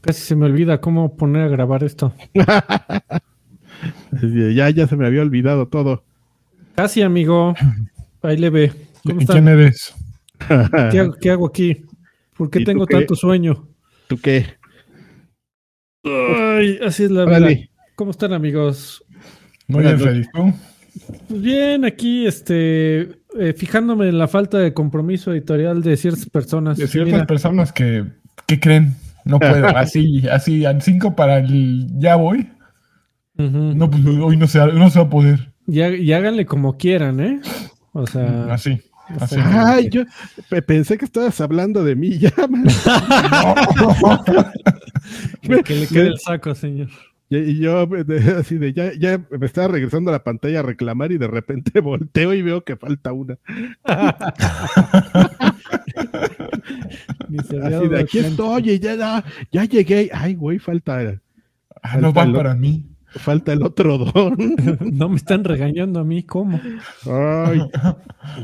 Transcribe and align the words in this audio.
Casi 0.00 0.22
se 0.22 0.36
me 0.36 0.46
olvida 0.46 0.80
cómo 0.80 1.16
poner 1.16 1.42
a 1.42 1.48
grabar 1.48 1.84
esto. 1.84 2.14
ya, 4.54 4.70
ya 4.70 4.86
se 4.86 4.96
me 4.96 5.06
había 5.06 5.20
olvidado 5.22 5.68
todo. 5.68 6.02
Casi, 6.74 7.02
amigo. 7.02 7.54
Ahí 8.22 8.38
le 8.38 8.50
ve. 8.50 8.72
¿Cómo 9.04 9.20
¿Quién 9.26 9.48
eres? 9.48 9.94
¿Qué, 11.20 11.30
hago 11.30 11.46
aquí? 11.46 11.84
¿Por 12.36 12.50
qué 12.50 12.64
tengo 12.64 12.86
tanto 12.86 13.14
sueño? 13.14 13.68
¿Tú 14.08 14.18
qué? 14.18 14.46
Ay, 16.04 16.78
así 16.82 17.04
es 17.04 17.10
la 17.10 17.26
vida. 17.26 17.68
¿Cómo 17.94 18.12
están, 18.12 18.32
amigos? 18.32 19.04
Muy 19.68 19.84
bien, 19.84 20.00
feliz. 20.00 20.26
Pues 21.28 21.42
bien, 21.42 21.84
aquí, 21.84 22.26
este, 22.26 23.00
eh, 23.38 23.54
fijándome 23.56 24.08
en 24.08 24.18
la 24.18 24.28
falta 24.28 24.58
de 24.58 24.72
compromiso 24.72 25.32
editorial 25.32 25.82
de 25.82 25.96
ciertas 25.96 26.28
personas. 26.28 26.78
De 26.78 26.86
ciertas 26.86 27.26
personas 27.26 27.72
que, 27.72 28.04
¿qué 28.46 28.60
creen? 28.60 28.94
No 29.24 29.38
puedo, 29.38 29.66
así, 29.76 30.26
así, 30.28 30.64
al 30.64 30.82
5 30.82 31.14
para 31.14 31.38
el 31.38 31.86
ya 31.98 32.16
voy. 32.16 32.48
No, 33.36 33.90
pues 33.90 34.04
hoy 34.04 34.36
no 34.36 34.46
se, 34.46 34.58
no 34.58 34.90
se 34.90 34.98
va 34.98 35.06
a 35.06 35.10
poder. 35.10 35.52
Y, 35.66 35.80
y 35.80 36.12
háganle 36.12 36.44
como 36.44 36.76
quieran, 36.76 37.20
¿eh? 37.20 37.40
O 37.92 38.06
sea. 38.06 38.52
Así. 38.52 38.78
Ay, 39.34 39.88
yo 39.90 40.04
pensé 40.66 40.98
que 40.98 41.04
estabas 41.04 41.40
hablando 41.40 41.84
de 41.84 41.94
mí 41.96 42.18
ya. 42.18 42.30
que 45.64 45.74
le 45.74 45.86
quede 45.86 46.08
el 46.08 46.18
saco, 46.18 46.54
señor. 46.54 46.88
Y, 47.30 47.60
yo 47.60 47.88
así 48.38 48.58
de 48.58 48.72
ya, 48.72 48.92
ya 48.92 49.24
me 49.30 49.46
estaba 49.46 49.68
regresando 49.68 50.10
a 50.10 50.14
la 50.14 50.24
pantalla 50.24 50.60
a 50.60 50.62
reclamar 50.64 51.12
y 51.12 51.18
de 51.18 51.28
repente 51.28 51.80
volteo 51.80 52.34
y 52.34 52.42
veo 52.42 52.64
que 52.64 52.76
falta 52.76 53.12
una. 53.12 53.38
así 57.32 57.88
de 57.88 58.00
aquí 58.00 58.18
estoy, 58.18 58.78
ya, 58.80 59.24
ya 59.52 59.64
llegué. 59.64 60.10
Ay, 60.12 60.34
güey, 60.34 60.58
falta. 60.58 61.20
Ah, 61.82 61.98
no 61.98 62.12
va 62.12 62.30
para 62.32 62.54
mí. 62.54 62.86
Falta 63.12 63.52
el 63.52 63.62
otro 63.62 63.98
don. 63.98 64.36
no 64.92 65.08
me 65.08 65.16
están 65.16 65.42
regañando 65.42 66.00
a 66.00 66.04
mí, 66.04 66.22
¿cómo? 66.22 66.60
Ay. 67.06 67.60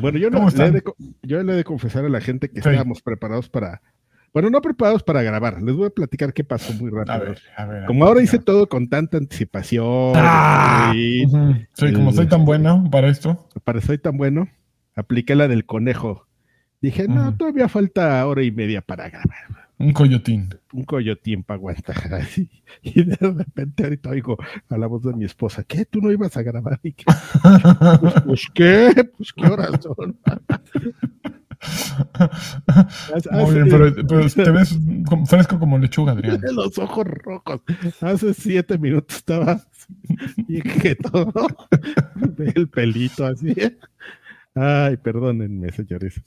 Bueno, 0.00 0.18
yo, 0.18 0.28
no, 0.30 0.48
le 0.48 0.64
he 0.64 0.70
de, 0.72 0.82
yo 1.22 1.42
le 1.42 1.52
he 1.52 1.56
de 1.56 1.64
confesar 1.64 2.04
a 2.04 2.08
la 2.08 2.20
gente 2.20 2.50
que 2.50 2.58
estábamos 2.58 3.02
preparados 3.02 3.48
para. 3.48 3.80
Bueno, 4.36 4.50
no 4.50 4.60
preparados 4.60 5.02
para 5.02 5.22
grabar. 5.22 5.62
Les 5.62 5.74
voy 5.74 5.86
a 5.86 5.88
platicar 5.88 6.34
qué 6.34 6.44
pasó 6.44 6.74
muy 6.74 6.90
rápido. 6.90 7.14
A 7.14 7.18
ver, 7.20 7.38
a 7.56 7.64
ver, 7.64 7.86
como 7.86 8.04
ahora 8.04 8.20
hice 8.20 8.38
todo 8.38 8.68
con 8.68 8.90
tanta 8.90 9.16
anticipación. 9.16 10.12
Ah, 10.14 10.92
soy 11.72 11.94
como 11.94 12.12
soy 12.12 12.26
tan 12.26 12.44
bueno 12.44 12.86
para 12.90 13.08
esto. 13.08 13.48
Para 13.64 13.80
soy 13.80 13.96
tan 13.96 14.18
bueno, 14.18 14.46
apliqué 14.94 15.36
la 15.36 15.48
del 15.48 15.64
conejo. 15.64 16.26
Dije, 16.82 17.08
no, 17.08 17.34
todavía 17.34 17.66
falta 17.70 18.26
hora 18.26 18.42
y 18.42 18.50
media 18.50 18.82
para 18.82 19.08
grabar. 19.08 19.70
Un 19.78 19.94
coyotín. 19.94 20.50
Un 20.70 20.84
coyotín 20.84 21.42
para 21.42 21.56
aguantar. 21.56 21.96
Y 22.82 23.04
de 23.04 23.16
repente 23.16 23.84
ahorita 23.84 24.10
oigo 24.10 24.36
a 24.68 24.76
la 24.76 24.86
voz 24.86 25.02
de 25.02 25.14
mi 25.14 25.24
esposa, 25.24 25.64
¿qué? 25.64 25.86
¿Tú 25.86 26.02
no 26.02 26.12
ibas 26.12 26.36
a 26.36 26.42
grabar? 26.42 26.78
¿Y 26.82 26.92
qué? 26.92 27.04
Pues, 28.02 28.14
pues, 28.26 28.46
¿qué? 28.52 29.10
Pues 29.16 29.32
qué 29.32 29.46
horas 29.46 29.80
son. 29.82 30.18
Muy 33.30 33.54
bien, 33.54 33.68
pero, 33.68 33.94
pero, 34.06 34.28
te 34.28 34.50
ves 34.50 34.78
fresco 35.26 35.58
como 35.58 35.78
lechuga, 35.78 36.12
Adrián. 36.16 36.40
Los 36.52 36.78
ojos 36.78 37.06
rojos. 37.06 37.62
Hace 38.00 38.34
siete 38.34 38.78
minutos 38.78 39.18
estaba 39.18 39.60
y 40.48 40.60
que 40.62 40.94
todo. 40.94 41.32
el 42.54 42.68
pelito 42.68 43.26
así. 43.26 43.54
Ay, 44.54 44.96
perdónenme, 44.96 45.70
señores. 45.72 46.20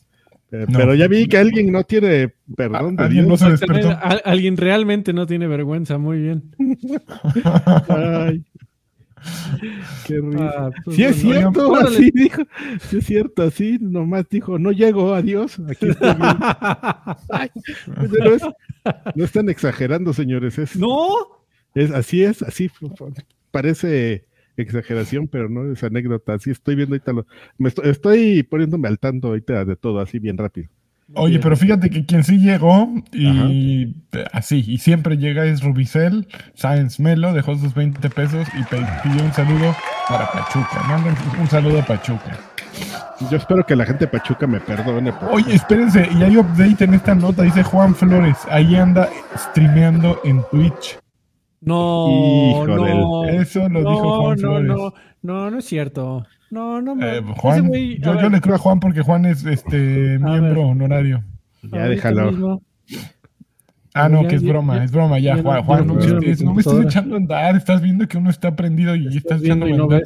Eh, 0.51 0.65
pero 0.71 0.95
ya 0.95 1.07
vi 1.07 1.27
que 1.27 1.37
alguien 1.37 1.71
no 1.71 1.83
tiene 1.83 2.33
perdón. 2.55 2.99
alguien 2.99 3.27
no 3.27 3.37
se 3.37 3.51
despertó. 3.51 3.95
alguien 4.25 4.57
realmente 4.57 5.13
no 5.13 5.27
tiene 5.27 5.45
vergüenza, 5.47 5.99
muy 5.99 6.21
bien. 6.21 6.55
Ay. 7.87 8.43
Qué 10.07 10.21
risa. 10.21 10.71
Pues 10.85 10.95
sí 10.95 11.03
es 11.03 11.17
cierto, 11.17 11.75
así 11.75 12.11
dijo. 12.13 12.43
Sí 12.81 12.97
es 12.97 13.05
cierto, 13.05 13.43
así 13.43 13.77
nomás 13.79 14.27
dijo, 14.29 14.59
no 14.59 14.71
llego, 14.71 15.13
adiós. 15.13 15.59
Aquí 15.69 15.89
estoy 15.89 16.09
no, 19.15 19.23
están 19.23 19.49
exagerando, 19.49 20.13
señores. 20.13 20.57
Es, 20.57 20.75
no. 20.75 21.07
Es, 21.75 21.91
así 21.91 22.23
es, 22.23 22.41
así 22.41 22.71
parece 23.51 24.25
exageración, 24.57 25.27
pero 25.27 25.49
no 25.49 25.71
es 25.71 25.83
anécdota. 25.83 26.33
Así 26.33 26.51
estoy 26.51 26.75
viendo 26.75 26.95
ahorita. 26.95 27.13
Lo, 27.13 27.25
me 27.57 27.69
estoy, 27.69 28.43
poniéndome 28.43 28.87
al 28.87 28.99
tanto 28.99 29.29
ahorita 29.29 29.65
de 29.65 29.75
todo, 29.75 29.99
así 29.99 30.19
bien 30.19 30.37
rápido. 30.37 30.69
Oye, 31.15 31.39
pero 31.39 31.57
fíjate 31.57 31.89
que 31.89 32.05
quien 32.05 32.23
sí 32.23 32.37
llegó 32.37 32.87
y 33.11 33.95
así, 34.31 34.63
y 34.67 34.77
siempre 34.77 35.17
llega 35.17 35.45
es 35.45 35.63
Rubicel, 35.63 36.27
Science 36.53 37.01
Melo, 37.01 37.33
dejó 37.33 37.57
sus 37.57 37.73
20 37.73 38.09
pesos 38.09 38.47
y 38.49 38.63
pidió 38.63 39.23
un 39.23 39.33
saludo 39.33 39.75
para 40.07 40.31
Pachuca. 40.31 40.83
Manden 40.87 41.15
un 41.39 41.47
saludo 41.47 41.79
a 41.79 41.85
Pachuca. 41.85 42.37
Yo 43.29 43.37
espero 43.37 43.65
que 43.65 43.75
la 43.75 43.85
gente 43.85 44.05
de 44.05 44.11
Pachuca 44.11 44.45
me 44.47 44.59
perdone. 44.59 45.11
Oye, 45.31 45.55
espérense, 45.55 46.07
y 46.17 46.23
hay 46.23 46.37
update 46.37 46.83
en 46.83 46.93
esta 46.93 47.15
nota, 47.15 47.43
dice 47.43 47.63
Juan 47.63 47.95
Flores, 47.95 48.37
ahí 48.49 48.75
anda 48.75 49.09
streameando 49.35 50.21
en 50.23 50.43
Twitch. 50.51 50.99
No, 51.61 52.65
no, 52.65 53.25
eso 53.25 53.67
lo 53.67 53.79
dijo 53.79 54.21
Juan 54.21 54.39
no, 54.39 54.59
No, 54.61 54.93
no, 55.21 55.51
no 55.51 55.57
es 55.57 55.65
cierto. 55.65 56.25
No, 56.51 56.81
no, 56.81 56.97
eh, 57.01 57.21
Juan, 57.37 57.71
yo, 57.71 58.19
yo 58.21 58.29
le 58.29 58.41
creo 58.41 58.55
a 58.55 58.59
Juan 58.59 58.79
porque 58.79 59.01
Juan 59.01 59.25
es 59.25 59.45
este 59.45 60.17
miembro 60.19 60.67
honorario. 60.67 61.23
Ya 61.61 61.87
déjalo. 61.87 62.61
Ah, 63.93 64.07
no, 64.07 64.27
que 64.27 64.35
es 64.35 64.43
broma, 64.43 64.83
es 64.83 64.91
broma, 64.91 65.17
ya, 65.19 65.41
Juan, 65.41 65.63
Juan, 65.63 65.87
no, 65.87 65.95
me 65.95 66.61
estás 66.61 66.85
echando 66.85 67.15
a 67.15 67.17
andar, 67.17 67.55
estás 67.55 67.81
viendo 67.81 68.07
que 68.07 68.17
uno 68.17 68.29
está 68.29 68.55
prendido 68.55 68.95
y 68.95 69.17
estás 69.17 69.41
echando 69.43 69.65
a 69.65 69.69
andar. 69.69 70.03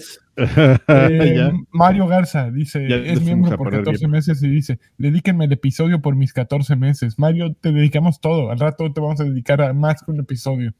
Eh, 0.87 1.51
Mario 1.71 2.07
Garza 2.07 2.49
dice, 2.49 2.87
es 3.11 3.21
miembro 3.21 3.57
por 3.57 3.71
14 3.71 4.07
meses 4.07 4.41
y 4.41 4.47
dice, 4.47 4.79
dedíquenme 4.97 5.45
el 5.45 5.51
episodio 5.51 6.01
por 6.01 6.15
mis 6.15 6.31
14 6.31 6.75
meses. 6.77 7.19
Mario, 7.19 7.55
te 7.59 7.71
dedicamos 7.71 8.21
todo, 8.21 8.51
al 8.51 8.59
rato 8.59 8.91
te 8.91 9.01
vamos 9.01 9.19
a 9.19 9.25
dedicar 9.25 9.61
a 9.61 9.73
más 9.73 10.01
que 10.01 10.11
un 10.11 10.21
episodio. 10.21 10.73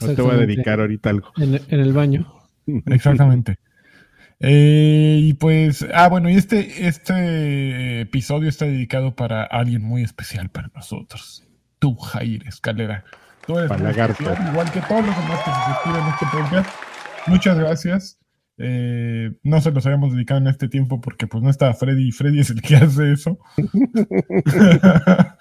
No 0.00 0.14
te 0.14 0.22
voy 0.22 0.32
a 0.32 0.38
dedicar 0.38 0.80
ahorita 0.80 1.10
algo. 1.10 1.32
En, 1.36 1.60
el 1.68 1.92
baño. 1.92 2.26
Exactamente. 2.86 3.58
Eh, 4.40 5.18
y 5.22 5.34
pues, 5.34 5.86
ah, 5.94 6.08
bueno, 6.08 6.28
y 6.28 6.34
este, 6.34 6.86
este 6.86 8.02
episodio 8.02 8.48
está 8.48 8.66
dedicado 8.66 9.14
para 9.14 9.44
alguien 9.44 9.82
muy 9.82 10.02
especial 10.02 10.50
para 10.50 10.68
nosotros. 10.74 11.44
Tú, 11.78 11.96
Jair 11.96 12.46
Escalera. 12.46 13.04
Tú 13.46 13.58
eres 13.58 13.70
igual 13.70 14.70
que 14.72 14.80
todos 14.80 15.06
los 15.06 15.16
demás 15.16 15.40
que 15.44 15.50
se 15.50 15.72
suscriben 15.72 16.02
en 16.02 16.08
este 16.08 16.26
podcast. 16.32 16.70
Muchas 17.26 17.58
gracias. 17.58 18.18
Eh, 18.58 19.32
no 19.42 19.60
se 19.60 19.70
los 19.70 19.84
habíamos 19.84 20.14
dedicado 20.14 20.40
en 20.40 20.46
este 20.46 20.68
tiempo 20.68 21.00
porque 21.00 21.26
pues 21.26 21.42
no 21.42 21.50
está 21.50 21.74
Freddy 21.74 22.08
y 22.08 22.12
Freddy 22.12 22.40
es 22.40 22.50
el 22.50 22.62
que 22.62 22.76
hace 22.76 23.12
eso. 23.12 23.38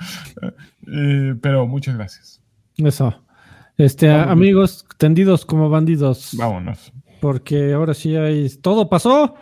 Eh, 0.87 1.33
pero 1.41 1.65
muchas 1.65 1.95
gracias. 1.95 2.43
Eso. 2.77 3.25
Este, 3.75 4.11
amigos, 4.11 4.85
tendidos 4.99 5.43
como 5.43 5.67
bandidos. 5.67 6.35
Vámonos. 6.37 6.93
Porque 7.25 7.73
ahora 7.73 7.95
sí 7.95 8.15
hay. 8.15 8.47
Todo 8.61 8.87
pasó. 8.87 9.33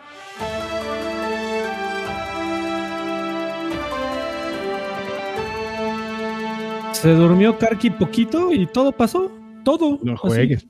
Se 6.92 7.12
durmió 7.12 7.58
Karki 7.58 7.90
poquito 7.90 8.52
y 8.52 8.66
todo 8.68 8.90
pasó. 8.90 9.30
Todo. 9.66 9.98
No 10.02 10.16
juegues. 10.16 10.66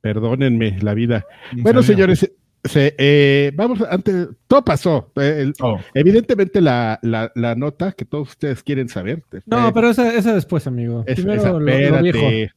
Perdónenme 0.00 0.80
la 0.82 0.94
vida. 0.94 1.24
bueno, 1.52 1.80
señores, 1.84 2.28
eh, 2.74 3.52
vamos, 3.54 3.80
antes, 3.88 4.30
todo 4.48 4.64
pasó. 4.64 5.12
Evidentemente 5.94 6.60
la, 6.60 6.98
la, 7.04 7.54
nota 7.54 7.92
que 7.92 8.04
todos 8.04 8.30
ustedes 8.30 8.64
quieren 8.64 8.88
saber. 8.88 9.22
No, 9.46 9.72
pero 9.72 9.90
esa, 9.90 10.12
esa 10.12 10.34
después, 10.34 10.66
amigo. 10.66 11.04
Primero 11.04 11.60
lo, 11.60 12.02
viejo. 12.02 12.52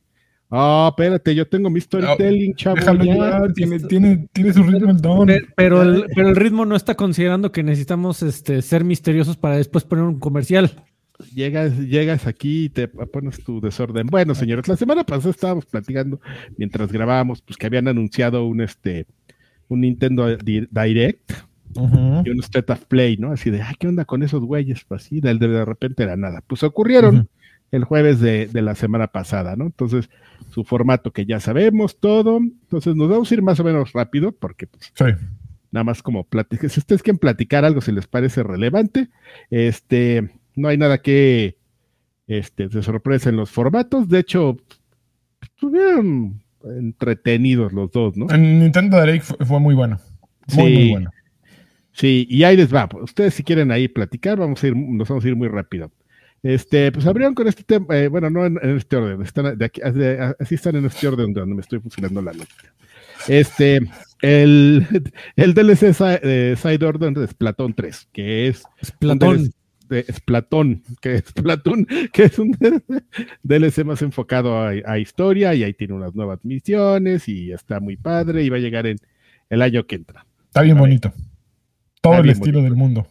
Ah, 0.58 0.88
espérate, 0.90 1.36
yo 1.36 1.46
tengo 1.46 1.70
mi 1.70 1.82
storytelling, 1.82 2.56
chavo. 2.56 2.78
tiene, 3.54 3.80
tiene, 3.82 4.30
tiene, 4.32 4.54
su 4.54 4.64
ritmo 4.64 4.92
el 4.92 5.02
don. 5.02 5.30
Pero, 5.58 5.82
el, 5.82 6.06
pero 6.16 6.30
el 6.30 6.36
ritmo 6.38 6.66
no 6.66 6.78
está 6.78 6.96
considerando 6.96 7.52
que 7.52 7.62
necesitamos 7.62 8.24
este, 8.24 8.62
ser 8.62 8.86
misteriosos 8.86 9.36
para 9.36 9.58
después 9.58 9.84
poner 9.84 10.06
un 10.06 10.18
comercial. 10.18 10.72
Llegas, 11.34 11.78
llegas 11.78 12.26
aquí 12.26 12.66
y 12.66 12.70
te 12.70 12.88
pones 12.88 13.44
tu 13.44 13.60
desorden. 13.60 14.08
Bueno, 14.08 14.34
señores, 14.34 14.66
la 14.70 14.78
semana 14.78 15.04
pasada 15.04 15.32
estábamos 15.32 15.66
platicando 15.66 16.22
mientras 16.56 16.90
grabábamos, 16.90 17.42
pues 17.42 17.58
que 17.58 17.66
habían 17.66 17.90
anunciado 17.90 18.46
un 18.46 18.62
este 18.62 19.08
un 19.68 19.82
Nintendo 19.82 20.38
Direct 20.38 21.32
y 21.76 22.30
un 22.30 22.40
State 22.40 22.72
of 22.72 22.86
Play, 22.86 23.18
¿no? 23.18 23.34
Así 23.34 23.50
de, 23.50 23.62
ay, 23.62 23.76
¿qué 23.78 23.88
onda 23.88 24.06
con 24.06 24.24
esos 24.24 24.42
güeyes? 24.42 24.86
Pues 24.88 25.04
así, 25.04 25.20
de, 25.20 25.34
de 25.36 25.66
repente 25.66 26.04
era 26.04 26.16
nada. 26.16 26.42
Pues 26.48 26.64
ocurrieron 26.64 27.28
el 27.72 27.84
jueves 27.84 28.22
de, 28.22 28.48
de, 28.48 28.62
la 28.62 28.76
semana 28.76 29.08
pasada, 29.08 29.56
¿no? 29.56 29.66
Entonces, 29.66 30.10
su 30.56 30.64
formato 30.64 31.12
que 31.12 31.26
ya 31.26 31.42
sabemos 31.42 32.00
todo. 32.00 32.38
Entonces 32.38 32.96
nos 32.96 33.10
vamos 33.10 33.30
a 33.30 33.34
ir 33.34 33.42
más 33.42 33.60
o 33.60 33.64
menos 33.66 33.92
rápido 33.92 34.32
porque 34.32 34.68
pues, 34.68 34.94
nada 35.70 35.84
más 35.84 36.02
como 36.02 36.24
platicar, 36.24 36.70
si 36.70 36.80
ustedes 36.80 37.04
quieren 37.04 37.20
platicar 37.20 37.66
algo 37.66 37.82
si 37.82 37.92
les 37.92 38.08
parece 38.08 38.42
relevante, 38.42 39.10
este, 39.50 40.30
no 40.56 40.70
hay 40.70 40.78
nada 40.78 41.00
que, 41.00 41.58
este, 42.28 42.70
de 42.70 42.82
sorpresa 42.84 43.30
en 43.30 43.36
los 43.36 43.52
formatos. 43.52 44.08
De 44.08 44.20
hecho, 44.20 44.56
estuvieron 45.42 46.42
entretenidos 46.64 47.74
los 47.74 47.92
dos, 47.92 48.16
¿no? 48.16 48.28
En 48.34 48.60
Nintendo 48.60 49.00
Direct 49.02 49.26
fue, 49.26 49.46
fue 49.46 49.60
muy 49.60 49.76
bueno. 49.76 50.00
Muy, 50.56 50.68
Sí. 50.68 50.74
muy 50.80 50.90
bueno. 50.92 51.12
Sí, 51.92 52.28
y 52.30 52.44
ahí 52.44 52.56
les 52.56 52.74
va. 52.74 52.88
Ustedes 53.02 53.34
si 53.34 53.44
quieren 53.44 53.72
ahí 53.72 53.90
platicar, 53.90 54.38
vamos 54.38 54.64
a 54.64 54.68
ir, 54.68 54.76
nos 54.76 55.10
vamos 55.10 55.26
a 55.26 55.28
ir 55.28 55.36
muy 55.36 55.50
rápido. 55.50 55.92
Este, 56.46 56.92
pues 56.92 57.08
abrieron 57.08 57.34
con 57.34 57.48
este 57.48 57.64
tema, 57.64 57.98
eh, 57.98 58.08
bueno, 58.08 58.30
no 58.30 58.46
en, 58.46 58.60
en 58.62 58.78
este 58.78 58.96
orden, 58.98 59.20
están 59.24 59.58
de 59.58 59.66
aquí, 59.66 59.82
de- 59.82 60.36
así 60.40 60.54
están 60.54 60.76
en 60.76 60.86
este 60.86 61.08
orden 61.08 61.34
donde 61.34 61.56
me 61.56 61.62
estoy 61.62 61.80
fusilando 61.80 62.22
la 62.22 62.34
nota. 62.34 62.54
Este, 63.28 63.80
el, 64.22 64.86
el 65.36 65.54
DLC 65.56 65.96
eh, 66.22 66.56
Side 66.56 66.86
Order 66.86 67.14
de 67.14 67.26
Splatoon 67.28 67.74
3, 67.74 68.10
que 68.14 68.48
es 68.50 68.64
Es 68.80 68.92
Platón. 68.92 69.38
DLC 69.40 69.52
de 69.90 70.04
Splatoon, 70.14 70.84
que 71.02 71.16
es 71.16 71.24
Splatoon, 71.30 71.88
que 72.14 72.24
es 72.26 72.38
un 72.38 72.56
DLC 73.42 73.84
más 73.86 74.04
enfocado 74.04 74.56
a, 74.60 74.70
a 74.86 75.00
historia 75.00 75.56
y 75.56 75.64
ahí 75.64 75.74
tiene 75.74 75.96
unas 75.96 76.14
nuevas 76.14 76.40
misiones 76.46 77.28
y 77.28 77.52
está 77.54 77.80
muy 77.80 77.98
padre 77.98 78.44
y 78.44 78.50
va 78.50 78.58
a 78.58 78.60
llegar 78.60 78.86
en 78.86 78.98
el 79.50 79.64
año 79.64 79.88
que 79.88 79.96
entra. 79.96 80.28
Está 80.46 80.62
bien 80.62 80.78
bonito. 80.78 81.12
Todo 82.02 82.14
Está 82.14 82.24
el 82.24 82.30
estilo 82.30 82.60
bonito. 82.60 82.70
del 82.70 82.76
mundo. 82.76 83.08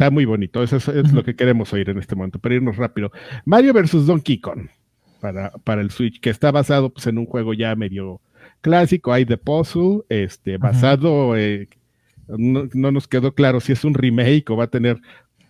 Está 0.00 0.10
muy 0.10 0.24
bonito, 0.24 0.62
eso 0.62 0.78
es, 0.78 1.12
lo 1.12 1.22
que 1.22 1.36
queremos 1.36 1.74
oír 1.74 1.90
en 1.90 1.98
este 1.98 2.16
momento, 2.16 2.38
para 2.38 2.54
irnos 2.54 2.78
rápido. 2.78 3.12
Mario 3.44 3.74
vs. 3.74 4.06
Donkey 4.06 4.40
Kong 4.40 4.68
para, 5.20 5.50
para 5.62 5.82
el 5.82 5.90
Switch, 5.90 6.20
que 6.20 6.30
está 6.30 6.50
basado 6.50 6.88
pues, 6.88 7.06
en 7.06 7.18
un 7.18 7.26
juego 7.26 7.52
ya 7.52 7.76
medio 7.76 8.18
clásico, 8.62 9.12
hay 9.12 9.26
de 9.26 9.36
puzzle, 9.36 10.00
este, 10.08 10.56
basado, 10.56 11.36
eh, 11.36 11.68
no, 12.28 12.66
no 12.72 12.92
nos 12.92 13.08
quedó 13.08 13.34
claro 13.34 13.60
si 13.60 13.72
es 13.72 13.84
un 13.84 13.92
remake 13.92 14.48
o 14.48 14.56
va 14.56 14.64
a 14.64 14.70
tener 14.70 14.96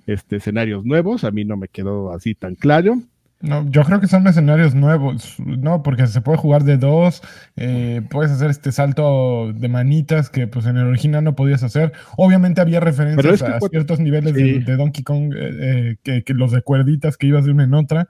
este, 0.08 0.38
escenarios 0.38 0.84
nuevos, 0.84 1.22
a 1.22 1.30
mí 1.30 1.44
no 1.44 1.56
me 1.56 1.68
quedó 1.68 2.12
así 2.12 2.34
tan 2.34 2.56
claro. 2.56 3.00
No, 3.42 3.66
yo 3.70 3.84
creo 3.84 4.00
que 4.00 4.06
son 4.06 4.26
escenarios 4.26 4.74
nuevos, 4.74 5.36
¿no? 5.38 5.82
Porque 5.82 6.06
se 6.06 6.20
puede 6.20 6.36
jugar 6.36 6.64
de 6.64 6.76
dos, 6.76 7.22
eh, 7.56 8.02
puedes 8.10 8.30
hacer 8.30 8.50
este 8.50 8.70
salto 8.70 9.52
de 9.54 9.68
manitas 9.68 10.28
que 10.28 10.46
pues 10.46 10.66
en 10.66 10.76
el 10.76 10.86
original 10.86 11.24
no 11.24 11.34
podías 11.34 11.62
hacer. 11.62 11.92
Obviamente 12.18 12.60
había 12.60 12.80
referencias 12.80 13.22
Pero 13.22 13.34
es 13.34 13.42
que 13.42 13.66
a 13.66 13.68
ciertos 13.70 13.98
niveles 13.98 14.34
sí. 14.36 14.42
de, 14.42 14.58
de 14.60 14.76
Donkey 14.76 15.02
Kong, 15.04 15.32
eh, 15.34 15.50
eh, 15.60 15.96
que, 16.02 16.22
que 16.22 16.34
los 16.34 16.52
de 16.52 16.60
cuerditas 16.60 17.16
que 17.16 17.28
ibas 17.28 17.46
de 17.46 17.52
una 17.52 17.64
en 17.64 17.72
otra. 17.72 18.08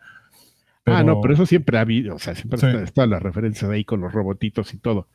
Ah, 0.93 1.03
no, 1.03 1.21
pero 1.21 1.35
eso 1.35 1.47
siempre 1.47 1.79
ha 1.79 1.83
habido, 1.83 2.15
o 2.15 2.19
sea, 2.19 2.35
siempre 2.35 2.59
Sí. 2.59 2.67
está- 2.67 2.83
están 2.83 3.11
las 3.11 3.23
referencias 3.23 3.71
ahí 3.71 3.85
con 3.85 4.01
los 4.01 4.13
robotitos 4.13 4.73
y 4.75 4.79
todo. 4.79 5.07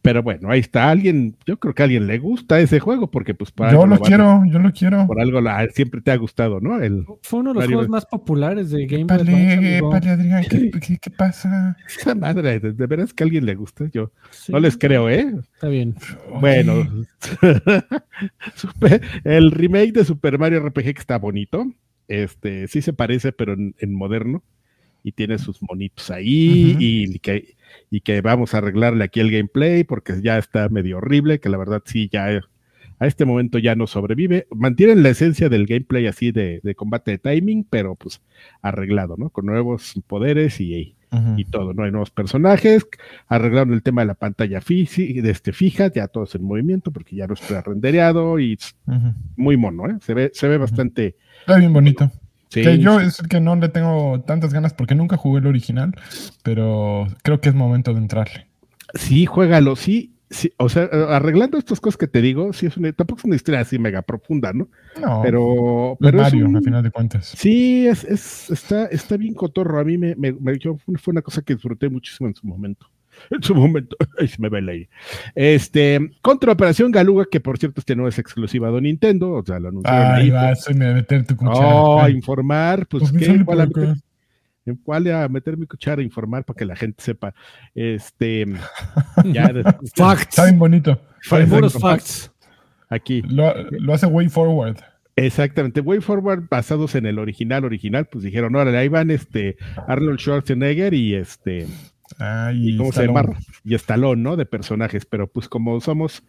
Pero 0.00 0.22
bueno, 0.22 0.50
ahí 0.50 0.60
está 0.60 0.88
alguien, 0.88 1.36
yo 1.46 1.58
creo 1.58 1.74
que 1.74 1.82
a 1.82 1.84
alguien 1.84 2.06
le 2.06 2.18
gusta 2.18 2.58
ese 2.60 2.80
juego 2.80 3.10
porque 3.10 3.34
pues 3.34 3.50
para 3.50 3.72
Yo 3.72 3.86
lo 3.86 3.98
quiero, 3.98 4.42
yo 4.46 4.58
lo 4.60 4.72
quiero. 4.72 5.06
por 5.06 5.20
algo 5.20 5.40
la- 5.42 5.66
siempre 5.74 6.00
te 6.00 6.10
ha 6.10 6.16
gustado, 6.16 6.58
¿no? 6.60 6.80
El, 6.80 7.04
Fue 7.22 7.40
uno 7.40 7.50
de 7.50 7.54
los 7.54 7.62
Mario 7.64 7.76
juegos 7.76 7.90
más 7.90 8.06
populares 8.06 8.70
de 8.70 8.86
Game 8.86 9.04
Boy 9.04 9.16
épale, 9.26 10.08
Adrián, 10.10 10.44
¿qué, 10.48 10.70
qué, 10.70 10.96
qué 10.98 11.10
pasa? 11.10 11.76
Esa 11.86 12.14
madre, 12.14 12.60
de, 12.60 12.72
de 12.72 12.86
veras 12.86 13.12
que 13.12 13.24
a 13.24 13.26
alguien 13.26 13.44
le 13.44 13.56
gusta, 13.56 13.90
yo 13.92 14.10
Sí, 14.30 14.52
no 14.52 14.60
les 14.60 14.78
creo, 14.78 15.10
¿eh? 15.10 15.34
Está 15.54 15.68
bien. 15.68 15.94
Bueno, 16.40 16.72
Super- 18.54 19.02
el 19.24 19.50
remake 19.50 19.92
de 19.92 20.04
Super 20.04 20.38
Mario 20.38 20.60
RPG 20.60 20.94
que 20.94 21.00
está 21.00 21.18
bonito, 21.18 21.66
este, 22.08 22.68
sí 22.68 22.80
se 22.82 22.92
parece, 22.92 23.32
pero 23.32 23.52
en, 23.54 23.74
en 23.78 23.92
moderno, 23.94 24.42
y 25.06 25.12
tiene 25.12 25.38
sus 25.38 25.62
monitos 25.62 26.10
ahí, 26.10 26.74
y, 26.80 27.20
que, 27.20 27.54
y 27.92 28.00
que 28.00 28.20
vamos 28.22 28.54
a 28.54 28.58
arreglarle 28.58 29.04
aquí 29.04 29.20
el 29.20 29.30
gameplay, 29.30 29.84
porque 29.84 30.20
ya 30.20 30.36
está 30.36 30.68
medio 30.68 30.96
horrible, 30.96 31.38
que 31.38 31.48
la 31.48 31.58
verdad 31.58 31.80
sí, 31.84 32.08
ya 32.10 32.40
a 32.98 33.06
este 33.06 33.24
momento 33.24 33.58
ya 33.58 33.76
no 33.76 33.86
sobrevive. 33.86 34.48
Mantienen 34.50 35.04
la 35.04 35.10
esencia 35.10 35.48
del 35.48 35.66
gameplay 35.66 36.08
así 36.08 36.32
de, 36.32 36.58
de 36.60 36.74
combate 36.74 37.12
de 37.12 37.18
timing, 37.18 37.62
pero 37.70 37.94
pues 37.94 38.20
arreglado, 38.62 39.14
¿no? 39.16 39.30
Con 39.30 39.46
nuevos 39.46 39.94
poderes 40.08 40.60
y, 40.60 40.96
y 41.36 41.44
todo, 41.44 41.72
¿no? 41.72 41.84
Hay 41.84 41.92
nuevos 41.92 42.10
personajes, 42.10 42.84
arreglaron 43.28 43.74
el 43.74 43.84
tema 43.84 44.02
de 44.02 44.06
la 44.06 44.14
pantalla 44.14 44.58
de 44.58 45.30
este 45.30 45.52
fija, 45.52 45.92
ya 45.92 46.08
todo 46.08 46.24
es 46.24 46.34
en 46.34 46.42
movimiento 46.42 46.90
porque 46.90 47.14
ya 47.14 47.28
no 47.28 47.34
está 47.34 47.62
rendereado 47.62 48.40
y 48.40 48.58
Ujú. 48.88 49.14
muy 49.36 49.56
mono, 49.56 49.88
¿eh? 49.88 49.98
Se 50.00 50.14
ve, 50.14 50.32
se 50.34 50.48
ve 50.48 50.58
bastante... 50.58 51.14
Está 51.42 51.58
bien 51.58 51.72
bonito. 51.72 52.10
Sí, 52.48 52.62
que 52.62 52.78
yo 52.78 53.00
es 53.00 53.18
el 53.20 53.28
que 53.28 53.40
no 53.40 53.56
le 53.56 53.68
tengo 53.68 54.20
tantas 54.22 54.52
ganas 54.52 54.72
porque 54.74 54.94
nunca 54.94 55.16
jugué 55.16 55.40
el 55.40 55.46
original, 55.46 55.94
pero 56.42 57.06
creo 57.22 57.40
que 57.40 57.48
es 57.48 57.54
momento 57.54 57.92
de 57.92 57.98
entrarle. 58.00 58.46
Sí, 58.94 59.26
juégalo, 59.26 59.74
sí, 59.76 60.12
sí, 60.30 60.52
o 60.58 60.68
sea, 60.68 60.84
arreglando 61.10 61.58
estas 61.58 61.80
cosas 61.80 61.98
que 61.98 62.06
te 62.06 62.22
digo, 62.22 62.52
sí 62.52 62.66
es 62.66 62.76
una, 62.76 62.92
tampoco 62.92 63.18
es 63.20 63.24
una 63.24 63.36
historia 63.36 63.60
así 63.60 63.78
mega 63.78 64.02
profunda, 64.02 64.52
¿no? 64.52 64.68
No, 65.00 65.20
Pero, 65.22 65.96
pero 66.00 66.18
Mario, 66.18 66.46
un- 66.46 66.56
a 66.56 66.60
final 66.60 66.82
de 66.82 66.90
cuentas. 66.90 67.26
Sí, 67.36 67.86
es, 67.86 68.04
es, 68.04 68.50
está, 68.50 68.86
está 68.86 69.16
bien 69.16 69.34
cotorro. 69.34 69.80
A 69.80 69.84
mí 69.84 69.98
me, 69.98 70.14
me, 70.14 70.32
me- 70.32 70.58
yo- 70.58 70.76
fue 70.78 71.12
una 71.12 71.22
cosa 71.22 71.42
que 71.42 71.54
disfruté 71.54 71.88
muchísimo 71.88 72.28
en 72.28 72.34
su 72.34 72.46
momento. 72.46 72.88
En 73.30 73.42
su 73.42 73.54
momento, 73.54 73.96
Ay, 74.18 74.28
se 74.28 74.40
me 74.40 74.48
va 74.48 74.58
el 74.58 74.68
aire. 74.68 74.88
Este, 75.34 76.10
contra 76.22 76.52
Operación 76.52 76.90
Galuga, 76.92 77.26
que 77.30 77.40
por 77.40 77.58
cierto, 77.58 77.80
este 77.80 77.96
no 77.96 78.06
es 78.08 78.18
exclusiva 78.18 78.70
de 78.70 78.80
Nintendo, 78.80 79.32
o 79.32 79.44
sea, 79.44 79.58
lo 79.58 79.68
anunciaron 79.68 80.14
Ay, 80.14 80.24
ahí. 80.24 80.30
vas 80.30 80.68
a 80.68 80.72
meter 80.74 81.26
tu 81.26 81.36
cuchara. 81.36 81.66
Oh, 81.74 82.00
Ay, 82.00 82.12
informar, 82.14 82.86
pues, 82.86 83.10
pues 83.10 83.26
¿qué? 83.26 83.44
¿Cuál 83.44 83.60
a 83.60 83.66
meter, 83.66 83.94
en 84.66 84.76
cuál 84.76 85.06
a 85.12 85.28
meter 85.28 85.56
mi 85.56 85.66
cuchara? 85.66 86.02
Informar 86.02 86.44
para 86.44 86.56
que 86.56 86.64
la 86.64 86.76
gente 86.76 87.02
sepa. 87.02 87.34
Este, 87.74 88.46
ya, 89.24 89.50
Facts. 89.94 90.22
Está 90.28 90.44
bien 90.44 90.58
Puros 90.58 91.72
bonito. 91.72 91.80
facts. 91.80 92.32
aquí. 92.88 93.22
Lo, 93.22 93.52
lo 93.70 93.94
hace 93.94 94.06
Way 94.06 94.28
Forward. 94.28 94.76
Exactamente, 95.18 95.80
Way 95.80 96.00
Forward 96.00 96.44
basados 96.50 96.94
en 96.94 97.06
el 97.06 97.18
original, 97.18 97.64
original, 97.64 98.06
pues 98.06 98.22
dijeron, 98.22 98.54
órale, 98.54 98.76
ahí 98.76 98.88
van 98.88 99.10
este 99.10 99.56
Arnold 99.88 100.18
Schwarzenegger 100.18 100.92
y 100.92 101.14
este, 101.14 101.66
Ay, 102.18 102.70
y 102.70 102.76
cómo 102.76 102.92
se 102.92 103.06
llama, 103.06 103.24
y 103.64 103.74
Stallone, 103.74 104.22
¿no? 104.22 104.36
De 104.36 104.46
personajes, 104.46 105.04
pero 105.06 105.26
pues 105.26 105.48
como 105.48 105.80
somos 105.80 106.22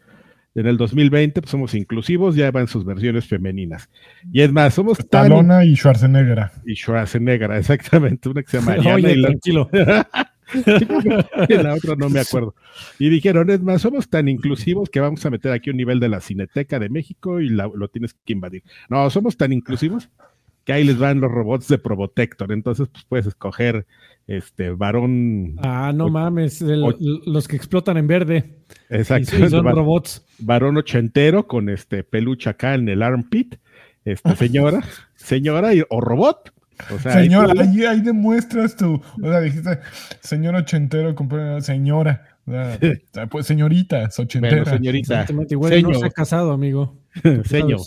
en 0.55 0.65
el 0.65 0.77
2020, 0.77 1.41
pues 1.41 1.51
somos 1.51 1.73
inclusivos, 1.75 2.35
ya 2.35 2.49
van 2.51 2.67
sus 2.67 2.83
versiones 2.83 3.27
femeninas. 3.27 3.89
Y 4.31 4.41
es 4.41 4.51
más, 4.51 4.73
somos 4.73 4.97
tan 4.97 5.25
Stallone 5.31 5.65
y 5.67 5.75
Schwarzenegger. 5.75 6.49
y 6.65 6.75
Schwarzenegger, 6.75 7.51
exactamente, 7.51 8.27
una 8.29 8.41
que 8.41 8.49
se 8.51 8.59
llama 8.59 8.73
Ariana 8.73 8.95
Oye, 8.95 9.11
y 9.13 9.15
la, 9.17 9.27
tranquilo. 9.29 9.69
y 11.49 11.53
la 11.53 11.73
otra 11.75 11.95
no 11.95 12.09
me 12.09 12.19
acuerdo. 12.19 12.55
Y 12.99 13.09
dijeron, 13.09 13.49
es 13.49 13.61
más, 13.61 13.81
somos 13.81 14.09
tan 14.09 14.27
inclusivos 14.27 14.89
que 14.89 14.99
vamos 14.99 15.25
a 15.25 15.29
meter 15.29 15.51
aquí 15.51 15.69
un 15.69 15.77
nivel 15.77 15.99
de 15.99 16.09
la 16.09 16.21
Cineteca 16.21 16.79
de 16.79 16.89
México 16.89 17.39
y 17.39 17.49
la- 17.49 17.69
lo 17.73 17.87
tienes 17.89 18.13
que 18.25 18.33
invadir. 18.33 18.63
No, 18.89 19.09
somos 19.09 19.37
tan 19.37 19.53
inclusivos 19.53 20.09
que 20.63 20.73
ahí 20.73 20.83
les 20.83 20.97
van 20.97 21.21
los 21.21 21.31
robots 21.31 21.67
de 21.67 21.77
Probotector. 21.77 22.51
Entonces, 22.51 22.87
pues 22.91 23.05
puedes 23.05 23.27
escoger 23.27 23.85
este 24.27 24.71
varón. 24.71 25.55
Ah, 25.63 25.91
no 25.95 26.09
mames. 26.09 26.61
el- 26.61 26.83
los 27.25 27.47
que 27.47 27.55
explotan 27.55 27.97
en 27.97 28.07
verde. 28.07 28.57
Y, 28.89 28.95
Exactamente. 28.95 29.49
son 29.49 29.65
robots. 29.65 30.25
varón 30.39 30.77
ochentero 30.77 31.47
con 31.47 31.69
este 31.69 32.03
peluche 32.03 32.49
acá 32.49 32.75
en 32.75 32.87
el 32.89 33.01
armpit. 33.01 33.55
Esta 34.05 34.35
señora, 34.35 34.81
señora 35.15 35.73
y- 35.73 35.83
o 35.89 36.01
robot. 36.01 36.53
O 36.93 36.99
sea, 36.99 37.15
ahí 37.17 37.23
Señora, 37.25 37.53
tú- 37.53 37.59
ahí, 37.61 37.85
ahí 37.85 38.01
demuestras 38.01 38.75
tu. 38.75 38.95
O 38.95 39.01
sea, 39.29 39.39
dijiste, 39.41 39.79
señor 40.21 40.55
ochentero, 40.55 41.15
compré 41.15 41.59
señora. 41.61 42.37
O 42.45 42.51
sea, 42.51 42.77
sea, 43.13 43.27
pues 43.31 43.45
señoritas, 43.47 44.17
ochenteras. 44.19 44.65
Bueno, 44.65 44.77
señorita. 44.77 45.25
Igual 45.49 45.71
no 45.71 45.75
Señor. 45.89 45.95
se 45.99 46.05
ha 46.05 46.09
casado, 46.11 46.51
amigo. 46.51 46.95
señor. 47.45 47.79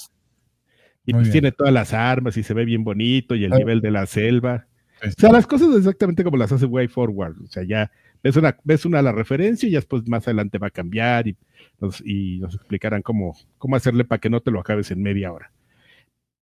Y 1.07 1.13
Muy 1.13 1.21
pues 1.21 1.29
bien. 1.29 1.33
tiene 1.33 1.53
todas 1.53 1.73
las 1.73 1.95
armas 1.95 2.37
y 2.37 2.43
se 2.43 2.53
ve 2.53 2.65
bien 2.65 2.83
bonito 2.85 3.35
y 3.35 3.45
el 3.45 3.53
Ah. 3.53 3.59
nivel 3.59 3.81
de 3.81 3.91
la 3.91 4.07
selva. 4.07 4.67
O 5.03 5.11
sea, 5.21 5.33
las 5.33 5.47
cosas 5.47 5.75
exactamente 5.77 6.23
como 6.25 6.37
las 6.37 6.53
hace 6.53 6.67
Way 6.67 6.89
Forward. 6.89 7.37
O 7.43 7.47
sea, 7.47 7.63
ya 7.63 7.91
ves 8.23 8.37
una, 8.37 8.57
ves 8.65 8.85
una 8.85 9.01
la 9.03 9.13
referencia 9.13 9.69
y 9.69 9.73
ya 9.73 9.79
después 9.79 10.07
más 10.09 10.27
adelante 10.27 10.59
va 10.59 10.67
a 10.69 10.71
cambiar 10.71 11.27
y 11.29 11.37
nos, 11.81 12.03
y 12.05 12.39
nos 12.41 12.55
explicarán 12.55 13.03
cómo, 13.03 13.37
cómo 13.59 13.77
hacerle 13.77 14.05
para 14.05 14.21
que 14.21 14.31
no 14.31 14.41
te 14.41 14.51
lo 14.51 14.61
acabes 14.61 14.91
en 14.91 15.03
media 15.03 15.33
hora. 15.33 15.51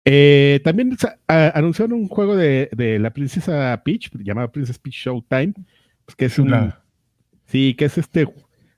Eh, 0.05 0.59
también 0.63 0.97
a- 1.27 1.51
anunciaron 1.57 1.93
un 1.99 2.07
juego 2.07 2.35
de, 2.35 2.69
de 2.75 2.97
la 2.99 3.11
princesa 3.13 3.79
Peach, 3.85 4.09
llamado 4.23 4.51
Princess 4.51 4.79
Peach 4.79 4.95
Showtime, 4.95 5.53
pues, 6.05 6.15
que 6.15 6.25
es 6.25 6.39
un. 6.39 6.49
Sí, 7.45 7.75
que 7.75 7.85
es 7.85 7.97
este 7.97 8.27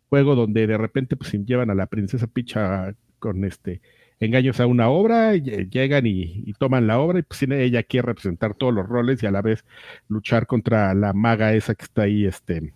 juego 0.10 0.36
donde 0.36 0.68
de 0.68 0.78
repente 0.78 1.16
pues 1.16 1.32
llevan 1.32 1.70
a 1.70 1.76
la 1.76 1.86
princesa 1.88 2.28
Peach 2.28 2.58
a- 2.58 2.94
con 3.20 3.44
este 3.46 3.82
engaños 4.24 4.60
a 4.60 4.66
una 4.68 4.90
obra, 4.90 5.36
y, 5.36 5.42
llegan 5.70 6.06
y, 6.08 6.44
y 6.46 6.54
toman 6.54 6.88
la 6.88 7.00
obra 7.00 7.20
y 7.20 7.24
pues 7.24 7.40
tiene- 7.40 7.64
ella 7.64 7.84
quiere 7.84 8.08
representar 8.08 8.56
todos 8.56 8.74
los 8.74 8.88
roles 8.88 9.22
y 9.24 9.26
a 9.28 9.32
la 9.32 9.42
vez 9.42 9.64
luchar 10.08 10.48
contra 10.48 10.94
la 10.94 11.14
maga 11.14 11.54
esa 11.54 11.76
que 11.76 11.84
está 11.86 12.04
ahí 12.04 12.26
este 12.26 12.74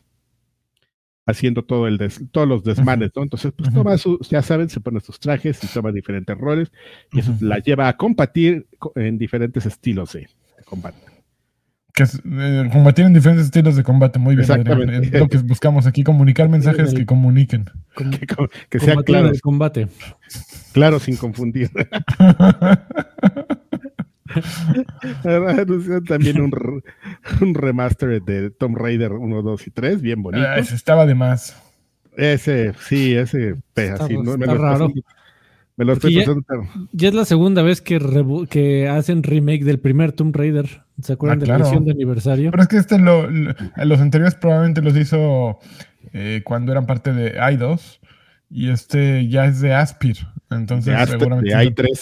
haciendo 1.26 1.64
todo 1.66 1.88
el 1.88 1.98
des- 1.98 2.24
todos 2.32 2.48
los 2.48 2.64
desmanes, 2.64 3.12
¿no? 3.16 3.24
Entonces, 3.24 3.52
pues 3.56 3.74
toma 3.74 3.98
sus, 3.98 4.30
ya 4.30 4.42
saben, 4.42 4.70
se 4.70 4.80
pone 4.80 5.00
sus 5.02 5.20
trajes 5.20 5.62
y 5.64 5.68
toma 5.68 5.92
diferentes 5.92 6.38
roles 6.38 6.72
y 7.12 7.20
eso 7.20 7.34
la 7.42 7.60
lleva 7.60 7.90
a 7.90 7.98
combatir 7.98 8.66
co- 8.80 8.94
en 8.96 9.18
diferentes 9.18 9.66
estilos 9.66 10.14
de 10.14 10.30
combate. 10.66 10.98
Que 11.98 12.04
eh, 12.04 12.70
combatir 12.72 13.06
en 13.06 13.14
diferentes 13.14 13.46
estilos 13.48 13.76
de 13.76 13.82
combate. 13.82 14.20
Muy 14.20 14.36
bien, 14.36 14.52
Adrián. 14.52 15.04
Es 15.04 15.12
lo 15.14 15.28
que 15.28 15.40
buscamos 15.40 15.88
aquí, 15.88 16.04
comunicar 16.04 16.48
mensajes 16.48 16.94
que 16.94 17.08
comuniquen. 17.08 17.66
Com- 17.96 18.12
Que, 18.12 18.28
que 18.70 18.80
sea 18.80 18.98
claro, 18.98 19.30
el 19.30 19.42
combate. 19.42 19.88
claro 20.74 21.00
sin 21.00 21.16
confundir. 21.18 21.72
También 26.08 26.42
un, 26.42 26.84
un 27.42 27.54
remaster 27.56 28.22
de 28.22 28.52
Tomb 28.52 28.78
Raider 28.78 29.14
1, 29.14 29.42
2 29.42 29.68
y 29.68 29.72
3, 29.72 30.02
bien 30.02 30.22
bonito. 30.22 30.46
Ah, 30.48 30.58
ese 30.60 30.76
estaba 30.76 31.06
de 31.06 31.16
más. 31.16 31.62
Ese, 32.16 32.74
sí, 32.88 33.14
ese, 33.16 33.56
Está- 33.76 34.06
así, 34.06 34.18
¿no? 34.18 34.34
está 34.36 34.46
lo 34.46 34.58
raro. 34.58 34.92
me 35.78 35.86
lo 35.86 35.94
estoy 35.94 36.24
Porque 36.24 36.42
ya-. 36.48 36.88
Ya 36.92 37.08
es 37.10 37.14
la 37.16 37.26
segunda 37.26 37.62
vez 37.64 37.82
que, 37.82 38.00
que 38.50 38.88
hacen 38.88 39.24
remake 39.24 39.64
del 39.64 39.80
primer 39.80 40.12
Tomb 40.12 40.36
Raider. 40.36 40.82
¿Se 41.02 41.14
acuerdan 41.14 41.38
Ah, 41.38 41.42
de 41.42 41.46
claro. 41.46 41.60
la 41.64 41.66
edición 41.70 41.86
de 41.86 41.92
aniversario? 41.92 42.52
Pero 42.52 42.64
es 42.64 42.70
que 42.70 42.78
este 42.78 42.98
lo, 43.00 43.30
lo- 43.30 43.54
los 43.86 44.00
anteriores 44.00 44.36
probablemente 44.36 44.82
los 44.82 44.96
hizo 44.98 45.60
eh, 46.14 46.42
cuando 46.44 46.72
eran 46.72 46.86
parte 46.86 47.14
de 47.14 47.38
i2 47.40 48.00
y 48.50 48.70
este 48.70 49.28
ya 49.28 49.46
es 49.46 49.60
de 49.62 49.74
Aspir. 49.74 50.18
Entonces 50.50 50.86
De, 50.86 50.96
Asper, 50.96 51.20
seguramente. 51.20 51.56
de 51.56 51.72
i3. 51.76 52.02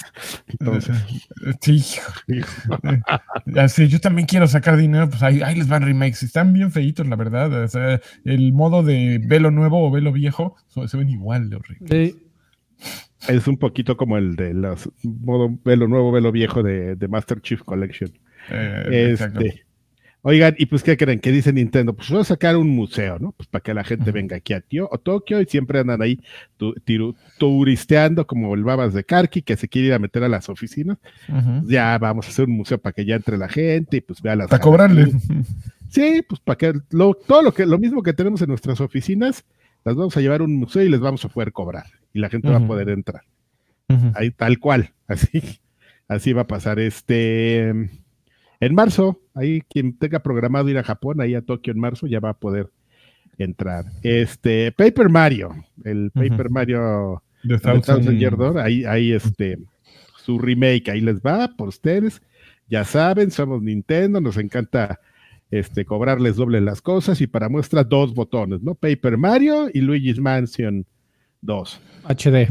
Entonces, 0.60 0.96
Eh, 1.46 1.54
Sí, 1.62 1.84
hijo. 2.28 2.78
Ya 3.48 3.68
sé, 3.68 3.88
yo 3.88 4.00
también 4.00 4.28
quiero 4.28 4.48
sacar 4.48 4.78
dinero, 4.78 5.10
pues 5.10 5.24
ahí, 5.24 5.42
ahí 5.42 5.56
les 5.56 5.68
van 5.68 5.82
remakes. 5.84 6.22
Están 6.24 6.54
bien 6.54 6.72
feitos, 6.72 7.08
la 7.08 7.16
verdad. 7.16 7.52
O 7.64 7.68
sea, 7.68 8.00
el 8.24 8.54
modo 8.54 8.84
de 8.84 9.20
velo 9.26 9.50
nuevo 9.52 9.86
o 9.88 9.92
velo 9.92 10.12
viejo 10.12 10.56
se 10.88 10.98
ven 10.98 11.10
igual 11.10 11.50
de 11.50 11.56
horrible. 11.58 11.88
Sí. 11.90 12.22
es 13.28 13.48
un 13.48 13.58
poquito 13.58 13.98
como 13.98 14.18
el 14.18 14.36
de 14.36 14.54
los 14.54 14.90
modo 15.04 15.50
velo 15.66 15.88
nuevo, 15.88 16.12
velo 16.12 16.32
viejo 16.32 16.62
de, 16.62 16.96
de 16.96 17.08
Master 17.08 17.42
Chief 17.42 17.62
Collection. 17.64 18.12
Eh. 18.50 19.12
Este, 19.14 19.66
oigan, 20.22 20.56
¿y 20.58 20.66
pues 20.66 20.84
qué 20.84 20.98
creen? 20.98 21.20
¿Qué 21.20 21.32
dice 21.32 21.52
Nintendo? 21.54 21.94
Pues 21.96 22.10
voy 22.10 22.22
a 22.22 22.24
sacar 22.24 22.58
un 22.58 22.70
museo, 22.70 23.20
¿no? 23.20 23.32
Pues 23.34 23.48
para 23.48 23.62
que 23.64 23.74
la 23.74 23.84
gente 23.84 24.12
venga 24.12 24.36
aquí 24.38 24.54
a 24.54 24.62
Tio 24.62 24.88
o 24.92 24.98
Tokio 24.98 25.40
y 25.42 25.46
siempre 25.46 25.80
andan 25.80 26.02
ahí 26.02 26.20
tu- 26.58 26.74
tiru- 26.86 27.16
turisteando 27.38 28.26
como 28.28 28.54
el 28.56 28.64
babas 28.64 28.94
de 28.94 29.04
Karki 29.04 29.42
que 29.42 29.56
se 29.58 29.68
quiere 29.68 29.88
ir 29.90 29.94
a 29.94 30.00
meter 30.00 30.24
a 30.24 30.30
las 30.30 30.50
oficinas. 30.50 30.98
Ya 31.66 31.98
vamos 31.98 32.26
a 32.28 32.30
hacer 32.30 32.46
un 32.46 32.58
museo 32.58 32.78
para 32.78 32.94
que 32.94 33.06
ya 33.06 33.16
entre 33.16 33.38
la 33.38 33.50
gente 33.50 33.98
y 33.98 34.02
pues 34.02 34.22
vea 34.22 34.36
las 34.36 34.48
Para 34.50 34.62
cobrarle. 34.62 35.12
Sí, 35.90 36.24
pues 36.28 36.42
para 36.42 36.58
que 36.58 36.74
lo, 36.92 37.14
todo 37.14 37.42
lo 37.42 37.54
que 37.54 37.66
lo 37.66 37.78
mismo 37.78 38.04
que 38.04 38.14
tenemos 38.14 38.42
en 38.42 38.50
nuestras 38.50 38.82
oficinas, 38.82 39.46
las 39.86 39.96
vamos 39.96 40.18
a 40.18 40.22
llevar 40.22 40.42
a 40.42 40.44
un 40.44 40.56
museo 40.56 40.82
y 40.84 40.90
les 40.90 41.00
vamos 41.00 41.24
a 41.24 41.30
poder 41.30 41.52
cobrar 41.52 41.86
y 42.14 42.20
la 42.20 42.30
gente 42.30 42.50
va 42.50 42.58
a 42.58 42.68
poder 42.68 42.90
entrar. 42.90 43.22
Ahí 44.16 44.32
tal 44.32 44.58
cual, 44.58 44.90
así, 45.08 45.42
así 46.08 46.34
va 46.34 46.42
a 46.42 46.48
pasar. 46.48 46.80
Este 46.80 47.90
en 48.66 48.76
marzo, 48.76 49.20
ahí 49.34 49.62
quien 49.70 49.98
tenga 49.98 50.20
programado 50.20 50.70
ir 50.70 50.78
a 50.78 50.84
Japón, 50.84 51.22
ahí 51.22 51.36
a 51.36 51.42
Tokio 51.42 51.72
en 51.74 51.80
marzo, 51.80 52.08
ya 52.08 52.20
va 52.20 52.30
a 52.30 52.38
poder 52.38 52.70
entrar. 53.38 53.86
Este 54.04 54.72
Paper 54.72 55.10
Mario, 55.10 55.56
el 55.84 56.12
Paper. 56.12 56.50
Mario 56.50 57.24
The 57.44 57.54
de 57.54 57.60
Thousand 57.60 57.84
Thousand- 58.06 58.18
Year 58.20 58.38
Door, 58.38 58.60
ahí, 58.60 58.86
ahí 58.86 59.12
este 59.12 59.60
su 60.24 60.40
remake, 60.40 60.90
ahí 60.90 61.02
les 61.02 61.18
va 61.22 61.50
por 61.56 61.68
ustedes. 61.70 62.22
Ya 62.68 62.84
saben, 62.84 63.30
somos 63.30 63.62
Nintendo, 63.62 64.20
nos 64.20 64.38
encanta 64.38 65.00
este 65.52 65.86
cobrarles 65.86 66.36
doble 66.36 66.60
las 66.62 66.82
cosas 66.82 67.22
y 67.22 67.28
para 67.28 67.50
muestra 67.50 67.84
dos 67.84 68.16
botones, 68.16 68.64
¿no? 68.64 68.74
Paper 68.74 69.18
Mario 69.18 69.70
y 69.72 69.82
Luigi's 69.82 70.20
Mansion 70.20 70.86
2. 71.42 71.80
HD. 72.10 72.48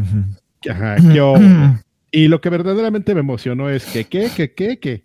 Ajá. 0.71 0.97
Y 2.17 2.29
lo 2.29 2.41
que 2.41 2.49
verdaderamente 2.49 3.13
me 3.13 3.21
emocionó 3.21 3.69
es 3.69 3.85
que, 3.87 4.05
¿qué, 4.05 4.31
qué, 4.37 4.53
qué, 4.53 4.79
qué? 4.79 5.03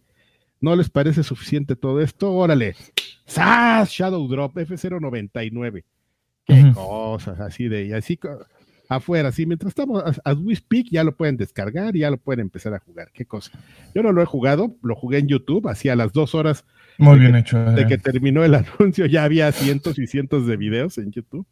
¿No 0.62 0.76
les 0.76 0.90
parece 0.90 1.24
suficiente 1.24 1.76
todo 1.76 2.02
esto? 2.02 2.34
Órale. 2.34 2.76
¡Sas! 3.26 3.90
Shadow 3.92 4.28
Drop 4.28 4.56
F099. 4.58 5.84
Qué 6.46 6.72
cosas, 6.74 7.40
así 7.40 7.68
de, 7.68 7.86
y 7.86 7.94
así 7.94 8.20
afuera, 8.90 9.30
así 9.30 9.46
mientras 9.46 9.70
estamos, 9.70 10.04
as 10.26 10.38
we 10.40 10.56
speak, 10.56 10.88
ya 10.90 11.04
lo 11.04 11.16
pueden 11.16 11.38
descargar 11.38 11.96
y 11.96 12.00
ya 12.00 12.10
lo 12.10 12.18
pueden 12.18 12.40
empezar 12.40 12.74
a 12.74 12.80
jugar. 12.80 13.12
Qué 13.14 13.26
cosa. 13.26 13.52
Yo 13.94 14.02
no 14.02 14.12
lo 14.12 14.22
he 14.24 14.26
jugado, 14.26 14.76
lo 14.82 14.96
jugué 14.96 15.20
en 15.20 15.28
YouTube, 15.28 15.68
así 15.68 15.90
a 15.90 15.96
las 15.96 16.12
dos 16.12 16.34
horas 16.34 16.66
Muy 16.98 17.14
de 17.14 17.20
bien 17.20 17.34
que- 17.34 17.40
hecho. 17.40 17.60
de 17.64 17.86
que 17.86 17.98
terminó 18.00 18.44
el 18.44 18.56
anuncio, 18.56 19.06
ya 19.06 19.24
había 19.26 19.52
cientos 19.52 20.00
y 20.00 20.08
cientos 20.08 20.48
de 20.48 20.58
videos 20.58 20.98
en 20.98 21.12
YouTube. 21.12 21.46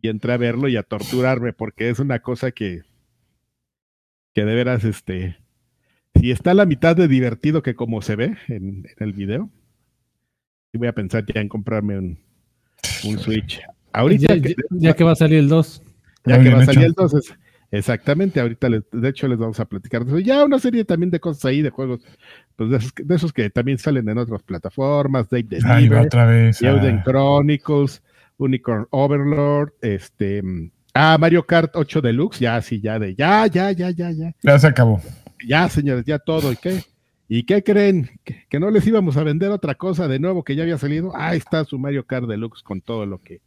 Y 0.00 0.08
entré 0.08 0.32
a 0.32 0.38
verlo 0.38 0.66
y 0.68 0.76
a 0.78 0.82
torturarme, 0.82 1.52
porque 1.52 1.90
es 1.90 1.98
una 1.98 2.20
cosa 2.20 2.52
que, 2.52 2.80
que 4.32 4.46
de 4.46 4.54
veras, 4.54 4.82
este, 4.84 5.36
si 6.20 6.30
está 6.30 6.50
a 6.52 6.54
la 6.54 6.66
mitad 6.66 6.94
de 6.96 7.08
divertido 7.08 7.62
que 7.62 7.74
como 7.74 8.02
se 8.02 8.16
ve 8.16 8.36
en, 8.48 8.84
en 8.86 8.94
el 8.98 9.12
video, 9.12 9.50
sí 10.72 10.78
voy 10.78 10.88
a 10.88 10.92
pensar 10.94 11.24
ya 11.26 11.40
en 11.40 11.48
comprarme 11.48 11.98
un, 11.98 12.18
un 13.04 13.18
Switch. 13.18 13.60
Ahorita, 13.92 14.34
Ya, 14.36 14.42
que, 14.42 14.48
ya- 14.50 14.54
ya 14.70 14.94
que 14.94 15.04
va 15.04 15.12
a 15.12 15.16
salir 15.16 15.38
el 15.38 15.48
2. 15.48 15.82
ya 16.26 16.36
Muy 16.36 16.44
que 16.44 16.54
va 16.54 16.62
a 16.62 16.64
salir 16.66 16.80
hecho. 16.82 16.88
entonces, 16.88 17.34
exactamente, 17.70 18.40
ahorita 18.40 18.68
les- 18.68 18.84
de 18.92 19.08
hecho 19.08 19.26
les 19.28 19.38
vamos 19.38 19.58
a 19.60 19.64
platicar 19.64 20.04
de 20.04 20.10
eso. 20.12 20.18
Ya 20.20 20.44
una 20.44 20.58
serie 20.58 20.84
también 20.84 21.10
de 21.10 21.18
cosas 21.20 21.44
ahí, 21.46 21.62
de 21.62 21.70
juegos, 21.70 22.00
pues 22.56 22.70
de 22.70 22.76
esos, 22.76 22.92
que- 22.92 23.02
de 23.04 23.14
esos 23.16 23.32
que 23.32 23.50
también 23.50 23.78
salen 23.78 24.08
en 24.08 24.18
otras 24.18 24.42
plataformas, 24.42 25.28
Dave 25.28 25.44
the 25.44 25.56
Diver, 25.56 26.06
otra 26.06 26.26
vez. 26.26 26.62
Euden 26.62 26.98
ah. 26.98 27.02
Chronicles, 27.04 28.02
Unicorn 28.38 28.86
Overlord, 28.90 29.72
este, 29.82 30.42
mm, 30.42 30.70
ah, 30.94 31.16
Mario 31.18 31.44
Kart 31.46 31.74
8 31.74 32.00
Deluxe, 32.00 32.38
ya, 32.40 32.60
sí, 32.62 32.80
ya, 32.80 32.98
de, 32.98 33.14
ya, 33.14 33.46
ya, 33.48 33.72
ya, 33.72 33.90
ya, 33.90 34.10
ya, 34.12 34.34
Ya 34.42 34.58
se 34.58 34.66
acabó. 34.66 35.00
Ya, 35.46 35.68
señores, 35.68 36.04
ya 36.04 36.18
todo, 36.18 36.52
¿y 36.52 36.56
qué? 36.56 36.82
¿Y 37.28 37.44
qué 37.44 37.62
creen? 37.62 38.10
¿Que, 38.24 38.44
que 38.48 38.58
no 38.60 38.70
les 38.70 38.86
íbamos 38.86 39.16
a 39.16 39.22
vender 39.22 39.50
otra 39.50 39.74
cosa 39.76 40.08
de 40.08 40.18
nuevo 40.18 40.42
que 40.42 40.56
ya 40.56 40.62
había 40.64 40.78
salido? 40.78 41.12
Ahí 41.16 41.38
está 41.38 41.64
su 41.64 41.78
Mario 41.78 42.04
Kart 42.04 42.26
Deluxe 42.26 42.62
con 42.62 42.80
todo 42.80 43.06
lo 43.06 43.18
que, 43.18 43.40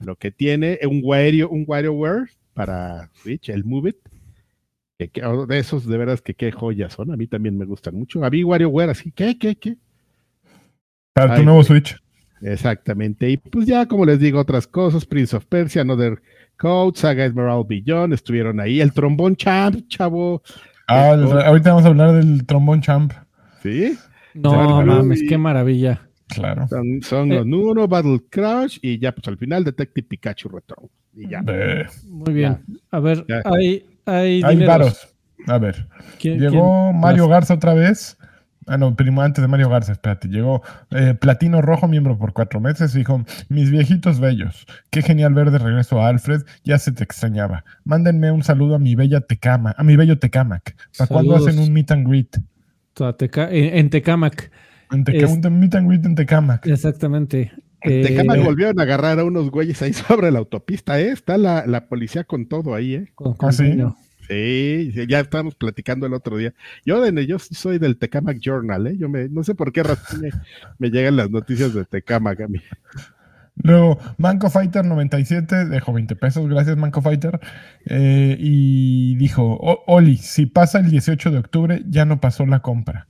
lo 0.00 0.16
que 0.16 0.30
tiene, 0.30 0.78
un 0.88 1.00
Wario, 1.02 1.48
un 1.50 1.64
WarioWare 1.66 2.30
para 2.54 3.10
Switch, 3.14 3.50
el 3.50 3.64
Move 3.64 3.90
It, 3.90 3.96
que, 4.98 5.08
que- 5.08 5.24
oh, 5.24 5.46
de 5.46 5.58
esos 5.58 5.86
de 5.86 5.98
veras 5.98 6.22
que 6.22 6.32
qué 6.34 6.50
joyas 6.50 6.94
son, 6.94 7.12
a 7.12 7.16
mí 7.16 7.26
también 7.26 7.58
me 7.58 7.66
gustan 7.66 7.94
mucho, 7.94 8.24
a 8.24 8.30
mí 8.30 8.42
WarioWare 8.42 8.90
así, 8.90 9.12
¿qué, 9.12 9.38
qué, 9.38 9.54
qué? 9.56 9.76
Para 11.12 11.34
tu 11.34 11.40
Ay, 11.40 11.44
nuevo. 11.46 11.62
Switch. 11.62 11.96
Exactamente. 12.42 13.30
Y 13.30 13.38
pues 13.38 13.66
ya, 13.66 13.86
como 13.86 14.04
les 14.04 14.18
digo, 14.20 14.38
otras 14.38 14.66
cosas, 14.66 15.06
Prince 15.06 15.34
of 15.34 15.46
Persia, 15.46 15.80
Another 15.82 16.20
Code, 16.58 16.98
Saga 16.98 17.24
Esmeralda 17.24 17.64
Beyond, 17.66 18.12
estuvieron 18.12 18.60
ahí. 18.60 18.80
El 18.80 18.92
trombón 18.92 19.36
champ, 19.36 19.86
chavo. 19.88 20.42
Ah, 20.88 21.10
ahorita 21.46 21.70
vamos 21.70 21.84
a 21.84 21.88
hablar 21.88 22.12
del 22.12 22.46
trombón 22.46 22.80
champ. 22.80 23.12
¿Sí? 23.62 23.96
No 24.34 24.82
mames, 24.84 25.22
qué 25.28 25.36
maravilla. 25.38 26.02
Claro. 26.28 26.66
Son, 26.68 27.00
son 27.02 27.32
Eh. 27.32 27.36
los 27.36 27.46
Nuno, 27.46 27.88
Battle 27.88 28.20
Crouch 28.30 28.78
y 28.82 28.98
ya, 28.98 29.12
pues 29.12 29.26
al 29.28 29.38
final 29.38 29.64
Detective 29.64 30.06
Pikachu 30.08 30.48
Return. 30.48 30.88
Y 31.14 31.28
ya. 31.28 31.42
Eh, 31.46 31.86
Muy 32.08 32.34
bien. 32.34 32.58
A 32.90 33.00
ver, 33.00 33.24
Ya. 33.28 33.42
hay, 33.44 33.86
hay, 34.04 34.42
hay 34.44 34.64
varos. 34.66 35.08
A 35.46 35.58
ver. 35.58 35.86
¿Quién- 36.20 36.38
Llegó 36.40 36.88
quién- 36.90 37.00
Mario 37.00 37.28
Garza 37.28 37.54
otra 37.54 37.74
vez. 37.74 38.15
Ah, 38.66 38.76
no, 38.76 38.94
primo, 38.96 39.22
antes 39.22 39.40
de 39.42 39.48
Mario 39.48 39.68
Garza, 39.68 39.92
espérate. 39.92 40.28
Llegó 40.28 40.62
eh, 40.90 41.14
Platino 41.14 41.62
Rojo, 41.62 41.86
miembro 41.86 42.18
por 42.18 42.32
cuatro 42.32 42.60
meses. 42.60 42.92
Dijo: 42.94 43.24
Mis 43.48 43.70
viejitos 43.70 44.18
bellos, 44.18 44.66
qué 44.90 45.02
genial 45.02 45.34
ver 45.34 45.50
de 45.52 45.58
regreso 45.58 46.00
a 46.02 46.08
Alfred. 46.08 46.42
Ya 46.64 46.78
se 46.78 46.90
te 46.92 47.04
extrañaba. 47.04 47.64
Mándenme 47.84 48.32
un 48.32 48.42
saludo 48.42 48.74
a 48.74 48.78
mi 48.78 48.94
bella 48.96 49.20
Tecama, 49.20 49.74
a 49.78 49.84
mi 49.84 49.94
bello 49.96 50.18
Tecamac. 50.18 50.74
¿Para 50.98 51.08
cuándo 51.08 51.36
hacen 51.36 51.58
un 51.60 51.72
meet 51.72 51.90
and 51.92 52.08
greet? 52.08 52.36
Teca- 53.18 53.48
en, 53.50 53.78
en 53.78 53.90
Tecamac. 53.90 54.50
En 54.90 55.04
Teca- 55.04 55.24
Es- 55.26 55.30
Un 55.30 55.60
meet 55.60 55.74
and 55.74 55.88
greet 55.88 56.04
en 56.04 56.14
Tecamac. 56.14 56.66
Exactamente. 56.66 57.52
En 57.82 57.92
Eh, 57.92 58.02
Tecamac 58.02 58.42
volvieron 58.42 58.80
a 58.80 58.82
agarrar 58.82 59.20
a 59.20 59.24
unos 59.24 59.50
güeyes 59.50 59.80
ahí 59.82 59.92
sobre 59.92 60.30
la 60.32 60.38
autopista, 60.40 60.98
¿eh? 60.98 61.10
Está 61.10 61.38
la, 61.38 61.66
la 61.66 61.86
policía 61.86 62.24
con 62.24 62.46
todo 62.48 62.74
ahí, 62.74 62.94
¿eh? 62.94 63.12
con- 63.14 63.34
con 63.34 63.48
¿Ah, 63.50 63.52
sí? 63.52 63.76
Sí, 64.28 64.92
ya 65.08 65.20
estábamos 65.20 65.54
platicando 65.54 66.06
el 66.06 66.14
otro 66.14 66.36
día. 66.36 66.52
Yo, 66.84 67.06
yo 67.08 67.38
soy 67.38 67.78
del 67.78 67.96
Tecamac 67.96 68.38
Journal, 68.40 68.86
¿eh? 68.88 68.96
Yo 68.98 69.08
me, 69.08 69.28
no 69.28 69.44
sé 69.44 69.54
por 69.54 69.72
qué 69.72 69.82
razón 69.82 70.20
me, 70.20 70.30
me 70.78 70.90
llegan 70.90 71.16
las 71.16 71.30
noticias 71.30 71.72
de 71.74 71.84
Tecamac 71.84 72.40
a 72.40 72.48
mí. 72.48 72.60
Luego, 73.62 73.98
Manco 74.18 74.50
Fighter 74.50 74.84
97 74.84 75.66
dejó 75.66 75.92
20 75.92 76.14
pesos, 76.16 76.46
gracias 76.48 76.76
Manco 76.76 77.00
Fighter. 77.00 77.40
Eh, 77.86 78.36
y 78.38 79.16
dijo, 79.16 79.42
"O- 79.44 79.82
Oli, 79.86 80.18
si 80.18 80.46
pasa 80.46 80.78
el 80.80 80.90
18 80.90 81.30
de 81.30 81.38
octubre, 81.38 81.82
ya 81.88 82.04
no 82.04 82.20
pasó 82.20 82.44
la 82.46 82.60
compra. 82.60 83.06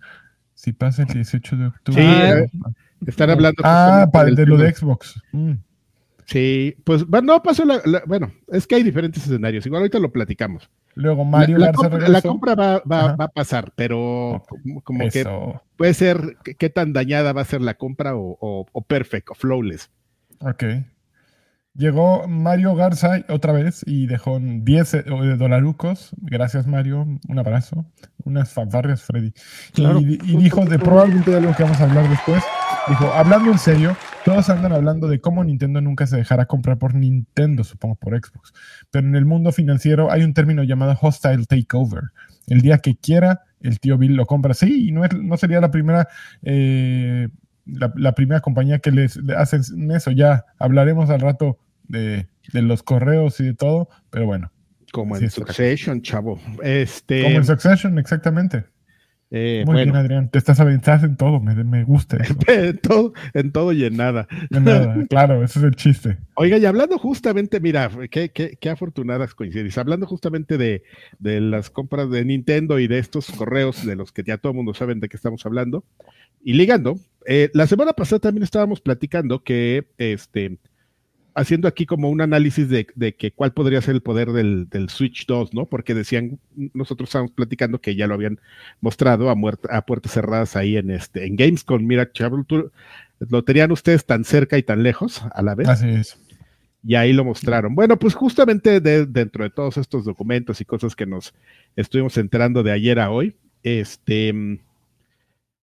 Si 0.54 0.72
pasa 0.72 1.02
el 1.02 1.08
18 1.08 1.56
de 1.56 1.66
octubre. 1.66 2.00
Sí, 2.02 2.08
eh, 2.08 2.50
están 3.06 3.30
hablando. 3.30 3.62
Ah, 3.64 4.08
para 4.12 4.26
del 4.26 4.36
de 4.36 4.46
lo 4.46 4.56
de 4.56 4.72
Xbox. 4.72 5.20
Mm. 5.32 5.52
Sí, 6.26 6.76
pues 6.84 7.04
no 7.22 7.42
pasó 7.42 7.64
la, 7.64 7.80
la- 7.84 8.02
Bueno, 8.06 8.32
es 8.48 8.66
que 8.66 8.76
hay 8.76 8.82
diferentes 8.82 9.24
escenarios. 9.24 9.66
Igual 9.66 9.80
ahorita 9.82 9.98
lo 9.98 10.12
platicamos. 10.12 10.68
Luego 10.96 11.24
Mario 11.24 11.58
la, 11.58 11.66
la 11.66 11.72
Garza 11.72 11.82
compra, 11.82 11.98
la 12.00 12.06
regresó. 12.06 12.28
compra 12.28 12.54
va, 12.54 12.82
va- 12.90 13.14
va 13.16 13.24
a 13.26 13.28
pasar, 13.28 13.70
pero 13.76 14.42
como, 14.48 14.80
como 14.82 15.08
que 15.10 15.24
puede 15.76 15.94
ser 15.94 16.36
qué- 16.42 16.54
qué 16.56 16.70
tan 16.70 16.92
dañada 16.92 17.32
va 17.32 17.42
a 17.42 17.44
ser 17.44 17.60
la 17.60 17.74
compra 17.74 18.16
o, 18.16 18.36
o, 18.40 18.66
o 18.72 18.82
perfect 18.82 19.30
o 19.30 19.34
flawless. 19.34 19.90
Ok. 20.40 20.64
Llegó 21.74 22.26
Mario 22.26 22.74
Garza 22.74 23.22
otra 23.28 23.52
vez 23.52 23.82
y 23.86 24.06
dejó 24.06 24.38
10 24.40 24.94
eh, 24.94 25.02
dolarucos. 25.36 26.10
Gracias, 26.22 26.66
Mario. 26.66 27.06
Un 27.28 27.38
abrazo. 27.38 27.84
Unas 28.24 28.50
fanfarrias, 28.50 29.02
Freddy. 29.02 29.32
Claro. 29.74 30.00
Y, 30.00 30.14
y 30.24 30.36
dijo 30.38 30.64
de 30.64 30.78
probablemente 30.78 31.30
de 31.30 31.36
algo 31.36 31.54
que 31.54 31.62
vamos 31.64 31.78
a 31.78 31.84
hablar 31.84 32.08
después. 32.08 32.42
Dijo, 32.88 33.12
hablando 33.12 33.50
en 33.50 33.58
serio, 33.58 33.96
todos 34.24 34.48
andan 34.48 34.72
hablando 34.72 35.08
de 35.08 35.20
cómo 35.20 35.42
Nintendo 35.42 35.80
nunca 35.80 36.06
se 36.06 36.16
dejará 36.16 36.46
comprar 36.46 36.78
por 36.78 36.94
Nintendo, 36.94 37.64
supongo 37.64 37.96
por 37.96 38.16
Xbox. 38.16 38.52
Pero 38.92 39.08
en 39.08 39.16
el 39.16 39.24
mundo 39.24 39.50
financiero 39.50 40.12
hay 40.12 40.22
un 40.22 40.34
término 40.34 40.62
llamado 40.62 40.96
hostile 41.00 41.46
takeover. 41.46 42.04
El 42.46 42.60
día 42.60 42.78
que 42.78 42.96
quiera, 42.96 43.42
el 43.60 43.80
tío 43.80 43.98
Bill 43.98 44.14
lo 44.14 44.26
compra. 44.26 44.54
Sí, 44.54 44.88
y 44.88 44.92
no, 44.92 45.04
es, 45.04 45.12
no 45.14 45.36
sería 45.36 45.60
la 45.60 45.72
primera, 45.72 46.06
eh, 46.42 47.28
la, 47.64 47.92
la 47.96 48.14
primera 48.14 48.40
compañía 48.40 48.78
que 48.78 48.92
les 48.92 49.16
le 49.16 49.34
hacen 49.34 49.90
eso. 49.90 50.12
Ya 50.12 50.44
hablaremos 50.58 51.10
al 51.10 51.20
rato 51.20 51.58
de, 51.88 52.28
de 52.52 52.62
los 52.62 52.84
correos 52.84 53.40
y 53.40 53.44
de 53.46 53.54
todo, 53.54 53.88
pero 54.10 54.26
bueno. 54.26 54.52
Como 54.92 55.16
en 55.16 55.28
Succession, 55.28 56.02
chavo. 56.02 56.38
Este, 56.62 57.24
Como 57.24 57.36
en 57.36 57.44
Succession, 57.44 57.98
exactamente. 57.98 58.64
Eh, 59.30 59.62
Muy 59.66 59.74
bueno, 59.74 59.92
bien, 59.92 60.04
Adrián. 60.04 60.30
Te 60.30 60.38
estás 60.38 60.60
aventando 60.60 61.06
en 61.06 61.16
todo, 61.16 61.40
me, 61.40 61.54
me 61.64 61.84
gusta 61.84 62.16
eso. 62.16 62.34
en 62.46 62.78
todo, 62.78 63.12
en 63.34 63.52
todo 63.52 63.72
y 63.72 63.84
en 63.84 63.96
nada. 63.96 64.26
De 64.50 64.60
nada, 64.60 64.96
claro, 65.08 65.42
ese 65.44 65.58
es 65.58 65.64
el 65.64 65.76
chiste. 65.76 66.18
Oiga, 66.34 66.58
y 66.58 66.64
hablando 66.64 66.98
justamente, 66.98 67.60
mira, 67.60 67.90
qué, 68.10 68.30
qué, 68.30 68.58
qué 68.60 68.70
afortunadas 68.70 69.34
coincidencias. 69.34 69.78
Hablando 69.78 70.06
justamente 70.06 70.58
de, 70.58 70.82
de 71.18 71.40
las 71.40 71.70
compras 71.70 72.10
de 72.10 72.24
Nintendo 72.24 72.78
y 72.78 72.86
de 72.86 72.98
estos 72.98 73.30
correos 73.30 73.84
de 73.84 73.96
los 73.96 74.12
que 74.12 74.22
ya 74.22 74.38
todo 74.38 74.52
el 74.52 74.56
mundo 74.56 74.74
sabe 74.74 74.94
de 74.94 75.08
qué 75.08 75.16
estamos 75.16 75.44
hablando, 75.44 75.84
y 76.42 76.52
ligando, 76.52 76.96
eh, 77.26 77.50
la 77.54 77.66
semana 77.66 77.92
pasada 77.92 78.20
también 78.20 78.44
estábamos 78.44 78.80
platicando 78.80 79.42
que, 79.42 79.88
este, 79.98 80.58
haciendo 81.36 81.68
aquí 81.68 81.86
como 81.86 82.08
un 82.10 82.20
análisis 82.20 82.68
de, 82.68 82.86
de 82.96 83.14
que 83.14 83.30
cuál 83.30 83.52
podría 83.52 83.80
ser 83.82 83.94
el 83.94 84.00
poder 84.00 84.32
del, 84.32 84.68
del 84.68 84.88
Switch 84.88 85.26
2, 85.26 85.54
¿no? 85.54 85.66
Porque 85.66 85.94
decían, 85.94 86.40
nosotros 86.74 87.08
estábamos 87.10 87.32
platicando 87.32 87.80
que 87.80 87.94
ya 87.94 88.06
lo 88.06 88.14
habían 88.14 88.40
mostrado 88.80 89.30
a, 89.30 89.36
a 89.70 89.82
puertas 89.86 90.12
cerradas 90.12 90.56
ahí 90.56 90.76
en, 90.76 90.90
este, 90.90 91.26
en 91.26 91.36
Gamescom. 91.36 91.84
Mira, 91.86 92.10
chavo, 92.10 92.42
tú- 92.44 92.70
lo 93.18 93.44
tenían 93.44 93.70
ustedes 93.70 94.04
tan 94.04 94.24
cerca 94.24 94.58
y 94.58 94.62
tan 94.62 94.82
lejos 94.82 95.22
a 95.32 95.42
la 95.42 95.54
vez 95.54 95.68
Así 95.68 95.88
es. 95.88 96.18
y 96.84 96.94
ahí 96.96 97.12
lo 97.12 97.24
mostraron. 97.24 97.74
Bueno, 97.74 97.98
pues 97.98 98.14
justamente 98.14 98.80
de- 98.80 99.06
dentro 99.06 99.44
de 99.44 99.50
todos 99.50 99.76
estos 99.76 100.04
documentos 100.04 100.60
y 100.60 100.64
cosas 100.64 100.96
que 100.96 101.06
nos 101.06 101.34
estuvimos 101.76 102.16
enterando 102.18 102.62
de 102.62 102.72
ayer 102.72 102.98
a 102.98 103.10
hoy, 103.10 103.34
este, 103.62 104.58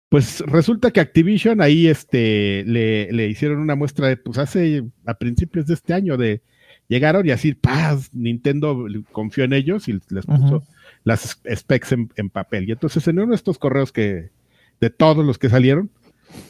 pues 0.09 0.39
resulta 0.41 0.91
que 0.91 0.99
Activision 0.99 1.61
ahí 1.61 1.87
este, 1.87 2.63
le, 2.65 3.11
le 3.11 3.27
hicieron 3.27 3.59
una 3.59 3.75
muestra 3.75 4.07
de, 4.07 4.17
pues 4.17 4.37
hace 4.37 4.85
a 5.05 5.15
principios 5.15 5.67
de 5.67 5.73
este 5.73 5.93
año 5.93 6.17
de 6.17 6.41
llegaron 6.87 7.25
y 7.27 7.31
así, 7.31 7.53
paz, 7.53 8.09
Nintendo 8.13 8.85
confió 9.11 9.43
en 9.43 9.53
ellos 9.53 9.87
y 9.87 9.99
les 10.09 10.25
puso 10.25 10.63
las 11.03 11.39
specs 11.53 11.91
en, 11.91 12.09
en 12.15 12.29
papel. 12.29 12.67
Y 12.67 12.71
entonces 12.71 13.07
en 13.07 13.19
uno 13.19 13.29
de 13.29 13.35
estos 13.35 13.57
correos 13.57 13.91
que, 13.91 14.31
de 14.79 14.89
todos 14.89 15.25
los 15.25 15.37
que 15.37 15.49
salieron, 15.49 15.89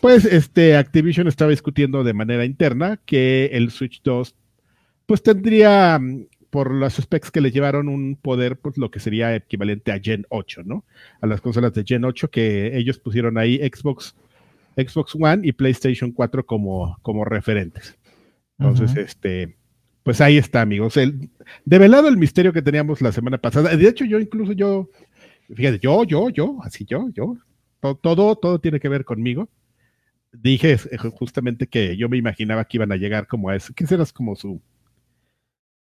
pues 0.02 0.26
este 0.26 0.76
Activision 0.76 1.28
estaba 1.28 1.52
discutiendo 1.52 2.04
de 2.04 2.14
manera 2.14 2.46
interna 2.46 3.00
que 3.06 3.48
el 3.54 3.72
Switch 3.72 4.02
2 4.04 4.36
pues 5.06 5.24
tendría 5.24 5.98
mm, 6.00 6.28
por 6.50 6.74
las 6.74 6.96
specs 6.96 7.32
que 7.32 7.42
le 7.42 7.51
llevaron 7.51 7.88
un 7.89 8.16
poder 8.16 8.58
pues 8.60 8.77
lo 8.77 8.92
que 8.92 9.00
sería 9.00 9.36
equivalente 9.36 9.92
a 9.92 10.00
Gen 10.00 10.25
8, 10.30 10.62
¿no? 10.66 10.86
A 11.22 11.27
las 11.27 11.42
consolas 11.42 11.74
de 11.74 11.84
Gen 11.86 12.06
8 12.06 12.30
que 12.30 12.77
ellos 12.77 13.00
pusieron 13.00 13.38
ahí 13.38 13.58
Xbox 13.58 14.16
Xbox 14.77 15.16
One 15.16 15.42
y 15.48 15.51
PlayStation 15.54 16.12
4 16.12 16.46
como 16.46 16.98
como 17.01 17.25
referentes. 17.25 17.98
Entonces, 18.60 18.96
este 18.98 19.58
pues 20.04 20.22
ahí 20.22 20.38
está, 20.38 20.62
amigos. 20.62 20.96
El, 20.98 21.30
develado 21.66 22.08
el 22.08 22.18
misterio 22.18 22.54
que 22.54 22.62
teníamos 22.62 23.01
la 23.01 23.12
semana 23.12 23.38
pasada. 23.39 23.75
De 23.75 23.88
hecho, 23.89 24.06
yo 24.06 24.20
incluso 24.20 24.54
yo 24.54 24.89
fíjate, 25.54 25.80
yo 25.80 26.04
yo 26.06 26.30
yo, 26.30 26.58
así 26.63 26.86
yo 26.86 27.10
yo 27.13 27.36
to- 27.82 27.96
todo 27.96 28.36
todo 28.38 28.60
tiene 28.60 28.80
que 28.80 28.89
ver 28.89 29.06
conmigo 29.06 29.50
dije 30.32 30.74
eh, 30.74 30.98
justamente 30.98 31.68
que 31.68 31.98
yo 31.98 32.10
me 32.10 32.18
imaginaba 32.18 32.66
que 32.66 32.77
iban 32.77 32.92
a 32.92 32.98
llegar 32.98 33.27
como 33.27 33.50
a 33.50 33.56
eso. 33.56 33.74
¿Qué 33.75 33.86
serás 33.88 34.13
como 34.13 34.36
su. 34.36 34.62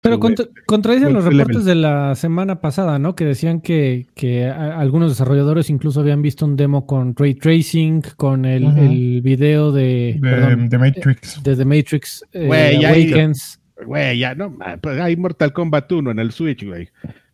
Pero 0.01 0.21
contra- 0.21 0.47
contradicen 0.67 1.13
los 1.13 1.25
reportes 1.25 1.65
de 1.65 1.75
la 1.75 2.15
semana 2.15 2.61
pasada, 2.61 2.99
¿no? 3.01 3.17
Que 3.17 3.25
decían 3.25 3.61
que, 3.61 4.07
que 4.15 4.47
a- 4.47 4.79
algunos 4.79 5.11
desarrolladores 5.11 5.71
incluso 5.71 6.01
habían 6.01 6.23
visto 6.23 6.45
un 6.47 6.57
demo 6.57 6.87
con 6.87 7.17
ray 7.17 7.35
tracing, 7.35 8.03
con 8.17 8.45
el, 8.45 8.65
el 8.79 9.21
video 9.23 9.73
de, 9.73 10.15
De, 10.15 10.19
perdón, 10.21 10.69
de 10.69 10.79
Matrix. 10.79 11.43
de 11.43 11.57
The 11.57 11.65
Matrix 11.65 12.25
eh, 12.33 12.47
Güey, 12.47 12.85
Awakens. 12.85 13.61
Güey, 13.85 14.19
ya 14.19 14.35
no, 14.35 14.57
pues 14.81 15.01
hay 15.01 15.17
Mortal 15.17 15.53
Kombat 15.53 15.91
1 15.91 16.11
en 16.13 16.19
el 16.21 16.31
Switch, 16.33 16.65
güey. 16.65 16.89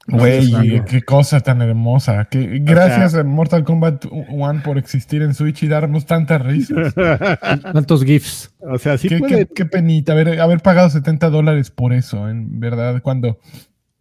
Güey, 0.06 0.82
qué 0.84 1.00
cosa 1.02 1.40
tan 1.40 1.62
hermosa. 1.62 2.26
Que, 2.26 2.58
gracias 2.60 3.14
a 3.14 3.24
Mortal 3.24 3.64
Kombat 3.64 4.04
1 4.10 4.62
por 4.62 4.76
existir 4.76 5.22
en 5.22 5.32
Switch 5.34 5.62
y 5.62 5.68
darnos 5.68 6.04
tantas 6.04 6.42
risas. 6.42 6.94
Tantos 7.72 8.04
GIFs. 8.04 8.54
o 8.60 8.76
sea, 8.78 8.98
sí 8.98 9.08
qué, 9.08 9.18
puede. 9.18 9.46
qué- 9.46 9.54
qué 9.54 9.64
penita 9.64 10.12
haber, 10.12 10.40
haber 10.40 10.60
pagado 10.60 10.90
70 10.90 11.30
dólares 11.30 11.70
por 11.70 11.92
eso, 11.94 12.28
en 12.28 12.60
verdad. 12.60 13.00
Cuando 13.02 13.38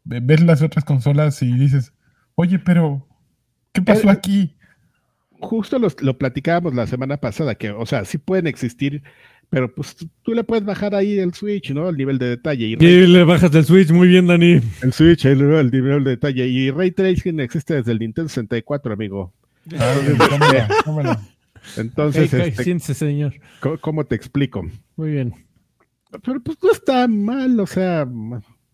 ve- 0.04 0.20
ves 0.22 0.42
las 0.42 0.62
otras 0.62 0.84
consolas 0.84 1.42
y 1.42 1.54
dices, 1.54 1.94
oye, 2.36 2.60
pero, 2.60 3.08
¿qué 3.72 3.82
pasó 3.82 4.10
Eh, 4.10 4.12
aquí? 4.12 4.56
Justo 5.40 5.80
los- 5.80 6.02
lo 6.02 6.18
platicábamos 6.18 6.74
la 6.74 6.86
semana 6.88 7.18
pasada, 7.18 7.56
que, 7.56 7.72
o 7.72 7.86
sea, 7.86 8.04
sí 8.06 8.18
pueden 8.18 8.48
existir, 8.48 9.04
pero 9.54 9.72
pues 9.72 9.96
tú- 9.96 10.10
tú 10.24 10.34
le 10.34 10.44
puedes 10.44 10.66
bajar 10.66 10.96
ahí 10.96 11.20
el 11.20 11.32
Switch, 11.36 11.70
¿no? 11.72 11.88
El 11.90 11.96
nivel 11.96 12.18
de 12.18 12.30
detalle. 12.30 12.66
Y 12.66 12.74
Y 12.84 13.06
le 13.08 13.24
bajas 13.24 13.52
del 13.52 13.64
Switch, 13.64 13.92
muy 13.92 14.08
bien, 14.08 14.26
Dani. 14.26 14.60
el 14.82 14.94
Switch, 14.94 15.26
el, 15.26 15.42
el 15.42 15.70
nivel 15.70 16.04
de 16.04 16.10
detalle. 16.10 16.48
Y 16.48 16.72
Ray 16.72 16.90
Tracing 16.90 17.40
existe 17.40 17.76
desde 17.76 17.92
el 17.92 18.00
Nintendo 18.00 18.30
64, 18.30 18.94
amigo. 18.94 19.32
Ah, 19.78 19.94
tómala, 20.30 20.68
tómala. 20.84 21.22
Entonces, 21.78 22.34
Ok, 22.34 22.40
ok, 22.40 22.48
este, 22.48 22.64
siéntese, 22.64 22.94
señor. 22.96 23.34
¿cómo, 23.60 23.78
cómo 23.78 24.04
te 24.06 24.16
explico? 24.16 24.66
Muy 24.96 25.12
bien. 25.12 25.36
Pero 26.26 26.40
pues 26.42 26.58
no 26.64 26.72
está 26.72 27.08
mal, 27.08 27.60
o 27.60 27.68
sea, 27.68 28.08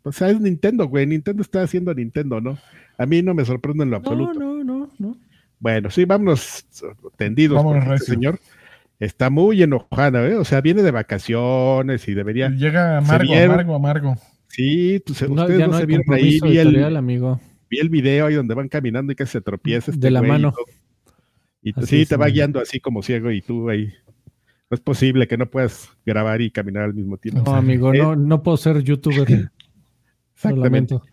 o 0.03 0.11
sea, 0.13 0.29
es 0.29 0.39
Nintendo, 0.39 0.87
güey. 0.87 1.05
Nintendo 1.05 1.41
está 1.41 1.61
haciendo 1.61 1.93
Nintendo, 1.93 2.39
¿no? 2.39 2.57
A 2.97 3.05
mí 3.05 3.21
no 3.21 3.33
me 3.33 3.43
sorprende 3.43 3.83
en 3.83 3.91
lo 3.91 3.97
absoluto. 3.97 4.33
no, 4.39 4.63
no, 4.63 4.89
no. 4.97 5.17
Bueno, 5.59 5.89
sí, 5.89 6.05
vámonos 6.05 6.65
tendidos. 7.17 7.57
Vámonos 7.57 7.83
porque 7.83 7.95
este 7.97 8.13
señor 8.13 8.39
está 8.99 9.29
muy 9.29 9.61
enojado, 9.63 10.25
¿eh? 10.25 10.35
O 10.35 10.45
sea, 10.45 10.61
viene 10.61 10.81
de 10.83 10.91
vacaciones 10.91 12.07
y 12.07 12.13
debería. 12.13 12.49
Llega 12.49 12.97
amargo, 12.97 13.31
vieron- 13.31 13.51
amargo, 13.53 13.75
amargo. 13.75 14.15
Sí, 14.47 15.01
pues, 15.05 15.21
No, 15.29 15.41
ustedes 15.41 15.59
ya 15.59 15.67
no, 15.67 15.73
no 15.73 15.79
se 15.79 15.85
vieron 15.85 16.13
ahí. 16.13 16.39
Vi 16.41 16.57
el, 16.57 16.95
amigo. 16.97 17.39
vi 17.69 17.79
el 17.79 17.89
video 17.89 18.25
ahí 18.27 18.33
donde 18.35 18.55
van 18.55 18.67
caminando 18.67 19.11
y 19.13 19.15
que 19.15 19.25
se 19.25 19.41
tropieza. 19.41 19.91
este 19.91 19.99
De 20.07 20.11
la 20.11 20.19
güey 20.19 20.31
mano. 20.31 20.53
Y 21.61 21.73
Así 21.77 21.87
sí, 21.87 22.01
es, 22.03 22.09
te 22.09 22.15
va 22.17 22.27
guiando 22.27 22.59
así 22.59 22.79
como 22.79 23.03
ciego 23.03 23.31
y 23.31 23.41
tú 23.41 23.69
ahí. 23.69 23.93
No 24.71 24.75
es 24.75 24.81
posible 24.81 25.27
que 25.27 25.37
no 25.37 25.49
puedas 25.49 25.89
grabar 26.05 26.41
y 26.41 26.51
caminar 26.51 26.83
al 26.83 26.93
mismo 26.93 27.17
tiempo. 27.17 27.43
No, 27.45 27.55
amigo, 27.55 27.93
Eh, 27.93 27.97
no, 27.97 28.15
no 28.15 28.41
puedo 28.43 28.55
ser 28.57 28.81
youtuber. 28.83 29.27
Exactamente. 30.35 30.95
lamento. 30.95 31.03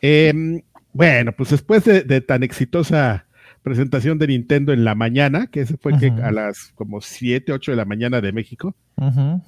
Eh, 0.00 0.62
bueno, 0.92 1.32
pues 1.32 1.50
después 1.50 1.84
de, 1.84 2.02
de 2.02 2.20
tan 2.20 2.42
exitosa 2.42 3.26
presentación 3.62 4.18
de 4.18 4.26
Nintendo 4.26 4.72
en 4.72 4.84
la 4.84 4.94
mañana, 4.94 5.46
que 5.46 5.60
ese 5.60 5.76
fue 5.76 5.96
que 5.98 6.08
a 6.08 6.30
las 6.32 6.72
como 6.74 7.00
7, 7.00 7.52
8 7.52 7.72
de 7.72 7.76
la 7.76 7.84
mañana 7.84 8.20
de 8.20 8.32
México, 8.32 8.74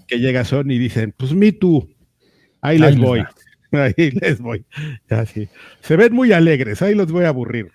que 0.06 0.18
llega 0.18 0.44
Sony 0.44 0.70
y 0.70 0.78
dicen, 0.78 1.14
pues 1.16 1.32
me 1.34 1.52
tú, 1.52 1.88
ahí 2.60 2.78
les 2.78 2.96
voy, 2.96 3.24
ahí 3.72 4.10
les 4.10 4.40
voy. 4.40 4.64
Ya, 5.10 5.26
sí. 5.26 5.48
Se 5.80 5.96
ven 5.96 6.12
muy 6.14 6.32
alegres, 6.32 6.82
ahí 6.82 6.94
los 6.94 7.10
voy 7.10 7.24
a 7.24 7.28
aburrir. 7.28 7.70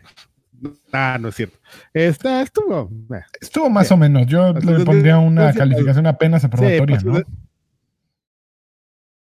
Ah, 0.91 1.17
no 1.19 1.29
es 1.29 1.35
cierto. 1.35 1.57
Está, 1.93 2.41
estuvo. 2.41 2.89
eh, 3.15 3.21
Estuvo 3.39 3.69
más 3.69 3.91
o 3.91 3.97
menos. 3.97 4.27
Yo 4.27 4.53
le 4.53 4.83
pondría 4.83 5.17
una 5.17 5.53
calificación 5.53 6.05
apenas 6.07 6.43
aprobatoria, 6.43 6.85
para 6.85 6.99
su 6.99 7.07
¿no? 7.11 7.21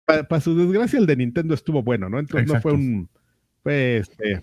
Para, 0.05 0.27
para 0.27 0.41
su 0.41 0.57
desgracia, 0.57 0.99
el 0.99 1.05
de 1.05 1.15
Nintendo 1.15 1.53
estuvo 1.53 1.81
bueno, 1.83 2.09
¿no? 2.09 2.19
Entonces 2.19 2.51
no 2.51 2.59
fue 2.59 2.73
un 2.73 3.09
fue, 3.63 3.97
este, 3.97 4.41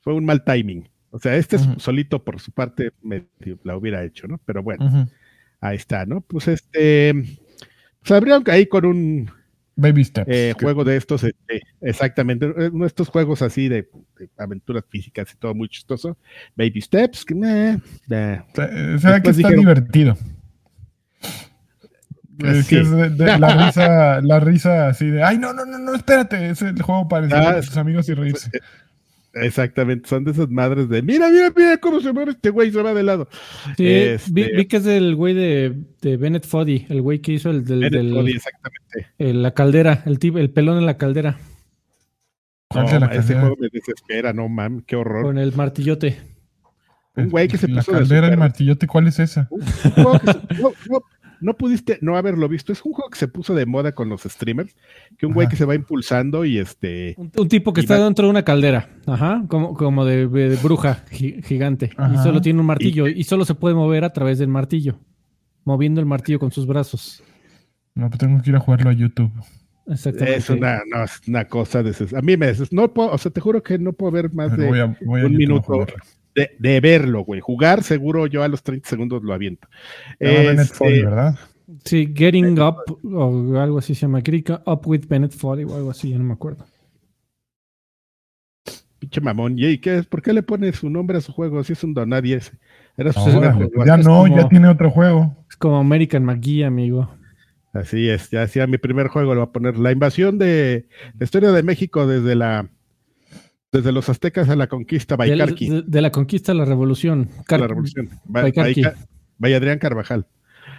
fue 0.00 0.14
un 0.14 0.24
mal 0.24 0.44
timing. 0.44 0.88
O 1.10 1.18
sea, 1.18 1.36
este 1.36 1.56
es 1.56 1.66
Ujú. 1.66 1.80
solito 1.80 2.22
por 2.24 2.40
su 2.40 2.52
parte 2.52 2.92
me, 3.02 3.26
la 3.64 3.76
hubiera 3.76 4.04
hecho, 4.04 4.28
¿no? 4.28 4.38
Pero 4.44 4.62
bueno, 4.62 5.08
ahí 5.60 5.76
está, 5.76 6.06
¿no? 6.06 6.20
Pues 6.20 6.46
este 6.48 7.38
se 8.04 8.14
abrieron 8.14 8.42
ahí 8.46 8.66
con 8.66 8.84
un 8.86 9.30
Baby 9.76 10.04
steps. 10.04 10.28
eh, 10.30 10.54
Que- 10.56 10.64
juego 10.64 10.84
de 10.84 10.96
estos, 10.96 11.24
este, 11.24 11.62
exactamente, 11.80 12.46
eh, 12.46 12.68
uno 12.72 12.84
de 12.84 12.88
estos 12.88 13.08
juegos 13.08 13.40
así 13.42 13.68
de, 13.68 13.88
de 14.18 14.28
aventuras 14.36 14.84
físicas 14.88 15.32
y 15.32 15.36
todo 15.36 15.54
muy 15.54 15.68
chistoso. 15.68 16.16
Baby 16.54 16.80
Steps, 16.82 17.24
que 17.24 17.34
meh, 17.34 17.78
meh. 18.06 18.42
Se, 18.54 18.62
eh, 18.62 18.98
se 18.98 19.10
ve 19.10 19.22
que 19.22 19.30
está 19.30 19.48
dijeron- 19.48 19.60
divertido. 19.60 20.16
Es 22.38 22.66
Sí. 22.66 22.76
que 22.76 22.80
es 22.82 22.90
de- 22.90 23.10
de- 23.10 23.38
la 23.38 23.66
risa, 23.66 24.20
la 24.22 24.40
risa 24.40 24.88
así 24.88 25.06
de, 25.10 25.22
ay, 25.22 25.36
no, 25.38 25.52
no, 25.52 25.66
no, 25.66 25.78
no, 25.78 25.94
espérate, 25.94 26.50
es 26.50 26.62
el 26.62 26.80
juego 26.80 27.06
para 27.06 27.26
Ah, 27.32 27.50
a 27.58 27.60
tus 27.60 27.76
amigos 27.76 28.08
y 28.08 28.14
reírse. 28.14 28.50
Exactamente, 29.34 30.08
son 30.08 30.24
de 30.24 30.32
esas 30.32 30.48
madres 30.50 30.88
de 30.88 31.02
mira, 31.02 31.28
mira, 31.30 31.52
mira 31.56 31.76
cómo 31.78 32.00
se 32.00 32.12
mueve 32.12 32.32
este 32.32 32.50
güey, 32.50 32.72
se 32.72 32.82
va 32.82 32.92
de 32.92 33.02
lado. 33.04 33.28
Sí, 33.76 33.86
Este- 33.86 34.32
vi, 34.32 34.48
vi 34.56 34.64
que 34.66 34.78
es 34.78 34.84
del 34.84 35.14
güey 35.14 35.34
de, 35.34 35.84
de 36.00 36.16
Bennett 36.16 36.44
Foddy, 36.46 36.86
el 36.88 37.00
güey 37.00 37.20
que 37.20 37.32
hizo 37.32 37.50
el 37.50 37.64
del, 37.64 37.80
Bennett 37.80 37.92
del- 38.02 38.12
Foddy, 38.14 38.32
exactamente. 38.32 39.06
el- 39.18 39.42
la 39.42 39.54
caldera, 39.54 40.02
el, 40.06 40.18
tip- 40.18 40.36
el 40.38 40.50
pelón 40.50 40.78
en 40.78 40.86
la 40.86 40.96
caldera, 40.96 41.38
¿Cuál 42.68 42.84
No, 42.86 42.92
de 42.92 43.00
la 43.00 43.06
ese 43.06 43.16
caldera? 43.18 43.40
juego 43.40 43.56
me 43.60 43.68
desespera, 43.72 44.32
no 44.32 44.48
mames, 44.48 44.84
qué 44.86 44.96
horror. 44.96 45.24
con 45.24 45.38
el 45.38 45.50
Un 45.50 45.56
martillote. 45.56 46.18
güey 47.16 47.48
que 47.48 47.58
se 47.58 47.66
La 47.68 47.80
puso 47.80 47.92
de 47.92 47.98
caldera, 47.98 48.20
el 48.26 48.32
super- 48.32 48.38
martillote, 48.38 48.86
¿cuál 48.86 49.06
es 49.08 49.18
esa? 49.18 49.48
un 49.50 49.60
juego 49.62 50.18
que 50.20 50.32
se- 50.32 50.40
no, 51.40 51.56
pudiste 51.56 51.98
no 52.00 52.16
haberlo 52.16 52.48
visto. 52.48 52.72
Es 52.72 52.84
un 52.84 52.92
juego 52.92 53.10
que 53.10 53.18
se 53.18 53.28
puso 53.28 53.54
de 53.54 53.66
moda 53.66 53.92
con 53.92 54.08
los 54.08 54.22
streamers, 54.22 54.74
que 55.18 55.26
un 55.26 55.34
güey 55.34 55.48
que 55.48 55.56
se 55.56 55.64
va 55.64 55.74
impulsando 55.74 56.44
y 56.44 56.58
este... 56.58 57.14
Un, 57.16 57.48
tipo 57.48 57.72
que 57.72 57.80
está 57.80 58.02
dentro 58.02 58.26
de 58.26 58.30
una 58.30 58.44
caldera, 58.44 58.88
ajá, 59.06 59.44
como, 59.48 59.74
como 59.74 60.04
de, 60.04 60.26
bruja 60.62 61.04
gigante, 61.10 61.90
y 62.12 62.16
solo 62.18 62.40
tiene 62.40 62.60
un 62.60 62.66
martillo, 62.66 63.08
y, 63.08 63.24
solo 63.24 63.44
se 63.44 63.54
puede 63.54 63.74
mover 63.74 64.04
a 64.04 64.12
través 64.12 64.38
del 64.38 64.48
martillo, 64.48 64.98
moviendo 65.64 66.00
el 66.00 66.06
martillo 66.06 66.38
con 66.38 66.50
sus 66.50 66.66
brazos. 66.66 67.22
No, 67.94 68.08
pues 68.08 68.18
tengo 68.18 68.40
que 68.42 68.50
ir 68.50 68.56
a 68.56 68.60
jugarlo 68.60 68.90
a 68.90 68.92
YouTube. 68.92 69.32
Exactamente. 69.86 70.38
Es 70.38 70.50
una, 70.50 70.80
una 71.26 71.44
cosa 71.46 71.82
de 71.82 71.92
A 72.16 72.22
mí 72.22 72.36
me 72.36 72.52
no 72.70 72.92
puedo, 72.92 73.10
o 73.10 73.18
sea, 73.18 73.30
te 73.32 73.40
juro 73.40 73.62
que 73.62 73.78
no 73.78 73.92
puedo 73.92 74.12
ver 74.12 74.32
más 74.32 74.56
de 74.56 74.94
un 75.00 75.36
minuto 75.36 75.86
de, 76.34 76.80
verlo, 76.80 77.24
güey. 77.24 77.40
Jugar, 77.40 77.82
seguro 77.82 78.26
yo 78.26 78.42
a 78.42 78.48
los 78.48 78.62
30 78.62 78.88
segundos 78.88 79.22
lo 79.22 79.32
aviento. 79.32 79.68
Este, 80.18 81.04
¿verdad? 81.04 81.38
Sí, 81.84 82.12
Getting 82.14 82.58
Up 82.60 82.76
o 83.04 83.58
algo 83.58 83.78
así 83.78 83.94
se 83.94 84.02
llama. 84.02 84.20
Getting 84.20 84.56
Up 84.66 84.82
with 84.86 85.06
Bennett 85.08 85.32
Foley 85.32 85.64
o 85.64 85.74
algo 85.74 85.90
así, 85.90 86.10
ya 86.10 86.18
no 86.18 86.24
me 86.24 86.34
acuerdo. 86.34 86.66
Pinche 88.98 89.20
mamón. 89.20 89.58
¿Y 89.58 89.78
qué 89.78 89.98
es? 89.98 90.06
¿Por 90.06 90.20
qué 90.20 90.32
le 90.32 90.42
pone 90.42 90.72
su 90.72 90.90
nombre 90.90 91.18
a 91.18 91.20
su 91.20 91.32
juego 91.32 91.64
si 91.64 91.72
es 91.72 91.82
un 91.84 91.94
donadie 91.94 92.36
ese? 92.36 92.52
Era 92.96 93.12
su 93.12 93.30
ya 93.86 93.96
no, 93.96 94.26
ya 94.26 94.48
tiene 94.48 94.68
otro 94.68 94.90
juego. 94.90 95.44
Es 95.48 95.56
como 95.56 95.78
American 95.78 96.24
McGee, 96.24 96.64
amigo. 96.64 97.10
Así 97.72 98.08
es, 98.08 98.30
ya 98.30 98.42
hacía 98.42 98.66
mi 98.66 98.78
primer 98.78 99.06
juego, 99.06 99.32
lo 99.34 99.40
va 99.40 99.46
a 99.46 99.52
poner 99.52 99.78
la 99.78 99.92
invasión 99.92 100.38
de 100.38 100.88
la 101.16 101.24
historia 101.24 101.52
de 101.52 101.62
México 101.62 102.06
desde 102.06 102.34
la 102.34 102.68
desde 103.72 103.92
los 103.92 104.08
aztecas 104.08 104.48
a 104.48 104.56
la 104.56 104.66
conquista, 104.66 105.16
Baicarqui. 105.16 105.82
De, 105.86 106.00
la 106.00 106.10
conquista 106.10 106.52
a 106.52 106.54
la 106.54 106.64
revolución. 106.64 107.28
la 107.48 107.66
revolución. 107.66 108.10
Vaya 108.24 109.56
Adrián 109.56 109.78
Carvajal. 109.78 110.26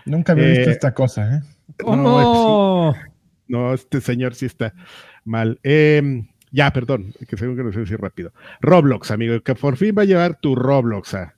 Nunca 0.05 0.33
había 0.33 0.47
visto 0.47 0.69
eh, 0.69 0.73
esta 0.73 0.93
cosa, 0.93 1.35
¿eh? 1.35 1.41
Oh, 1.83 1.95
no, 1.95 2.93
no, 3.47 3.73
este 3.73 4.01
señor 4.01 4.35
sí 4.35 4.45
está 4.45 4.73
mal. 5.23 5.59
Em, 5.63 6.27
ya, 6.51 6.71
perdón, 6.71 7.13
que 7.27 7.37
según 7.37 7.55
que 7.55 7.63
no 7.63 7.71
sé 7.71 7.79
decir 7.79 7.99
rápido. 7.99 8.33
Roblox, 8.61 9.11
amigo, 9.11 9.39
que 9.41 9.55
por 9.55 9.77
fin 9.77 9.95
va 9.97 10.01
a 10.01 10.05
llevar 10.05 10.39
tu 10.39 10.55
Roblox 10.55 11.13
a, 11.13 11.35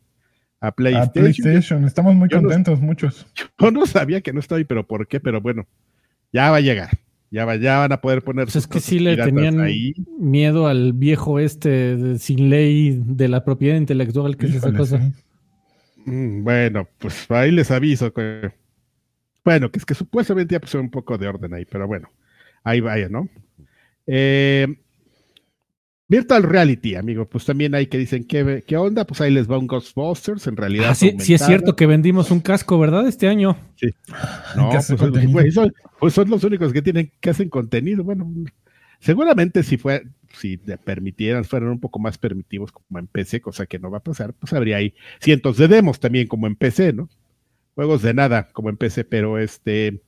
a 0.60 0.72
PlayStation. 0.72 1.10
A 1.10 1.12
PlayStation, 1.12 1.86
estamos 1.86 2.16
muy 2.16 2.30
contentos, 2.30 2.82
muchos. 2.82 3.28
Yo 3.60 3.72
no 3.72 3.86
sabía 3.86 4.22
que 4.22 4.34
no 4.34 4.39
estaba 4.39 4.58
ahí, 4.58 4.66
pero 4.66 4.88
¿por 4.88 5.08
qué? 5.08 5.20
Pero 5.20 5.39
bueno, 5.39 5.68
ya 6.32 6.50
va 6.50 6.58
a 6.58 6.62
llegar. 6.62 6.89
Ya, 7.34 7.46
van 7.46 7.91
a 7.91 8.00
poder 8.00 8.22
poner. 8.22 8.46
Pues 8.46 8.58
es 8.58 8.67
que 8.67 8.80
sí 8.80 9.00
le 9.00 9.17
tenían 9.17 9.58
miedo 10.19 10.67
al 10.67 10.93
viejo 10.93 11.39
este 11.39 12.19
sin 12.19 12.52
ley 12.52 13.02
de 13.04 13.28
la 13.28 13.43
propiedad 13.43 13.76
intelectual, 13.76 14.38
que 14.38 14.46
es 14.46 14.56
esa 14.56 14.72
cosa. 14.72 15.12
Mm, 16.06 16.43
bueno, 16.43 16.88
pues 17.00 17.26
ahí 17.32 17.50
les 17.50 17.72
aviso 17.72 18.13
que. 18.13 18.52
Bueno, 19.43 19.72
que 19.72 19.80
es 19.80 19.86
que 19.86 19.96
supuestamente 19.96 20.54
ya 20.54 20.60
puso 20.60 20.80
un 20.80 20.91
poco 20.91 21.17
de 21.17 21.28
orden 21.28 21.56
ahí, 21.56 21.65
pero 21.65 21.88
bueno, 21.88 22.08
ahí 22.63 22.82
vaya, 22.82 23.10
¿no? 23.10 23.28
Eh, 24.06 24.67
Virtual 26.10 26.44
Reality, 26.44 26.96
amigo, 26.96 27.28
pues 27.28 27.46
también 27.46 27.74
hay 27.76 27.88
que 27.88 27.98
dicen, 27.98 28.26
¿qué, 28.26 28.63
¿qué, 28.68 28.76
onda? 28.76 29.06
Pues 29.06 29.22
ahí 29.22 29.32
les 29.32 29.50
va 29.50 29.58
un 29.58 29.68
Ghostbusters, 29.68 30.48
en 30.48 30.58
realidad. 30.58 30.89
Ah, 30.89 30.96
sí, 30.96 31.16
sí, 31.20 31.34
es 31.34 31.46
cierto 31.46 31.76
que 31.76 31.86
vendimos 31.86 32.30
un 32.30 32.42
casco, 32.42 32.78
¿verdad? 32.78 33.08
Este 33.08 33.28
año. 33.28 33.58
Sí. 33.76 33.89
No, 34.56 34.70
pues, 34.70 35.54
pues, 36.00 36.13
son, 36.13 36.30
los 36.30 36.44
únicos 36.44 36.72
que 36.74 36.84
tienen, 36.84 37.12
que 37.20 37.32
hacen 37.32 37.50
contenido. 37.50 38.04
Bueno, 38.04 38.32
seguramente 39.00 39.63
si 39.63 39.78
fue, 39.78 40.04
si 40.38 40.58
te 40.58 40.78
permitieran, 40.78 41.44
fueran 41.44 41.70
un 41.70 41.80
poco 41.80 41.98
más 41.98 42.20
permitivos 42.20 42.72
como 42.72 43.00
en 43.00 43.08
PC, 43.08 43.42
cosa 43.42 43.66
que 43.66 43.80
no 43.80 43.89
va 43.89 43.98
a 43.98 44.04
pasar, 44.04 44.34
pues 44.34 44.54
habría 44.54 44.78
ahí 44.78 44.94
cientos 45.20 45.58
de 45.58 45.68
demos 45.68 46.00
también 46.00 46.28
como 46.28 46.46
en 46.46 46.56
PC, 46.56 46.94
¿no? 46.94 47.10
Juegos 47.74 48.04
de 48.04 48.13
nada 48.13 48.50
como 48.54 48.70
en 48.70 48.78
PC, 48.78 49.06
pero 49.06 49.39
este 49.39 50.04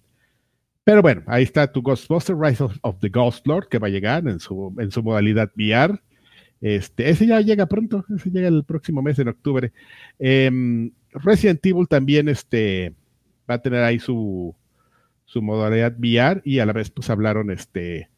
pero 0.86 1.02
bueno, 1.02 1.24
ahí 1.26 1.44
está 1.44 1.70
tu 1.72 1.82
Ghostbuster 1.82 2.38
Rise 2.38 2.64
of, 2.64 3.00
the 3.00 3.10
Ghost 3.10 3.48
Lord 3.48 3.68
que 3.70 3.80
va 3.80 3.88
a 3.88 3.90
llegar 3.90 4.28
en 4.28 4.40
su, 4.40 4.74
en 4.78 4.92
su 4.92 5.02
modalidad 5.02 5.52
VR. 5.58 6.00
Este, 6.62 7.10
ese 7.10 7.26
ya 7.26 7.42
llega 7.42 7.66
pronto, 7.66 8.06
ese 8.16 8.30
llega 8.30 8.48
el 8.48 8.64
próximo 8.64 9.02
mes, 9.02 9.18
en 9.18 9.28
octubre. 9.28 9.74
Em, 10.20 10.92
Resident 11.12 11.66
Evil 11.66 11.88
también 11.88 12.30
este, 12.30 12.94
va 13.50 13.56
a 13.56 13.62
tener 13.62 13.84
ahí 13.84 13.98
su, 13.98 14.56
su 15.26 15.42
modalidad 15.42 15.96
VR 15.98 16.44
y 16.46 16.60
a 16.60 16.68
la 16.68 16.74
vez 16.74 16.92
pues 16.92 17.10
hablaron 17.10 17.50
este, 17.50 18.10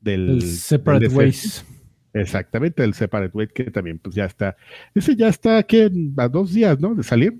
del... 0.00 0.42
Separate 0.42 1.06
Ways. 1.08 1.64
Exactamente, 2.12 2.82
el 2.82 2.94
Separate 2.94 3.30
Ways 3.32 3.52
que 3.52 3.70
también 3.70 4.00
pues 4.00 4.16
ya 4.16 4.24
está. 4.24 4.56
Ese 4.96 5.14
ya 5.14 5.28
está 5.28 5.58
aquí 5.58 5.80
a 6.16 6.28
dos 6.28 6.52
días, 6.52 6.80
¿no? 6.80 6.96
De 6.96 7.04
salir. 7.04 7.38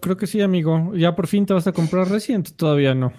Creo, 0.00 0.16
que 0.16 0.26
sí, 0.26 0.40
amigo. 0.40 0.94
Ya 0.94 1.14
por 1.14 1.26
fin 1.26 1.46
te 1.46 1.54
vas 1.54 1.66
a 1.66 1.72
comprar 1.72 2.08
Resident, 2.08 2.50
todavía 2.56 2.94
no. 2.94 3.12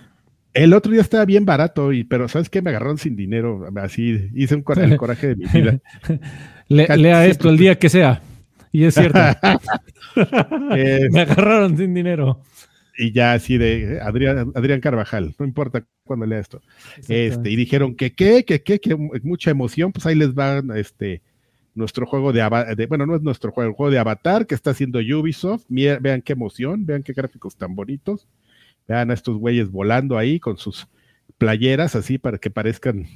El 0.54 0.74
otro 0.74 0.92
día 0.92 1.02
estaba 1.02 1.26
bien 1.26 1.46
barato, 1.46 1.92
y, 1.92 2.04
pero 2.04 2.28
¿sabes 2.28 2.50
qué? 2.50 2.62
Me 2.62 2.70
agarraron 2.70 2.98
sin 2.98 3.16
dinero. 3.16 3.68
Así 3.76 4.30
hice 4.34 4.56
un 4.56 4.64
el 4.78 4.98
coraje 4.98 5.28
de 5.28 5.36
mi 5.36 5.46
vida. 5.46 5.80
lea 6.70 7.26
esto 7.26 7.50
el 7.50 7.58
día 7.58 7.78
que 7.78 7.90
sea. 7.90 8.22
Y 8.72 8.86
es 8.86 8.96
cierto. 8.96 9.20
Me 11.12 11.22
agarraron 11.22 11.78
sin 11.78 11.94
dinero. 11.94 12.42
Y 12.98 13.12
ya 13.12 13.34
así 13.34 13.58
de 13.58 14.00
Adrián, 14.02 14.52
Adrián 14.56 14.80
Carvajal, 14.80 15.36
no 15.38 15.46
importa 15.46 15.86
cuando 16.06 16.26
lea 16.26 16.40
esto. 16.40 16.62
Este, 17.10 17.50
y 17.50 17.56
dijeron 17.56 17.96
que 17.96 18.14
qué, 18.14 18.46
que 18.46 18.64
qué, 18.64 18.80
que 18.80 18.96
mucha 18.96 19.52
emoción, 19.52 19.92
pues 19.92 20.06
ahí 20.06 20.16
les 20.16 20.34
van 20.34 20.72
este, 20.76 21.22
nuestro 21.76 22.06
juego 22.06 22.34
de, 22.34 22.86
bueno, 22.88 23.06
no 23.06 23.16
es 23.16 23.22
nuestro 23.22 23.52
juego, 23.52 23.70
el 23.70 23.76
juego 23.76 23.92
de 23.92 24.00
Avatar 24.00 24.48
que 24.48 24.56
está 24.56 24.72
haciendo 24.72 25.00
Ubisoft. 25.00 25.66
vean 25.70 26.22
qué 26.22 26.34
emoción, 26.34 26.86
vean 26.86 27.04
qué 27.04 27.14
gráficos 27.14 27.56
tan 27.56 27.76
bonitos. 27.76 28.28
Vean 28.88 29.12
a 29.12 29.14
estos 29.14 29.38
güeyes 29.38 29.70
volando 29.70 30.18
ahí 30.18 30.40
con 30.40 30.58
sus 30.58 30.88
playeras 31.38 31.96
así 31.96 32.18
para 32.18 32.38
que 32.38 32.50
parezcan 32.50 33.08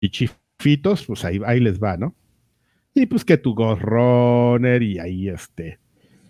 chifitos, 0.00 1.04
pues 1.06 1.24
ahí, 1.24 1.40
ahí 1.44 1.60
les 1.60 1.80
va, 1.80 1.96
¿no? 1.96 2.14
Y 2.94 3.06
pues 3.06 3.24
que 3.24 3.36
tu 3.36 3.54
Ghost 3.54 3.82
Runner 3.82 4.82
y 4.82 4.98
ahí 4.98 5.28
este 5.28 5.78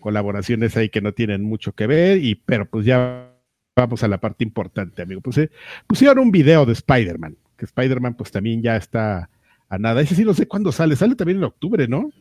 colaboraciones 0.00 0.76
ahí 0.76 0.90
que 0.90 1.00
no 1.00 1.12
tienen 1.12 1.42
mucho 1.42 1.72
que 1.72 1.86
ver, 1.86 2.18
y 2.18 2.34
pero 2.34 2.66
pues 2.66 2.84
ya 2.84 3.32
vamos 3.74 4.02
a 4.02 4.08
la 4.08 4.18
parte 4.18 4.44
importante, 4.44 5.00
amigo. 5.00 5.22
Pues, 5.22 5.48
pusieron 5.86 6.18
un 6.18 6.30
video 6.30 6.66
de 6.66 6.72
Spider-Man, 6.72 7.38
que 7.56 7.64
Spider-Man 7.64 8.14
pues 8.14 8.30
también 8.30 8.60
ya 8.60 8.76
está 8.76 9.30
a 9.72 9.78
nada. 9.78 10.02
Ese 10.02 10.14
sí 10.14 10.24
no 10.24 10.34
sé 10.34 10.46
cuándo 10.46 10.70
sale. 10.70 10.96
Sale 10.96 11.14
también 11.14 11.38
en 11.38 11.44
octubre, 11.44 11.88
¿no? 11.88 12.12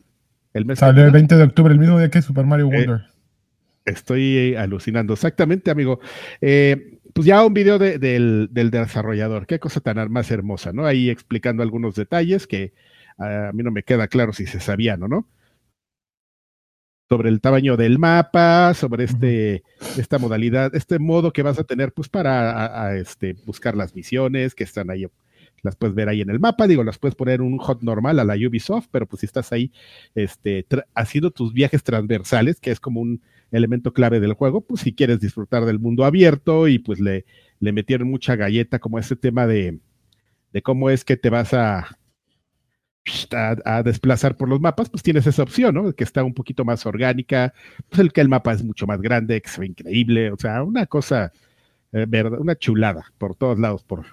El 0.54 0.64
mes 0.64 0.78
sale 0.78 1.02
el 1.02 1.10
20 1.10 1.36
de 1.36 1.42
octubre, 1.42 1.74
el 1.74 1.78
mismo 1.78 1.98
día 1.98 2.10
que 2.10 2.22
Super 2.22 2.46
Mario 2.46 2.68
eh, 2.72 2.86
Wonder. 2.86 3.02
estoy 3.84 4.54
alucinando. 4.56 5.12
Exactamente, 5.12 5.70
amigo. 5.70 6.00
Eh, 6.40 6.98
pues 7.12 7.26
ya 7.26 7.44
un 7.44 7.52
video 7.52 7.78
del, 7.78 8.48
desarrollador. 8.50 9.46
Qué 9.46 9.58
cosa 9.58 9.80
tan 9.80 10.10
más 10.10 10.30
hermosa, 10.30 10.72
¿no? 10.72 10.86
Ahí 10.86 11.10
explicando 11.10 11.62
algunos 11.62 11.94
detalles 11.94 12.46
que 12.46 12.72
a 13.18 13.50
mí 13.52 13.62
no 13.62 13.70
me 13.70 13.82
queda 13.82 14.08
claro 14.08 14.32
si 14.32 14.46
se 14.46 14.58
sabían 14.58 15.02
o 15.02 15.08
no. 15.08 15.28
Sobre 17.10 17.28
el 17.28 17.42
tamaño 17.42 17.76
del 17.76 17.98
mapa, 17.98 18.72
sobre 18.72 19.04
este, 19.04 19.62
esta 19.98 20.18
modalidad, 20.18 20.74
este 20.74 20.98
modo 20.98 21.34
que 21.34 21.42
vas 21.42 21.58
a 21.58 21.64
tener, 21.64 21.92
pues, 21.92 22.08
para 22.08 22.96
este, 22.96 23.34
buscar 23.44 23.76
las 23.76 23.94
misiones 23.94 24.54
que 24.54 24.64
están 24.64 24.88
ahí 24.88 25.04
las 25.62 25.76
puedes 25.76 25.94
ver 25.94 26.08
ahí 26.08 26.20
en 26.20 26.30
el 26.30 26.40
mapa, 26.40 26.66
digo, 26.66 26.84
las 26.84 26.98
puedes 26.98 27.14
poner 27.14 27.40
un 27.40 27.58
hot 27.58 27.82
normal 27.82 28.18
a 28.18 28.24
la 28.24 28.34
Ubisoft, 28.34 28.88
pero 28.90 29.06
pues 29.06 29.20
si 29.20 29.26
estás 29.26 29.52
ahí 29.52 29.72
este, 30.14 30.66
haciendo 30.94 31.30
tus 31.30 31.52
viajes 31.52 31.82
transversales, 31.82 32.60
que 32.60 32.70
es 32.70 32.80
como 32.80 33.00
un 33.00 33.22
elemento 33.52 33.92
clave 33.92 34.20
del 34.20 34.32
juego, 34.32 34.62
pues 34.62 34.80
si 34.80 34.94
quieres 34.94 35.20
disfrutar 35.20 35.64
del 35.64 35.78
mundo 35.78 36.04
abierto 36.04 36.68
y 36.68 36.78
pues 36.78 37.00
le, 37.00 37.24
le 37.60 37.72
metieron 37.72 38.10
mucha 38.10 38.34
galleta 38.34 38.78
como 38.78 38.98
ese 38.98 39.14
tema 39.14 39.46
de, 39.46 39.78
de 40.52 40.62
cómo 40.62 40.90
es 40.90 41.04
que 41.04 41.16
te 41.16 41.30
vas 41.30 41.54
a, 41.54 41.98
a, 43.64 43.82
desplazar 43.82 44.36
por 44.36 44.48
los 44.48 44.60
mapas, 44.60 44.88
pues 44.90 45.02
tienes 45.02 45.26
esa 45.26 45.42
opción, 45.42 45.74
¿no? 45.74 45.92
Que 45.92 46.04
está 46.04 46.24
un 46.24 46.34
poquito 46.34 46.64
más 46.64 46.86
orgánica, 46.86 47.52
pues 47.88 48.00
el 48.00 48.12
que 48.12 48.20
el 48.20 48.28
mapa 48.28 48.52
es 48.52 48.64
mucho 48.64 48.86
más 48.86 49.00
grande, 49.00 49.40
que 49.40 49.48
se 49.48 49.60
ve 49.60 49.66
increíble, 49.66 50.30
o 50.30 50.36
sea, 50.36 50.62
una 50.62 50.86
cosa, 50.86 51.32
eh, 51.92 52.06
verdad, 52.08 52.40
una 52.40 52.56
chulada 52.56 53.04
por 53.18 53.34
todos 53.34 53.58
lados, 53.58 53.82
por, 53.84 54.06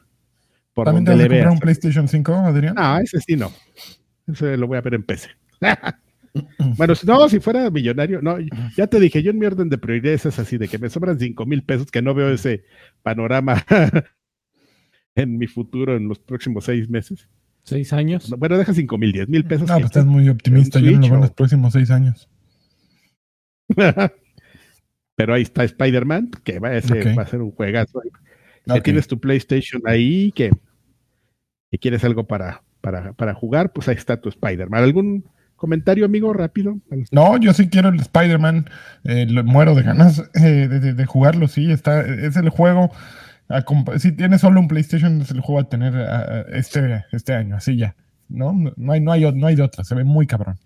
¿También 0.85 1.05
te 1.05 1.11
vas 1.11 1.19
a 1.19 1.27
comprar 1.27 1.51
un 1.51 1.59
PlayStation 1.59 2.07
5, 2.07 2.33
Adrián? 2.33 2.75
Ah, 2.77 2.99
ese 3.03 3.19
sí 3.19 3.35
no. 3.35 3.51
Ese 4.27 4.57
lo 4.57 4.67
voy 4.67 4.77
a 4.77 4.81
ver 4.81 4.95
en 4.95 5.03
PC. 5.03 5.29
bueno, 6.77 6.93
no, 7.05 7.29
si 7.29 7.39
fuera 7.39 7.69
millonario, 7.69 8.21
no, 8.21 8.37
ya 8.75 8.87
te 8.87 8.99
dije, 8.99 9.23
yo 9.23 9.31
en 9.31 9.39
mi 9.39 9.45
orden 9.45 9.69
de 9.69 9.77
prioridades 9.77 10.25
es 10.25 10.39
así, 10.39 10.57
de 10.57 10.67
que 10.67 10.77
me 10.77 10.89
sobran 10.89 11.19
5 11.19 11.45
mil 11.45 11.63
pesos, 11.63 11.91
que 11.91 12.01
no 12.01 12.13
veo 12.13 12.29
ese 12.29 12.63
panorama 13.01 13.63
en 15.15 15.37
mi 15.37 15.47
futuro 15.47 15.95
en 15.95 16.07
los 16.07 16.19
próximos 16.19 16.65
seis 16.65 16.89
meses. 16.89 17.27
¿Seis 17.63 17.93
años? 17.93 18.29
Bueno, 18.37 18.57
deja 18.57 18.73
5 18.73 18.97
mil, 18.97 19.11
10 19.11 19.29
mil 19.29 19.45
pesos. 19.45 19.67
No, 19.67 19.75
pues 19.75 19.85
estás 19.85 20.05
muy 20.05 20.29
optimista, 20.29 20.79
yo 20.79 20.91
no 20.91 20.97
lo 20.97 21.01
veo 21.01 21.15
en 21.15 21.21
los 21.21 21.31
próximos 21.31 21.73
seis 21.73 21.91
años. 21.91 22.29
Pero 25.15 25.33
ahí 25.33 25.41
está 25.41 25.63
Spider-Man, 25.65 26.31
que 26.43 26.59
va 26.59 26.69
a, 26.69 26.81
ser, 26.81 27.17
va 27.17 27.23
a 27.23 27.27
ser 27.27 27.41
un 27.41 27.51
juegazo. 27.51 28.01
Que 28.73 28.81
tienes 28.81 29.07
tu 29.07 29.19
PlayStation 29.19 29.81
ahí, 29.85 30.31
que 30.31 30.51
y 31.71 31.77
quieres 31.77 32.03
algo 32.03 32.25
para, 32.25 32.63
para, 32.81 33.33
jugar, 33.33 33.71
pues 33.71 33.87
ahí 33.87 33.95
está 33.95 34.19
tu 34.21 34.29
Spider-Man. 34.29 34.83
¿Algún 34.83 35.25
comentario, 35.55 36.05
amigo, 36.05 36.33
rápido. 36.33 36.79
No, 37.11 37.37
yo 37.37 37.53
sí 37.53 37.69
quiero 37.69 37.89
el 37.89 37.99
Spider-Man. 37.99 38.69
Eh, 39.03 39.27
muero 39.43 39.75
de 39.75 39.83
ganas 39.83 40.23
eh, 40.35 40.67
de, 40.67 41.05
jugarlo, 41.05 41.47
sí. 41.47 41.71
Está, 41.71 42.01
es 42.01 42.37
el 42.37 42.49
juego. 42.49 42.91
si 43.97 44.13
tienes 44.13 44.41
solo 44.41 44.59
un 44.59 44.67
PlayStation, 44.67 45.21
es 45.21 45.31
el 45.31 45.41
juego 45.41 45.61
a 45.61 45.69
tener 45.69 45.93
este, 46.53 47.05
este 47.11 47.33
año, 47.33 47.57
así 47.57 47.77
ya. 47.77 47.95
¿no? 48.29 48.53
No 48.77 48.93
hay, 48.93 49.01
no, 49.01 49.11
hay, 49.11 49.31
no 49.33 49.47
hay 49.47 49.55
de 49.55 49.63
otra, 49.63 49.83
se 49.83 49.95
ve 49.95 50.03
muy 50.03 50.27
cabrón. 50.27 50.57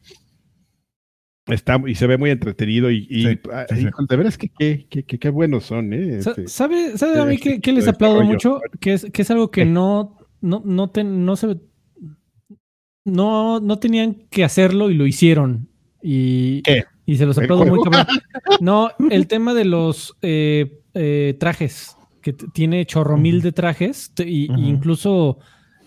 Está, 1.47 1.81
y 1.85 1.95
se 1.95 2.07
ve 2.07 2.17
muy 2.17 2.29
entretenido 2.29 2.89
y, 2.89 3.05
y, 3.09 3.39
ah, 3.51 3.65
de 3.67 4.15
veras 4.15 4.37
que 4.37 4.49
qué 4.49 5.29
buenos 5.29 5.65
son, 5.65 5.91
¿eh? 5.91 6.19
Este, 6.19 6.47
¿Sabe, 6.47 6.97
¿sabe 6.97 7.19
a 7.19 7.25
mí 7.25 7.37
que, 7.37 7.59
les 7.71 7.79
este 7.79 7.89
aplaudo 7.89 8.23
mucho? 8.23 8.61
Que 8.79 8.93
es, 8.93 9.07
que 9.11 9.23
es 9.23 9.31
algo 9.31 9.51
que 9.51 9.65
no, 9.65 10.22
no, 10.43 10.61
no, 10.63 10.91
no 11.03 11.35
se 11.35 11.57
no, 13.05 13.59
no 13.59 13.79
tenían 13.79 14.15
que 14.29 14.43
hacerlo 14.43 14.89
y 14.89 14.95
lo 14.95 15.05
hicieron. 15.07 15.67
Y, 16.01 16.61
y 17.05 17.17
se 17.17 17.25
los 17.25 17.37
aplaudo 17.37 17.65
muy 17.65 17.81
cabrón. 17.83 18.05
No, 18.59 18.91
el 19.09 19.27
tema 19.27 19.53
de 19.53 19.65
los 19.65 20.15
eh, 20.21 20.81
eh, 20.93 21.35
trajes, 21.39 21.97
que 22.21 22.33
tiene 22.33 22.85
chorro 22.85 23.17
mil 23.17 23.41
de 23.41 23.51
trajes, 23.51 24.11
y, 24.19 24.49
incluso 24.53 25.39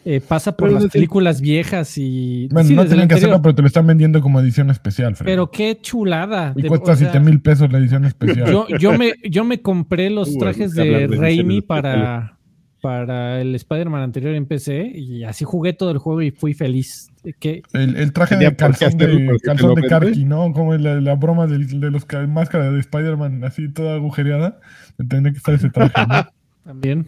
eh, 0.04 0.20
pasa 0.20 0.56
por 0.56 0.70
las 0.70 0.86
películas 0.86 1.40
viejas 1.40 1.96
y. 1.96 2.48
Bueno, 2.50 2.70
no 2.70 2.86
tienen 2.86 3.08
que 3.08 3.14
hacerlo, 3.14 3.40
pero 3.40 3.54
te 3.54 3.62
lo 3.62 3.68
están 3.68 3.86
vendiendo 3.86 4.20
como 4.20 4.40
edición 4.40 4.70
especial, 4.70 5.14
Pero 5.24 5.50
qué 5.50 5.78
chulada. 5.80 6.52
Y 6.56 6.64
cuesta 6.64 6.96
7 6.96 7.18
mil 7.20 7.40
pesos 7.40 7.70
la 7.72 7.78
edición 7.78 8.04
especial. 8.04 8.50
Yo, 8.50 8.66
yo, 8.78 8.98
me, 8.98 9.14
yo 9.24 9.44
me 9.44 9.62
compré 9.62 10.10
los 10.10 10.34
trajes 10.38 10.74
de 10.74 11.06
Raimi 11.06 11.62
para, 11.62 12.35
para 12.80 13.40
el 13.40 13.54
Spider-Man 13.54 14.02
anterior 14.02 14.34
en 14.34 14.46
PC 14.46 14.92
y 14.94 15.24
así 15.24 15.44
jugué 15.44 15.72
todo 15.72 15.90
el 15.90 15.98
juego 15.98 16.22
y 16.22 16.30
fui 16.30 16.54
feliz. 16.54 17.10
Que... 17.40 17.62
El, 17.72 18.12
traje 18.12 18.36
de 18.36 18.54
calzón 18.54 18.96
de, 18.98 19.36
calzón 19.42 19.74
de 19.74 19.88
Karki, 19.88 20.24
¿no? 20.24 20.52
Como 20.52 20.74
la, 20.74 21.00
la 21.00 21.14
broma 21.14 21.46
de, 21.46 21.58
de 21.58 21.90
los 21.90 22.06
máscaras 22.28 22.72
de 22.72 22.80
Spider-Man 22.80 23.44
así 23.44 23.68
toda 23.68 23.96
agujereada. 23.96 24.60
Tendría 24.96 25.32
que 25.32 25.38
estar 25.38 25.54
ese 25.54 25.70
traje, 25.70 26.06
¿no? 26.06 26.26
También. 26.64 27.06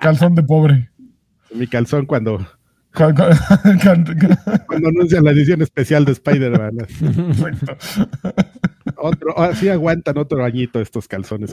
calzón 0.00 0.34
de 0.34 0.42
pobre 0.42 0.92
mi 1.54 1.66
calzón 1.66 2.06
cuando 2.06 2.46
cuando 2.94 3.24
anuncian 4.88 5.24
la 5.24 5.30
edición 5.30 5.62
especial 5.62 6.04
de 6.04 6.12
Spider-Man. 6.12 6.76
otro, 9.02 9.38
así 9.38 9.68
ah, 9.68 9.74
aguantan 9.74 10.18
otro 10.18 10.44
añito 10.44 10.80
estos 10.80 11.08
calzones. 11.08 11.52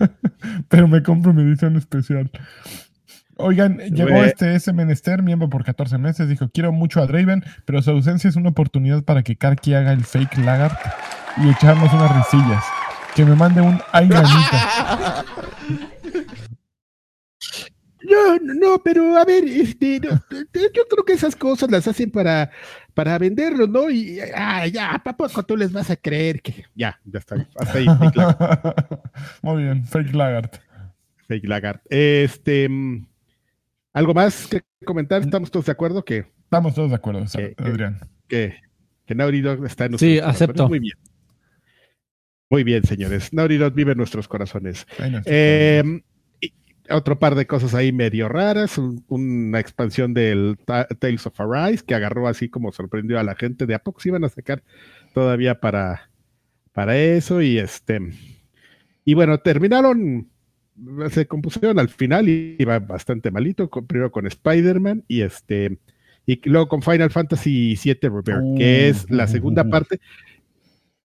Pero 0.68 0.88
me 0.88 1.02
compro 1.02 1.32
mi 1.32 1.42
edición 1.42 1.76
especial. 1.76 2.30
Oigan, 3.36 3.78
llegó 3.78 4.22
este 4.22 4.54
ese 4.54 4.72
menester, 4.72 5.22
miembro 5.22 5.48
por 5.48 5.64
14 5.64 5.98
meses, 5.98 6.28
dijo, 6.28 6.50
quiero 6.52 6.72
mucho 6.72 7.00
a 7.00 7.06
Draven, 7.06 7.42
pero 7.64 7.80
su 7.80 7.90
ausencia 7.90 8.28
es 8.28 8.36
una 8.36 8.50
oportunidad 8.50 9.02
para 9.02 9.22
que 9.22 9.36
Karki 9.36 9.72
haga 9.72 9.92
el 9.92 10.04
fake 10.04 10.36
Lagart 10.38 10.78
y 11.38 11.48
echarnos 11.48 11.90
unas 11.92 12.14
risillas. 12.14 12.62
Que 13.14 13.24
me 13.24 13.34
mande 13.34 13.62
un 13.62 13.80
ay, 13.92 14.10
No, 18.02 18.36
no, 18.54 18.82
pero 18.82 19.16
a 19.16 19.24
ver, 19.24 19.44
este, 19.44 20.00
yo 20.00 20.84
creo 20.88 21.04
que 21.04 21.12
esas 21.12 21.36
cosas 21.36 21.70
las 21.70 21.86
hacen 21.86 22.10
para, 22.10 22.50
para 22.94 23.18
venderlo, 23.18 23.66
¿no? 23.66 23.90
Y 23.90 24.18
ah, 24.34 24.66
ya, 24.66 24.92
¿a 24.92 25.02
poco 25.02 25.42
tú 25.42 25.56
les 25.56 25.72
vas 25.72 25.90
a 25.90 25.96
creer 25.96 26.40
que 26.40 26.64
ya, 26.74 26.98
ya 27.04 27.18
está, 27.18 27.46
hasta 27.56 27.78
ahí. 27.78 27.86
Muy 29.42 29.62
bien, 29.64 29.84
fake 29.84 30.14
lagart. 30.14 30.56
Fake 31.28 31.46
lagart. 31.46 31.82
Este, 31.90 32.68
¿algo 33.92 34.14
más 34.14 34.46
que 34.46 34.62
comentar? 34.84 35.22
¿Estamos 35.22 35.50
todos 35.50 35.66
de 35.66 35.72
acuerdo 35.72 36.04
que? 36.04 36.26
Estamos 36.44 36.74
todos 36.74 36.90
de 36.90 36.96
acuerdo, 36.96 37.24
Adrián. 37.58 38.00
Que, 38.26 38.56
que 39.06 39.14
Naughty 39.14 39.40
Dog 39.40 39.64
está 39.66 39.84
en 39.84 39.92
nuestros 39.92 40.10
Sí, 40.10 40.18
acepto. 40.18 40.68
Muy 40.68 40.80
bien. 40.80 40.94
Muy 42.48 42.64
bien, 42.64 42.82
señores. 42.82 43.32
Naughty 43.32 43.58
Dog 43.58 43.74
vive 43.74 43.92
en 43.92 43.98
nuestros 43.98 44.26
corazones. 44.26 44.86
Eh, 45.26 46.02
otro 46.92 47.18
par 47.18 47.34
de 47.34 47.46
cosas 47.46 47.74
ahí 47.74 47.92
medio 47.92 48.28
raras, 48.28 48.78
una 49.08 49.60
expansión 49.60 50.14
del 50.14 50.58
Tales 50.64 51.26
of 51.26 51.40
Arise 51.40 51.84
que 51.84 51.94
agarró 51.94 52.28
así 52.28 52.48
como 52.48 52.72
sorprendió 52.72 53.18
a 53.18 53.22
la 53.22 53.34
gente, 53.34 53.66
de 53.66 53.74
a 53.74 53.78
poco 53.78 54.00
se 54.00 54.08
iban 54.08 54.24
a 54.24 54.28
sacar 54.28 54.62
todavía 55.14 55.60
para, 55.60 56.10
para 56.72 56.96
eso 56.96 57.42
y 57.42 57.58
este 57.58 58.00
y 59.04 59.14
bueno, 59.14 59.38
terminaron 59.38 60.28
se 61.10 61.26
compusieron 61.26 61.78
al 61.78 61.88
final 61.88 62.28
y 62.28 62.56
iba 62.58 62.78
bastante 62.78 63.30
malito, 63.30 63.68
primero 63.68 64.10
con 64.10 64.26
Spider-Man 64.26 65.04
y 65.08 65.22
este 65.22 65.78
y 66.26 66.48
luego 66.48 66.68
con 66.68 66.82
Final 66.82 67.10
Fantasy 67.10 67.76
VII 67.82 67.98
Rebirth, 68.02 68.56
que 68.56 68.88
es 68.88 69.10
la 69.10 69.26
segunda 69.26 69.64
parte. 69.64 70.00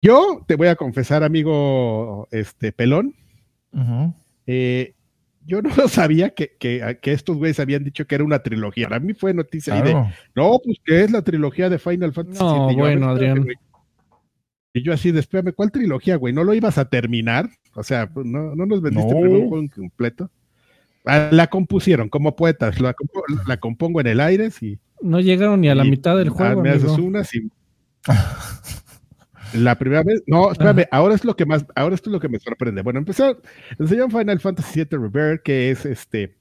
Yo 0.03 0.45
te 0.47 0.57
voy 0.57 0.69
a 0.69 0.77
confesar, 0.77 1.23
amigo 1.23 2.29
este 2.31 2.73
pelón, 2.73 3.15
eh, 4.47 4.95
yo 5.47 5.63
no 5.63 5.89
sabía 5.89 6.31
que, 6.31 6.57
que, 6.59 6.97
estos 7.05 7.37
güeyes 7.37 7.61
habían 7.61 7.85
dicho 7.85 8.07
que 8.07 8.15
era 8.15 8.25
una 8.25 8.41
trilogía. 8.41 8.89
Para 8.89 9.01
mí 9.01 9.15
fue 9.15 9.35
noticia 9.35 9.81
de, 9.83 9.95
no, 10.35 10.59
pues 10.65 10.79
que 10.85 11.03
es 11.03 11.11
la 11.11 11.23
trilogía 11.23 11.69
de 11.69 11.79
Final 11.79 12.13
Fantasy 12.13 12.43
No, 12.43 12.75
bueno, 12.75 13.11
Adrián. 13.11 13.47
Y 14.73 14.83
yo 14.83 14.93
así, 14.93 15.11
espérame, 15.11 15.53
¿cuál 15.55 15.71
trilogía, 15.71 16.17
güey? 16.17 16.35
¿No 16.35 16.43
lo 16.43 16.53
ibas 16.53 16.79
a 16.79 16.89
terminar? 16.89 17.49
O 17.75 17.85
sea, 17.85 18.09
pues, 18.09 18.27
no, 18.27 18.57
no 18.57 18.67
nos 18.67 18.83
vendiste 18.83 19.15
un 19.15 19.29
juego 19.29 19.69
completo. 19.73 20.31
Ah, 21.05 21.29
la 21.31 21.49
compusieron 21.49 22.09
como 22.09 22.35
poetas, 22.35 22.81
la, 22.81 22.95
la, 23.47 23.57
compongo 23.59 24.01
en 24.01 24.07
el 24.07 24.21
aire. 24.21 24.49
y 24.61 24.79
No 25.01 25.21
llegaron 25.21 25.61
ni 25.61 25.69
a 25.69 25.75
la 25.75 25.85
mitad 25.85 26.17
del 26.17 26.29
ah, 26.29 26.33
juego. 26.33 26.63
me 26.63 26.71
haces 26.71 26.99
una, 26.99 27.23
sí. 27.23 27.49
La 29.55 29.79
primera 29.79 30.03
vez, 30.03 30.23
no, 30.27 30.51
espérame, 30.51 30.87
ahora 30.91 31.15
es 31.15 31.25
lo 31.25 31.37
que 31.37 31.47
más, 31.47 31.65
ahora 31.77 31.95
esto 31.95 32.11
es 32.11 32.13
lo 32.13 32.21
que 32.21 32.29
me 32.29 32.41
sorprende. 32.41 32.83
Bueno, 32.83 32.99
empezó, 32.99 33.41
enseñó 33.79 34.09
Final 34.11 34.41
Fantasy 34.41 34.85
VII 34.85 34.99
Rebirth, 34.99 35.43
que 35.43 35.71
es 35.71 35.87
este, 35.87 36.37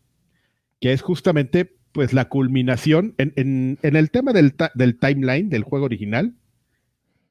que 0.81 0.93
es 0.93 1.01
justamente 1.01 1.75
pues 1.91 2.11
la 2.11 2.27
culminación 2.27 3.13
en, 3.19 3.77
el 3.81 4.11
tema 4.11 4.33
del, 4.33 4.55
timeline 4.99 5.49
del 5.49 5.63
juego 5.63 5.85
original 5.85 6.33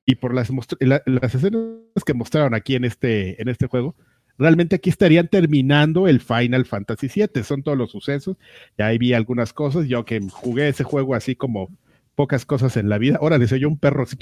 y 0.07 0.15
por 0.15 0.35
las, 0.35 0.51
las 0.81 1.35
escenas 1.35 2.05
que 2.07 2.15
mostraron 2.15 2.55
aquí 2.55 2.77
en 2.77 2.85
este, 2.85 3.43
en 3.43 3.49
este 3.49 3.67
juego, 3.67 3.97
realmente 4.39 4.77
aquí 4.77 4.89
estarían 4.89 5.29
terminando 5.29 6.07
el 6.07 6.21
Final 6.21 6.65
Fantasy 6.65 7.09
VII, 7.13 7.43
son 7.43 7.63
todos 7.63 7.77
los 7.77 7.91
sucesos, 7.91 8.37
ya 8.79 8.87
ahí 8.87 8.99
vi 8.99 9.13
algunas 9.15 9.53
cosas, 9.53 9.87
yo 9.89 10.05
que 10.05 10.21
jugué 10.31 10.69
ese 10.69 10.85
juego 10.85 11.15
así 11.15 11.35
como 11.35 11.69
pocas 12.15 12.45
cosas 12.45 12.77
en 12.77 12.89
la 12.89 12.99
vida. 12.99 13.19
Ahora 13.21 13.39
le 13.39 13.47
yo 13.47 13.69
un 13.69 13.79
perro 13.79 14.05
así. 14.05 14.17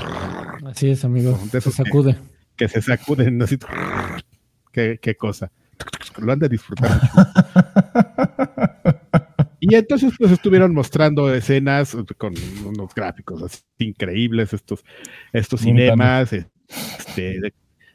Así 0.66 0.90
es, 0.90 1.04
amigo. 1.04 1.38
se 1.50 1.60
sacude. 1.60 2.16
Que, 2.56 2.68
se 2.68 2.82
sacuden 2.82 3.40
así. 3.42 3.58
Qué, 4.72 4.98
qué 5.00 5.14
cosa. 5.14 5.50
Lo 6.18 6.32
han 6.32 6.38
de 6.38 6.48
disfrutar 6.48 6.90
Y 9.60 9.74
entonces 9.74 10.14
pues 10.18 10.32
estuvieron 10.32 10.74
mostrando 10.74 11.32
escenas 11.32 11.96
con 12.16 12.34
unos 12.64 12.94
gráficos 12.94 13.42
así 13.42 13.62
increíbles, 13.78 14.54
estos, 14.54 14.82
estos 15.34 15.60
cinemas, 15.60 16.32
este, 16.32 17.52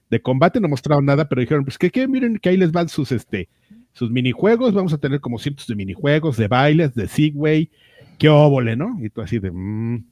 de, 0.10 0.22
combate 0.22 0.62
no 0.62 0.70
mostraron 0.70 1.06
nada, 1.06 1.28
pero 1.28 1.42
dijeron, 1.42 1.66
pues 1.66 1.80
que, 1.80 1.90
que 1.90 2.08
miren 2.08 2.38
que 2.38 2.50
ahí 2.50 2.58
les 2.58 2.72
van 2.72 2.88
sus, 2.88 3.12
este, 3.12 3.50
sus 3.94 4.12
minijuegos, 4.12 4.76
vamos 4.76 4.94
a 4.94 5.00
tener 5.00 5.20
como 5.20 5.40
cientos 5.40 5.66
de 5.66 5.76
minijuegos, 5.76 6.38
de 6.38 6.48
bailes, 6.48 6.94
de 6.94 7.08
Segway, 7.08 7.72
qué 8.18 8.30
óvole, 8.30 8.76
¿no? 8.76 8.98
Y 9.02 9.10
tú 9.10 9.22
así 9.22 9.40
de, 9.40 9.52
mmm, 9.52 10.06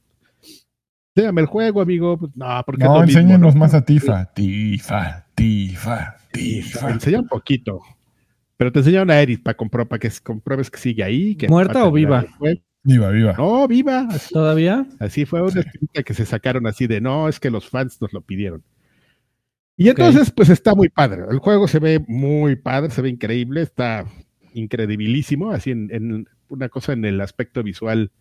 déjame 1.16 1.42
el 1.42 1.48
juego, 1.48 1.82
amigo. 1.82 2.18
Pues, 2.18 2.32
no, 2.36 2.64
porque 2.66 2.84
no, 2.84 3.04
enséñenos 3.04 3.56
más 3.56 3.74
a 3.74 3.84
Tifa. 3.84 4.26
Tifa, 4.34 5.26
Tifa, 5.36 6.16
Tifa. 6.32 6.90
Enseña 6.90 7.20
un 7.20 7.28
poquito. 7.28 7.82
Pero 8.58 8.72
te 8.72 8.80
enseñaron 8.80 9.12
a 9.12 9.20
Eris 9.20 9.40
para, 9.40 9.58
para 9.58 10.00
que 10.00 10.12
compruebes 10.24 10.70
que 10.70 10.80
sigue 10.80 11.04
ahí. 11.04 11.36
Que 11.36 11.48
¿Muerta 11.48 11.86
o 11.86 11.92
viva? 11.92 12.26
Viva, 12.84 13.10
viva. 13.12 13.34
No, 13.38 13.68
viva. 13.68 14.08
¿Todavía? 14.30 14.86
Así 15.00 15.26
fue 15.26 15.42
una 15.42 15.62
escrita 15.62 16.04
que 16.04 16.14
se 16.14 16.26
sacaron 16.26 16.68
así 16.68 16.86
de, 16.86 17.02
no, 17.02 17.30
es 17.30 17.40
que 17.40 17.50
los 17.50 17.70
fans 17.70 18.02
nos 18.02 18.14
lo 18.14 18.22
pidieron. 18.22 18.64
Y 19.76 19.90
entonces, 19.90 20.32
pues 20.32 20.50
está 20.50 20.76
muy 20.76 20.90
padre. 20.90 21.24
El 21.32 21.40
juego 21.40 21.68
se 21.68 21.80
ve 21.80 22.04
muy 22.08 22.56
padre, 22.56 22.92
se 22.92 23.02
ve 23.02 23.10
increíble, 23.10 23.62
está 23.62 24.06
incredibilísimo, 24.54 25.52
así 25.52 25.72
en, 25.72 26.28
una 26.50 26.70
cosa 26.70 26.94
en 26.94 27.06
el 27.06 27.22
aspecto 27.22 27.64
visual 27.64 28.12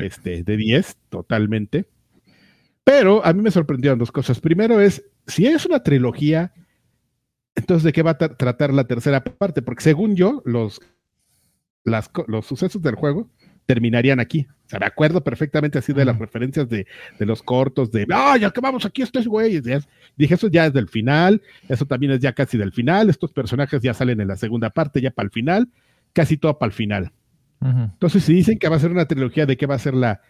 este, 0.00 0.42
de 0.42 0.56
10, 0.56 0.96
totalmente. 1.08 1.86
Pero 2.84 3.24
a 3.24 3.32
mí 3.32 3.42
me 3.42 3.50
sorprendieron 3.50 3.98
dos 3.98 4.12
cosas. 4.12 4.40
Primero 4.40 4.80
es, 4.80 5.04
si 5.26 5.46
es 5.46 5.64
una 5.66 5.82
trilogía, 5.82 6.52
entonces 7.54 7.84
¿de 7.84 7.92
qué 7.92 8.02
va 8.02 8.12
a 8.12 8.18
tratar 8.18 8.72
la 8.72 8.84
tercera 8.84 9.24
parte? 9.24 9.62
Porque 9.62 9.82
según 9.82 10.16
yo, 10.16 10.42
los, 10.44 10.80
los 11.84 12.46
sucesos 12.46 12.82
del 12.82 12.94
juego 12.94 13.30
terminarían 13.66 14.20
aquí. 14.20 14.46
O 14.66 14.68
sea, 14.68 14.78
me 14.78 14.86
acuerdo 14.86 15.22
perfectamente 15.22 15.78
así 15.78 15.92
de 15.92 16.04
las 16.04 16.18
referencias 16.18 16.68
de, 16.68 16.86
los 17.18 17.42
cortos, 17.42 17.90
de, 17.90 18.06
¡ah, 18.12 18.36
ya 18.38 18.48
acabamos 18.48 18.84
aquí 18.84 19.02
estos 19.02 19.26
güeyes! 19.26 19.64
Dije, 20.16 20.34
eso 20.34 20.48
ya 20.48 20.66
es 20.66 20.72
del 20.72 20.88
final, 20.88 21.42
eso 21.68 21.86
también 21.86 22.12
es 22.12 22.20
ya 22.20 22.32
casi 22.32 22.58
del 22.58 22.72
final, 22.72 23.08
estos 23.08 23.32
personajes 23.32 23.80
ya 23.82 23.94
salen 23.94 24.20
en 24.20 24.28
la 24.28 24.36
segunda 24.36 24.70
parte, 24.70 25.00
ya 25.00 25.10
para 25.10 25.26
el 25.26 25.32
final, 25.32 25.68
casi 26.12 26.36
todo 26.36 26.58
para 26.58 26.68
el 26.68 26.74
final. 26.74 27.12
Entonces, 27.64 28.24
si 28.24 28.34
dicen 28.34 28.58
que 28.58 28.68
va 28.68 28.76
a 28.76 28.80
ser 28.80 28.90
una 28.90 29.06
trilogía, 29.06 29.46
¿de 29.46 29.56
qué 29.56 29.66
va 29.66 29.74
a 29.74 29.78
ser 29.78 29.94
la, 29.94 30.20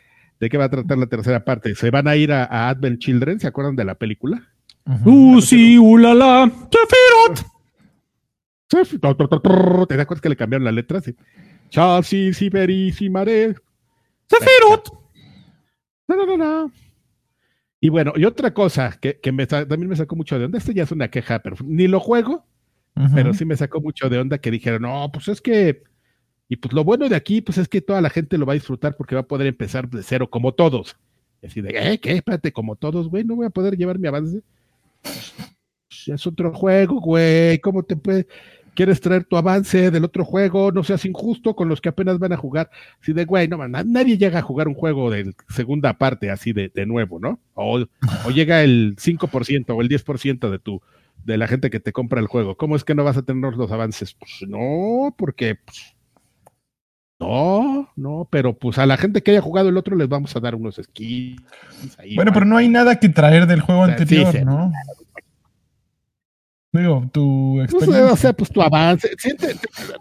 ¿De 0.41 0.49
qué 0.49 0.59
va 0.59 0.65
a 0.65 0.71
tratar 0.71 0.99
la 0.99 1.07
tercera 1.07 1.45
parte? 1.45 1.75
Se 1.75 1.91
van 1.91 2.09
a 2.09 2.17
ir 2.17 2.33
a, 2.33 2.69
Advent 2.69 2.99
Children, 2.99 3.41
¿se 3.41 3.47
acuerdan 3.47 3.77
de 3.77 3.85
la 3.85 3.95
película? 3.95 4.49
Uh, 5.05 5.41
sí, 5.41 5.79
ulala, 5.79 6.51
Sefirot. 6.71 7.47
¿Te 9.89 9.97
das 9.97 10.07
cuenta 10.07 10.23
que 10.23 10.29
le 10.29 10.37
cambiaron 10.37 10.65
la 10.65 10.73
letra? 10.73 11.01
Sí. 11.01 11.15
Chasi, 11.71 12.33
Siberissimare. 12.33 13.55
Sefirot. 14.27 14.93
No, 16.09 16.17
no, 16.17 16.27
no, 16.27 16.37
no. 16.37 16.73
Y 17.81 17.89
bueno, 17.91 18.13
y 18.17 18.25
otra 18.25 18.53
cosa 18.53 18.99
que, 19.01 19.21
me, 19.33 19.47
también 19.47 19.89
me 19.89 19.97
sacó 19.97 20.17
mucho 20.17 20.39
de 20.39 20.47
onda, 20.47 20.59
esto 20.59 20.73
ya 20.73 20.83
es 20.83 20.93
una 20.93 21.09
queja, 21.09 21.41
pero 21.41 21.57
ni 21.63 21.87
lo 21.87 22.01
juego, 22.01 22.47
pero 23.15 23.35
sí 23.35 23.45
me 23.45 23.57
sacó 23.57 23.81
mucho 23.81 24.09
de 24.09 24.19
onda 24.19 24.39
que 24.39 24.51
dijeron, 24.51 24.83
no, 24.83 25.11
pues 25.13 25.29
es 25.29 25.43
que, 25.43 25.83
y 26.55 26.57
pues 26.57 26.73
lo 26.73 26.85
bueno 26.85 27.09
de 27.09 27.17
aquí, 27.17 27.41
pues 27.41 27.59
es 27.59 27.69
que 27.69 27.81
toda 27.81 28.01
la 28.01 28.11
gente 28.11 28.39
lo 28.39 28.47
va 28.47 28.53
a 28.53 28.55
disfrutar 28.55 28.97
porque 28.97 29.17
va 29.17 29.23
a 29.23 29.27
poder 29.27 29.49
empezar 29.49 29.89
de 29.91 30.05
cero 30.05 30.31
como 30.31 30.53
todos. 30.53 30.97
Así 31.45 31.61
de, 31.61 31.71
¿eh? 31.71 31.99
¿Qué? 31.99 32.13
Espérate, 32.13 32.53
como 32.53 32.77
todos, 32.77 33.09
güey, 33.09 33.25
no 33.25 33.35
voy 33.35 33.47
a 33.47 33.51
poder 33.51 33.77
llevar 33.77 33.99
mi 33.99 34.07
avance. 34.07 34.41
Es 36.07 36.27
otro 36.27 36.53
juego, 36.55 37.01
güey, 37.01 37.59
¿cómo 37.59 37.83
te 37.83 37.97
puede? 37.97 38.27
quieres 38.75 39.01
traer 39.01 39.25
tu 39.25 39.37
avance 39.37 39.91
del 39.91 40.05
otro 40.05 40.25
juego, 40.25 40.73
no 40.73 40.85
seas 40.85 41.05
injusto 41.05 41.55
con 41.55 41.69
los 41.69 41.81
que 41.81 41.89
apenas 41.89 42.19
van 42.19 42.33
a 42.33 42.37
jugar. 42.37 42.71
Así 43.01 43.13
de, 43.13 43.25
güey, 43.25 43.49
no, 43.49 43.67
nadie 43.69 44.19
llega 44.19 44.41
a 44.41 44.43
jugar 44.43 44.69
un 44.69 44.75
juego 44.75 45.11
de 45.11 45.35
segunda 45.49 45.95
parte 45.95 46.31
así 46.31 46.53
de, 46.53 46.71
nuevo, 46.87 47.19
¿no? 47.19 47.41
O, 47.55 47.87
llega 48.31 48.63
el 48.63 48.97
5% 48.97 49.75
o 49.75 49.81
el 49.81 49.89
10% 49.89 50.51
de 50.51 50.59
tu 50.59 50.83
de 51.25 51.39
la 51.39 51.47
gente 51.47 51.71
que 51.71 51.81
te 51.81 51.93
compra 51.93 52.21
el 52.21 52.27
juego. 52.27 52.57
¿Cómo 52.57 52.77
es 52.77 52.85
que 52.85 52.95
no 52.95 53.05
vas 53.05 53.17
a 53.17 53.23
tener 53.23 53.55
los 53.55 53.73
avances? 53.73 54.15
Pues 54.15 54.45
no, 54.47 55.15
porque 55.17 55.55
pues, 55.55 55.94
no, 57.21 57.89
no, 57.97 58.29
pero 58.31 58.59
pues 58.59 58.79
a 58.79 58.87
la 58.87 58.97
gente 58.97 59.23
que 59.23 59.31
haya 59.31 59.41
jugado 59.41 59.69
el 59.69 59.77
otro 59.77 59.97
les 59.97 60.09
vamos 60.09 60.35
a 60.35 60.41
dar 60.41 60.55
unos 60.55 60.81
skins. 60.83 61.43
bueno, 62.17 62.33
pero 62.33 62.45
no 62.45 62.57
hay 62.57 62.69
nada 62.69 62.99
que 62.99 63.09
traer 63.09 63.47
del 63.47 63.61
juego 63.61 63.85
anterior, 63.85 64.45
¿no? 64.45 64.73
Digo, 66.73 67.09
tu 67.13 67.61
experiencia. 67.63 68.13
o 68.13 68.17
sea, 68.17 68.33
pues 68.33 68.51
tu 68.51 68.61
avance. 68.61 69.09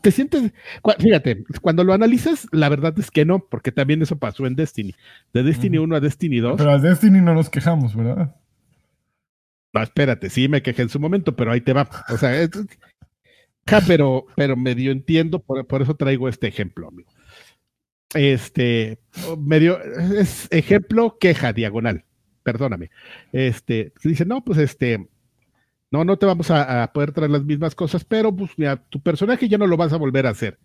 te, 0.01 0.11
sientes. 0.11 0.51
Fíjate, 0.97 1.43
cuando 1.61 1.83
lo 1.83 1.93
analizas, 1.93 2.47
la 2.51 2.67
verdad 2.67 2.97
es 2.97 3.11
que 3.11 3.25
no, 3.25 3.45
porque 3.47 3.71
también 3.71 4.01
eso 4.01 4.17
pasó 4.17 4.47
en 4.47 4.55
Destiny. 4.55 4.95
De 5.33 5.43
Destiny 5.43 5.77
1 5.77 5.95
a 5.95 5.99
Destiny 5.99 6.39
2. 6.39 6.55
Pero 6.57 6.71
a 6.71 6.79
Destiny 6.79 7.21
no 7.21 7.35
nos 7.35 7.51
quejamos, 7.51 7.95
¿verdad? 7.95 8.35
No, 9.71 9.83
espérate, 9.83 10.31
sí 10.31 10.47
me 10.47 10.63
quejé 10.63 10.81
en 10.81 10.89
su 10.89 10.99
momento, 10.99 11.35
pero 11.35 11.51
ahí 11.51 11.61
te 11.61 11.73
va. 11.73 11.87
O 12.09 12.17
sea, 12.17 12.41
ja, 13.67 13.81
pero, 13.85 14.25
pero 14.35 14.55
medio 14.55 14.91
entiendo, 14.91 15.39
por, 15.39 15.65
por 15.65 15.81
eso 15.81 15.95
traigo 15.95 16.27
este 16.29 16.47
ejemplo, 16.47 16.87
amigo. 16.87 17.09
Este, 18.13 18.99
medio, 19.37 19.79
es 19.81 20.47
ejemplo, 20.51 21.17
queja, 21.19 21.53
diagonal. 21.53 22.05
Perdóname. 22.43 22.91
Este, 23.31 23.93
dice, 24.03 24.25
no, 24.25 24.43
pues 24.43 24.59
este 24.59 25.07
no, 25.93 26.03
no 26.03 26.17
te 26.17 26.25
vamos 26.25 26.49
a, 26.49 26.91
poder 26.91 27.11
traer 27.11 27.29
las 27.29 27.43
mismas 27.43 27.75
cosas, 27.75 28.03
pero 28.03 28.35
pues 28.35 28.49
mira, 28.57 28.77
tu 28.77 28.99
personaje 28.99 29.47
ya 29.47 29.59
no 29.59 29.67
lo 29.67 29.77
vas 29.77 29.93
a 29.93 29.97
volver 29.97 30.25
a 30.25 30.31
hacer. 30.31 30.57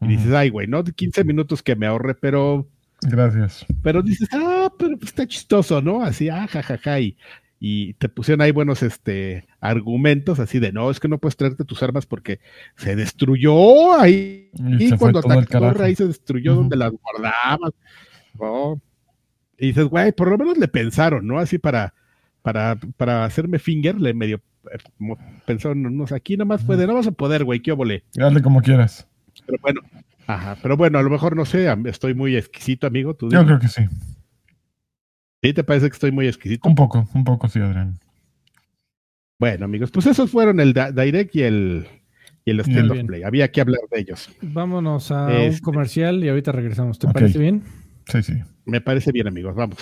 Y 0.00 0.06
dices, 0.06 0.32
ay, 0.32 0.48
güey, 0.48 0.66
no 0.68 0.82
15 0.82 1.22
minutos 1.22 1.62
que 1.62 1.76
me 1.76 1.86
ahorre, 1.86 2.14
pero. 2.14 2.66
Gracias. 3.02 3.66
Pero 3.82 4.02
dices, 4.02 4.30
ah, 4.32 4.72
pero 4.78 4.96
pues, 4.96 5.10
está 5.10 5.26
chistoso, 5.26 5.82
¿no? 5.82 6.02
Así, 6.02 6.30
ah, 6.30 6.46
jajaja. 6.46 6.98
y, 6.98 7.18
y, 7.62 7.92
te 7.94 8.08
pusieron 8.08 8.40
ahí 8.40 8.52
buenos 8.52 8.82
este, 8.82 9.46
argumentos, 9.60 10.40
así 10.40 10.58
de, 10.58 10.72
no, 10.72 10.90
es 10.90 10.98
que 10.98 11.08
no 11.08 11.18
puedes 11.18 11.36
traerte 11.36 11.64
tus 11.64 11.82
armas 11.82 12.06
porque 12.06 12.40
se 12.76 12.96
destruyó 12.96 14.00
ahí. 14.00 14.50
Y, 14.54 14.96
cuando 14.96 15.18
atacó 15.18 15.82
ahí 15.82 15.94
se 15.94 16.06
destruyó 16.06 16.54
donde 16.54 16.76
las 16.76 16.90
guardabas. 16.90 17.72
Y 19.58 19.66
dices, 19.66 19.84
güey, 19.84 20.12
por 20.12 20.30
lo 20.30 20.38
menos 20.38 20.56
le 20.56 20.68
pensaron, 20.68 21.26
¿no? 21.26 21.38
Así 21.38 21.58
para, 21.58 21.92
para, 22.40 22.78
para 22.96 23.24
hacerme 23.26 23.58
finger, 23.58 24.00
le 24.00 24.14
medio 24.14 24.40
pensó, 25.46 25.74
no, 25.74 26.04
aquí 26.14 26.36
nada 26.36 26.44
más 26.46 26.64
puede, 26.64 26.86
no 26.86 26.94
vas 26.94 27.06
a 27.06 27.12
poder, 27.12 27.44
güey, 27.44 27.60
qué 27.60 27.72
óvole. 27.72 28.04
Dale 28.14 28.42
como 28.42 28.62
quieras. 28.62 29.06
Pero 29.46 29.58
bueno, 29.62 29.80
ajá, 30.26 30.56
pero 30.62 30.76
bueno, 30.76 30.98
a 30.98 31.02
lo 31.02 31.10
mejor 31.10 31.36
no 31.36 31.44
sé, 31.44 31.68
estoy 31.86 32.14
muy 32.14 32.36
exquisito, 32.36 32.86
amigo. 32.86 33.14
¿tú 33.14 33.30
Yo 33.30 33.44
creo 33.44 33.58
que 33.58 33.68
sí. 33.68 33.82
¿Sí 35.42 35.54
te 35.54 35.64
parece 35.64 35.88
que 35.88 35.94
estoy 35.94 36.12
muy 36.12 36.26
exquisito? 36.26 36.68
Un 36.68 36.74
poco, 36.74 37.08
un 37.14 37.24
poco, 37.24 37.48
sí, 37.48 37.60
Adrián. 37.60 37.98
Bueno, 39.38 39.64
amigos, 39.64 39.90
pues 39.90 40.04
esos 40.06 40.30
fueron 40.30 40.60
el 40.60 40.74
Direct 40.74 41.34
y 41.34 41.42
el, 41.42 41.86
y 42.44 42.50
el 42.50 42.60
Stand 42.60 42.90
of 42.90 43.04
Play. 43.06 43.22
Había 43.22 43.50
que 43.50 43.62
hablar 43.62 43.80
de 43.90 44.00
ellos. 44.00 44.28
Vámonos 44.42 45.10
a 45.10 45.28
un 45.28 45.32
este 45.32 45.62
comercial 45.62 46.22
y 46.22 46.28
ahorita 46.28 46.52
regresamos. 46.52 46.98
¿Te 46.98 47.08
parece 47.08 47.38
bien? 47.38 47.62
Sí, 48.06 48.22
sí. 48.22 48.34
Me 48.66 48.82
parece 48.82 49.12
bien, 49.12 49.28
amigos. 49.28 49.54
Vamos. 49.54 49.78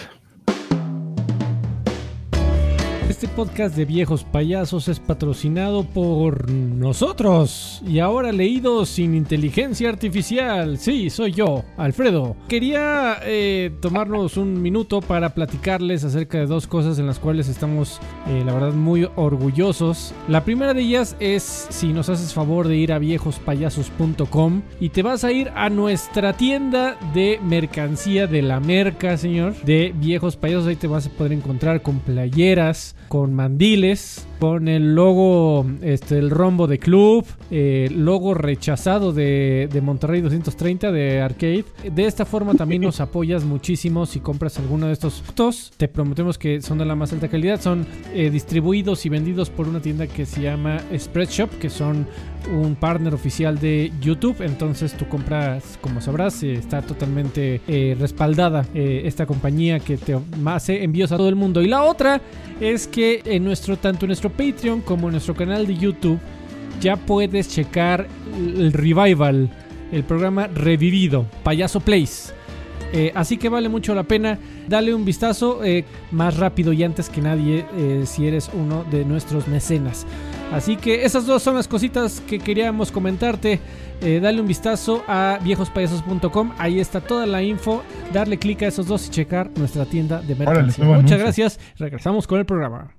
Este 3.09 3.27
podcast 3.27 3.75
de 3.75 3.87
viejos 3.87 4.23
payasos 4.23 4.87
es 4.87 5.01
patrocinado 5.01 5.83
por 5.83 6.51
nosotros 6.51 7.83
y 7.89 8.01
ahora 8.01 8.33
leído 8.33 8.85
sin 8.85 9.15
inteligencia 9.15 9.89
artificial. 9.89 10.77
Sí, 10.77 11.09
soy 11.09 11.33
yo, 11.33 11.65
Alfredo. 11.79 12.37
Quería 12.49 13.17
eh, 13.23 13.71
tomarnos 13.81 14.37
un 14.37 14.61
minuto 14.61 15.01
para 15.01 15.33
platicarles 15.33 16.05
acerca 16.05 16.37
de 16.37 16.45
dos 16.45 16.67
cosas 16.67 16.99
en 16.99 17.07
las 17.07 17.19
cuales 17.19 17.49
estamos, 17.49 17.99
eh, 18.29 18.43
la 18.45 18.53
verdad, 18.53 18.75
muy 18.75 19.09
orgullosos. 19.17 20.13
La 20.29 20.45
primera 20.45 20.75
de 20.75 20.83
ellas 20.83 21.17
es 21.19 21.67
si 21.71 21.95
nos 21.95 22.11
haces 22.11 22.35
favor 22.35 22.69
de 22.69 22.77
ir 22.77 22.93
a 22.93 22.99
viejospayasos.com 22.99 24.61
y 24.81 24.91
te 24.91 25.03
vas 25.03 25.25
a 25.25 25.33
ir 25.33 25.51
a 25.55 25.71
nuestra 25.71 26.35
tienda 26.35 26.99
de 27.15 27.41
mercancía 27.43 28.27
de 28.27 28.43
la 28.43 28.61
merca, 28.61 29.17
señor, 29.17 29.55
de 29.63 29.95
viejos 29.97 30.37
payasos. 30.37 30.67
Ahí 30.67 30.77
te 30.77 30.89
vas 30.89 31.07
a 31.07 31.11
poder 31.11 31.33
encontrar 31.33 31.81
con 31.81 32.01
playeras 32.01 32.97
con 33.09 33.35
mandiles, 33.35 34.28
con 34.39 34.69
el 34.69 34.95
logo, 34.95 35.67
este, 35.83 36.19
el 36.19 36.31
rombo 36.31 36.67
de 36.67 36.79
club, 36.79 37.25
eh, 37.51 37.89
logo 37.95 38.35
rechazado 38.35 39.13
de, 39.13 39.69
de, 39.73 39.81
Monterrey 39.81 40.21
230 40.21 40.93
de 40.93 41.21
Arcade. 41.21 41.65
De 41.93 42.07
esta 42.07 42.25
forma 42.25 42.55
también 42.55 42.83
nos 42.83 43.01
apoyas 43.03 43.45
muchísimo 43.45 44.07
si 44.07 44.21
compras 44.21 44.59
alguno 44.59 44.87
de 44.87 44.93
estos 44.93 45.15
productos. 45.21 45.73
Te 45.77 45.89
prometemos 45.89 46.39
que 46.39 46.61
son 46.63 46.79
de 46.79 46.85
la 46.85 46.95
más 46.95 47.13
alta 47.13 47.29
calidad. 47.29 47.61
Son 47.61 47.87
eh, 48.15 48.31
distribuidos 48.31 49.05
y 49.07 49.09
vendidos 49.09 49.51
por 49.51 49.69
una 49.69 49.81
tienda 49.81 50.07
que 50.07 50.25
se 50.25 50.43
llama 50.43 50.79
Spreadshop, 50.97 51.59
que 51.59 51.71
son 51.71 52.07
un 52.53 52.77
partner 52.77 53.15
oficial 53.15 53.59
de 53.59 53.93
YouTube. 54.01 54.41
Entonces 54.41 54.97
tu 54.97 55.09
compra, 55.09 55.59
como 55.81 56.01
sabrás, 56.01 56.43
eh, 56.43 56.53
está 56.53 56.83
totalmente 56.83 57.61
respaldada 57.99 58.67
esta 58.75 59.27
compañía 59.27 59.81
que 59.81 59.97
te 59.97 60.17
hace 60.47 60.85
envíos 60.85 61.13
a 61.13 61.17
todo 61.17 61.29
el 61.29 61.37
mundo. 61.37 61.63
Y 61.63 61.67
la 61.67 61.83
otra 61.83 62.21
es 62.61 62.87
que 62.87 63.23
en 63.25 63.45
nuestro, 63.45 63.77
tanto 63.77 64.05
en 64.05 64.09
nuestro 64.09 64.28
Patreon 64.31 64.81
como 64.81 65.09
en 65.09 65.13
nuestro 65.13 65.35
canal 65.35 65.67
de 65.67 65.77
YouTube 65.77 66.19
ya 66.81 66.97
puedes 66.97 67.49
checar 67.49 68.07
el 68.37 68.73
revival, 68.73 69.51
el 69.93 70.05
programa 70.05 70.47
revivido, 70.47 71.27
Payaso 71.43 71.81
Place. 71.81 72.33
Eh, 72.93 73.13
así 73.15 73.37
que 73.37 73.49
vale 73.49 73.69
mucho 73.69 73.95
la 73.95 74.05
pena. 74.05 74.39
Dale 74.67 74.95
un 74.95 75.05
vistazo 75.05 75.65
eh, 75.65 75.85
más 76.11 76.37
rápido 76.37 76.73
y 76.73 76.85
antes 76.85 77.09
que 77.11 77.21
nadie 77.21 77.67
eh, 77.77 78.05
si 78.07 78.27
eres 78.27 78.51
uno 78.53 78.85
de 78.91 79.05
nuestros 79.05 79.49
mecenas. 79.49 80.07
Así 80.53 80.77
que 80.77 81.05
esas 81.05 81.27
dos 81.27 81.43
son 81.43 81.57
las 81.57 81.69
cositas 81.69 82.21
que 82.21 82.39
queríamos 82.39 82.91
comentarte. 82.91 83.61
dale 84.01 84.41
un 84.41 84.47
vistazo 84.47 85.03
a 85.07 85.39
viejospayasos.com. 85.43 86.53
Ahí 86.57 86.81
está 86.81 87.03
toda 87.03 87.27
la 87.27 87.43
info. 87.43 87.83
Darle 88.15 88.39
clic 88.39 88.63
a 88.63 88.69
esos 88.69 88.87
dos 88.87 89.07
y 89.09 89.11
checar 89.11 89.51
nuestra 89.59 89.85
tienda 89.85 90.23
de 90.23 90.35
mercancía. 90.35 90.85
Muchas 90.87 91.19
gracias. 91.19 91.61
Regresamos 91.77 92.27
con 92.27 92.39
el 92.39 92.47
programa. 92.47 92.98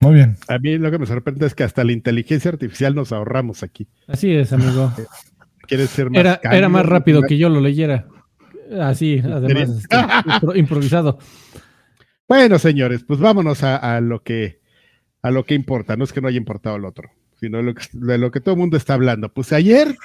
Muy 0.00 0.14
bien. 0.14 0.36
A 0.46 0.58
mí 0.58 0.78
lo 0.78 0.90
que 0.90 0.98
me 0.98 1.06
sorprende 1.06 1.46
es 1.46 1.54
que 1.54 1.64
hasta 1.64 1.82
la 1.82 1.92
inteligencia 1.92 2.50
artificial 2.50 2.94
nos 2.94 3.12
ahorramos 3.12 3.62
aquí. 3.62 3.88
Así 4.06 4.32
es, 4.32 4.52
amigo. 4.52 4.92
¿Quieres 5.66 5.90
ser 5.90 6.10
más 6.10 6.20
Era, 6.20 6.40
era 6.42 6.68
más 6.68 6.86
rápido 6.86 7.22
que 7.22 7.36
yo 7.36 7.48
lo 7.48 7.60
leyera. 7.60 8.06
Así, 8.80 9.18
además, 9.18 9.70
este, 9.70 10.58
improvisado. 10.58 11.18
Bueno, 12.28 12.58
señores, 12.58 13.04
pues 13.04 13.18
vámonos 13.18 13.62
a, 13.62 14.00
lo 14.00 14.22
que 14.22 14.60
a 15.22 15.30
lo 15.30 15.44
que 15.44 15.54
importa. 15.54 15.96
No 15.96 16.04
es 16.04 16.12
que 16.12 16.20
no 16.20 16.28
haya 16.28 16.36
importado 16.36 16.76
el 16.76 16.84
otro, 16.84 17.10
sino 17.40 17.58
de 17.58 18.18
lo 18.18 18.30
que, 18.30 18.40
todo 18.40 18.54
el 18.54 18.60
mundo 18.60 18.76
está 18.76 18.94
hablando. 18.94 19.32
Pues 19.32 19.52
ayer, 19.52 19.96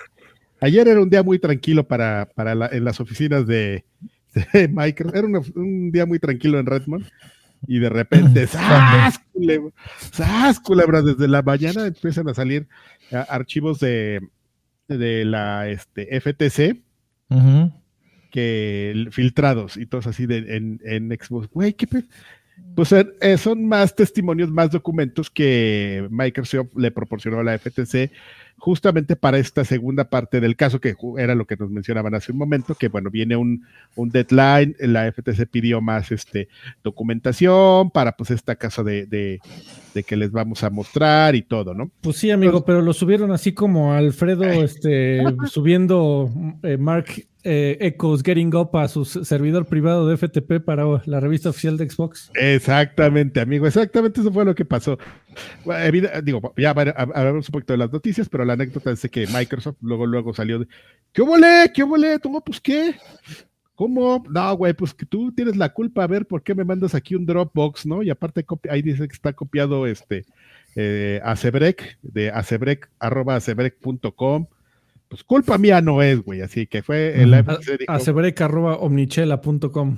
ayer 0.59 0.87
era 0.87 1.01
un 1.01 1.09
día 1.09 1.23
muy 1.23 1.39
tranquilo 1.39 1.87
para, 1.87 2.29
para 2.33 2.67
en 2.67 2.83
las 2.83 2.99
oficinas 2.99 3.45
de, 3.45 3.85
de 4.53 4.67
Microsoft. 4.69 5.15
Era 5.15 5.27
un 5.27 5.91
día 5.91 6.05
muy 6.05 6.19
tranquilo 6.19 6.59
en 6.59 6.65
Redmond 6.65 7.05
y 7.67 7.79
de 7.79 7.89
repente, 7.89 8.47
¡zas! 8.47 9.19
Culebra, 10.61 11.01
Desde 11.01 11.27
la 11.27 11.41
mañana 11.41 11.87
empiezan 11.87 12.29
a 12.29 12.33
salir 12.33 12.67
archivos 13.29 13.79
de, 13.79 14.21
de 14.87 15.25
la 15.25 15.69
este, 15.69 16.19
FTC 16.19 16.81
que 18.31 19.07
filtrados 19.11 19.77
y 19.77 19.85
todos 19.85 20.07
así 20.07 20.25
de, 20.25 20.37
en, 20.55 20.81
en 20.83 21.09
Xbox. 21.09 21.49
Güey, 21.49 21.73
¿qué 21.73 21.87
pues 22.75 22.91
eh, 22.91 23.37
son 23.37 23.67
más 23.67 23.95
testimonios, 23.95 24.49
más 24.49 24.71
documentos 24.71 25.29
que 25.29 26.07
Microsoft 26.09 26.69
le 26.75 26.91
proporcionó 26.91 27.39
a 27.39 27.43
la 27.43 27.57
FTC 27.57 28.11
justamente 28.63 29.17
para 29.17 29.39
esta 29.39 29.65
segunda 29.65 30.05
parte 30.05 30.39
del 30.39 30.55
caso, 30.55 30.79
que 30.79 30.95
era 31.17 31.35
lo 31.35 31.45
que 31.45 31.57
nos 31.57 31.69
mencionaban 31.69 32.15
hace 32.15 32.31
un 32.31 32.37
momento, 32.37 32.75
que 32.75 32.87
bueno, 32.87 33.09
viene 33.09 33.35
un, 33.35 33.65
un 33.97 34.09
deadline, 34.09 34.73
la 34.79 35.11
FTC 35.11 35.47
pidió 35.51 35.81
más 35.81 36.13
este, 36.13 36.47
documentación 36.81 37.91
para 37.91 38.13
pues 38.13 38.31
esta 38.31 38.55
casa 38.55 38.81
de, 38.81 39.05
de, 39.05 40.03
que 40.03 40.15
les 40.15 40.31
vamos 40.31 40.63
a 40.63 40.69
mostrar 40.69 41.35
y 41.35 41.41
todo, 41.41 41.73
¿no? 41.73 41.91
Pues 41.99 42.15
sí, 42.15 42.31
amigo, 42.31 42.63
pero 42.63 42.81
lo 42.81 42.93
subieron 42.93 43.33
así 43.33 43.51
como 43.51 43.91
Alfredo 43.91 44.45
este, 44.45 45.21
subiendo 45.49 46.31
eh, 46.63 46.77
Mark 46.77 47.07
eh, 47.43 47.77
Echoes 47.81 48.23
Getting 48.23 48.55
Up 48.55 48.75
a 48.77 48.87
su 48.87 49.05
servidor 49.05 49.65
privado 49.65 50.07
de 50.07 50.17
FTP 50.17 50.63
para 50.63 50.85
la 51.05 51.19
revista 51.19 51.49
oficial 51.49 51.77
de 51.77 51.89
Xbox. 51.89 52.31
Exactamente, 52.35 53.39
amigo, 53.39 53.67
exactamente 53.67 54.21
eso 54.21 54.31
fue 54.31 54.45
lo 54.45 54.55
que 54.55 54.65
pasó. 54.65 54.97
digo, 56.23 56.53
ya 56.57 56.71
hablamos 56.71 57.49
un 57.49 57.51
poquito 57.51 57.73
de 57.73 57.77
las 57.77 57.91
noticias, 57.91 58.29
pero 58.29 58.45
la 58.45 58.53
anécdota 58.53 58.91
es 58.91 59.01
que 59.11 59.27
Microsoft 59.27 59.77
luego, 59.81 60.05
luego 60.05 60.33
salió 60.33 60.59
de, 60.59 60.67
¿qué 61.11 61.21
volé? 61.21 61.71
¿Qué 61.73 61.83
volé? 61.83 62.19
¿Cómo? 62.19 62.41
Pues 62.41 62.61
qué. 62.61 62.95
¿Cómo? 63.75 64.23
No, 64.29 64.55
güey, 64.55 64.73
pues 64.73 64.93
que 64.93 65.05
tú 65.05 65.31
tienes 65.33 65.57
la 65.57 65.73
culpa, 65.73 66.03
a 66.03 66.07
ver 66.07 66.27
por 66.27 66.43
qué 66.43 66.53
me 66.53 66.63
mandas 66.63 66.93
aquí 66.95 67.15
un 67.15 67.25
Dropbox, 67.25 67.85
¿no? 67.85 68.03
Y 68.03 68.09
aparte 68.09 68.45
ahí 68.69 68.81
dice 68.81 69.07
que 69.07 69.13
está 69.13 69.33
copiado 69.33 69.87
este 69.87 70.25
eh, 70.75 71.19
Acebrec, 71.23 71.97
de 72.01 72.29
acebrec, 72.29 72.89
pues 75.13 75.23
culpa 75.23 75.59
mía 75.59 75.79
no 75.79 76.01
es, 76.01 76.23
güey. 76.23 76.41
Así 76.41 76.65
que 76.65 76.81
fue 76.81 77.21
el 77.21 77.31
omnichela.com. 78.79 79.97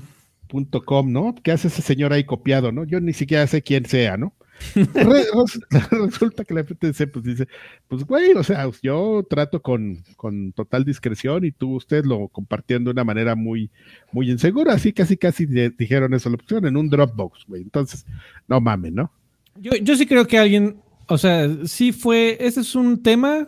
.com, 0.84 1.12
¿no? 1.14 1.36
¿Qué 1.42 1.54
hace 1.54 1.70
ese 1.70 1.82
señor 1.82 2.12
ahí 2.12 2.26
copiado, 2.26 2.74
no? 2.74 2.84
Yo 2.84 3.00
ni 3.00 3.14
siquiera 3.14 3.48
sé 3.48 3.62
quién 3.62 3.86
sea, 3.86 4.18
¿no? 4.18 4.34
Resulta 5.92 6.44
que 6.44 6.54
la 6.54 6.66
FTC 6.66 7.10
pues 7.14 7.24
dice, 7.24 7.48
pues 7.88 8.04
güey, 8.04 8.34
o 8.34 8.44
sea, 8.44 8.70
yo 8.84 9.26
trato 9.30 9.62
con, 9.62 10.04
con 10.18 10.52
total 10.52 10.84
discreción 10.84 11.46
y 11.46 11.52
tú, 11.54 11.76
usted 11.76 12.04
lo 12.04 12.28
compartiendo 12.28 12.90
de 12.90 12.96
una 12.96 13.06
manera 13.06 13.36
muy, 13.36 13.70
muy 14.12 14.30
insegura, 14.30 14.74
así 14.74 14.92
casi 14.92 15.16
casi 15.16 15.46
dijeron 15.46 16.14
eso, 16.14 16.30
lo 16.30 16.38
pusieron 16.38 16.68
en 16.68 16.76
un 16.76 16.90
Dropbox, 16.90 17.46
güey. 17.48 17.62
Entonces, 17.62 18.06
no 18.50 18.60
mames, 18.60 18.92
¿no? 18.92 19.14
Yo, 19.62 19.72
yo 19.78 19.96
sí 19.96 20.06
creo 20.06 20.28
que 20.28 20.38
alguien, 20.38 20.76
o 21.08 21.18
sea, 21.18 21.50
sí 21.64 21.94
fue, 21.94 22.36
ese 22.42 22.60
es 22.60 22.76
un 22.76 23.02
tema 23.02 23.48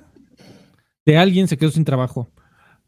de 1.07 1.17
alguien 1.17 1.47
se 1.47 1.57
quedó 1.57 1.71
sin 1.71 1.85
trabajo. 1.85 2.29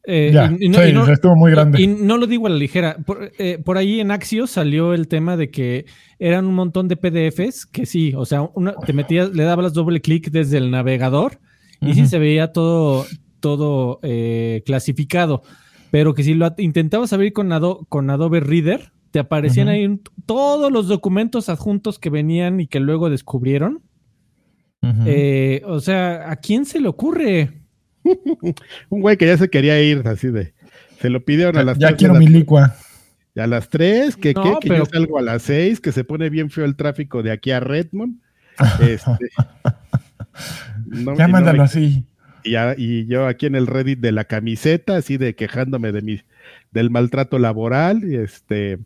Eh, 0.03 0.33
y, 0.59 0.67
no, 0.67 0.81
estuvo 1.07 1.35
muy 1.37 1.51
grande. 1.51 1.81
Y 1.81 1.87
no 1.87 2.17
lo 2.17 2.27
digo 2.27 2.47
a 2.47 2.49
la 2.49 2.57
ligera. 2.57 2.97
Eh, 3.37 3.59
por, 3.63 3.77
ahí 3.77 4.01
en 4.01 4.11
Axios 4.11 4.51
salió 4.51 4.93
el 4.93 5.07
tema 5.07 5.37
de 5.37 5.49
que 5.49 5.85
eran 6.19 6.45
un 6.45 6.53
montón 6.53 6.89
de 6.89 6.97
PDFs 6.97 7.65
que 7.65 7.85
sí, 7.85 8.13
o 8.15 8.25
sea, 8.25 8.49
te 8.85 8.91
metías, 8.91 9.31
le 9.31 9.43
dabas 9.43 9.73
doble 9.73 10.01
clic 10.01 10.31
desde 10.31 10.57
el 10.57 10.69
navegador 10.69 11.39
y 11.79 11.93
sí 11.93 12.07
se 12.07 12.19
veía 12.19 12.51
todo, 12.51 13.05
todo 13.39 13.99
eh, 14.03 14.63
clasificado. 14.65 15.43
Pero 15.91 16.13
que 16.13 16.23
si 16.23 16.33
lo 16.33 16.53
intentabas 16.57 17.13
abrir 17.13 17.31
con, 17.31 17.49
con 17.87 18.09
Adobe 18.09 18.41
Reader, 18.41 18.91
te 19.11 19.19
aparecían 19.19 19.69
ahí 19.69 20.01
todos 20.25 20.73
los 20.73 20.89
documentos 20.89 21.47
adjuntos 21.47 21.99
que 21.99 22.09
venían 22.09 22.59
y 22.59 22.67
que 22.67 22.81
luego 22.81 23.09
descubrieron. 23.09 23.81
o 24.81 25.79
sea, 25.79 26.29
¿a 26.29 26.35
quién 26.35 26.65
se 26.65 26.81
le 26.81 26.89
ocurre? 26.89 27.58
un 28.89 29.01
güey 29.01 29.17
que 29.17 29.27
ya 29.27 29.37
se 29.37 29.49
quería 29.49 29.81
ir, 29.81 30.07
así 30.07 30.29
de. 30.29 30.53
Se 31.01 31.09
lo 31.09 31.23
pidieron 31.23 31.57
a 31.57 31.63
las 31.63 31.77
Ya 31.77 31.95
quiero 31.95 32.15
mi 32.15 32.27
licua. 32.27 32.75
A 33.35 33.47
las 33.47 33.69
3, 33.69 34.17
que, 34.17 34.33
que 34.33 34.67
yo 34.67 34.85
salgo 34.85 35.17
a 35.17 35.21
las 35.21 35.43
6, 35.43 35.79
que 35.79 35.93
se 35.93 36.03
pone 36.03 36.29
bien 36.29 36.49
feo 36.49 36.65
el 36.65 36.75
tráfico 36.75 37.23
de 37.23 37.31
aquí 37.31 37.51
a 37.51 37.59
Redmond. 37.59 38.19
Este, 38.81 39.29
ya 41.17 41.27
mándalo 41.29 41.63
así. 41.63 42.03
Y, 42.43 42.55
y, 42.77 43.05
yo 43.05 43.25
aquí 43.25 43.45
en 43.45 43.55
el 43.55 43.67
Reddit 43.67 43.99
de 43.99 44.11
la 44.11 44.25
camiseta, 44.25 44.97
así 44.97 45.15
de 45.15 45.33
quejándome 45.35 45.93
de 45.93 46.01
mi, 46.01 46.21
del 46.71 46.89
maltrato 46.89 47.39
laboral, 47.39 48.03
y 48.03 48.17
este, 48.17 48.79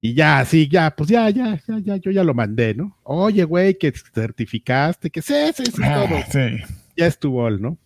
y 0.00 0.14
ya, 0.14 0.44
sí, 0.44 0.68
ya, 0.68 0.94
pues 0.94 1.10
ya, 1.10 1.28
ya, 1.30 1.60
ya, 1.66 1.78
ya, 1.78 1.96
yo 1.96 2.10
ya 2.10 2.24
lo 2.24 2.32
mandé, 2.32 2.74
¿no? 2.74 2.96
Oye, 3.02 3.44
güey, 3.44 3.76
que 3.76 3.92
certificaste, 3.92 5.10
que 5.10 5.20
sí, 5.20 5.34
sí, 5.54 5.64
sí, 5.66 5.82
ah, 5.84 6.06
todo. 6.06 6.18
Sí. 6.30 6.56
Ya 6.96 7.06
estuvo, 7.06 7.50
¿no? 7.50 7.76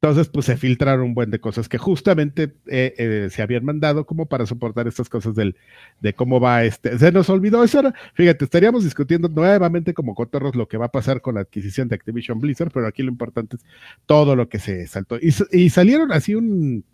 Entonces, 0.00 0.28
pues 0.28 0.46
se 0.46 0.56
filtraron 0.56 1.06
un 1.06 1.14
buen 1.14 1.30
de 1.32 1.40
cosas 1.40 1.68
que 1.68 1.76
justamente 1.76 2.54
eh, 2.68 2.94
eh, 2.98 3.28
se 3.32 3.42
habían 3.42 3.64
mandado 3.64 4.06
como 4.06 4.26
para 4.26 4.46
soportar 4.46 4.86
estas 4.86 5.08
cosas 5.08 5.34
del, 5.34 5.56
de 6.00 6.14
cómo 6.14 6.38
va 6.38 6.62
este. 6.62 6.96
Se 6.98 7.10
nos 7.10 7.28
olvidó 7.30 7.64
eso. 7.64 7.82
fíjate, 8.14 8.44
estaríamos 8.44 8.84
discutiendo 8.84 9.28
nuevamente 9.28 9.94
como 9.94 10.14
cotorros 10.14 10.54
lo 10.54 10.68
que 10.68 10.76
va 10.76 10.86
a 10.86 10.92
pasar 10.92 11.20
con 11.20 11.34
la 11.34 11.40
adquisición 11.40 11.88
de 11.88 11.96
Activision 11.96 12.38
Blizzard, 12.38 12.70
pero 12.72 12.86
aquí 12.86 13.02
lo 13.02 13.10
importante 13.10 13.56
es 13.56 13.64
todo 14.06 14.36
lo 14.36 14.48
que 14.48 14.60
se 14.60 14.86
saltó. 14.86 15.18
Y, 15.20 15.70
salieron 15.70 16.12
así 16.12 16.36
un, 16.36 16.84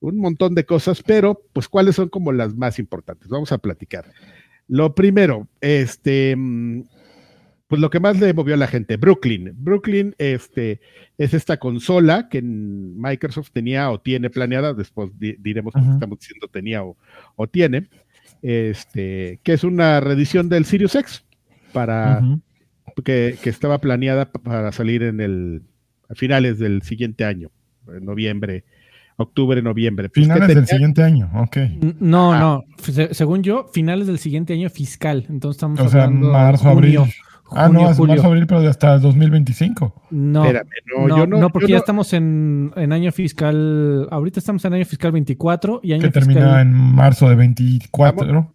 un 0.00 0.18
montón 0.18 0.54
de 0.54 0.66
cosas, 0.66 1.02
pero 1.02 1.40
pues 1.54 1.68
cuáles 1.68 1.96
son 1.96 2.10
como 2.10 2.32
las 2.32 2.54
más 2.54 2.78
importantes. 2.78 3.28
Vamos 3.30 3.50
a 3.52 3.58
platicar. 3.58 4.12
Lo 4.68 4.94
primero, 4.94 5.48
este, 5.62 6.34
mm, 6.36 6.82
pues 7.68 7.80
lo 7.80 7.90
que 7.90 8.00
más 8.00 8.20
le 8.20 8.32
movió 8.32 8.54
a 8.54 8.58
la 8.58 8.68
gente, 8.68 8.96
Brooklyn. 8.96 9.52
Brooklyn 9.56 10.14
este, 10.18 10.80
es 11.18 11.34
esta 11.34 11.56
consola 11.56 12.28
que 12.28 12.40
Microsoft 12.42 13.50
tenía 13.52 13.90
o 13.90 14.00
tiene 14.00 14.30
planeada, 14.30 14.72
después 14.72 15.10
diremos 15.18 15.74
que 15.74 15.80
estamos 15.80 16.20
diciendo 16.20 16.48
tenía 16.48 16.84
o, 16.84 17.46
tiene, 17.48 17.88
este, 18.42 19.40
que 19.42 19.52
es 19.52 19.64
una 19.64 20.00
reedición 20.00 20.48
del 20.48 20.64
Sirius 20.64 20.94
X 20.94 21.24
para 21.72 22.22
que, 23.04 23.36
estaba 23.44 23.78
planeada 23.78 24.30
para 24.30 24.70
salir 24.72 25.02
en 25.02 25.20
el 25.20 25.62
a 26.08 26.14
finales 26.14 26.60
del 26.60 26.82
siguiente 26.82 27.24
año, 27.24 27.50
en 27.88 28.04
noviembre, 28.04 28.64
octubre, 29.16 29.60
noviembre. 29.60 30.08
Pues, 30.08 30.24
finales 30.24 30.54
del 30.54 30.68
siguiente 30.68 31.02
año, 31.02 31.28
ok. 31.34 31.56
No, 31.98 32.32
ah. 32.32 32.38
no, 32.38 32.64
según 33.12 33.42
yo, 33.42 33.66
finales 33.74 34.06
del 34.06 34.18
siguiente 34.18 34.52
año 34.52 34.70
fiscal. 34.70 35.26
Entonces 35.28 35.56
estamos 35.56 35.80
o 35.80 35.88
sea, 35.88 36.08
marzo, 36.08 36.68
abril 36.68 37.00
ah, 37.50 37.68
no, 37.68 37.90
es 37.90 37.98
marzo, 37.98 38.26
abril, 38.26 38.46
pero 38.46 38.60
hasta 38.68 38.98
2025. 38.98 40.02
No, 40.10 40.44
Espérame, 40.44 40.68
no, 40.86 41.08
no, 41.08 41.16
yo 41.16 41.26
no, 41.26 41.38
no, 41.38 41.50
porque 41.50 41.72
ya 41.72 41.78
estamos 41.78 42.12
en, 42.12 42.72
en, 42.76 42.92
año 42.92 43.12
fiscal. 43.12 44.08
Ahorita 44.10 44.40
estamos 44.40 44.64
en 44.64 44.74
año 44.74 44.84
fiscal 44.84 45.12
24 45.12 45.80
y 45.82 45.92
año 45.92 46.02
que 46.02 46.10
termina 46.10 46.60
en 46.60 46.72
marzo 46.72 47.28
de 47.28 47.34
24, 47.36 48.32
¿no? 48.32 48.54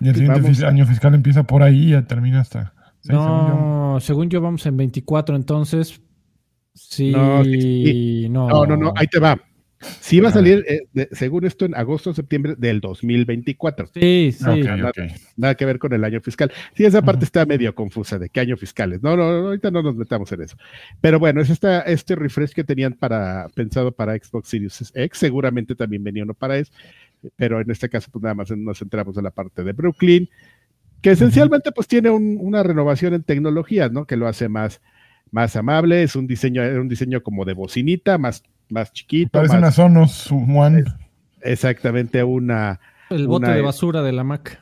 Y 0.00 0.08
el 0.08 0.14
siguiente 0.16 0.66
año 0.66 0.86
fiscal 0.86 1.14
empieza 1.14 1.44
por 1.44 1.62
ahí 1.62 1.94
y 1.94 2.02
termina 2.02 2.40
hasta. 2.40 2.72
no, 3.04 3.98
según 4.00 4.28
yo. 4.28 4.40
vamos 4.40 4.66
en 4.66 4.76
24, 4.76 5.36
entonces. 5.36 6.00
Sí, 6.74 7.10
no, 7.10 7.42
no, 8.48 8.66
no, 8.66 8.76
no, 8.76 8.92
ahí 8.96 9.06
te 9.06 9.18
va. 9.18 9.38
Sí 10.00 10.20
va 10.20 10.28
a 10.28 10.32
salir, 10.32 10.64
eh, 10.68 11.08
según 11.12 11.44
esto, 11.44 11.64
en 11.64 11.74
agosto 11.74 12.10
o 12.10 12.14
septiembre 12.14 12.54
del 12.56 12.80
2024. 12.80 13.88
Sí, 13.94 14.32
sí. 14.32 14.44
nada, 15.36 15.54
que 15.54 15.64
ver 15.64 15.78
con 15.78 15.92
el 15.92 16.04
año 16.04 16.20
fiscal. 16.20 16.52
Sí, 16.74 16.84
esa 16.84 17.02
parte 17.02 17.24
está 17.24 17.46
medio 17.46 17.74
confusa 17.74 18.18
de 18.18 18.28
qué 18.28 18.40
año 18.40 18.56
fiscal 18.56 18.92
es. 18.92 19.02
No, 19.02 19.16
no, 19.16 19.24
ahorita 19.24 19.70
no 19.70 19.82
nos 19.82 19.96
metamos 19.96 20.30
en 20.32 20.42
eso. 20.42 20.56
Pero 21.00 21.18
bueno, 21.18 21.40
es 21.40 21.50
esta, 21.50 21.82
este 21.82 22.14
refresh 22.14 22.52
que 22.52 22.64
tenían 22.64 22.92
para, 22.94 23.48
pensado 23.54 23.92
para 23.92 24.16
Xbox 24.16 24.48
Series 24.48 24.92
X, 24.94 25.18
seguramente 25.18 25.74
también 25.74 26.02
venía 26.04 26.22
uno 26.22 26.34
para 26.34 26.58
eso, 26.58 26.72
pero 27.36 27.60
en 27.60 27.70
este 27.70 27.88
caso, 27.88 28.10
pues 28.10 28.22
nada 28.22 28.34
más 28.34 28.50
nos 28.50 28.78
centramos 28.78 29.16
en 29.16 29.24
la 29.24 29.30
parte 29.30 29.64
de 29.64 29.72
Brooklyn, 29.72 30.28
que 31.02 31.10
esencialmente 31.10 31.72
pues 31.72 31.86
tiene 31.86 32.10
una 32.10 32.62
renovación 32.62 33.14
en 33.14 33.22
tecnologías, 33.22 33.92
¿no? 33.92 34.06
Que 34.06 34.16
lo 34.16 34.26
hace 34.26 34.48
más, 34.48 34.80
más 35.30 35.56
amable, 35.56 36.02
es 36.02 36.16
un 36.16 36.26
diseño, 36.26 36.62
un 36.80 36.88
diseño 36.88 37.22
como 37.22 37.44
de 37.44 37.52
bocinita, 37.52 38.18
más 38.18 38.42
más 38.68 38.92
chiquito. 38.92 39.30
Parece 39.32 39.56
una 39.56 39.70
Sonos 39.70 40.30
One. 40.30 40.84
Exactamente, 41.42 42.22
una. 42.22 42.80
El 43.10 43.28
bote 43.28 43.50
de 43.50 43.62
basura 43.62 44.02
de 44.02 44.12
la 44.12 44.24
Mac. 44.24 44.60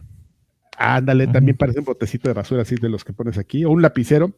Ándale, 0.77 1.27
también 1.29 1.57
parece 1.57 1.79
un 1.79 1.85
botecito 1.85 2.29
de 2.29 2.35
basura 2.35 2.63
así 2.63 2.75
de 2.77 2.89
los 2.89 3.05
que 3.05 3.13
pones 3.13 3.39
aquí, 3.39 3.65
o 3.65 3.71
un 3.71 3.81
lapicero. 3.81 4.33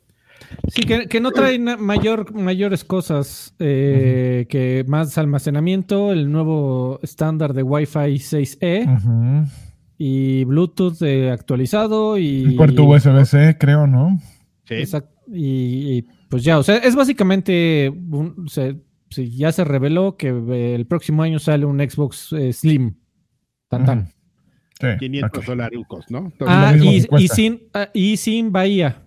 Sí, 0.69 0.83
que, 0.83 1.21
no 1.21 1.31
trae 1.31 1.59
mayor, 1.59 2.35
mayores 2.35 2.85
cosas 2.85 3.55
eh, 3.59 4.47
que 4.51 4.85
más 4.87 5.17
almacenamiento, 5.17 6.12
el 6.12 6.31
nuevo 6.31 7.01
estándar 7.03 7.55
de 7.55 7.62
Wi-Fi 7.62 8.19
6E 8.19 9.49
y 9.97 10.45
Bluetooth 10.45 11.03
actualizado 11.33 12.19
y... 12.19 12.55
puerto 12.55 12.85
USB-C, 12.85 13.57
creo, 13.59 13.87
¿no? 13.87 14.21
Sí. 14.64 14.75
Exacto. 14.75 15.17
Y, 15.33 16.03
pues 16.29 16.45
ya, 16.45 16.59
o 16.59 16.62
sea, 16.62 16.77
es 16.77 16.95
básicamente 16.95 17.89
un, 17.91 18.47
sí, 19.11 19.36
ya 19.36 19.52
se 19.52 19.64
reveló 19.64 20.16
que 20.16 20.28
eh, 20.28 20.74
el 20.74 20.86
próximo 20.86 21.22
año 21.22 21.38
sale 21.38 21.66
un 21.66 21.78
Xbox 21.78 22.32
eh, 22.32 22.52
Slim. 22.52 22.96
Tan, 23.68 23.84
tan. 23.84 24.09
500 24.98 25.46
dólares, 25.46 25.80
¿no? 26.11 26.32
ah, 26.46 26.74
y, 26.76 27.28
sin, 27.28 27.62
ah, 27.72 27.88
y 27.94 28.16
sin 28.18 28.52
Bahía. 28.52 29.02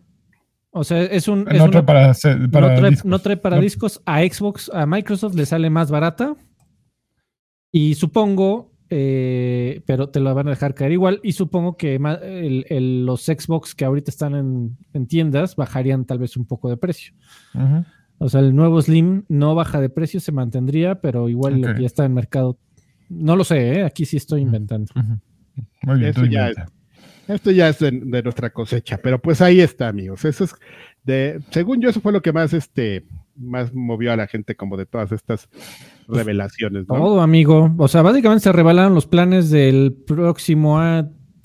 O 0.71 0.83
sea, 0.83 1.01
es 1.03 1.27
un. 1.27 1.45
no, 1.45 1.69
trae 1.69 1.83
para, 1.83 2.07
discos. 2.07 3.05
no, 3.05 3.19
trae, 3.19 3.37
para 3.37 3.59
discos. 3.59 4.01
A 4.05 4.21
Xbox, 4.21 4.69
a 4.73 4.85
Microsoft 4.85 5.35
le 5.35 5.45
sale 5.45 5.69
más 5.69 5.91
barata. 5.91 6.35
Y 7.71 7.93
supongo 7.95 8.69
eh, 8.91 9.83
pero 9.85 10.09
te 10.09 10.19
lo 10.19 10.33
van 10.33 10.47
a 10.47 10.51
dejar 10.51 10.73
caer 10.73 10.91
igual. 10.91 11.19
Y 11.23 11.33
supongo 11.33 11.77
que 11.77 11.99
los 11.99 13.25
Xbox 13.25 13.75
que 13.75 13.85
ahorita 13.85 14.11
están 14.11 14.35
en, 14.93 15.07
tiendas 15.07 15.55
bajarían 15.55 16.05
tal 16.05 16.19
vez 16.19 16.35
un 16.37 16.45
poco 16.45 16.69
de 16.69 16.77
precio. 16.77 17.13
O 18.19 18.29
sea, 18.29 18.41
el 18.41 18.53
nuevo 18.53 18.81
Slim 18.81 19.23
no 19.29 19.55
baja 19.55 19.79
de 19.79 19.89
precio, 19.89 20.19
se 20.19 20.33
mantendría, 20.33 21.01
pero 21.01 21.29
igual 21.29 21.61
lo 21.61 21.73
que 21.73 21.81
ya 21.81 21.87
está 21.87 22.05
en 22.05 22.13
mercado. 22.13 22.59
No 23.07 23.35
lo 23.35 23.43
sé, 23.43 23.79
¿eh? 23.79 23.83
aquí 23.83 24.05
sí 24.05 24.17
estoy 24.17 24.41
inventando. 24.41 24.91
Muy 25.83 25.99
bien, 25.99 26.09
esto, 26.09 26.25
ya 26.25 26.49
es, 26.49 26.57
esto 27.27 27.51
ya 27.51 27.69
es 27.69 27.79
de, 27.79 27.91
nuestra 27.91 28.51
cosecha, 28.51 28.99
pero 29.01 29.19
pues 29.19 29.41
ahí 29.41 29.61
está, 29.61 29.87
amigos. 29.87 30.25
Eso 30.25 30.43
es 30.43 30.53
de, 31.03 31.39
según 31.49 31.81
yo, 31.81 31.89
eso 31.89 32.01
fue 32.01 32.11
lo 32.11 32.21
que 32.21 32.33
más 32.33 32.53
este 32.53 33.05
más 33.39 33.73
movió 33.73 34.11
a 34.11 34.17
la 34.17 34.27
gente 34.27 34.55
como 34.55 34.75
de 34.75 34.85
todas 34.85 35.13
estas 35.13 35.47
pues, 36.05 36.19
revelaciones. 36.19 36.85
Todo, 36.87 37.21
amigo. 37.21 37.73
O 37.77 37.87
sea, 37.87 38.01
básicamente 38.01 38.43
se 38.43 38.51
revelaron 38.51 38.93
los 38.93 39.07
planes 39.07 39.49
del 39.49 39.93
próximo 40.05 40.81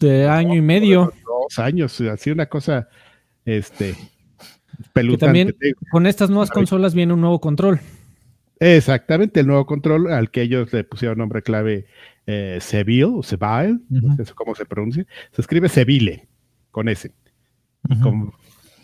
de 0.01 0.29
año 0.29 0.57
y 0.57 0.61
medio. 0.61 1.13
Dos 1.25 1.59
años, 1.61 2.01
así 2.01 2.33
una 2.33 2.47
cosa, 2.47 2.89
este, 3.45 3.95
pelutante. 4.93 5.27
también 5.27 5.55
con 5.91 6.07
estas 6.07 6.31
nuevas 6.31 6.51
consolas 6.51 6.95
viene 6.95 7.13
un 7.13 7.21
nuevo 7.21 7.41
control. 7.41 7.81
Exactamente, 8.61 9.41
el 9.41 9.47
nuevo 9.47 9.67
control 9.67 10.13
al 10.13 10.31
que 10.31 10.43
ellos 10.43 10.73
le 10.73 10.85
pusieron 10.85 11.19
nombre 11.19 11.43
clave 11.43 11.87
eh, 12.27 12.59
Seville, 12.61 13.05
o 13.05 13.23
Seville, 13.23 13.81
no 13.91 14.17
sé 14.17 14.33
cómo 14.35 14.55
se 14.55 14.65
pronuncia. 14.65 15.05
Se 15.33 15.43
escribe 15.43 15.69
Seville, 15.69 16.27
con 16.71 16.89
S. 16.89 17.13
con 18.03 18.33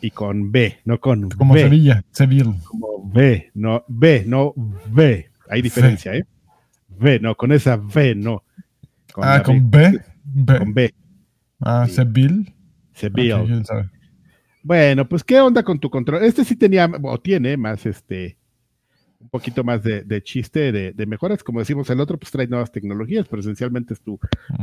y 0.03 0.11
con 0.11 0.51
B, 0.51 0.79
no 0.85 0.99
con 1.01 1.29
Como 1.31 1.55
Sevilla, 1.55 2.03
Sevilla. 2.11 2.45
Como 2.65 3.11
B, 3.13 3.51
no 3.55 3.85
B, 3.89 4.25
no 4.27 4.55
B. 4.57 5.31
Hay 5.49 5.63
diferencia, 5.63 6.15
¿eh? 6.15 6.25
B, 6.89 7.21
no, 7.21 7.35
con 7.35 7.53
esa 7.53 7.77
B, 7.77 8.15
no. 8.15 8.45
ah, 9.17 9.43
con 9.45 9.71
B. 9.71 10.01
B. 10.25 10.59
Con 10.59 10.75
B. 10.75 10.95
Ah, 11.61 11.87
Seville. 11.89 12.55
Seville. 12.95 13.63
Bueno, 14.63 15.09
pues, 15.09 15.25
¿qué 15.25 15.41
onda 15.41 15.63
con 15.63 15.79
tu 15.79 15.91
control? 15.91 16.25
Este 16.25 16.45
sí 16.45 16.57
tenía, 16.57 16.91
o 17.03 17.19
tiene 17.19 17.57
más, 17.57 17.87
este, 17.87 18.37
un 19.21 19.29
poquito 19.29 19.63
más 19.63 19.83
de, 19.83 20.23
chiste, 20.23 20.73
de, 20.73 21.07
mejoras. 21.07 21.45
Como 21.45 21.61
decimos, 21.61 21.89
el 21.91 22.01
otro 22.01 22.19
pues 22.19 22.33
trae 22.33 22.47
nuevas 22.47 22.73
tecnologías, 22.73 23.27
pero 23.29 23.41
esencialmente 23.41 23.95
es 23.95 24.01
tu 24.01 24.19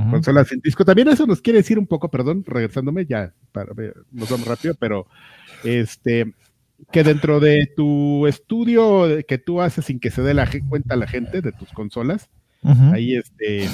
consola 0.09 0.43
sin 0.45 0.59
disco. 0.61 0.83
También 0.83 1.07
eso 1.09 1.27
nos 1.27 1.41
quiere 1.41 1.59
decir 1.59 1.77
un 1.77 1.87
poco, 1.87 2.09
perdón, 2.09 2.43
regresándome 2.45 3.05
ya, 3.05 3.33
para, 3.51 3.71
nos 4.11 4.29
vamos 4.29 4.47
rápido, 4.47 4.75
pero 4.79 5.07
este 5.63 6.33
que 6.91 7.03
dentro 7.03 7.39
de 7.39 7.71
tu 7.75 8.27
estudio 8.27 9.07
que 9.27 9.39
tú 9.39 9.61
haces 9.61 9.85
sin 9.85 9.99
que 9.99 10.11
se 10.11 10.21
dé 10.21 10.35
la 10.35 10.47
cuenta 10.69 10.95
la 10.95 11.07
gente 11.07 11.41
de 11.41 11.51
tus 11.51 11.71
consolas, 11.71 12.29
ahí 12.91 13.15
este, 13.15 13.67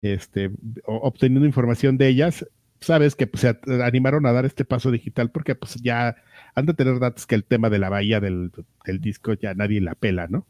este, 0.00 0.50
obteniendo 0.84 1.46
información 1.46 1.96
de 1.98 2.08
ellas, 2.08 2.46
sabes 2.82 3.14
que 3.14 3.26
pues, 3.26 3.40
se 3.40 3.82
animaron 3.82 4.26
a 4.26 4.32
dar 4.32 4.44
este 4.44 4.64
paso 4.64 4.90
digital 4.90 5.30
porque 5.30 5.54
pues 5.54 5.74
ya 5.76 6.16
han 6.54 6.66
de 6.66 6.74
tener 6.74 6.98
datos 6.98 7.26
que 7.26 7.34
el 7.34 7.44
tema 7.44 7.70
de 7.70 7.78
la 7.78 7.88
bahía 7.88 8.20
del, 8.20 8.52
disco 9.00 9.34
ya 9.34 9.54
nadie 9.54 9.80
la 9.80 9.94
pela, 9.94 10.26
¿no? 10.28 10.46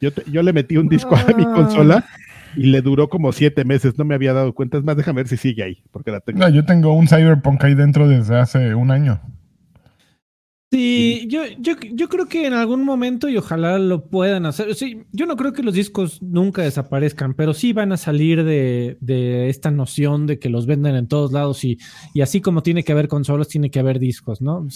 Yo, 0.00 0.10
yo 0.30 0.42
le 0.42 0.52
metí 0.52 0.76
un 0.76 0.88
disco 0.88 1.16
a 1.16 1.24
mi 1.32 1.44
consola 1.44 2.04
y 2.56 2.66
le 2.66 2.80
duró 2.82 3.08
como 3.08 3.32
siete 3.32 3.64
meses, 3.64 3.98
no 3.98 4.04
me 4.04 4.14
había 4.14 4.32
dado 4.32 4.54
cuenta. 4.54 4.78
Es 4.78 4.84
más, 4.84 4.96
déjame 4.96 5.20
ver 5.20 5.28
si 5.28 5.36
sigue 5.36 5.62
ahí, 5.62 5.82
porque 5.90 6.10
la 6.10 6.20
tengo. 6.20 6.38
No, 6.38 6.48
yo 6.48 6.64
tengo 6.64 6.92
un 6.92 7.06
Cyberpunk 7.06 7.62
ahí 7.64 7.74
dentro 7.74 8.08
desde 8.08 8.38
hace 8.38 8.74
un 8.74 8.90
año. 8.90 9.20
Sí, 10.72 11.28
yo, 11.30 11.42
yo, 11.60 11.74
yo 11.92 12.08
creo 12.08 12.26
que 12.26 12.44
en 12.44 12.52
algún 12.52 12.84
momento 12.84 13.28
y 13.28 13.36
ojalá 13.36 13.78
lo 13.78 14.06
puedan 14.06 14.46
hacer. 14.46 14.74
Sí, 14.74 15.04
yo 15.12 15.24
no 15.24 15.36
creo 15.36 15.52
que 15.52 15.62
los 15.62 15.74
discos 15.74 16.20
nunca 16.20 16.62
desaparezcan, 16.62 17.34
pero 17.34 17.54
sí 17.54 17.72
van 17.72 17.92
a 17.92 17.96
salir 17.96 18.42
de, 18.42 19.48
esta 19.48 19.70
noción 19.70 20.26
de 20.26 20.40
que 20.40 20.48
los 20.48 20.66
venden 20.66 20.96
en 20.96 21.06
todos 21.06 21.32
lados 21.32 21.62
y, 21.62 21.78
y, 22.14 22.20
así 22.20 22.40
como 22.40 22.64
tiene 22.64 22.82
que 22.82 22.90
haber 22.90 23.06
consolas, 23.06 23.46
tiene 23.46 23.70
que 23.70 23.78
haber 23.78 24.00
discos, 24.00 24.40
¿no? 24.40 24.66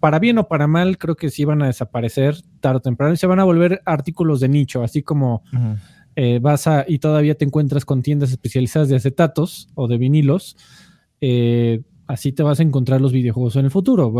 Para 0.00 0.18
bien 0.18 0.38
o 0.38 0.48
para 0.48 0.66
mal, 0.66 0.96
creo 0.96 1.16
que 1.16 1.28
sí 1.28 1.44
van 1.44 1.60
a 1.60 1.66
desaparecer 1.66 2.36
tarde 2.60 2.78
o 2.78 2.80
temprano 2.80 3.12
y 3.12 3.18
se 3.18 3.26
van 3.26 3.40
a 3.40 3.44
volver 3.44 3.82
artículos 3.84 4.40
de 4.40 4.48
nicho, 4.48 4.82
así 4.82 5.02
como 5.02 5.42
eh, 6.16 6.38
vas 6.40 6.66
a 6.66 6.86
y 6.88 6.98
todavía 6.98 7.34
te 7.34 7.44
encuentras 7.44 7.84
con 7.84 8.02
tiendas 8.02 8.30
especializadas 8.30 8.88
de 8.88 8.96
acetatos 8.96 9.68
o 9.74 9.86
de 9.86 9.98
vinilos. 9.98 10.56
Eh, 11.20 11.82
así 12.06 12.32
te 12.32 12.42
vas 12.42 12.60
a 12.60 12.62
encontrar 12.62 13.00
los 13.00 13.12
videojuegos 13.12 13.56
en 13.56 13.64
el 13.64 13.70
futuro. 13.70 14.12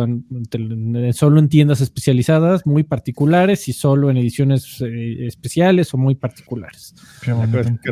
solo 1.13 1.39
en 1.39 1.49
tiendas 1.49 1.81
especializadas, 1.81 2.67
muy 2.67 2.83
particulares 2.83 3.69
y 3.69 3.73
solo 3.73 4.11
en 4.11 4.17
ediciones 4.17 4.81
eh, 4.81 5.27
especiales 5.27 5.93
o 5.95 5.99
muy 5.99 6.15
particulares. 6.15 6.95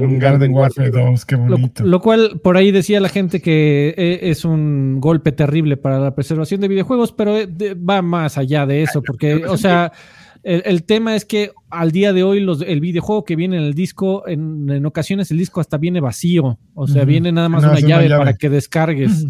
un 0.00 0.18
Garden 0.18 0.52
Warfare 0.52 0.90
2, 0.90 1.24
qué 1.24 1.36
bonito. 1.36 1.84
Lo, 1.84 2.00
cual, 2.00 2.40
por 2.42 2.56
ahí 2.56 2.70
decía 2.70 3.00
la 3.00 3.08
gente 3.08 3.40
que 3.40 3.94
eh, 3.96 4.20
es 4.22 4.44
un 4.44 5.00
golpe 5.00 5.32
terrible 5.32 5.76
para 5.76 5.98
la 5.98 6.14
preservación 6.14 6.60
de 6.60 6.68
videojuegos, 6.68 7.12
pero 7.12 7.38
eh, 7.38 7.48
va 7.74 8.02
más 8.02 8.38
allá 8.38 8.66
de 8.66 8.82
eso, 8.82 9.02
porque, 9.02 9.44
o 9.46 9.56
sea 9.56 9.92
el, 10.42 10.84
tema 10.84 11.14
es 11.14 11.24
que 11.24 11.52
al 11.70 11.92
día 11.92 12.12
de 12.12 12.24
hoy 12.24 12.40
los, 12.40 12.62
el 12.62 12.80
videojuego 12.80 13.24
que 13.24 13.36
viene 13.36 13.56
en 13.56 13.62
el 13.62 13.74
disco, 13.74 14.26
en, 14.26 14.84
ocasiones 14.84 15.30
el 15.30 15.38
disco 15.38 15.60
hasta 15.60 15.78
viene 15.78 16.00
vacío, 16.00 16.58
o 16.74 16.88
sea, 16.88 17.04
viene 17.04 17.30
nada 17.30 17.48
más 17.48 17.62
una, 17.62 17.78
llave 17.78 18.08
para 18.08 18.34
que 18.34 18.48
descargues. 18.48 19.26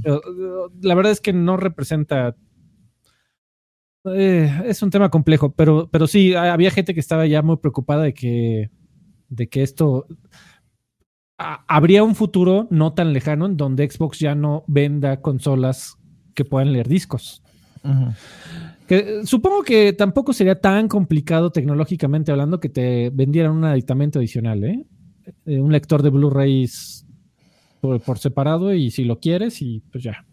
La 0.81 0.95
verdad 0.95 1.13
es 1.13 1.21
que 1.21 1.33
no 1.33 1.57
representa... 1.57 2.35
Eh, 4.05 4.63
es 4.65 4.83
un 4.83 4.91
tema 4.91 5.11
complejo, 5.11 5.53
pero, 5.53 5.89
pero 5.93 6.07
sí, 6.07 6.35
había 6.35 6.71
gente 6.71 6.95
que 6.95 7.01
estaba 7.01 7.27
ya 7.27 7.43
muy 7.43 7.59
preocupada 7.59 8.03
de 8.03 8.15
que, 8.15 8.71
de 9.29 9.49
que 9.49 9.63
esto... 9.63 10.07
habría 11.37 12.03
un 12.05 12.15
futuro 12.15 12.69
no 12.71 12.95
tan 12.95 13.13
lejano 13.13 13.47
en 13.47 13.57
donde 13.59 13.89
Xbox 13.89 14.19
ya 14.19 14.35
no 14.35 14.65
venda 14.67 15.21
consolas 15.21 15.99
que 16.35 16.47
puedan 16.47 16.73
leer 16.73 16.89
discos 16.89 17.43
supongo 19.25 19.63
que 19.63 19.93
tampoco 19.93 20.33
sería 20.33 20.61
tan 20.61 20.89
complicado 20.89 21.51
tecnológicamente 21.51 22.33
hablando 22.33 22.61
que 22.61 22.69
te 22.69 23.11
vendieran 23.11 23.53
un 23.53 23.65
aditamento 23.65 24.19
adicional, 24.19 24.65
¿eh? 24.65 24.85
eh 25.47 25.61
un 25.61 25.73
lector 25.73 26.03
de 26.03 26.11
Blu-rays 26.11 27.07
por, 27.81 28.19
separado 28.19 28.75
y 28.75 28.91
si 28.91 29.05
lo 29.05 29.19
quieres 29.19 29.61
y 29.63 29.83
pues 29.91 30.05
ya. 30.05 30.25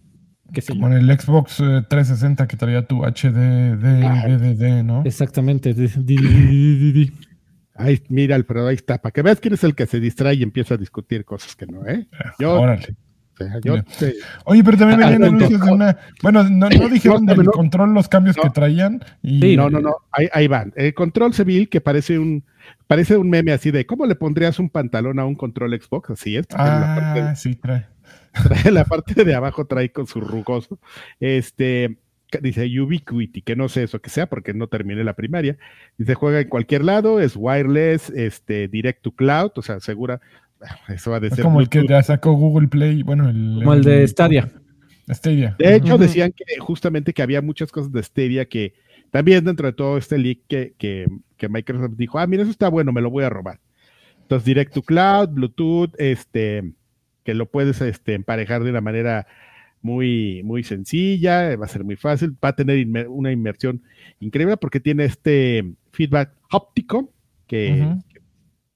Como 0.68 0.88
en 0.88 0.93
el 0.93 1.20
Xbox 1.20 1.57
360 1.57 2.43
eh, 2.43 2.47
que 2.47 2.57
traía 2.57 2.86
tu 2.86 3.03
HD, 3.03 3.78
DVD, 3.78 4.84
¿no? 4.84 5.03
Exactamente. 5.05 5.76
Ahí, 7.76 8.01
mira, 8.10 8.38
pero 8.47 8.68
ahí 8.68 8.76
está. 8.76 8.97
Para 8.97 9.12
que 9.12 9.22
veas 9.22 9.39
quién 9.39 9.53
es 9.53 9.64
el 9.64 9.76
que 9.76 9.86
se 9.86 9.99
distrae 9.99 10.36
y 10.36 10.43
empieza 10.43 10.74
a 10.74 10.78
discutir 10.78 11.24
cosas 11.24 11.55
que 11.55 11.68
no, 11.68 11.86
¿eh? 11.88 12.07
Yo, 12.39 12.60
Órale. 12.60 12.95
Oye, 14.46 14.64
pero 14.64 14.78
también 14.78 15.00
venían 15.00 15.24
anuncios 15.24 15.62
de 15.62 15.72
una. 15.72 15.98
Bueno, 16.22 16.44
no, 16.44 16.70
dijeron 16.90 17.26
del 17.26 17.46
control 17.46 17.94
los 17.94 18.08
cambios 18.08 18.36
que 18.36 18.50
traían. 18.50 19.04
Y... 19.22 19.56
No, 19.56 19.70
no, 19.70 19.80
no. 19.80 19.96
Ahí, 20.12 20.48
van. 20.48 20.74
El 20.76 20.94
control 20.94 21.34
civil 21.34 21.70
que 21.70 21.82
parece 21.82 22.20
un 22.20 22.44
parece 22.88 23.18
un 23.18 23.30
meme 23.30 23.52
así 23.52 23.72
de 23.72 23.86
¿cómo 23.86 24.06
le 24.06 24.16
pondrías 24.16 24.60
un 24.60 24.70
pantalón 24.70 25.20
a 25.20 25.26
un 25.26 25.36
control 25.36 25.80
Xbox? 25.80 26.12
Así 26.12 26.36
es. 26.36 26.46
Ah, 26.54 27.34
sí, 27.36 27.56
trae. 27.56 27.88
Trae 28.44 28.72
la 28.72 28.86
parte 28.86 29.24
de 29.24 29.34
abajo, 29.34 29.66
trae 29.66 29.92
con 29.92 30.06
su 30.06 30.22
rugoso. 30.22 30.80
Este 31.20 31.98
dice 32.42 32.80
Ubiquiti, 32.80 33.42
que 33.42 33.56
no 33.56 33.70
sé 33.70 33.84
eso 33.84 34.02
que 34.02 34.10
sea 34.10 34.28
porque 34.28 34.54
no 34.54 34.68
terminé 34.68 35.04
la 35.04 35.16
primaria. 35.16 35.58
Dice 35.98 36.14
juega 36.14 36.40
en 36.40 36.50
cualquier 36.50 36.84
lado, 36.84 37.20
es 37.20 37.36
wireless, 37.36 38.10
este, 38.12 38.68
direct 38.68 39.02
to 39.02 39.12
cloud, 39.12 39.52
o 39.56 39.62
sea, 39.62 39.80
segura, 39.80 40.22
Eso 40.88 41.12
va 41.12 41.18
a 41.18 41.30
ser. 41.30 41.41
Como 41.41 41.60
el 41.60 41.70
que 41.70 41.86
ya 41.88 42.01
sacó 42.03 42.34
Google 42.34 42.68
Play, 42.68 43.03
bueno, 43.03 43.30
el, 43.30 43.60
como 43.60 43.74
el, 43.74 43.84
de 43.84 44.07
Stadia. 44.07 44.51
Stadia. 45.10 45.55
De 45.57 45.76
hecho, 45.76 45.97
decían 45.97 46.32
que 46.32 46.45
justamente 46.60 47.14
que 47.14 47.22
había 47.22 47.41
muchas 47.41 47.72
cosas 47.72 47.91
de 47.91 48.03
Stadia 48.03 48.45
que 48.45 48.74
también 49.12 49.43
dentro 49.43 49.68
de 49.68 49.74
todo 49.74 49.97
este 49.97 50.18
leak 50.18 50.39
que, 50.47 50.74
que, 50.78 51.49
Microsoft 51.49 51.95
dijo, 51.97 52.20
ah, 52.20 52.28
mira, 52.28 52.43
eso 52.43 52.51
está 52.51 52.70
bueno, 52.70 52.91
me 52.91 53.01
lo 53.01 53.10
voy 53.10 53.24
a 53.24 53.30
robar. 53.30 53.60
Entonces, 54.22 54.45
Direct 54.45 54.74
to 54.74 54.84
Cloud, 54.84 55.30
Bluetooth, 55.30 55.91
este, 55.97 56.74
que 57.24 57.34
lo 57.34 57.47
puedes 57.47 57.82
este, 57.82 58.14
emparejar 58.14 58.64
de 58.64 58.70
una 58.70 58.82
manera 58.82 59.26
muy, 59.82 60.43
muy 60.43 60.64
sencilla, 60.64 61.55
va 61.55 61.66
a 61.66 61.70
ser 61.70 61.84
muy 61.84 61.95
fácil, 61.95 62.36
va 62.43 62.49
a 62.49 62.55
tener 62.55 62.86
una 63.07 63.32
inmersión 63.32 63.82
increíble 64.20 64.57
porque 64.57 64.80
tiene 64.80 65.05
este 65.05 65.74
feedback 65.91 66.34
óptico 66.51 67.12
que, 67.47 67.95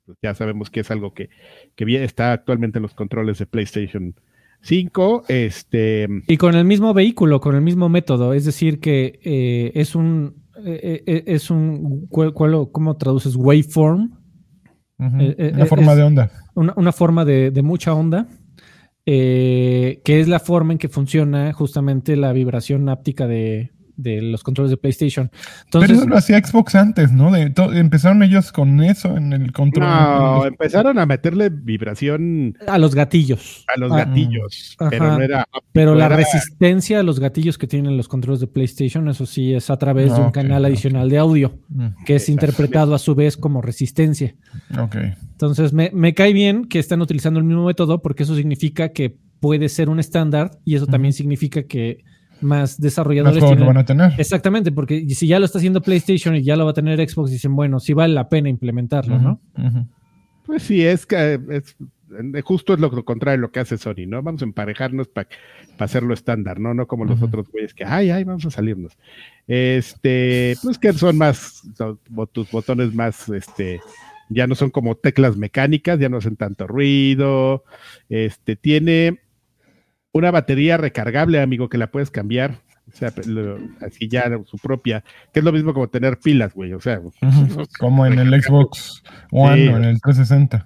pues, 0.06 0.18
ya 0.22 0.34
sabemos 0.34 0.70
que 0.70 0.82
es 0.82 0.92
algo 0.92 1.14
que, 1.14 1.30
está 1.78 2.34
actualmente 2.34 2.80
en 2.80 2.84
los 2.84 2.94
controles 2.94 3.40
de 3.40 3.46
PlayStation 3.46 4.16
5. 4.62 5.26
Este... 5.28 6.08
Y 6.28 6.38
con 6.38 6.56
el 6.56 6.66
mismo 6.66 6.94
vehículo, 6.94 7.40
con 7.40 7.56
el 7.56 7.62
mismo 7.62 7.90
método, 7.90 8.34
es 8.34 8.46
decir, 8.46 8.80
que 8.80 9.20
eh, 9.24 9.72
es 9.76 9.96
un, 9.96 10.44
eh, 10.66 11.04
eh, 11.06 11.24
es 11.28 11.50
un, 11.50 12.08
¿cómo 12.08 12.98
traduces? 12.98 13.36
Waveform. 13.36 14.12
una 14.98 15.66
forma 15.66 15.96
de 15.96 16.04
onda. 16.04 16.32
Una, 16.56 16.92
forma 16.92 17.26
de, 17.26 17.62
mucha 17.64 17.94
onda. 17.94 18.28
que 19.06 20.02
es 20.06 20.28
la 20.28 20.40
forma 20.40 20.74
en 20.74 20.80
que 20.80 20.90
funciona 20.90 21.52
justamente 21.54 22.16
la 22.16 22.34
vibración 22.34 22.90
áptica 22.90 23.28
de, 23.28 23.72
de 23.96 24.22
los 24.22 24.44
controles 24.44 24.72
de 24.72 24.78
PlayStation. 24.78 25.32
Entonces, 25.66 25.90
Pero 25.90 26.02
eso 26.02 26.10
lo 26.10 26.18
hacía 26.18 26.44
Xbox 26.44 26.76
antes, 26.76 27.12
¿no? 27.12 27.32
De 27.32 27.54
empezaron 27.74 28.24
ellos 28.24 28.52
con 28.52 28.82
eso 28.84 29.16
en 29.18 29.34
el 29.34 29.52
control. 29.52 29.88
No, 29.88 30.46
empezaron 30.46 31.00
a 31.00 31.06
meterle 31.06 31.50
vibración 31.50 32.58
a 32.68 32.78
los 32.78 32.96
gatillos. 32.96 33.66
A 33.74 33.80
los 33.80 33.92
gatillos. 33.92 34.76
Pero 34.90 35.18
no 35.18 35.22
era. 35.22 35.48
Pero 35.72 35.96
la 35.96 36.10
resistencia 36.10 37.00
a 37.00 37.04
los 37.04 37.20
gatillos 37.20 37.58
que 37.58 37.68
tienen 37.68 37.98
los 37.98 38.08
controles 38.08 38.40
de 38.40 38.48
PlayStation, 38.48 39.08
eso 39.10 39.26
sí, 39.26 39.54
es 39.54 39.70
a 39.70 39.78
través 39.78 40.16
de 40.16 40.22
un 40.22 40.32
canal 40.32 40.66
adicional 40.66 41.10
de 41.10 41.18
audio, 41.18 41.60
mm. 41.70 42.04
que 42.06 42.16
es 42.16 42.30
interpretado 42.30 42.96
a 42.96 43.00
su 43.00 43.16
vez 43.16 43.38
como 43.38 43.62
resistencia. 43.62 44.36
Ok. 44.78 44.96
Entonces, 45.32 45.74
me, 45.74 45.92
me 45.94 46.14
cae 46.14 46.34
bien 46.34 46.66
que 46.66 46.80
están 46.80 47.02
utilizando 47.02 47.40
el 47.40 47.46
mismo 47.46 47.66
método 47.66 48.02
porque 48.02 48.24
eso 48.24 48.36
significa 48.36 48.90
que 48.90 49.18
puede 49.40 49.68
ser 49.68 49.90
un 49.90 50.00
estándar 50.00 50.52
y 50.64 50.76
eso 50.76 50.88
también 50.88 51.12
significa 51.12 51.64
que 51.64 52.06
más 52.44 52.80
desarrolladores 52.80 53.42
lo 53.42 53.66
van 53.66 53.78
a 53.78 53.86
tener. 53.86 54.14
Exactamente, 54.18 54.72
porque 54.72 55.08
si 55.10 55.28
ya 55.28 55.40
lo 55.40 55.46
está 55.46 55.58
haciendo 55.58 55.82
PlayStation 55.82 56.36
y 56.36 56.44
ya 56.44 56.56
lo 56.56 56.66
va 56.66 56.72
a 56.72 56.74
tener 56.74 57.08
Xbox, 57.08 57.32
dicen, 57.32 57.56
bueno, 57.56 57.80
sí 57.80 57.94
vale 57.94 58.14
la 58.14 58.30
pena 58.30 58.50
implementarlo, 58.50 59.20
¿no? 59.20 59.40
Pues 60.46 60.64
sí, 60.64 60.86
es 60.86 61.06
que 61.06 61.40
es, 61.50 61.76
justo 62.44 62.74
es 62.74 62.80
lo, 62.80 63.06
contrario 63.06 63.38
de 63.38 63.42
lo 63.42 63.52
que 63.52 63.60
hace 63.60 63.78
Sony, 63.78 64.06
¿no? 64.08 64.22
Vamos 64.22 64.42
a 64.42 64.46
emparejarnos 64.46 65.08
para 65.08 65.28
hacerlo 65.80 66.14
estándar, 66.14 66.60
¿no? 66.60 66.74
No 66.74 66.88
como 66.88 67.06
los 67.06 67.22
otros 67.22 67.50
güeyes 67.50 67.74
que, 67.74 67.86
ay, 67.86 68.10
ay, 68.10 68.24
vamos 68.24 68.46
a 68.46 68.52
salirnos. 68.52 68.98
Este, 69.48 70.56
pues 70.62 70.78
que 70.78 70.94
son 70.94 71.18
más, 71.18 71.64
tus 72.32 72.52
botones 72.52 72.94
más, 72.94 73.30
este, 73.30 73.80
ya 74.30 74.48
no 74.48 74.56
son 74.56 74.70
como 74.70 74.96
teclas 74.96 75.38
mecánicas, 75.38 76.00
ya 76.00 76.10
no 76.10 76.18
hacen 76.18 76.36
tanto 76.36 76.68
ruido, 76.68 77.64
este, 78.10 78.56
tiene 78.56 79.20
una 80.14 80.32
batería 80.32 80.78
recargable, 80.78 81.42
amigo, 81.42 81.68
que 81.68 81.78
la 81.78 81.92
puedes 81.92 82.10
cambiar. 82.10 82.62
O 82.88 82.96
sea, 82.96 83.14
así 83.82 84.08
ya 84.08 84.30
su 84.46 84.58
propia, 84.58 85.04
que 85.34 85.40
es 85.40 85.46
lo 85.46 85.52
mismo 85.52 85.74
como 85.74 85.90
tener 85.90 86.20
pilas, 86.20 86.54
güey. 86.54 86.74
O 86.74 86.80
sea, 86.80 87.02
como 87.80 88.06
en 88.06 88.20
el 88.20 88.42
Xbox 88.42 89.04
One 89.32 89.70
o 89.70 89.78
en 89.78 89.84
el 89.84 90.02
360. 90.02 90.66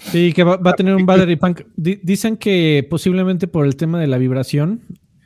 Sí, 0.00 0.32
que 0.32 0.44
va, 0.44 0.58
a 0.62 0.72
tener 0.74 0.94
un 0.94 1.06
battery 1.06 1.36
pack. 1.36 1.66
dicen 1.76 2.36
que 2.36 2.86
posiblemente 2.88 3.48
por 3.48 3.66
el 3.66 3.76
tema 3.76 3.98
de 3.98 4.06
la 4.06 4.18
vibración 4.18 4.82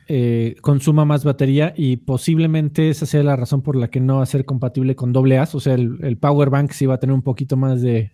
eh, 0.07 0.55
consuma 0.61 1.05
más 1.05 1.23
batería 1.23 1.73
y 1.77 1.97
posiblemente 1.97 2.89
esa 2.89 3.05
sea 3.05 3.23
la 3.23 3.35
razón 3.35 3.61
por 3.61 3.75
la 3.75 3.89
que 3.89 4.01
no 4.01 4.17
va 4.17 4.23
a 4.23 4.27
ser 4.27 4.45
compatible 4.45 4.95
con 4.95 5.13
doble 5.13 5.37
A. 5.37 5.43
O 5.53 5.59
sea, 5.59 5.75
el, 5.75 6.17
power 6.17 6.49
bank 6.49 6.71
sí 6.71 6.85
va 6.85 6.95
a 6.95 6.99
tener 6.99 7.13
un 7.13 7.21
poquito 7.21 7.55
más 7.55 7.81
de, 7.81 8.11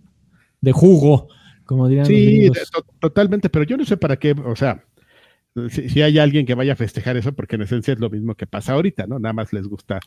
jugo, 0.72 1.30
como 1.66 1.88
dirían. 1.88 2.06
Sí, 2.06 2.50
totalmente, 3.00 3.50
pero 3.50 3.66
yo 3.66 3.76
no 3.78 3.86
sé 3.86 3.98
para 3.98 4.18
qué, 4.18 4.32
o 4.32 4.56
sea, 4.56 4.84
si, 5.70 6.02
hay 6.02 6.20
alguien 6.20 6.46
que 6.46 6.54
vaya 6.54 6.74
a 6.74 6.76
festejar 6.76 7.18
eso, 7.18 7.34
porque 7.34 7.56
en 7.56 7.64
esencia 7.64 7.94
es 7.94 8.00
lo 8.00 8.10
mismo 8.10 8.36
que 8.36 8.48
pasa 8.48 8.74
ahorita, 8.74 9.08
¿no? 9.08 9.20
Nada 9.20 9.34
más 9.34 9.52
les 9.54 9.68
gusta 9.68 10.00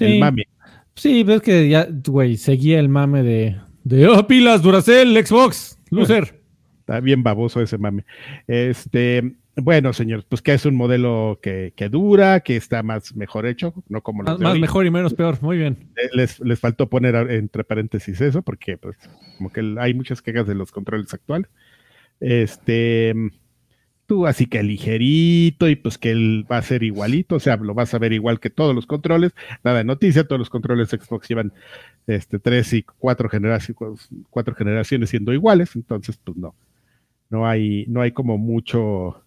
el 0.00 0.18
mame. 0.18 0.48
Sí, 0.94 1.24
ves 1.24 1.42
que 1.42 1.68
ya, 1.68 1.88
güey, 1.90 2.36
seguía 2.36 2.78
el 2.78 2.88
mame 2.88 3.22
de, 3.22 3.56
de 3.82 4.06
oh, 4.06 4.26
pilas, 4.26 4.62
Duracell, 4.62 5.14
Xbox, 5.24 5.78
Lucer. 5.90 6.40
Está 6.80 7.00
bien 7.00 7.22
baboso 7.22 7.60
ese 7.60 7.78
mame. 7.78 8.04
Este, 8.46 9.36
bueno, 9.56 9.92
señor, 9.92 10.24
pues 10.28 10.42
que 10.42 10.52
es 10.52 10.66
un 10.66 10.74
modelo 10.74 11.38
que, 11.42 11.72
dura, 11.90 12.40
que 12.40 12.56
está 12.56 12.82
más 12.82 13.14
mejor 13.14 13.46
hecho, 13.46 13.72
no 13.88 14.02
como 14.02 14.22
los 14.22 14.38
Más, 14.38 14.58
mejor 14.58 14.84
y 14.84 14.90
menos 14.90 15.14
peor, 15.14 15.40
muy 15.42 15.58
bien. 15.58 15.90
Les, 16.12 16.40
les 16.40 16.60
faltó 16.60 16.88
poner 16.88 17.14
entre 17.30 17.64
paréntesis 17.64 18.20
eso, 18.20 18.42
porque 18.42 18.76
pues 18.76 18.96
como 19.38 19.52
que 19.52 19.76
hay 19.78 19.94
muchas 19.94 20.22
quejas 20.22 20.46
de 20.46 20.54
los 20.54 20.72
controles 20.72 21.12
actuales. 21.14 21.48
Este, 22.20 23.14
tú, 24.06 24.26
así 24.26 24.46
que 24.46 24.62
ligerito 24.62 25.68
y 25.68 25.76
pues 25.76 25.98
que 25.98 26.10
él 26.10 26.46
va 26.50 26.58
a 26.58 26.62
ser 26.62 26.82
igualito, 26.82 27.36
o 27.36 27.40
sea, 27.40 27.56
lo 27.56 27.74
vas 27.74 27.94
a 27.94 27.98
ver 27.98 28.12
igual 28.12 28.40
que 28.40 28.50
todos 28.50 28.74
los 28.74 28.86
controles, 28.86 29.32
nada 29.62 29.78
de 29.78 29.84
noticia, 29.84 30.26
todos 30.26 30.38
los 30.38 30.50
controles 30.50 30.90
Xbox 30.90 31.28
llevan 31.28 31.52
este, 32.06 32.38
tres 32.38 32.72
y 32.72 32.82
cuatro 32.82 33.28
generaciones, 33.28 34.08
cuatro 34.30 34.54
generaciones 34.54 35.10
siendo 35.10 35.32
iguales, 35.32 35.74
entonces 35.76 36.18
pues 36.22 36.36
no, 36.36 36.54
no 37.30 37.46
hay, 37.46 37.84
no 37.88 38.00
hay 38.00 38.12
como 38.12 38.38
mucho, 38.38 39.22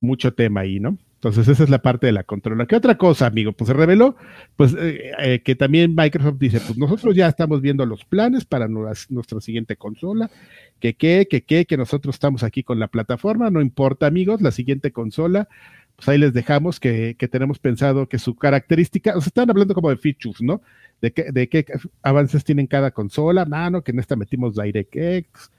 mucho 0.00 0.32
tema 0.32 0.60
ahí, 0.60 0.80
¿no? 0.80 0.96
Entonces 1.20 1.48
esa 1.48 1.64
es 1.64 1.68
la 1.68 1.82
parte 1.82 2.06
de 2.06 2.12
la 2.12 2.24
controla. 2.24 2.64
¿Qué 2.64 2.76
otra 2.76 2.96
cosa, 2.96 3.26
amigo? 3.26 3.52
Pues 3.52 3.68
se 3.68 3.74
reveló, 3.74 4.16
pues 4.56 4.72
eh, 4.72 5.12
eh, 5.18 5.42
que 5.44 5.54
también 5.54 5.94
Microsoft 5.94 6.38
dice, 6.38 6.60
pues 6.60 6.78
nosotros 6.78 7.14
ya 7.14 7.28
estamos 7.28 7.60
viendo 7.60 7.84
los 7.84 8.06
planes 8.06 8.46
para 8.46 8.68
nuestra 8.68 9.38
siguiente 9.42 9.76
consola 9.76 10.30
que 10.78 10.94
qué, 10.94 11.28
que 11.28 11.42
qué, 11.42 11.66
que 11.66 11.76
nosotros 11.76 12.14
estamos 12.14 12.42
aquí 12.42 12.62
con 12.62 12.78
la 12.78 12.88
plataforma, 12.88 13.50
no 13.50 13.60
importa 13.60 14.06
amigos, 14.06 14.40
la 14.40 14.50
siguiente 14.50 14.92
consola, 14.92 15.46
pues 15.94 16.08
ahí 16.08 16.16
les 16.16 16.32
dejamos 16.32 16.80
que, 16.80 17.14
tenemos 17.30 17.58
pensado 17.58 18.08
que 18.08 18.18
su 18.18 18.34
característica, 18.34 19.10
o 19.14 19.20
sea, 19.20 19.28
están 19.28 19.50
hablando 19.50 19.74
como 19.74 19.90
de 19.90 19.98
features, 19.98 20.40
¿no? 20.40 20.62
De, 21.02 21.12
qué, 21.12 21.32
de 21.32 21.50
qué 21.50 21.66
avances 22.02 22.44
tienen 22.44 22.66
cada 22.66 22.92
consola, 22.92 23.44
mano, 23.44 23.82
que 23.82 23.90
en 23.90 23.98
esta 23.98 24.16
metimos 24.16 24.54
DirectX, 24.54 25.50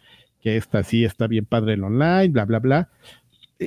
que 0.42 0.58
esta 0.58 0.82
sí 0.82 1.06
está 1.06 1.28
bien 1.28 1.46
padre 1.46 1.74
en 1.74 1.84
online, 1.84 2.30
bla, 2.30 2.46
bla, 2.46 2.58
bla. 2.58 2.90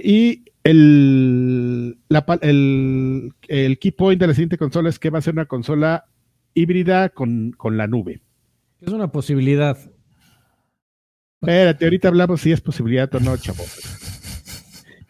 Y 0.02 0.44
el, 0.64 1.98
el, 2.40 3.32
el 3.48 3.78
key 3.78 3.90
point 3.92 4.20
de 4.20 4.26
la 4.26 4.34
siguiente 4.34 4.58
consola 4.58 4.88
es 4.88 4.98
que 4.98 5.10
va 5.10 5.18
a 5.18 5.22
ser 5.22 5.34
una 5.34 5.46
consola 5.46 6.06
híbrida 6.54 7.10
con, 7.10 7.52
con 7.52 7.76
la 7.76 7.86
nube. 7.86 8.22
Es 8.80 8.92
una 8.92 9.12
posibilidad. 9.12 9.78
Espérate, 11.40 11.84
ahorita 11.84 12.08
hablamos 12.08 12.40
si 12.40 12.52
es 12.52 12.60
posibilidad 12.60 13.14
o 13.14 13.20
no, 13.20 13.36
chavo. 13.36 13.64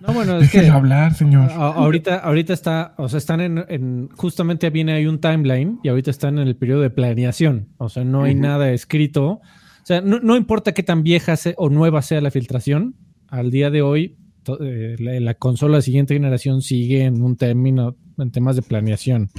No, 0.00 0.12
bueno, 0.12 0.38
es 0.38 0.50
que 0.50 0.68
hablar, 0.68 1.14
señor. 1.14 1.50
ahorita, 1.50 2.18
ahorita 2.18 2.52
está, 2.52 2.94
o 2.98 3.08
sea, 3.08 3.18
están 3.18 3.40
en, 3.40 4.08
justamente 4.16 4.68
viene 4.68 4.92
ahí 4.92 5.06
un 5.06 5.18
timeline 5.18 5.80
y 5.82 5.88
ahorita 5.88 6.10
están 6.10 6.38
en 6.38 6.46
el 6.46 6.56
periodo 6.56 6.82
de 6.82 6.90
planeación. 6.90 7.68
O 7.78 7.88
sea, 7.88 8.04
no 8.04 8.24
hay 8.24 8.34
nada 8.34 8.70
escrito. 8.72 9.24
O 9.26 9.86
sea, 9.86 10.02
no, 10.02 10.36
importa 10.36 10.72
qué 10.72 10.82
tan 10.82 11.02
vieja 11.02 11.34
o 11.56 11.70
nueva 11.70 12.02
sea 12.02 12.20
la 12.20 12.30
filtración, 12.30 12.96
al 13.28 13.50
día 13.50 13.70
de 13.70 13.82
hoy 13.82 14.18
eh, 14.60 14.96
la, 14.98 15.34
consola 15.34 15.76
de 15.76 15.82
siguiente 15.82 16.14
generación 16.14 16.62
sigue 16.62 17.04
en 17.04 17.22
un 17.22 17.36
término, 17.36 17.96
en 18.18 18.30
temas 18.30 18.56
de 18.56 18.62
planeación. 18.62 19.30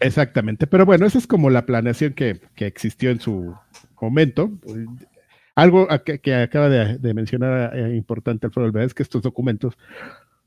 Exactamente, 0.00 0.66
pero 0.66 0.84
bueno, 0.84 1.06
esa 1.06 1.18
es 1.18 1.26
como 1.26 1.50
la 1.50 1.66
planeación 1.66 2.14
que, 2.14 2.40
que 2.54 2.66
existió 2.66 3.10
en 3.10 3.20
su 3.20 3.54
momento. 4.00 4.50
Algo 5.54 5.86
que, 6.04 6.34
acaba 6.34 6.68
de, 6.68 7.14
mencionar 7.14 7.76
eh, 7.76 7.96
importante 7.96 8.46
Alfredo 8.46 8.80
es 8.80 8.92
que 8.92 9.04
estos 9.04 9.22
documentos, 9.22 9.74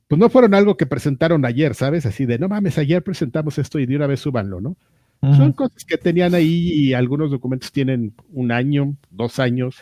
pues 0.07 0.19
no 0.19 0.29
fueron 0.29 0.53
algo 0.53 0.75
que 0.75 0.85
presentaron 0.85 1.45
ayer, 1.45 1.75
¿sabes? 1.75 2.05
Así 2.05 2.25
de, 2.25 2.37
no 2.37 2.49
mames, 2.49 2.77
ayer 2.77 3.01
presentamos 3.03 3.57
esto 3.57 3.79
y 3.79 3.85
de 3.85 3.95
una 3.95 4.07
vez 4.07 4.19
súbanlo, 4.19 4.59
¿no? 4.59 4.75
Son 5.19 5.51
cosas 5.51 5.83
que 5.83 5.97
tenían 5.97 6.35
ahí 6.35 6.69
y 6.73 6.93
algunos 6.93 7.31
documentos 7.31 7.71
tienen 7.71 8.13
un 8.31 8.51
año, 8.51 8.95
dos 9.09 9.39
años. 9.39 9.77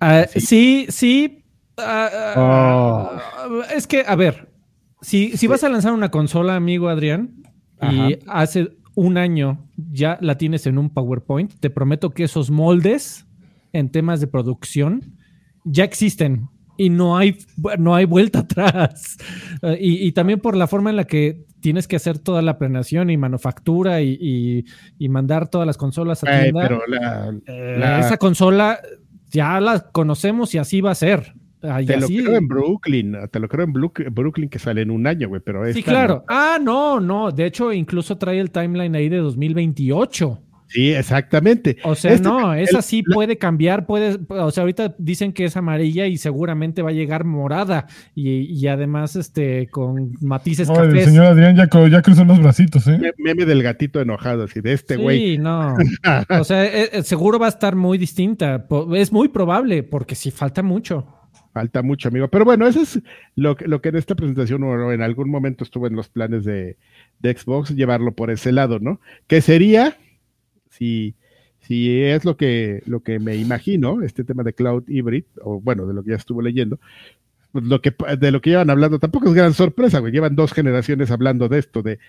Ah, 0.00 0.24
sí, 0.34 0.86
sí. 0.88 1.44
Ah, 1.78 2.10
ah, 2.12 3.18
oh. 3.48 3.62
Es 3.74 3.86
que, 3.86 4.04
a 4.06 4.16
ver, 4.16 4.50
si, 5.00 5.36
si 5.36 5.46
vas 5.46 5.62
a 5.64 5.68
lanzar 5.68 5.92
una 5.92 6.10
consola, 6.10 6.56
amigo 6.56 6.88
Adrián, 6.88 7.42
y 7.82 8.18
hace 8.26 8.70
un 8.94 9.18
año 9.18 9.68
ya 9.76 10.18
la 10.20 10.38
tienes 10.38 10.66
en 10.66 10.78
un 10.78 10.90
PowerPoint, 10.90 11.52
te 11.60 11.70
prometo 11.70 12.10
que 12.10 12.24
esos 12.24 12.50
moldes 12.50 13.26
en 13.72 13.90
temas 13.90 14.20
de 14.20 14.26
producción 14.26 15.18
ya 15.64 15.84
existen 15.84 16.48
y 16.78 16.90
no 16.90 17.16
hay, 17.16 17.38
no 17.78 17.94
hay 17.94 18.04
vuelta 18.04 18.38
atrás. 18.40 19.16
Eh, 19.62 19.78
y, 19.80 20.12
también 20.12 20.40
por 20.40 20.56
la 20.56 20.66
forma 20.66 20.90
en 20.90 20.96
la 20.96 21.04
que 21.04 21.44
tienes 21.60 21.88
que 21.88 21.96
hacer 21.96 22.18
toda 22.18 22.42
la 22.42 22.58
planeación 22.58 23.10
y 23.10 23.16
manufactura 23.16 24.00
y, 24.02 24.64
mandar 25.08 25.48
todas 25.48 25.66
las 25.66 25.76
consolas 25.76 26.22
a 26.24 26.40
tienda. 26.40 26.62
pero 26.62 26.80
eh, 27.46 28.00
Esa 28.00 28.16
consola 28.16 28.80
ya 29.30 29.60
la 29.60 29.90
conocemos 29.90 30.54
y 30.54 30.58
así 30.58 30.80
va 30.80 30.92
a 30.92 30.94
ser. 30.94 31.34
Te 31.86 31.96
lo 31.96 32.06
creo 32.06 32.36
en 32.36 32.48
Brooklyn, 32.48 33.16
te 33.30 33.40
lo 33.40 33.48
creo 33.48 33.64
en 33.64 33.72
Brooklyn 34.14 34.48
que 34.48 34.58
sale 34.58 34.82
en 34.82 34.90
un 34.90 35.06
año, 35.06 35.28
güey, 35.28 35.40
pero 35.44 35.72
Sí, 35.72 35.82
claro. 35.82 36.24
Ah, 36.28 36.58
no, 36.60 37.00
no. 37.00 37.30
De 37.30 37.46
hecho, 37.46 37.72
incluso 37.72 38.16
trae 38.16 38.38
el 38.40 38.50
timeline 38.50 38.94
ahí 38.94 39.08
de 39.08 39.18
2028. 39.18 40.42
Sí, 40.68 40.92
exactamente. 40.92 41.76
O 41.84 41.94
sea, 41.94 42.12
este 42.12 42.28
no, 42.28 42.52
esa 42.54 42.82
sí 42.82 43.02
puede 43.02 43.38
cambiar, 43.38 43.86
puede, 43.86 44.18
o 44.28 44.50
sea, 44.50 44.62
ahorita 44.62 44.94
dicen 44.98 45.32
que 45.32 45.44
es 45.44 45.56
amarilla 45.56 46.06
y 46.06 46.18
seguramente 46.18 46.82
va 46.82 46.90
a 46.90 46.92
llegar 46.92 47.24
morada 47.24 47.86
y, 48.14 48.66
además 48.66 49.14
este 49.14 49.68
con 49.68 50.12
matices 50.20 50.68
no, 50.68 50.82
El 50.82 51.04
señor 51.04 51.26
Adrián 51.26 51.56
ya, 51.56 51.68
ya 51.88 52.02
cruzó 52.02 52.24
los 52.24 52.40
bracitos, 52.40 52.88
¿eh? 52.88 53.12
Meme 53.16 53.44
del 53.44 53.62
gatito 53.62 54.00
enojado, 54.00 54.44
así, 54.44 54.60
de 54.60 54.72
este 54.72 54.96
güey. 54.96 55.18
Sí, 55.18 55.38
no. 55.38 55.76
o 56.40 56.44
sea, 56.44 56.64
e, 56.64 56.90
e, 56.92 57.02
seguro 57.04 57.38
va 57.38 57.46
a 57.46 57.50
estar 57.50 57.76
muy 57.76 57.96
distinta. 57.96 58.66
Es 58.94 59.12
muy 59.12 59.28
probable, 59.28 59.84
porque 59.84 60.16
sí 60.16 60.32
falta 60.32 60.62
mucho. 60.62 61.06
Falta 61.56 61.80
mucho, 61.80 62.08
amigo. 62.08 62.28
Pero 62.28 62.44
bueno, 62.44 62.66
eso 62.66 62.82
es 62.82 63.00
lo, 63.34 63.56
lo 63.64 63.80
que 63.80 63.88
en 63.88 63.96
esta 63.96 64.14
presentación 64.14 64.62
o 64.62 64.92
en 64.92 65.00
algún 65.00 65.30
momento 65.30 65.64
estuvo 65.64 65.86
en 65.86 65.96
los 65.96 66.10
planes 66.10 66.44
de, 66.44 66.76
de 67.20 67.34
Xbox, 67.34 67.74
llevarlo 67.74 68.12
por 68.12 68.30
ese 68.30 68.52
lado, 68.52 68.78
¿no? 68.78 69.00
Que 69.26 69.40
sería 69.40 69.96
si, 70.68 71.14
si 71.60 72.02
es 72.02 72.26
lo 72.26 72.36
que, 72.36 72.82
lo 72.84 73.00
que 73.00 73.18
me 73.20 73.36
imagino, 73.36 74.02
este 74.02 74.22
tema 74.22 74.42
de 74.42 74.52
Cloud 74.52 74.84
Hybrid, 74.86 75.24
o 75.40 75.58
bueno, 75.58 75.86
de 75.86 75.94
lo 75.94 76.02
que 76.02 76.10
ya 76.10 76.16
estuve 76.16 76.42
leyendo, 76.42 76.78
pues, 77.52 77.64
lo 77.64 77.80
que, 77.80 77.94
de 78.18 78.30
lo 78.32 78.42
que 78.42 78.50
llevan 78.50 78.68
hablando, 78.68 78.98
tampoco 78.98 79.28
es 79.28 79.32
gran 79.32 79.54
sorpresa, 79.54 80.00
güey. 80.00 80.12
Llevan 80.12 80.36
dos 80.36 80.52
generaciones 80.52 81.10
hablando 81.10 81.48
de 81.48 81.60
esto, 81.60 81.80
de, 81.80 82.00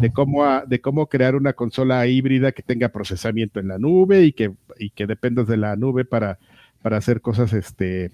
de, 0.00 0.12
cómo, 0.12 0.44
de 0.66 0.80
cómo 0.80 1.06
crear 1.06 1.36
una 1.36 1.52
consola 1.52 2.08
híbrida 2.08 2.50
que 2.50 2.64
tenga 2.64 2.88
procesamiento 2.88 3.60
en 3.60 3.68
la 3.68 3.78
nube 3.78 4.24
y 4.24 4.32
que, 4.32 4.50
y 4.80 4.90
que 4.90 5.06
dependas 5.06 5.46
de 5.46 5.58
la 5.58 5.76
nube 5.76 6.04
para, 6.04 6.40
para 6.82 6.96
hacer 6.96 7.20
cosas 7.20 7.52
este, 7.52 8.10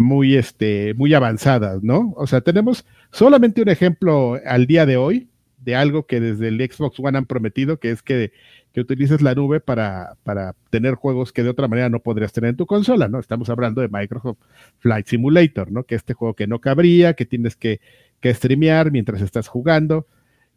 muy, 0.00 0.36
este, 0.36 0.94
muy 0.94 1.12
avanzadas, 1.12 1.82
¿no? 1.82 2.14
O 2.16 2.26
sea, 2.26 2.40
tenemos 2.40 2.86
solamente 3.12 3.60
un 3.60 3.68
ejemplo 3.68 4.38
al 4.46 4.66
día 4.66 4.86
de 4.86 4.96
hoy 4.96 5.28
de 5.58 5.76
algo 5.76 6.06
que 6.06 6.20
desde 6.20 6.48
el 6.48 6.58
Xbox 6.58 6.98
One 6.98 7.18
han 7.18 7.26
prometido, 7.26 7.78
que 7.78 7.90
es 7.90 8.02
que 8.02 8.32
que 8.72 8.80
utilices 8.80 9.20
la 9.20 9.34
nube 9.34 9.60
para, 9.60 10.16
para 10.22 10.54
tener 10.70 10.94
juegos 10.94 11.32
que 11.32 11.42
de 11.42 11.50
otra 11.50 11.66
manera 11.66 11.88
no 11.88 12.00
podrías 12.00 12.32
tener 12.32 12.50
en 12.50 12.56
tu 12.56 12.66
consola, 12.66 13.08
¿no? 13.08 13.18
Estamos 13.18 13.50
hablando 13.50 13.80
de 13.80 13.88
Microsoft 13.88 14.38
Flight 14.78 15.06
Simulator, 15.06 15.72
¿no? 15.72 15.82
Que 15.82 15.96
este 15.96 16.14
juego 16.14 16.34
que 16.34 16.46
no 16.46 16.60
cabría, 16.60 17.14
que 17.14 17.26
tienes 17.26 17.56
que, 17.56 17.80
que 18.20 18.32
streamear 18.32 18.92
mientras 18.92 19.20
estás 19.22 19.48
jugando 19.48 20.06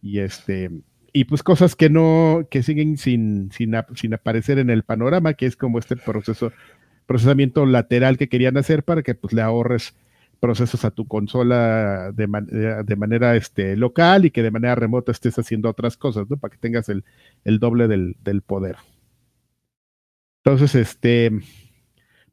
y 0.02 0.20
este 0.20 0.70
y 1.12 1.26
pues 1.26 1.44
cosas 1.44 1.76
que 1.76 1.89
no 1.89 2.48
que 2.50 2.64
siguen 2.64 2.98
sin, 2.98 3.52
sin, 3.52 3.74
sin 3.96 4.14
aparecer 4.14 4.60
en 4.60 4.70
el 4.70 4.84
panorama, 4.84 5.34
que 5.34 5.48
es 5.48 5.56
como 5.56 5.80
este 5.80 5.96
proceso 5.96 6.52
procesamiento 7.06 7.66
lateral 7.66 8.18
que 8.18 8.30
querían 8.30 8.58
hacer 8.58 8.84
para 8.84 9.04
que 9.04 9.16
pues 9.16 9.34
le 9.34 9.41
ahorres 9.41 9.95
procesos 10.43 10.84
a 10.84 10.91
tu 10.91 11.08
consola 11.08 12.12
de, 12.12 12.28
de, 12.86 12.95
manera 12.97 13.38
este, 13.38 13.78
local 13.78 14.26
y 14.26 14.32
que 14.32 14.43
de 14.43 14.51
manera 14.51 14.76
remota 14.76 15.14
estés 15.14 15.39
haciendo 15.39 15.70
otras 15.70 15.95
cosas, 15.95 16.30
¿no? 16.30 16.36
Para 16.36 16.51
que 16.51 16.58
tengas 16.58 16.89
el, 16.89 17.06
doble 17.60 17.88
del, 17.88 18.41
poder. 18.45 18.76
Entonces, 20.43 20.76
este, 20.76 21.32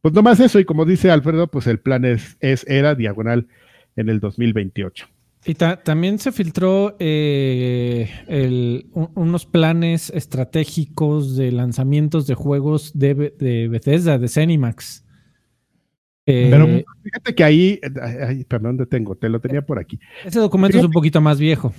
pues 0.01 0.13
nomás 0.13 0.41
eso, 0.41 0.59
y 0.59 0.65
como 0.65 0.87
dice 0.87 1.13
Alfredo, 1.13 1.47
pues 1.47 1.69
el 1.69 1.79
plan 1.79 2.05
es, 2.05 2.37
es 2.41 2.67
era 2.67 2.97
diagonal 2.97 3.47
en 3.95 4.09
el 4.09 4.19
2028. 4.19 5.07
Y 5.45 5.55
también 5.55 6.19
se 6.19 6.33
filtró 6.33 6.97
eh, 6.99 8.11
unos 8.93 9.47
planes 9.47 10.11
estratégicos 10.11 11.37
de 11.37 11.51
lanzamientos 11.51 12.27
de 12.27 12.35
juegos 12.35 12.93
de, 12.99 13.33
de 13.39 13.69
Bethesda, 13.69 14.19
de 14.19 14.29
Cenimax. 14.29 15.05
Pero 16.25 16.67
eh, 16.67 16.85
fíjate 17.03 17.35
que 17.35 17.45
ahí, 17.45 17.81
perdón, 18.49 18.77
detengo, 18.77 19.17
te 19.17 19.29
lo 19.29 19.41
tenía 19.41 19.63
por 19.63 19.79
aquí. 19.79 19.99
Ese 20.25 20.39
documento 20.39 20.79
es 20.79 20.85
un 20.85 20.93
poquito 20.93 21.21
más 21.21 21.39
viejo. 21.39 21.73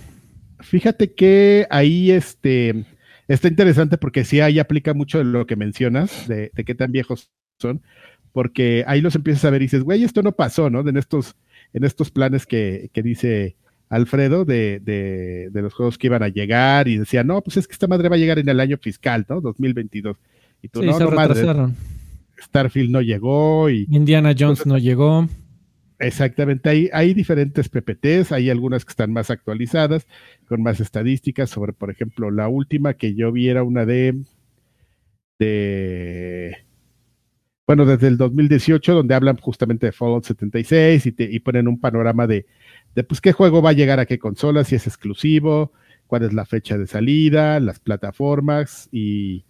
Fíjate 0.59 1.13
que 1.13 1.67
ahí 1.69 2.11
este, 2.11 2.85
está 3.27 3.47
interesante 3.47 3.97
porque 3.97 4.23
sí 4.23 4.41
ahí 4.41 4.59
aplica 4.59 4.93
mucho 4.93 5.19
de 5.19 5.25
lo 5.25 5.45
que 5.45 5.55
mencionas, 5.55 6.27
de, 6.27 6.51
qué 6.65 6.75
tan 6.75 6.91
viejos 6.91 7.31
son, 7.59 7.81
porque 8.31 8.83
ahí 8.87 9.01
los 9.01 9.15
empiezas 9.15 9.45
a 9.45 9.49
ver 9.49 9.61
y 9.61 9.65
dices, 9.65 9.83
güey, 9.83 10.03
esto 10.03 10.21
no 10.21 10.33
pasó, 10.33 10.69
¿no? 10.69 10.87
En 10.87 10.97
estos, 10.97 11.35
en 11.73 11.83
estos 11.83 12.11
planes 12.11 12.45
que, 12.45 12.89
dice 12.93 13.55
Alfredo 13.89 14.45
de, 14.45 14.79
de, 14.79 15.61
los 15.61 15.73
juegos 15.73 15.97
que 15.97 16.07
iban 16.07 16.23
a 16.23 16.29
llegar 16.29 16.87
y 16.87 16.97
decía, 16.97 17.23
no, 17.23 17.41
pues 17.41 17.57
es 17.57 17.67
que 17.67 17.73
esta 17.73 17.87
madre 17.87 18.09
va 18.09 18.15
a 18.15 18.19
llegar 18.19 18.39
en 18.39 18.49
el 18.49 18.59
año 18.59 18.77
fiscal, 18.77 19.25
¿no? 19.29 19.41
2022. 19.41 20.17
Y 20.61 20.67
tú, 20.67 20.83
no, 20.83 20.93
se 20.93 21.03
no, 21.03 21.73
Starfield 22.41 22.91
no 22.91 23.01
llegó 23.01 23.69
y... 23.69 23.87
Indiana 23.89 24.33
Jones 24.37 24.65
no 24.65 24.77
llegó. 24.77 25.27
Exactamente, 25.99 26.67
hay, 26.67 26.89
hay 26.93 27.13
diferentes 27.13 27.69
PPTs, 27.69 28.31
hay 28.31 28.49
algunas 28.49 28.85
que 28.85 28.89
están 28.89 29.13
más 29.13 29.29
actualizadas, 29.29 30.07
con 30.47 30.63
más 30.63 30.79
estadísticas 30.79 31.51
sobre, 31.51 31.73
por 31.73 31.91
ejemplo, 31.91 32.31
la 32.31 32.47
última 32.47 32.95
que 32.95 33.13
yo 33.13 33.31
vi 33.31 33.49
era 33.49 33.61
una 33.61 33.85
de, 33.85 34.19
de 35.37 36.57
bueno, 37.67 37.85
desde 37.85 38.07
el 38.07 38.17
2018, 38.17 38.93
donde 38.93 39.15
hablan 39.15 39.37
justamente 39.37 39.87
de 39.87 39.91
Fallout 39.91 40.25
76 40.25 41.05
y, 41.05 41.11
te, 41.11 41.23
y 41.23 41.39
ponen 41.39 41.67
un 41.67 41.79
panorama 41.79 42.27
de, 42.27 42.45
de, 42.95 43.03
pues, 43.03 43.21
qué 43.21 43.31
juego 43.31 43.61
va 43.61 43.69
a 43.69 43.73
llegar 43.73 43.99
a 43.99 44.05
qué 44.05 44.19
consola, 44.19 44.63
si 44.63 44.75
es 44.75 44.87
exclusivo, 44.87 45.71
cuál 46.07 46.23
es 46.23 46.33
la 46.33 46.45
fecha 46.45 46.77
de 46.77 46.87
salida, 46.87 47.59
las 47.59 47.79
plataformas 47.79 48.89
y, 48.91 49.45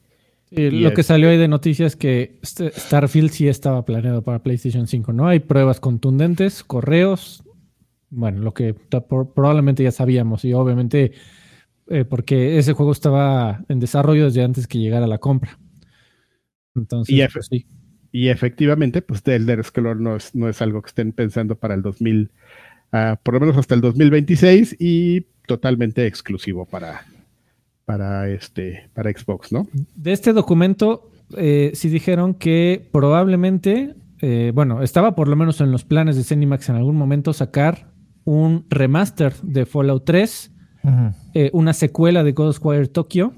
lo 0.54 0.94
que 0.94 1.02
salió 1.04 1.30
ahí 1.30 1.38
de 1.38 1.48
noticias 1.48 1.94
es 1.94 1.96
que 1.96 2.38
este 2.42 2.72
Starfield 2.72 3.30
sí 3.30 3.48
estaba 3.48 3.86
planeado 3.86 4.22
para 4.22 4.44
PlayStation 4.44 4.86
5, 4.86 5.14
¿no? 5.14 5.26
Hay 5.30 5.40
pruebas 5.40 5.80
contundentes, 5.80 6.66
correos, 6.66 7.46
bueno, 8.10 8.42
lo 8.42 8.54
que 8.54 8.74
probablemente 8.74 9.82
ya 9.82 9.92
sabíamos 9.92 10.44
y 10.44 10.52
obviamente 10.52 11.14
eh, 11.88 12.06
porque 12.06 12.58
ese 12.58 12.74
juego 12.74 12.92
estaba 12.92 13.64
en 13.70 13.80
desarrollo 13.80 14.26
desde 14.26 14.44
antes 14.44 14.68
que 14.68 14.78
llegara 14.78 15.08
la 15.08 15.18
compra. 15.18 15.58
Entonces, 16.76 17.16
y, 17.16 17.22
pues 17.32 17.48
sí. 17.50 17.66
Y 18.12 18.28
efectivamente, 18.28 19.02
pues 19.02 19.24
The 19.24 19.36
Elder 19.36 19.64
Scrolls 19.64 20.02
no 20.02 20.16
es, 20.16 20.36
no 20.36 20.50
es 20.50 20.62
algo 20.62 20.82
que 20.82 20.88
estén 20.88 21.14
pensando 21.14 21.56
para 21.56 21.76
el 21.76 21.82
2000, 21.82 22.30
ah, 22.92 23.18
por 23.24 23.36
lo 23.36 23.40
menos 23.40 23.58
hasta 23.58 23.74
el 23.76 23.82
2026 23.82 24.76
y 24.80 25.26
totalmente 25.48 26.06
exclusivo 26.06 26.66
para, 26.66 27.06
para 27.86 28.30
este 28.30 28.90
para 28.94 29.12
Xbox, 29.12 29.52
¿no? 29.52 29.68
De 29.96 30.12
este 30.12 30.34
documento 30.34 31.10
eh, 31.38 31.72
sí 31.74 31.88
dijeron 31.88 32.34
que 32.34 32.86
probablemente, 32.92 33.96
eh, 34.22 34.52
bueno, 34.54 34.84
estaba 34.84 35.16
por 35.16 35.30
lo 35.30 35.38
menos 35.38 35.62
en 35.62 35.72
los 35.72 35.86
planes 35.86 36.18
de 36.18 36.24
Cenimax 36.24 36.68
en 36.70 36.76
algún 36.76 36.98
momento 36.98 37.32
sacar 37.32 37.92
un 38.26 38.66
remaster 38.70 39.34
de 39.42 39.66
Fallout 39.66 40.04
3, 40.06 40.52
eh, 41.34 41.50
una 41.54 41.74
secuela 41.74 42.24
de 42.24 42.34
Ghostwire 42.34 42.88
Tokyo, 42.88 43.34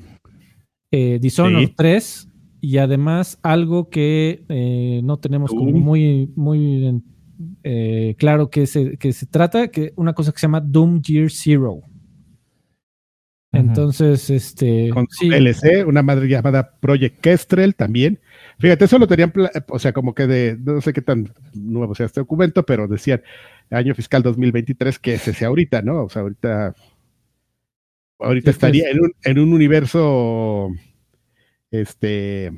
Dishonored 0.91 1.71
3 1.75 2.32
y 2.65 2.77
además 2.77 3.39
algo 3.43 3.89
que 3.89 4.45
no 5.03 5.17
tenemos 5.17 5.51
como 5.51 5.65
muy, 5.65 6.31
muy 6.37 7.03
claro 8.17 8.49
que 8.49 8.67
se, 8.67 8.97
que 8.97 9.11
se 9.11 9.25
trata, 9.25 9.67
que 9.67 9.91
una 9.97 10.13
cosa 10.13 10.31
que 10.31 10.39
se 10.39 10.47
llama 10.47 10.61
Doom 10.61 11.01
Gear 11.03 11.29
Zero. 11.29 11.81
Entonces, 13.51 14.29
este. 14.29 14.91
Con 14.91 15.07
LC, 15.21 15.83
una 15.85 16.01
madre 16.03 16.29
llamada 16.29 16.77
Project 16.79 17.19
Kestrel 17.19 17.75
también. 17.75 18.21
Fíjate, 18.59 18.85
eso 18.85 18.97
lo 18.97 19.07
tenían, 19.07 19.33
o 19.67 19.77
sea, 19.77 19.91
como 19.91 20.15
que 20.15 20.25
de, 20.25 20.57
no 20.57 20.79
sé 20.79 20.93
qué 20.93 21.01
tan 21.01 21.33
nuevo 21.53 21.93
sea 21.95 22.05
este 22.05 22.21
documento, 22.21 22.65
pero 22.65 22.87
decían 22.87 23.23
año 23.71 23.93
fiscal 23.93 24.23
2023, 24.23 24.99
que 24.99 25.15
es 25.15 25.27
ese 25.27 25.43
ahorita, 25.43 25.81
¿no? 25.81 26.05
O 26.05 26.09
sea, 26.09 26.21
ahorita. 26.21 26.73
Ahorita 28.19 28.51
estaría 28.51 28.89
en 28.89 29.01
un, 29.01 29.11
en 29.21 29.37
un 29.37 29.51
universo. 29.51 30.69
Este. 31.73 32.51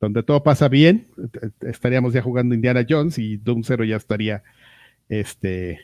Donde 0.00 0.24
todo 0.24 0.42
pasa 0.42 0.68
bien, 0.68 1.06
estaríamos 1.60 2.12
ya 2.12 2.22
jugando 2.22 2.56
Indiana 2.56 2.84
Jones 2.88 3.18
y 3.18 3.36
Doom 3.36 3.62
Zero 3.62 3.84
ya 3.84 3.94
estaría 3.94 4.42
este, 5.08 5.78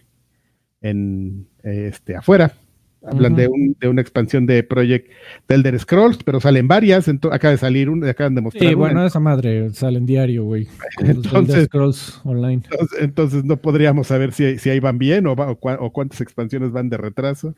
en, 0.81 1.47
este, 1.63 2.17
afuera. 2.17 2.53
Hablan 3.01 3.37
de, 3.37 3.47
un, 3.47 3.77
de, 3.79 3.87
una 3.87 4.01
expansión 4.01 4.45
de 4.45 4.65
Project 4.65 5.09
de 5.47 5.55
Elder 5.55 5.79
Scrolls, 5.79 6.19
pero 6.25 6.41
salen 6.41 6.67
varias. 6.67 7.07
acaba 7.31 7.53
de 7.53 7.59
salir 7.59 7.89
una, 7.89 8.11
acaban 8.11 8.35
de 8.35 8.41
mostrar. 8.41 8.69
Sí, 8.69 8.75
bueno, 8.75 9.07
esa 9.07 9.21
madre 9.21 9.71
sale 9.73 9.99
en 9.99 10.07
diario, 10.07 10.43
güey. 10.43 10.67
Entonces, 10.99 11.67
Scrolls 11.67 12.21
Online. 12.25 12.63
Entonces, 12.99 13.45
no 13.45 13.59
podríamos 13.59 14.09
saber 14.09 14.33
si, 14.33 14.59
si 14.59 14.71
ahí 14.71 14.81
van 14.81 14.99
bien 14.99 15.29
o, 15.29 15.33
o, 15.35 15.93
cuántas 15.93 16.21
expansiones 16.21 16.73
van 16.73 16.89
de 16.89 16.97
retraso. 16.97 17.55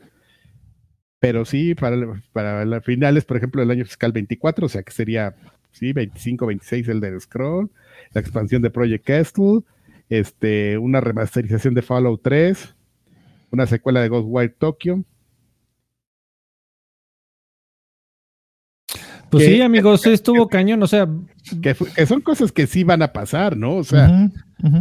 Pero 1.21 1.45
sí, 1.45 1.75
para, 1.75 1.95
para 2.33 2.65
las 2.65 2.83
finales, 2.83 3.25
por 3.25 3.37
ejemplo, 3.37 3.61
del 3.61 3.69
año 3.69 3.85
fiscal 3.85 4.11
24, 4.11 4.65
o 4.65 4.69
sea 4.69 4.81
que 4.81 4.91
sería, 4.91 5.35
sí, 5.71 5.93
25, 5.93 6.47
26 6.47 6.87
Elder 6.89 7.21
Scrolls, 7.21 7.69
la 8.11 8.21
expansión 8.21 8.63
de 8.63 8.71
Project 8.71 9.05
Castle, 9.05 9.61
este, 10.09 10.79
una 10.79 10.99
remasterización 10.99 11.75
de 11.75 11.83
Fallout 11.83 12.21
3, 12.23 12.75
una 13.51 13.67
secuela 13.67 14.01
de 14.01 14.09
Ghostwire 14.09 14.55
Tokyo 14.57 15.03
Pues 19.31 19.45
sí, 19.45 19.61
amigos, 19.61 20.05
estuvo 20.05 20.47
cañón, 20.49 20.83
o 20.83 20.87
sea. 20.87 21.07
Que, 21.61 21.73
son 22.05 22.19
cosas 22.19 22.51
que 22.51 22.67
sí 22.67 22.83
van 22.83 23.01
a 23.01 23.13
pasar, 23.13 23.55
¿no? 23.55 23.77
O 23.77 23.83
sea, 23.85 24.29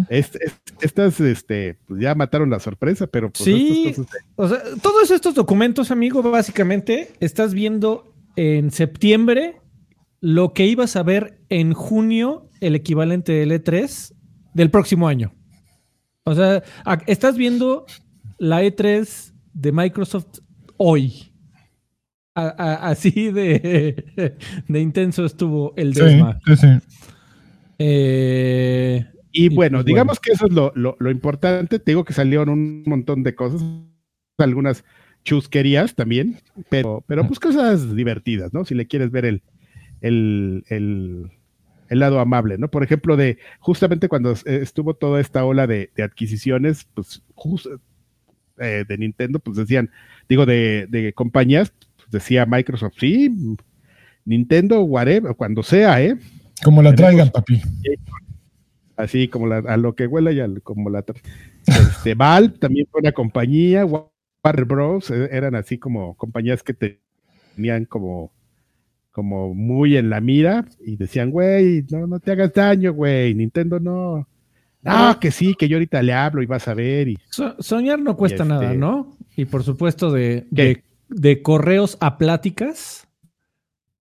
estas, 0.08 1.20
este, 1.20 1.78
pues 1.86 2.00
ya 2.00 2.16
mataron 2.16 2.50
la 2.50 2.58
sorpresa, 2.58 3.06
pero 3.06 3.30
pues 3.30 3.44
sí, 3.44 3.94
o 4.34 4.48
sea, 4.48 4.58
todos 4.82 5.12
estos 5.12 5.36
documentos, 5.36 5.92
amigo, 5.92 6.20
básicamente 6.22 7.12
estás 7.20 7.54
viendo 7.54 8.12
en 8.34 8.72
septiembre 8.72 9.60
lo 10.20 10.52
que 10.52 10.66
ibas 10.66 10.96
a 10.96 11.04
ver 11.04 11.40
en 11.48 11.72
junio, 11.72 12.48
el 12.60 12.74
equivalente 12.74 13.32
del 13.32 13.52
E3 13.52 14.12
del 14.52 14.70
próximo 14.70 15.06
año. 15.06 15.32
O 16.24 16.34
sea, 16.34 16.62
estás 17.06 17.36
viendo 17.36 17.86
la 18.38 18.64
E3 18.64 19.32
de 19.54 19.72
Microsoft 19.72 20.40
hoy 20.76 21.29
así 22.34 23.30
de, 23.32 24.34
de, 24.68 24.80
intenso 24.80 25.24
estuvo 25.24 25.74
el 25.76 25.92
desma. 25.92 26.40
Eh, 27.78 29.04
y, 29.32 29.48
bueno, 29.48 29.78
pues, 29.78 29.86
digamos 29.86 30.20
que 30.20 30.32
eso 30.32 30.46
es 30.46 30.52
lo, 30.52 31.10
importante. 31.10 31.78
Te 31.78 31.92
digo 31.92 32.04
que 32.04 32.12
salieron 32.12 32.48
un 32.48 32.82
montón 32.86 33.22
de 33.22 33.34
cosas, 33.34 33.62
algunas 34.38 34.84
chusquerías 35.24 35.94
también, 35.94 36.38
pero, 36.68 37.04
pero 37.06 37.26
pues 37.26 37.38
cosas 37.38 37.94
divertidas, 37.94 38.54
¿no? 38.54 38.64
Si 38.64 38.74
le 38.74 38.86
quieres 38.86 39.10
ver 39.10 39.26
el, 39.26 39.42
el, 40.00 40.64
el 41.90 41.98
lado 41.98 42.20
amable, 42.20 42.56
¿no? 42.56 42.70
Por 42.70 42.82
ejemplo, 42.82 43.16
de 43.16 43.38
justamente 43.58 44.08
cuando 44.08 44.32
estuvo 44.46 44.94
toda 44.94 45.20
esta 45.20 45.44
ola 45.44 45.66
de, 45.66 45.90
adquisiciones, 46.02 46.88
pues 46.94 47.22
eh, 48.58 48.84
de 48.88 48.98
Nintendo, 48.98 49.40
pues 49.40 49.56
decían, 49.56 49.90
digo, 50.28 50.46
de, 50.46 50.86
de 50.88 51.12
compañías, 51.12 51.74
decía 52.10 52.46
Microsoft, 52.46 52.94
sí, 52.98 53.56
Nintendo, 54.24 54.82
whatever, 54.82 55.34
cuando 55.34 55.62
sea, 55.62 56.02
¿eh? 56.02 56.16
Como 56.62 56.82
la 56.82 56.94
traigan, 56.94 57.30
papi. 57.30 57.62
Así 58.96 59.28
como 59.28 59.46
la, 59.46 59.58
a 59.58 59.76
lo 59.76 59.94
que 59.94 60.06
huela 60.06 60.30
ya, 60.32 60.46
como 60.62 60.90
la 60.90 61.02
este, 61.66 62.14
Valve 62.14 62.58
también 62.58 62.86
fue 62.90 63.00
una 63.00 63.12
compañía, 63.12 63.84
Warner 63.86 64.64
Bros. 64.66 65.10
E, 65.10 65.28
eran 65.32 65.54
así 65.54 65.78
como 65.78 66.14
compañías 66.16 66.62
que 66.62 66.74
tenían 66.74 67.86
como, 67.86 68.32
como 69.10 69.54
muy 69.54 69.96
en 69.96 70.10
la 70.10 70.20
mira 70.20 70.66
y 70.84 70.96
decían, 70.96 71.30
güey, 71.30 71.86
no, 71.90 72.06
no 72.06 72.20
te 72.20 72.32
hagas 72.32 72.52
daño, 72.52 72.92
güey, 72.92 73.34
Nintendo 73.34 73.80
no. 73.80 74.26
No, 74.82 75.20
que 75.20 75.30
sí, 75.30 75.54
que 75.58 75.68
yo 75.68 75.76
ahorita 75.76 76.02
le 76.02 76.14
hablo 76.14 76.42
y 76.42 76.46
vas 76.46 76.66
a 76.66 76.74
ver. 76.74 77.08
Y, 77.08 77.18
soñar 77.58 77.98
no 78.00 78.16
cuesta 78.16 78.44
nada, 78.44 78.66
este 78.66 78.78
¿no? 78.78 79.14
Y 79.36 79.44
por 79.44 79.62
supuesto 79.62 80.10
de, 80.10 80.46
de 80.50 80.82
correos 81.42 81.96
a 82.00 82.18
pláticas 82.18 83.08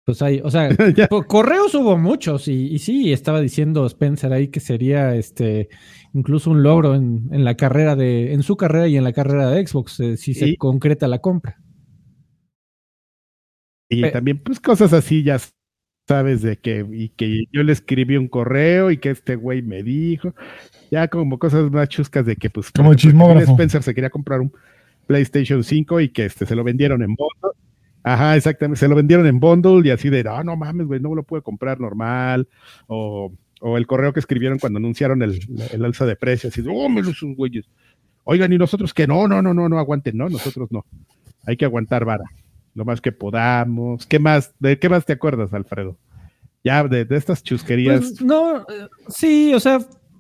pues 0.05 0.21
hay, 0.21 0.41
o 0.43 0.51
sea, 0.51 0.69
correos 1.29 1.75
hubo 1.75 1.97
muchos 1.97 2.49
y, 2.49 2.79
sí, 2.79 3.13
estaba 3.13 3.41
diciendo 3.41 3.87
Spencer 3.87 4.33
ahí 4.33 4.49
que 4.49 4.61
sería 4.61 5.15
este 5.15 5.69
incluso 6.13 6.51
un 6.51 6.63
logro 6.63 6.95
en, 6.95 7.45
la 7.45 7.57
carrera 7.57 7.95
de, 7.95 8.33
en 8.33 8.43
su 8.43 8.57
carrera 8.57 8.89
y 8.89 8.97
en 8.97 9.05
la 9.05 9.13
carrera 9.13 9.51
de 9.51 9.67
Xbox, 9.67 10.01
eh, 10.01 10.17
si 10.17 10.35
se 10.35 10.57
concreta 10.57 11.07
la 11.09 11.21
compra. 11.21 11.59
Y 13.89 14.11
también, 14.11 14.39
pues 14.43 14.59
cosas 14.59 14.93
así, 14.93 15.23
ya 15.23 15.39
sabes, 16.09 16.43
de 16.43 16.59
que, 16.59 16.85
y 16.91 17.11
que 17.11 17.45
yo 17.53 17.63
le 17.63 17.73
escribí 17.73 18.17
un 18.17 18.29
correo 18.29 18.91
y 18.91 18.97
que 18.99 19.11
este 19.11 19.37
güey 19.37 19.63
me 19.63 19.83
dijo, 19.83 20.35
ya 20.91 21.09
como 21.09 21.39
cosas 21.39 21.71
más 21.71 21.89
chuscas 21.89 22.27
de 22.27 22.37
que, 22.37 22.51
pues, 22.51 22.71
como 22.73 22.95
chismógrafo. 22.95 23.53
Spencer 23.53 23.83
se 23.83 23.95
quería 23.95 24.11
comprar 24.11 24.41
un 24.41 24.53
PlayStation 25.07 25.63
5 25.63 26.01
y 26.01 26.09
que 26.11 26.27
este 26.27 26.47
se 26.47 26.55
lo 26.55 26.65
vendieron 26.65 27.03
en 27.03 27.15
bono 27.15 27.55
Ajá, 28.05 28.37
exactamente. 28.37 28.81
Se 28.81 28.89
lo 28.89 28.97
vendieron 28.97 29.27
en 29.27 29.39
bundle 29.39 29.87
y 29.87 29.91
así 29.91 30.11
de, 30.11 30.25
ah, 30.29 30.43
no 30.43 30.57
mames, 30.57 30.87
güey, 30.87 31.01
no 31.01 31.15
lo 31.15 31.23
puedo 31.23 31.43
comprar 31.43 31.81
normal. 31.81 32.49
O, 32.87 33.33
o, 33.61 33.77
el 33.77 33.87
correo 33.87 34.13
que 34.13 34.21
escribieron 34.21 34.59
cuando 34.59 34.79
anunciaron 34.79 35.23
el, 35.23 35.41
el 35.71 35.85
alza 35.85 36.05
de 36.05 36.17
precios, 36.17 36.53
así 36.53 36.63
de, 36.63 36.71
oh, 36.73 36.89
me 36.89 37.03
los 37.03 37.21
güeyes. 37.37 37.69
Oigan, 38.25 38.53
y 38.53 38.59
nosotros 38.59 38.93
que 38.95 39.07
no, 39.07 39.29
no, 39.29 39.43
no, 39.43 39.55
no, 39.55 39.69
no 39.69 39.79
aguanten, 39.79 40.17
no, 40.17 40.29
nosotros 40.29 40.71
no. 40.71 40.85
Hay 41.47 41.57
que 41.57 41.65
aguantar 41.65 42.05
vara, 42.05 42.25
lo 42.75 42.85
más 42.85 43.01
que 43.01 43.13
podamos. 43.13 44.07
¿Qué 44.07 44.19
más? 44.19 44.55
¿De 44.59 44.79
qué 44.79 44.89
más 44.89 45.05
te 45.05 45.13
acuerdas, 45.13 45.53
Alfredo? 45.53 45.97
Ya, 46.65 46.85
de, 46.85 47.05
de 47.05 47.17
estas 47.17 47.43
chusquerías. 47.43 48.01
Pues, 48.01 48.23
no, 48.23 48.61
eh, 48.61 48.89
sí, 49.09 49.53
o 49.55 49.59
sea, 49.59 49.79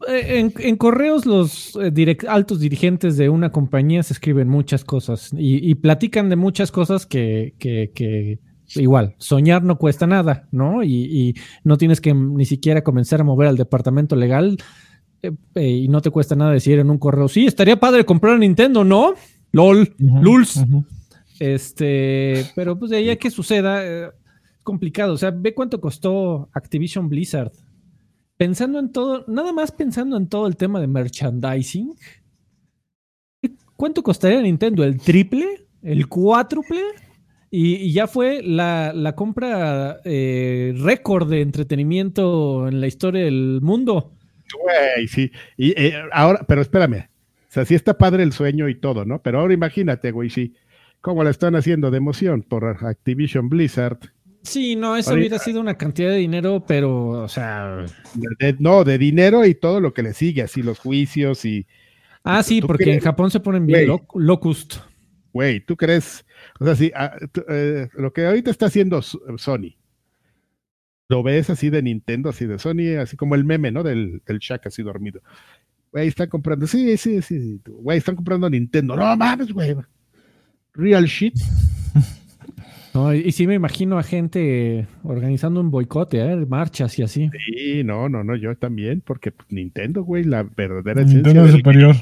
eh, 0.09 0.51
en, 0.57 0.77
correos 0.77 1.27
los 1.27 1.77
eh, 1.77 2.17
altos 2.29 2.61
dirigentes 2.61 3.17
de 3.17 3.29
una 3.29 3.51
compañía 3.51 4.03
se 4.03 4.13
escriben 4.13 4.49
muchas 4.49 4.85
cosas 4.85 5.31
y, 5.37 5.75
platican 5.77 6.29
de 6.29 6.37
muchas 6.37 6.71
cosas 6.73 7.07
que, 7.07 8.39
igual, 8.75 9.15
soñar 9.19 9.63
no 9.63 9.79
cuesta 9.79 10.07
nada, 10.07 10.49
¿no? 10.51 10.83
Y, 10.83 11.35
no 11.65 11.77
tienes 11.77 12.01
que 12.01 12.15
ni 12.15 12.45
siquiera 12.45 12.83
comenzar 12.83 13.21
a 13.21 13.25
mover 13.25 13.49
al 13.49 13.57
departamento 13.57 14.17
legal 14.17 14.57
eh, 15.23 15.33
y 15.69 15.89
no 15.89 16.01
te 16.01 16.11
cuesta 16.11 16.35
nada 16.35 16.53
decir 16.53 16.79
en 16.79 16.91
un 16.91 16.99
correo, 16.99 17.29
sí, 17.29 17.47
estaría 17.47 17.79
padre 17.79 18.05
comprar 18.05 18.39
Nintendo, 18.39 18.85
¿no? 18.85 19.15
LOL, 19.53 19.95
LULS. 19.99 20.65
Este, 21.39 22.47
pero 22.55 22.79
pues 22.79 22.91
de 22.91 22.99
ahí 22.99 23.11
a 23.11 23.17
que 23.17 23.31
suceda, 23.31 23.85
es 23.85 24.11
complicado. 24.63 25.15
O 25.15 25.19
sea, 25.19 25.31
ve 25.31 25.55
cuánto 25.55 25.81
costó 25.81 26.49
Activision 26.53 27.09
Blizzard 27.09 27.53
pensando 28.43 28.80
en 28.80 28.90
todo, 28.90 29.24
nada 29.28 29.53
más 29.53 29.70
pensando 29.70 30.16
en 30.16 30.28
todo 30.28 30.49
el 30.49 30.57
tema 30.57 30.80
de 30.80 30.88
merchandising, 30.88 31.95
¿cuánto 33.76 34.03
costaría 34.03 34.43
Nintendo? 34.43 34.82
¿El 34.82 35.01
triple? 35.01 35.68
¿El 35.80 36.09
cuádruple? 36.09 36.80
Y, 37.53 37.93
ya 37.93 38.09
fue 38.09 38.43
la, 38.43 39.12
compra 39.14 40.01
eh, 40.05 40.74
récord 40.76 41.30
de 41.30 41.43
entretenimiento 41.43 42.66
en 42.66 42.80
la 42.80 42.88
historia 42.88 43.26
del 43.26 43.61
mundo. 43.62 44.12
Güey, 44.61 45.07
sí. 45.07 45.30
Y 45.57 45.80
eh, 45.80 46.03
ahora, 46.11 46.45
pero 46.49 46.62
espérame. 46.62 47.11
O 47.49 47.53
sea, 47.53 47.64
sí 47.64 47.76
está 47.76 47.97
padre 47.97 48.24
el 48.24 48.32
sueño 48.32 48.68
y 48.68 48.74
todo, 48.74 49.05
¿no? 49.05 49.22
Pero 49.22 49.38
ahora 49.38 49.55
imagínate, 49.55 50.11
güey, 50.11 50.30
sí. 50.30 50.57
¿Cómo 51.01 51.22
la 51.22 51.30
están 51.30 51.55
haciendo 51.55 51.93
de 51.93 51.99
emoción 51.99 52.43
por 52.43 52.64
Activision 52.64 53.49
Blizzard? 53.49 54.01
Sí, 54.43 54.74
no, 54.74 54.97
eso 54.97 55.14
hubiera 55.14 55.38
sido 55.38 55.61
una 55.61 55.78
cantidad 55.78 56.11
de 56.11 56.16
dinero, 56.16 56.64
pero, 56.66 57.09
o 57.22 57.28
sea. 57.28 57.84
no, 58.59 58.84
de 58.84 58.99
dinero 58.99 59.47
y 59.47 59.55
todo 59.55 59.80
lo 59.80 59.95
que 59.95 60.03
le 60.03 60.14
sigue, 60.14 60.43
así 60.43 60.62
los 60.62 60.78
juicios 60.78 61.45
y. 61.45 61.66
Ah, 62.24 62.43
sí, 62.43 62.61
porque 62.61 62.93
en 62.93 63.01
Japón 63.01 63.30
se 63.30 63.40
ponen 63.40 63.66
bien 63.66 63.88
locust. 64.14 64.76
Güey, 65.32 65.64
¿tú 65.64 65.76
crees? 65.76 66.24
O 66.61 66.64
sea, 66.64 66.74
sí, 66.74 66.93
ah, 66.95 67.16
eh, 67.49 67.88
lo 67.95 68.12
que 68.12 68.26
ahorita 68.26 68.51
está 68.51 68.66
haciendo 68.66 69.01
Sony, 69.01 69.76
lo 71.09 71.22
ves 71.22 71.49
así 71.49 71.70
de 71.70 71.82
Nintendo, 71.82 72.30
así 72.30 72.47
de 72.47 72.59
Sony, 72.59 72.99
así 73.01 73.16
como 73.16 73.34
el 73.34 73.45
meme, 73.45 73.70
¿no? 73.70 73.82
Del, 73.82 74.22
del 74.26 74.38
Shaq 74.38 74.66
así 74.66 74.82
dormido. 74.82 75.20
Güey, 75.93 76.09
están 76.09 76.28
comprando, 76.28 76.66
sí, 76.66 76.97
sí, 76.97 77.22
sí, 77.22 77.61
güey, 77.66 77.99
están 77.99 78.16
comprando 78.16 78.51
Nintendo. 78.51 78.97
No 78.97 79.16
mames, 79.16 79.53
güey. 79.53 79.76
Real 80.74 81.05
shit. 81.05 81.34
No, 82.95 83.14
y, 83.14 83.32
sí 83.32 83.47
me 83.47 83.55
imagino 83.55 83.99
a 83.99 84.03
gente 84.03 84.86
organizando 85.03 85.61
un 85.61 85.70
boicote, 85.70 86.20
¿eh? 86.20 86.36
marchas 86.47 86.99
y 86.99 87.03
así. 87.03 87.30
Sí, 87.47 87.82
no, 87.84 88.09
no, 88.09 88.22
no, 88.22 88.36
yo 88.36 88.55
también, 88.57 89.01
porque 89.01 89.32
pues, 89.32 89.51
Nintendo, 89.51 90.03
güey, 90.03 90.24
la 90.24 90.43
verdadera 90.43 91.01
esencia. 91.01 91.43
del 91.43 91.53
superior. 91.53 91.97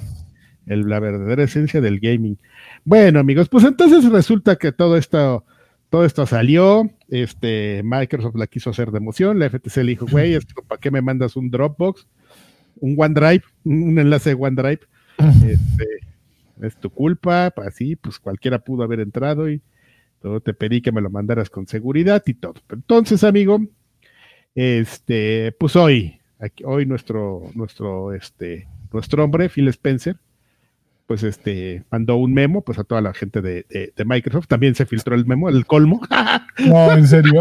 El, 0.67 0.89
la 0.89 0.99
verdadera 0.99 1.45
esencia 1.45 1.81
del 1.81 2.01
gaming. 2.01 2.39
Bueno, 2.85 3.21
amigos, 3.21 3.49
pues 3.49 3.65
entonces 3.65 4.11
resulta 4.11 4.57
que 4.57 4.73
todo 4.73 4.97
esto, 4.97 5.45
todo 5.91 6.05
esto 6.05 6.27
salió. 6.27 6.91
Este, 7.09 7.83
Microsoft 7.85 8.35
la 8.37 8.49
quiso 8.49 8.71
hacer 8.71 8.91
de 8.91 8.99
emoción. 8.99 9.39
La 9.39 9.49
FTC 9.49 9.77
le 9.79 9.93
dijo, 9.93 10.07
güey, 10.11 10.39
¿para 10.67 10.81
qué 10.81 10.91
me 10.91 11.03
mandas 11.03 11.37
un 11.37 11.51
Dropbox? 11.51 12.09
Un 12.81 12.97
OneDrive, 12.99 13.45
un 13.65 13.99
enlace 13.99 14.31
de 14.31 14.37
OneDrive. 14.37 14.81
Este, 15.47 15.87
es 16.63 16.77
tu 16.77 16.91
culpa, 16.91 17.53
así, 17.67 17.95
pues 17.95 18.19
cualquiera 18.19 18.59
pudo 18.59 18.83
haber 18.83 19.01
entrado 19.01 19.51
y 19.51 19.61
te 20.43 20.55
pedí 20.55 20.83
que 20.83 20.93
me 20.93 21.01
lo 21.01 21.11
mandaras 21.11 21.51
con 21.51 21.67
seguridad 21.67 22.23
y 22.27 22.35
todo. 22.35 22.55
Entonces, 22.71 23.25
amigo, 23.25 23.61
este, 24.55 25.53
pues 25.59 25.77
hoy, 25.77 26.21
hoy 26.65 26.87
nuestro, 26.87 27.43
nuestro, 27.55 28.13
este, 28.13 28.69
nuestro 28.93 29.25
hombre, 29.25 29.49
Phil 29.49 29.69
Spencer, 29.69 30.17
pues 31.07 31.23
este, 31.25 31.83
mandó 31.91 32.17
un 32.17 32.33
memo 32.33 32.63
pues 32.63 32.79
a 32.79 32.85
toda 32.85 33.01
la 33.01 33.13
gente 33.13 33.41
de, 33.41 33.93
Microsoft. 34.05 34.47
También 34.47 34.75
se 34.75 34.87
filtró 34.87 35.15
el 35.15 35.27
memo, 35.27 35.49
el 35.49 35.67
colmo. 35.67 36.01
No, 36.59 36.93
¿en 36.93 37.07
serio? 37.07 37.41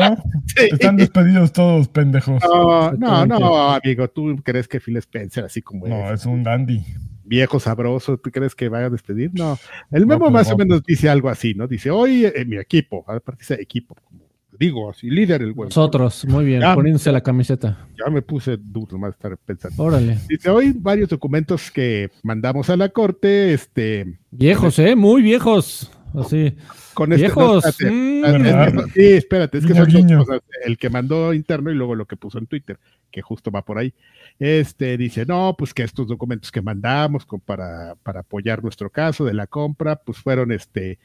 Están 0.55 0.95
despedidos 0.95 1.51
todos, 1.51 1.89
pendejos. 1.89 2.41
No, 2.41 2.93
no, 2.93 3.25
no, 3.25 3.71
amigo, 3.73 4.07
tú 4.07 4.37
crees 4.43 4.67
que 4.67 4.79
Phil 4.79 4.95
Spencer, 4.97 5.43
así 5.43 5.61
como 5.61 5.87
No, 5.87 6.13
es 6.13 6.25
un 6.25 6.41
dandy 6.41 6.85
viejo 7.29 7.59
sabroso, 7.59 8.17
¿tú 8.17 8.31
crees 8.31 8.55
que 8.55 8.67
vaya 8.67 8.87
a 8.87 8.89
despedir? 8.89 9.31
No, 9.33 9.57
el 9.91 10.05
memo 10.05 10.25
pues 10.25 10.33
más 10.33 10.51
o 10.51 10.57
menos 10.57 10.83
dice 10.83 11.07
algo 11.07 11.29
así, 11.29 11.53
¿no? 11.53 11.67
Dice, 11.67 11.91
hoy 11.91 12.25
en 12.25 12.33
eh, 12.35 12.45
mi 12.45 12.57
equipo, 12.57 13.05
aparte 13.07 13.39
dice 13.39 13.61
equipo, 13.61 13.95
como 14.03 14.27
digo, 14.57 14.89
así, 14.89 15.09
líder 15.09 15.41
el 15.41 15.53
güey. 15.53 15.69
Nosotros, 15.69 16.25
muy 16.25 16.43
bien, 16.43 16.61
poniéndose 16.73 17.11
la 17.11 17.21
camiseta. 17.21 17.87
Ya 17.97 18.11
me 18.11 18.21
puse 18.21 18.57
duro 18.57 18.97
más 18.97 19.13
estar 19.13 19.37
pensando. 19.37 19.81
Órale. 19.81 20.17
Dice, 20.27 20.49
hoy 20.49 20.73
varios 20.75 21.07
documentos 21.07 21.71
que 21.71 22.11
mandamos 22.23 22.69
a 22.69 22.75
la 22.75 22.89
corte, 22.89 23.53
este... 23.53 24.17
Viejos, 24.31 24.77
¿eh? 24.79 24.95
Muy 24.97 25.21
viejos. 25.21 25.91
Así. 26.13 26.55
Con 26.93 27.13
este, 27.13 27.27
viejos. 27.27 27.63
Mm. 27.79 28.89
sí, 28.93 29.05
espérate, 29.13 29.59
es 29.59 29.65
que 29.65 29.73
son 29.73 29.89
dos 29.89 30.25
cosas. 30.25 30.41
El 30.65 30.77
que 30.77 30.89
mandó 30.89 31.33
interno 31.33 31.71
y 31.71 31.75
luego 31.75 31.95
lo 31.95 32.05
que 32.05 32.17
puso 32.17 32.39
en 32.39 32.47
Twitter, 32.47 32.79
que 33.09 33.21
justo 33.21 33.51
va 33.51 33.63
por 33.63 33.77
ahí 33.77 33.93
este 34.39 34.97
dice, 34.97 35.25
no, 35.25 35.55
pues 35.57 35.73
que 35.73 35.83
estos 35.83 36.07
documentos 36.07 36.51
que 36.51 36.61
mandamos 36.61 37.27
para, 37.45 37.95
para 38.03 38.21
apoyar 38.21 38.63
nuestro 38.63 38.89
caso 38.89 39.25
de 39.25 39.33
la 39.33 39.47
compra, 39.47 39.97
pues 39.97 40.17
fueron 40.17 40.51
este 40.51 40.97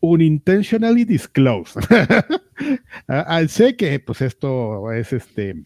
unintentionally 0.00 1.04
disclosed. 1.04 1.82
Ah, 3.08 3.24
ah, 3.28 3.48
sé 3.48 3.76
que 3.76 4.00
pues 4.00 4.22
esto 4.22 4.90
es 4.90 5.12
este 5.12 5.64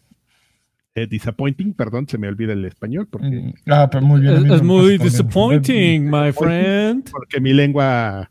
eh, 0.97 1.07
disappointing, 1.07 1.73
perdón, 1.73 2.09
se 2.09 2.19
me 2.19 2.27
olvida 2.27 2.53
el 2.53 2.65
español 2.65 3.07
porque 3.09 3.29
mm, 3.29 3.71
ah, 3.71 3.89
pero 3.89 4.05
muy 4.05 4.21
bien, 4.21 4.51
es, 4.51 4.61
muy 4.61 4.99
disappointing, 4.99 6.11
my 6.11 6.33
friend. 6.33 7.09
Porque 7.09 7.41
mi 7.41 7.53
lengua 7.53 8.29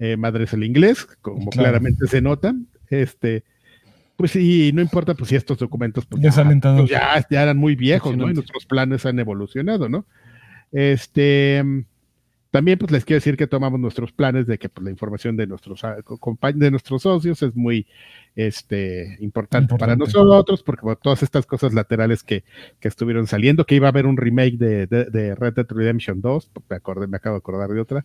eh, 0.00 0.16
madre 0.16 0.44
es 0.44 0.52
el 0.52 0.64
inglés, 0.64 1.06
como 1.20 1.50
claramente 1.50 2.08
se 2.08 2.20
nota. 2.20 2.52
Este, 2.90 3.44
pues 4.22 4.30
sí, 4.30 4.70
no 4.72 4.80
importa 4.80 5.14
pues 5.14 5.30
si 5.30 5.34
estos 5.34 5.58
documentos 5.58 6.06
pues, 6.06 6.22
ya, 6.22 7.26
ya, 7.28 7.42
eran 7.42 7.56
muy 7.56 7.74
viejos, 7.74 8.16
¿no? 8.16 8.30
Y 8.30 8.34
nuestros 8.34 8.66
planes 8.66 9.04
han 9.04 9.18
evolucionado, 9.18 9.88
¿no? 9.88 10.06
Este, 10.70 11.60
También 12.52 12.78
pues 12.78 12.92
les 12.92 13.04
quiero 13.04 13.16
decir 13.16 13.36
que 13.36 13.48
tomamos 13.48 13.80
nuestros 13.80 14.12
planes 14.12 14.46
de 14.46 14.58
que 14.58 14.68
pues, 14.68 14.84
la 14.84 14.92
información 14.92 15.36
de 15.36 15.48
nuestros 15.48 15.82
ah, 15.82 15.96
de 16.54 16.70
nuestros 16.70 17.02
socios 17.02 17.42
es 17.42 17.56
muy 17.56 17.84
este, 18.36 19.16
importante, 19.18 19.74
para 19.76 19.96
nosotros, 19.96 20.62
porque 20.62 20.86
todas 21.02 21.24
estas 21.24 21.44
cosas 21.44 21.74
laterales 21.74 22.22
que, 22.22 22.44
que, 22.78 22.86
estuvieron 22.86 23.26
saliendo, 23.26 23.66
que 23.66 23.74
iba 23.74 23.88
a 23.88 23.90
haber 23.90 24.06
un 24.06 24.16
remake 24.16 24.56
de, 24.56 24.86
de, 24.86 25.34
Red 25.34 25.54
Dead 25.54 25.66
Redemption 25.68 26.20
2, 26.20 26.50
me, 26.70 26.76
acordé, 26.76 27.08
me 27.08 27.16
acabo 27.16 27.34
de 27.34 27.38
acordar 27.38 27.70
de 27.70 27.80
otra, 27.80 28.04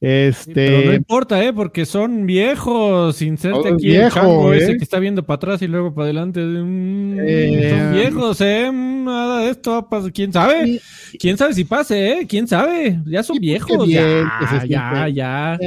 este... 0.00 0.84
no 0.84 0.92
importa, 0.92 1.42
¿eh? 1.42 1.54
Porque 1.54 1.86
son 1.86 2.26
viejos. 2.26 3.22
Inserte 3.22 3.70
aquí 3.70 3.94
el 3.94 4.10
chango 4.10 4.52
ese 4.52 4.72
¿eh? 4.72 4.76
que 4.76 4.84
está 4.84 4.98
viendo 4.98 5.24
para 5.24 5.36
atrás 5.36 5.62
y 5.62 5.68
luego 5.68 5.94
para 5.94 6.04
adelante. 6.04 6.40
Mm, 6.40 7.18
eh, 7.20 7.70
son 7.70 7.92
viejos, 7.94 8.40
¿eh? 8.42 8.70
Mm, 8.70 9.04
nada 9.04 9.40
de 9.40 9.50
esto 9.50 9.88
¿Quién 10.12 10.32
sabe? 10.32 10.80
¿Quién 11.18 11.38
sabe 11.38 11.54
si 11.54 11.64
pase, 11.64 12.12
eh? 12.12 12.26
¿Quién 12.28 12.46
sabe? 12.46 13.00
Ya 13.06 13.22
son 13.22 13.38
viejos. 13.38 13.88
ya, 13.88 14.22
ya, 14.68 15.08
ya. 15.08 15.58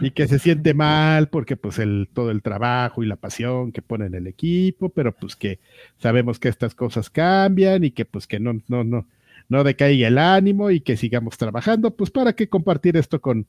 y 0.00 0.10
que 0.12 0.28
se 0.28 0.38
siente 0.38 0.72
mal 0.72 1.28
porque 1.28 1.56
pues 1.56 1.80
el 1.80 2.08
todo 2.12 2.30
el 2.30 2.42
trabajo 2.42 3.02
y 3.02 3.06
la 3.06 3.16
pasión 3.16 3.72
que 3.72 3.82
pone 3.82 4.06
en 4.06 4.14
el 4.14 4.28
equipo, 4.28 4.90
pero 4.90 5.10
pues 5.12 5.34
que 5.34 5.58
sabemos 5.98 6.38
que 6.38 6.48
estas 6.48 6.76
cosas 6.76 7.10
cambian 7.10 7.82
y 7.82 7.90
que 7.90 8.04
pues 8.04 8.28
que 8.28 8.38
no, 8.38 8.60
no, 8.68 8.84
no 8.84 9.04
no 9.48 9.64
decaiga 9.64 10.08
el 10.08 10.18
ánimo 10.18 10.70
y 10.70 10.80
que 10.80 10.96
sigamos 10.96 11.36
trabajando, 11.36 11.90
pues 11.90 12.10
para 12.10 12.32
que 12.32 12.48
compartir 12.48 12.96
esto 12.96 13.20
con, 13.20 13.46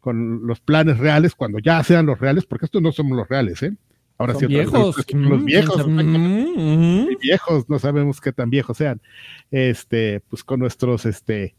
con 0.00 0.46
los 0.46 0.60
planes 0.60 0.98
reales 0.98 1.34
cuando 1.34 1.58
ya 1.58 1.82
sean 1.82 2.06
los 2.06 2.18
reales, 2.18 2.46
porque 2.46 2.66
estos 2.66 2.82
no 2.82 2.92
somos 2.92 3.16
los 3.16 3.28
reales, 3.28 3.62
¿eh? 3.62 3.74
Ahora 4.16 4.34
sí, 4.34 4.46
viejos. 4.46 4.96
Los, 4.96 5.06
mm, 5.12 5.44
viejos, 5.44 5.88
mm, 5.88 7.06
viejos, 7.20 7.68
no 7.68 7.78
sabemos 7.78 8.20
qué 8.20 8.32
tan 8.32 8.48
viejos 8.48 8.76
sean. 8.76 9.00
Este, 9.50 10.20
pues 10.28 10.44
con 10.44 10.60
nuestros, 10.60 11.04
este, 11.04 11.54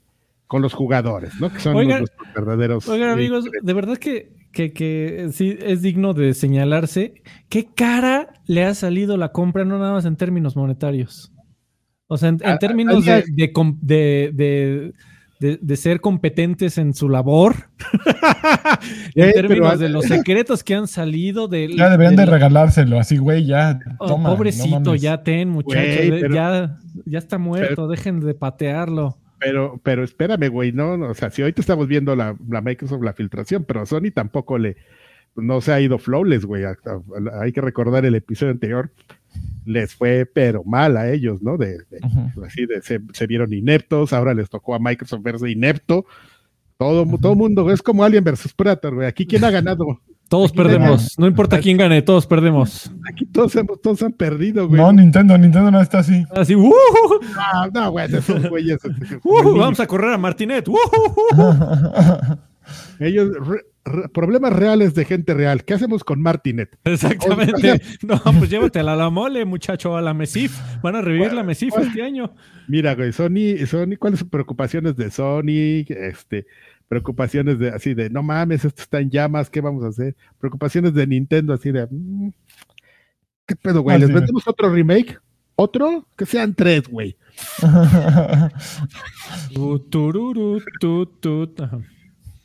con 0.48 0.62
los 0.62 0.74
jugadores, 0.74 1.40
¿no? 1.40 1.52
Que 1.52 1.60
son 1.60 1.88
los 1.88 2.10
verdaderos. 2.34 2.88
Oigan, 2.88 3.10
amigos, 3.10 3.46
de 3.62 3.74
verdad 3.74 3.98
que, 3.98 4.32
que, 4.54 4.72
que 4.72 5.30
sí 5.34 5.58
es 5.60 5.82
digno 5.82 6.14
de 6.14 6.34
señalarse 6.34 7.22
qué 7.50 7.68
cara 7.76 8.34
le 8.46 8.64
ha 8.64 8.74
salido 8.74 9.18
la 9.18 9.32
compra, 9.32 9.66
no 9.66 9.78
nada 9.78 9.94
más 9.94 10.06
en 10.06 10.16
términos 10.16 10.56
monetarios. 10.56 11.35
O 12.08 12.18
sea, 12.18 12.30
en, 12.30 12.38
términos 12.60 13.04
de, 13.06 14.94
de, 15.40 15.76
ser 15.76 16.02
competentes 16.02 16.78
en 16.78 16.94
su 16.94 17.10
labor, 17.10 17.56
en 19.16 19.32
términos 19.34 19.80
de 19.80 19.90
los 19.90 20.06
secretos 20.06 20.64
que 20.64 20.76
han 20.76 20.88
salido 20.88 21.48
de... 21.48 21.76
Ya 21.76 21.90
deberían 21.90 22.16
de 22.16 22.26
regalárselo, 22.26 23.00
así, 23.00 23.18
güey, 23.18 23.46
ya. 23.46 23.80
Oh, 23.98 24.22
pobrecito, 24.22 24.96
ya 24.96 25.24
ten, 25.24 25.50
muchachos, 25.50 26.22
ya, 26.32 26.78
ya 27.06 27.18
está 27.18 27.38
muerto, 27.38 27.88
dejen 27.88 28.20
de 28.20 28.36
patearlo. 28.36 29.18
Pero, 29.40 29.80
pero 29.84 30.04
espérame, 30.04 30.50
güey, 30.50 30.72
no, 30.72 30.94
o 30.94 31.14
sea, 31.14 31.30
si 31.30 31.42
ahorita 31.42 31.62
estamos 31.62 31.88
viendo 31.88 32.16
la, 32.16 32.36
la 32.48 32.62
Microsoft, 32.62 33.04
la 33.04 33.14
filtración, 33.14 33.64
pero 33.64 33.82
a 33.82 33.86
Sony 33.86 34.12
tampoco 34.14 34.58
le, 34.58 34.78
no 35.36 35.62
se 35.62 35.74
ha 35.74 35.82
ido 35.82 35.98
flawless, 35.98 36.46
güey. 36.46 36.64
Hay 37.42 37.52
que 37.52 37.62
recordar 37.62 38.06
el 38.06 38.16
episodio 38.16 38.52
anterior, 38.52 38.92
les 39.66 39.96
fue 39.96 40.30
pero 40.32 40.64
mal 40.64 40.96
a 40.98 41.12
ellos, 41.12 41.42
¿no? 41.42 41.58
De, 41.58 41.78
así 42.46 42.66
de, 42.66 42.82
se, 42.82 43.28
vieron 43.28 43.54
ineptos, 43.54 44.14
ahora 44.14 44.34
les 44.34 44.50
tocó 44.50 44.76
a 44.76 44.80
Microsoft 44.80 45.24
verse 45.24 45.50
inepto. 45.50 46.06
Todo, 46.78 47.06
todo 47.18 47.36
mundo, 47.36 47.72
es 47.72 47.82
como 47.82 48.04
Alien 48.04 48.24
versus 48.24 48.54
Predator, 48.54 48.96
güey. 48.96 49.08
Aquí 49.08 49.26
quién 49.26 49.44
ha 49.44 49.52
ganado. 49.52 50.02
Todos 50.28 50.52
perdemos, 50.52 51.20
no 51.20 51.28
importa 51.28 51.60
quién 51.60 51.78
gane, 51.78 52.02
todos 52.02 52.26
perdemos. 52.26 52.92
Aquí 53.08 53.28
todos 53.28 53.56
hemos, 53.58 53.80
todos 53.80 54.02
han 54.02 54.12
perdido, 54.12 54.68
güey. 54.68 54.82
No, 54.82 54.92
Nintendo, 54.92 55.38
Nintendo 55.38 55.70
no 55.70 55.80
está 55.80 56.00
así. 56.00 56.26
Así, 56.32 56.56
uh, 56.56 56.74
no, 57.72 57.92
güey, 57.92 58.08
esos 58.12 58.50
güeyes. 58.50 58.80
vamos 59.24 59.80
a 59.80 59.86
correr 59.86 60.14
a 60.14 60.18
Martinet. 60.18 60.68
Ellos, 63.00 63.30
problemas 64.14 64.54
reales 64.54 64.96
de 64.96 65.06
gente 65.06 65.34
real. 65.34 65.64
¿Qué 65.64 65.76
hacemos 65.76 66.04
con 66.04 66.22
Martinet? 66.22 66.78
Exactamente. 66.84 67.82
no, 68.02 68.20
pues 68.40 68.50
llévatela 68.50 68.94
a 68.94 68.96
la 68.96 69.10
mole, 69.10 69.46
muchacho, 69.46 69.96
a 69.96 70.02
la 70.02 70.14
Mesif. 70.14 70.58
Van 70.82 70.96
a 70.96 71.02
revivir 71.02 71.34
la 71.34 71.44
Mesif 71.44 71.78
este 71.78 72.02
año. 72.02 72.34
Mira, 72.68 72.96
güey, 72.96 73.14
Sony, 73.14 73.66
Sony, 73.68 73.98
¿cuáles 74.00 74.20
son 74.20 74.30
preocupaciones 74.30 74.96
de 74.96 75.12
Sony? 75.12 75.86
Este, 75.88 76.48
preocupaciones 76.88 77.60
de 77.60 77.70
así 77.70 77.94
de, 77.94 78.10
no 78.10 78.24
mames, 78.24 78.66
esto 78.66 78.82
está 78.82 79.00
en 79.00 79.12
llamas, 79.12 79.50
¿qué 79.50 79.62
vamos 79.62 79.84
a 79.84 79.90
hacer? 79.90 80.16
Preocupaciones 80.40 80.94
de 80.94 81.08
Nintendo, 81.08 81.54
así 81.54 81.72
de, 81.72 81.88
mm, 81.90 82.30
¿qué 83.46 83.56
pedo, 83.56 83.82
güey? 83.82 84.00
¿Les 84.00 84.12
vendemos 84.12 84.48
otro 84.48 84.74
remake? 84.74 85.20
¿Otro? 85.56 86.08
Que 86.18 86.26
sean 86.26 86.54
tres, 86.54 86.88
güey. 86.88 87.18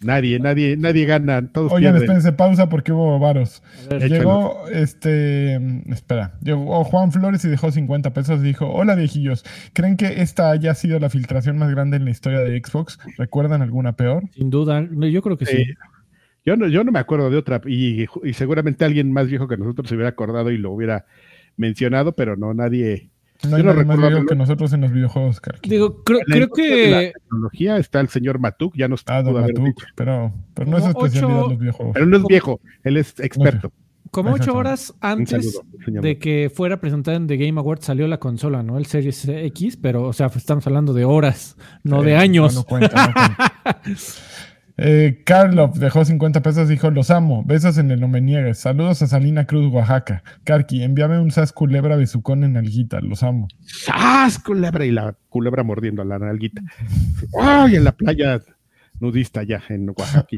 Nadie, 0.03 0.38
nadie, 0.38 0.78
nadie 0.78 1.05
gana. 1.05 1.46
Todos 1.53 1.72
Oigan, 1.72 1.94
espérense, 1.94 2.32
pausa 2.32 2.70
porque 2.70 2.90
hubo 2.90 3.18
varos. 3.18 3.62
llegó, 3.90 4.66
este, 4.72 5.57
espera, 5.90 6.38
llegó 6.42 6.84
Juan 6.84 7.12
Flores 7.12 7.44
y 7.44 7.48
dejó 7.48 7.70
50 7.70 8.14
pesos 8.14 8.40
y 8.40 8.44
dijo, 8.44 8.66
hola 8.66 8.94
viejillos, 8.94 9.44
¿creen 9.74 9.98
que 9.98 10.22
esta 10.22 10.51
haya 10.51 10.74
sido 10.74 10.98
la 11.01 11.11
filtración 11.11 11.59
más 11.59 11.70
grande 11.70 11.98
en 11.98 12.07
la 12.07 12.12
historia 12.12 12.40
de 12.40 12.59
Xbox? 12.59 12.98
¿Recuerdan 13.18 13.61
alguna 13.61 13.92
peor? 13.92 14.24
Sin 14.34 14.48
duda, 14.48 14.88
yo 14.90 15.20
creo 15.20 15.36
que 15.36 15.44
sí. 15.44 15.66
yo, 16.46 16.57
no, 16.57 16.66
yo 16.68 16.82
no 16.82 16.92
me 16.92 16.98
acuerdo 16.98 17.28
de 17.28 17.36
otra 17.36 17.61
y, 17.66 18.07
y 18.24 18.32
seguramente 18.32 18.86
alguien 18.86 19.12
más 19.12 19.26
viejo 19.26 19.48
que 19.48 19.59
nosotros 19.59 19.86
se 19.86 19.96
hubiera 19.96 20.09
acordado 20.09 20.51
y 20.51 20.57
lo 20.57 20.70
hubiera 20.70 21.05
mencionado, 21.59 22.12
pero 22.12 22.36
no, 22.36 22.55
nadie, 22.55 23.11
no 23.49 23.57
hay 23.57 23.62
nada 23.62 23.84
más 23.84 24.26
que 24.26 24.34
nosotros 24.34 24.72
en 24.72 24.82
los 24.82 24.93
videojuegos, 24.93 25.41
Digo, 25.62 26.03
creo, 26.03 26.49
que. 26.51 26.91
la 26.91 27.12
tecnología 27.12 27.76
está 27.78 28.01
el 28.01 28.09
señor 28.09 28.38
Matuk, 28.38 28.76
ya 28.76 28.88
no 28.88 28.95
está. 28.95 29.18
Ah, 29.18 29.22
Matuk, 29.22 29.82
pero, 29.95 30.32
pero 30.55 30.70
no 30.70 30.78
es 30.78 30.86
especialidad 30.86 31.43
de 31.43 31.49
los 31.49 31.59
videojuegos. 31.59 31.95
Pero 31.95 32.07
no 32.07 32.16
es 32.16 32.24
viejo, 32.24 32.61
él 32.84 32.97
es 32.97 33.18
experto. 33.20 33.72
Como 34.11 34.32
ocho 34.32 34.55
horas 34.55 34.93
antes 35.01 35.61
de 35.86 36.18
que 36.18 36.51
fuera 36.53 36.80
presentada 36.80 37.16
en 37.16 37.28
The 37.28 37.36
Game 37.36 37.61
Awards 37.61 37.84
salió 37.84 38.09
la 38.09 38.18
consola, 38.18 38.62
¿no? 38.62 38.76
El 38.76 38.86
Series 38.86 39.28
X, 39.28 39.76
pero, 39.76 40.05
o 40.05 40.12
sea, 40.12 40.26
estamos 40.26 40.66
hablando 40.66 40.93
de 40.93 41.05
horas, 41.05 41.57
no 41.84 42.03
de 42.03 42.16
años. 42.16 42.55
No, 42.55 42.64
cuenta, 42.64 43.07
no 43.07 43.14
cuenta. 43.14 43.74
Eh, 44.83 45.22
dejó 45.74 46.05
50 46.07 46.41
pesos, 46.41 46.66
dijo, 46.66 46.91
los 46.91 47.11
amo, 47.11 47.45
besos 47.45 47.76
en 47.76 47.91
el 47.91 48.01
no 48.01 48.09
me 48.09 48.22
niegues, 48.22 48.61
saludos 48.61 49.03
a 49.03 49.07
Salina 49.07 49.45
Cruz, 49.45 49.70
Oaxaca. 49.70 50.22
Karki, 50.45 50.83
envíame 50.83 51.20
un 51.20 51.31
sas 51.31 51.53
culebra 51.53 51.97
besucón 51.97 52.45
en 52.45 52.57
alguita, 52.57 52.99
los 53.03 53.22
amo. 53.22 53.47
¡Sas 53.61 54.39
culebra! 54.39 54.87
Y 54.87 54.91
la 54.91 55.14
culebra 55.28 55.64
mordiendo 55.64 56.01
a 56.01 56.07
la 56.07 56.18
nalguita. 56.18 56.62
¡Ay! 57.39 57.76
En 57.76 57.85
la 57.85 57.93
playa 57.93 58.41
nudista 59.01 59.43
ya, 59.43 59.62
en 59.68 59.91
Oaxaca. 59.91 60.28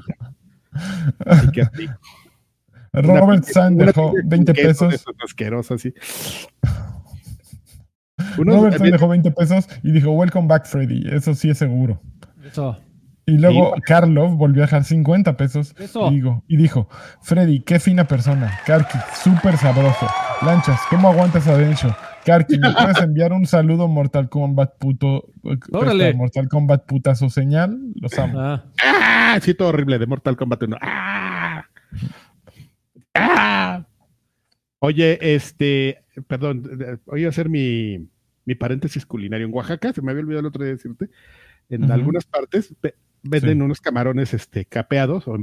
Robert 2.95 3.45
Sand 3.45 3.81
dejó 3.81 4.13
20 4.25 4.55
pesos. 4.55 5.05
Asqueroso, 5.25 5.75
así. 5.75 5.95
Robert 8.39 8.77
Sand 8.77 8.91
dejó 8.91 9.07
20 9.07 9.31
pesos 9.31 9.69
y 9.85 9.93
dijo, 9.93 10.11
welcome 10.11 10.49
back 10.49 10.67
Freddy, 10.67 11.05
eso 11.13 11.33
sí 11.33 11.49
es 11.49 11.59
seguro. 11.59 12.03
Eso. 12.45 12.77
Y 13.25 13.39
luego 13.39 13.75
Carlos 13.85 14.35
volvió 14.35 14.63
a 14.63 14.67
dejar 14.67 14.85
50 14.85 15.37
pesos 15.37 15.75
y, 16.49 16.57
dijo, 16.57 16.89
Freddy, 17.21 17.61
qué 17.61 17.79
fina 17.79 18.07
persona. 18.09 18.59
Karki, 18.67 18.99
súper 19.23 19.57
sabroso. 19.57 20.09
Lanchas, 20.45 20.81
¿cómo 20.91 21.09
aguantas 21.09 21.47
a 21.47 21.57
Dencho? 21.57 21.95
Karki, 22.25 22.59
¿me 22.59 22.73
puedes 22.73 22.99
enviar 23.03 23.33
un 23.33 23.47
saludo 23.47 23.87
Mortal 23.87 24.29
Kombat 24.29 24.77
puto? 24.79 25.31
Órale. 25.73 26.15
Mortal 26.15 26.49
Kombat 26.49 26.85
putazo 26.85 27.31
señal. 27.31 27.79
Los 27.95 28.19
amo. 28.19 28.41
Ah. 28.41 28.65
ah. 28.83 29.39
Sí, 29.41 29.55
todo 29.55 29.69
horrible 29.69 30.01
de 30.01 30.07
Mortal 30.07 30.37
Kombat 30.37 30.63
1. 30.65 30.77
¡Ah! 30.81 31.65
¡Ah! 33.15 33.87
Oye, 34.81 35.19
este, 35.35 36.05
perdón, 36.27 36.99
voy 37.07 37.25
a 37.25 37.29
hacer 37.29 37.49
mi, 37.49 38.09
mi 38.45 38.57
paréntesis 38.57 39.07
culinario. 39.07 39.47
En 39.47 39.55
Oaxaca, 39.55 39.93
se 39.93 40.03
me 40.03 40.11
había 40.11 40.25
olvidado 40.25 40.41
el 40.41 40.47
otro 40.47 40.65
día 40.65 40.73
decirte, 40.73 41.09
en 41.69 41.91
algunas 41.91 42.25
partes 42.25 42.75
venden 43.23 43.63
unos 43.63 43.81
camarones 43.81 44.35
este, 44.35 44.65
capeados, 44.65 45.27
o 45.29 45.37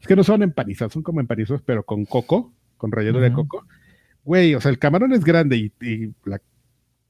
es 0.00 0.06
que 0.06 0.16
no 0.16 0.24
son 0.24 0.42
empanizados, 0.42 0.92
son 0.92 1.02
como 1.02 1.20
empanizados, 1.20 1.62
pero 1.62 1.84
con 1.84 2.04
coco, 2.04 2.52
con 2.76 2.92
relleno 2.92 3.20
de 3.20 3.32
coco. 3.32 3.66
Güey, 4.24 4.54
o 4.54 4.60
sea, 4.60 4.70
el 4.70 4.78
camarón 4.78 5.12
es 5.12 5.24
grande 5.24 5.56
y, 5.56 6.14
la... 6.24 6.40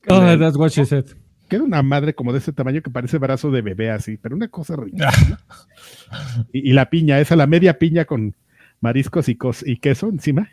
Oh, 0.08 0.20
that's 0.38 0.56
what 0.56 0.70
she 0.70 0.84
said. 0.84 1.06
Queda 1.48 1.62
una 1.62 1.82
madre 1.82 2.14
como 2.14 2.32
de 2.32 2.38
ese 2.38 2.52
tamaño 2.52 2.82
que 2.82 2.90
parece 2.90 3.18
brazo 3.18 3.50
de 3.50 3.62
bebé 3.62 3.90
así, 3.90 4.16
pero 4.16 4.34
una 4.34 4.48
cosa 4.48 4.76
rica. 4.76 5.10
y, 6.52 6.72
la 6.72 6.88
piña, 6.88 7.20
esa 7.20 7.36
la 7.36 7.46
media 7.46 7.78
piña 7.78 8.04
con 8.04 8.34
mariscos 8.80 9.28
y, 9.28 9.38
y 9.66 9.76
queso 9.76 10.08
encima 10.08 10.48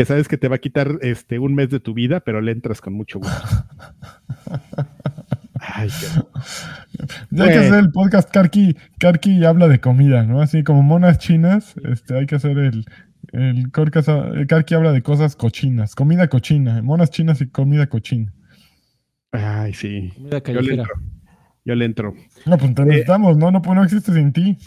que 0.00 0.06
sabes 0.06 0.28
que 0.28 0.38
te 0.38 0.48
va 0.48 0.56
a 0.56 0.60
quitar 0.60 0.98
este 1.02 1.38
un 1.38 1.54
mes 1.54 1.68
de 1.68 1.78
tu 1.78 1.92
vida, 1.92 2.20
pero 2.20 2.40
le 2.40 2.52
entras 2.52 2.80
con 2.80 2.94
mucho 2.94 3.18
gusto. 3.18 3.48
Ay, 5.80 5.88
Ya 7.30 7.44
hay 7.44 7.50
que 7.50 7.58
hacer 7.58 7.78
el 7.78 7.92
podcast 7.92 8.30
Karki, 8.30 8.76
Karki 8.98 9.44
habla 9.44 9.68
de 9.68 9.80
comida, 9.80 10.24
¿no? 10.24 10.42
Así 10.42 10.62
como 10.62 10.82
monas 10.82 11.18
chinas, 11.18 11.74
este, 11.90 12.18
hay 12.18 12.26
que 12.26 12.34
hacer 12.34 12.58
el, 12.58 12.84
el 13.32 13.70
Karki 13.70 14.74
habla 14.74 14.92
de 14.92 15.02
cosas 15.02 15.36
cochinas, 15.36 15.94
comida 15.94 16.28
cochina, 16.28 16.82
monas 16.82 17.10
chinas 17.10 17.40
y 17.40 17.48
comida 17.48 17.86
cochina. 17.86 18.32
Ay, 19.32 19.72
sí. 19.72 20.12
Yo 20.18 20.60
le, 20.60 20.74
entro. 20.74 20.94
Yo 21.64 21.74
le 21.74 21.84
entro. 21.84 22.14
No, 22.44 22.58
pues 22.58 22.74
te 22.74 22.84
necesitamos, 22.84 23.36
¿no? 23.38 23.50
No, 23.50 23.62
pues 23.62 23.76
no 23.76 23.84
existe 23.84 24.12
sin 24.12 24.32
ti. 24.32 24.58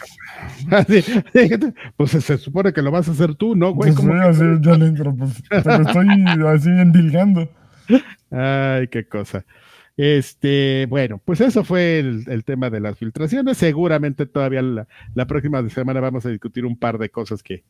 Pues 1.97 2.11
se, 2.11 2.37
supone 2.37 2.73
que 2.73 2.81
lo 2.81 2.89
vas 2.89 3.07
a 3.07 3.11
hacer 3.11 3.35
tú, 3.35 3.55
¿no, 3.55 3.73
güey? 3.73 3.93
Pues 3.93 4.39
yo 4.61 4.77
le 4.77 4.87
entro, 4.87 5.15
pues 5.15 5.43
te 5.49 5.57
estoy 5.57 6.07
así 6.47 6.69
endilgando. 6.69 7.49
Ay, 8.31 8.87
qué 8.87 9.05
cosa. 9.07 9.45
Este, 9.95 10.87
bueno, 10.89 11.21
pues 11.23 11.39
eso 11.39 11.63
fue 11.63 11.99
el, 11.99 12.43
tema 12.43 12.69
de 12.69 12.79
las 12.79 12.97
filtraciones. 12.97 13.57
Seguramente 13.57 14.25
todavía 14.25 14.61
la, 14.61 15.27
próxima 15.27 15.67
semana 15.69 15.99
vamos 15.99 16.25
a 16.25 16.29
discutir 16.29 16.65
un 16.65 16.77
par 16.77 16.97
de 16.97 17.09
cosas 17.09 17.43
que, 17.43 17.63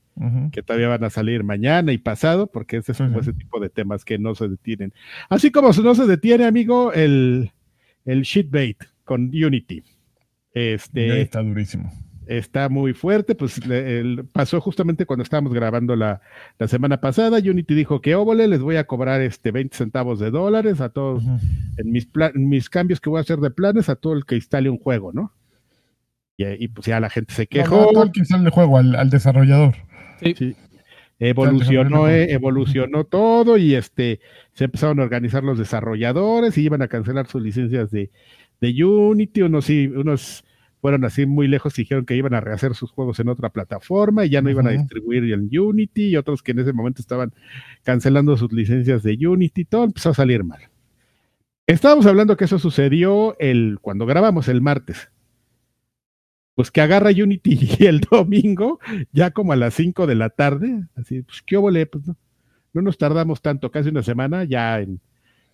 que, 0.51 0.63
todavía 0.63 0.87
van 0.87 1.03
a 1.03 1.09
salir 1.09 1.43
mañana 1.43 1.91
y 1.91 1.97
pasado, 1.97 2.47
porque 2.47 2.77
ese 2.77 2.93
es 2.93 2.99
ese 3.01 3.33
tipo 3.33 3.59
de 3.59 3.69
temas 3.69 4.05
que 4.05 4.17
no 4.17 4.35
se 4.35 4.47
detienen. 4.47 4.93
Así 5.29 5.51
como 5.51 5.71
no 5.71 5.95
se 5.95 6.07
detiene, 6.07 6.45
amigo, 6.45 6.93
el, 6.93 7.51
el 8.05 8.21
shitbait 8.21 8.77
con 9.03 9.23
Unity. 9.23 9.83
Este, 10.53 11.21
está 11.21 11.41
durísimo 11.41 11.91
está 12.27 12.69
muy 12.69 12.93
fuerte, 12.93 13.35
pues 13.35 13.59
pasó 14.31 14.61
justamente 14.61 15.05
cuando 15.05 15.23
estábamos 15.23 15.53
grabando 15.53 15.95
la, 15.95 16.21
semana 16.67 16.99
pasada, 16.99 17.37
Unity 17.39 17.73
dijo 17.73 18.01
que 18.01 18.15
óvole, 18.15 18.47
les 18.47 18.61
voy 18.61 18.77
a 18.77 18.85
cobrar 18.85 19.21
este 19.21 19.51
20 19.51 19.75
centavos 19.75 20.19
de 20.19 20.31
dólares 20.31 20.81
a 20.81 20.89
todos, 20.89 21.23
en 21.77 21.91
mis, 21.91 22.07
mis 22.35 22.69
cambios 22.69 22.99
que 22.99 23.09
voy 23.09 23.19
a 23.19 23.21
hacer 23.21 23.39
de 23.39 23.51
planes, 23.51 23.89
a 23.89 23.95
todo 23.95 24.13
el 24.13 24.25
que 24.25 24.35
instale 24.35 24.69
un 24.69 24.77
juego, 24.77 25.11
¿no? 25.13 25.33
Y, 26.37 26.67
pues 26.67 26.87
ya 26.87 26.99
la 26.99 27.09
gente 27.09 27.33
se 27.33 27.47
quejó. 27.47 27.91
No, 27.93 28.11
que 28.11 28.19
instale 28.19 28.45
el 28.45 28.49
juego, 28.49 28.77
al, 28.77 29.09
desarrollador. 29.09 29.75
Sí. 30.21 30.55
Evolucionó, 31.19 32.09
eh, 32.09 32.33
evolucionó 32.33 33.05
todo 33.05 33.57
y 33.57 33.75
este 33.75 34.19
se 34.53 34.65
empezaron 34.65 34.99
a 34.99 35.03
organizar 35.03 35.43
los 35.43 35.57
desarrolladores 35.57 36.57
y 36.57 36.63
iban 36.63 36.81
a 36.81 36.87
cancelar 36.89 37.27
sus 37.27 37.41
licencias 37.41 37.91
de, 37.91 38.11
de 38.59 38.83
Unity, 38.83 39.43
unos, 39.43 39.69
unos 39.69 40.43
fueron 40.83 41.05
así 41.05 41.25
muy 41.25 41.47
lejos 41.47 41.79
y 41.79 41.83
dijeron 41.83 42.05
que 42.05 42.13
iban 42.13 42.33
a 42.33 42.41
rehacer 42.41 42.75
sus 42.75 42.91
juegos 42.91 43.17
en 43.21 43.29
otra 43.29 43.47
plataforma 43.47 44.25
y 44.25 44.29
ya 44.29 44.41
no 44.41 44.49
iban 44.49 44.67
a 44.67 44.71
distribuir 44.71 45.23
en 45.31 45.47
Unity 45.57 46.09
y 46.09 46.17
otros 46.17 46.43
que 46.43 46.51
en 46.51 46.59
ese 46.59 46.73
momento 46.73 47.01
estaban 47.01 47.33
cancelando 47.83 48.35
sus 48.35 48.51
licencias 48.51 49.01
de 49.01 49.17
Unity, 49.25 49.63
todo 49.63 49.85
empezó 49.85 50.09
a 50.09 50.13
salir 50.13 50.43
mal. 50.43 50.59
Estábamos 51.67 52.05
hablando 52.05 52.35
que 52.35 52.43
eso 52.43 52.59
sucedió 52.59 53.37
el, 53.39 53.77
cuando 53.79 54.05
grabamos 54.05 54.49
el 54.49 54.59
martes. 54.59 55.09
Pues 56.53 56.69
que 56.69 56.81
agarra 56.81 57.11
Unity 57.11 57.59
y 57.79 57.85
el 57.85 58.01
domingo, 58.01 58.81
ya 59.13 59.31
como 59.31 59.53
a 59.53 59.55
las 59.55 59.75
5 59.75 60.05
de 60.05 60.15
la 60.15 60.31
tarde, 60.31 60.83
así, 60.97 61.21
pues 61.21 61.41
qué 61.43 61.55
óvole, 61.55 61.85
pues 61.85 62.05
no, 62.05 62.17
no 62.73 62.81
nos 62.81 62.97
tardamos 62.97 63.41
tanto, 63.41 63.71
casi 63.71 63.87
una 63.87 64.03
semana, 64.03 64.43
ya 64.43 64.81
en, 64.81 64.99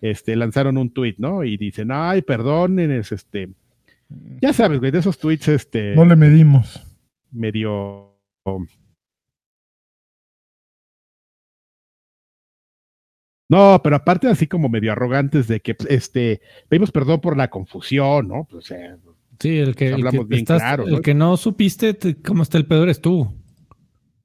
este, 0.00 0.34
lanzaron 0.34 0.76
un 0.76 0.90
tweet, 0.90 1.14
¿no? 1.18 1.44
Y 1.44 1.56
dicen, 1.56 1.90
ay, 1.92 2.22
perdonen, 2.22 2.90
es 2.90 3.12
este, 3.12 3.50
ya 4.40 4.52
sabes, 4.52 4.80
güey, 4.80 4.90
de 4.90 4.98
esos 4.98 5.18
tweets, 5.18 5.48
este. 5.48 5.94
No 5.94 6.04
le 6.04 6.16
medimos. 6.16 6.82
Medio. 7.30 8.16
No, 13.48 13.80
pero 13.82 13.96
aparte 13.96 14.28
así 14.28 14.46
como 14.46 14.68
medio 14.68 14.92
arrogantes 14.92 15.48
de 15.48 15.60
que 15.60 15.76
este 15.88 16.40
pedimos 16.68 16.92
perdón 16.92 17.20
por 17.20 17.36
la 17.36 17.50
confusión, 17.50 18.28
¿no? 18.28 18.46
Pues, 18.48 18.66
sí, 19.40 19.58
el 19.58 19.74
que, 19.74 19.88
el 19.88 20.04
que, 20.28 20.44
claro, 20.44 20.86
el 20.86 21.00
que 21.00 21.14
no 21.14 21.36
supiste 21.36 21.96
cómo 22.24 22.44
está 22.44 22.58
el 22.58 22.66
pedo 22.66 22.84
eres 22.84 23.00
tú. 23.00 23.28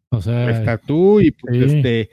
O 0.09 0.21
sea, 0.21 0.51
está 0.51 0.77
tú 0.77 1.19
y 1.21 1.31
pues, 1.31 1.73
este 1.73 2.09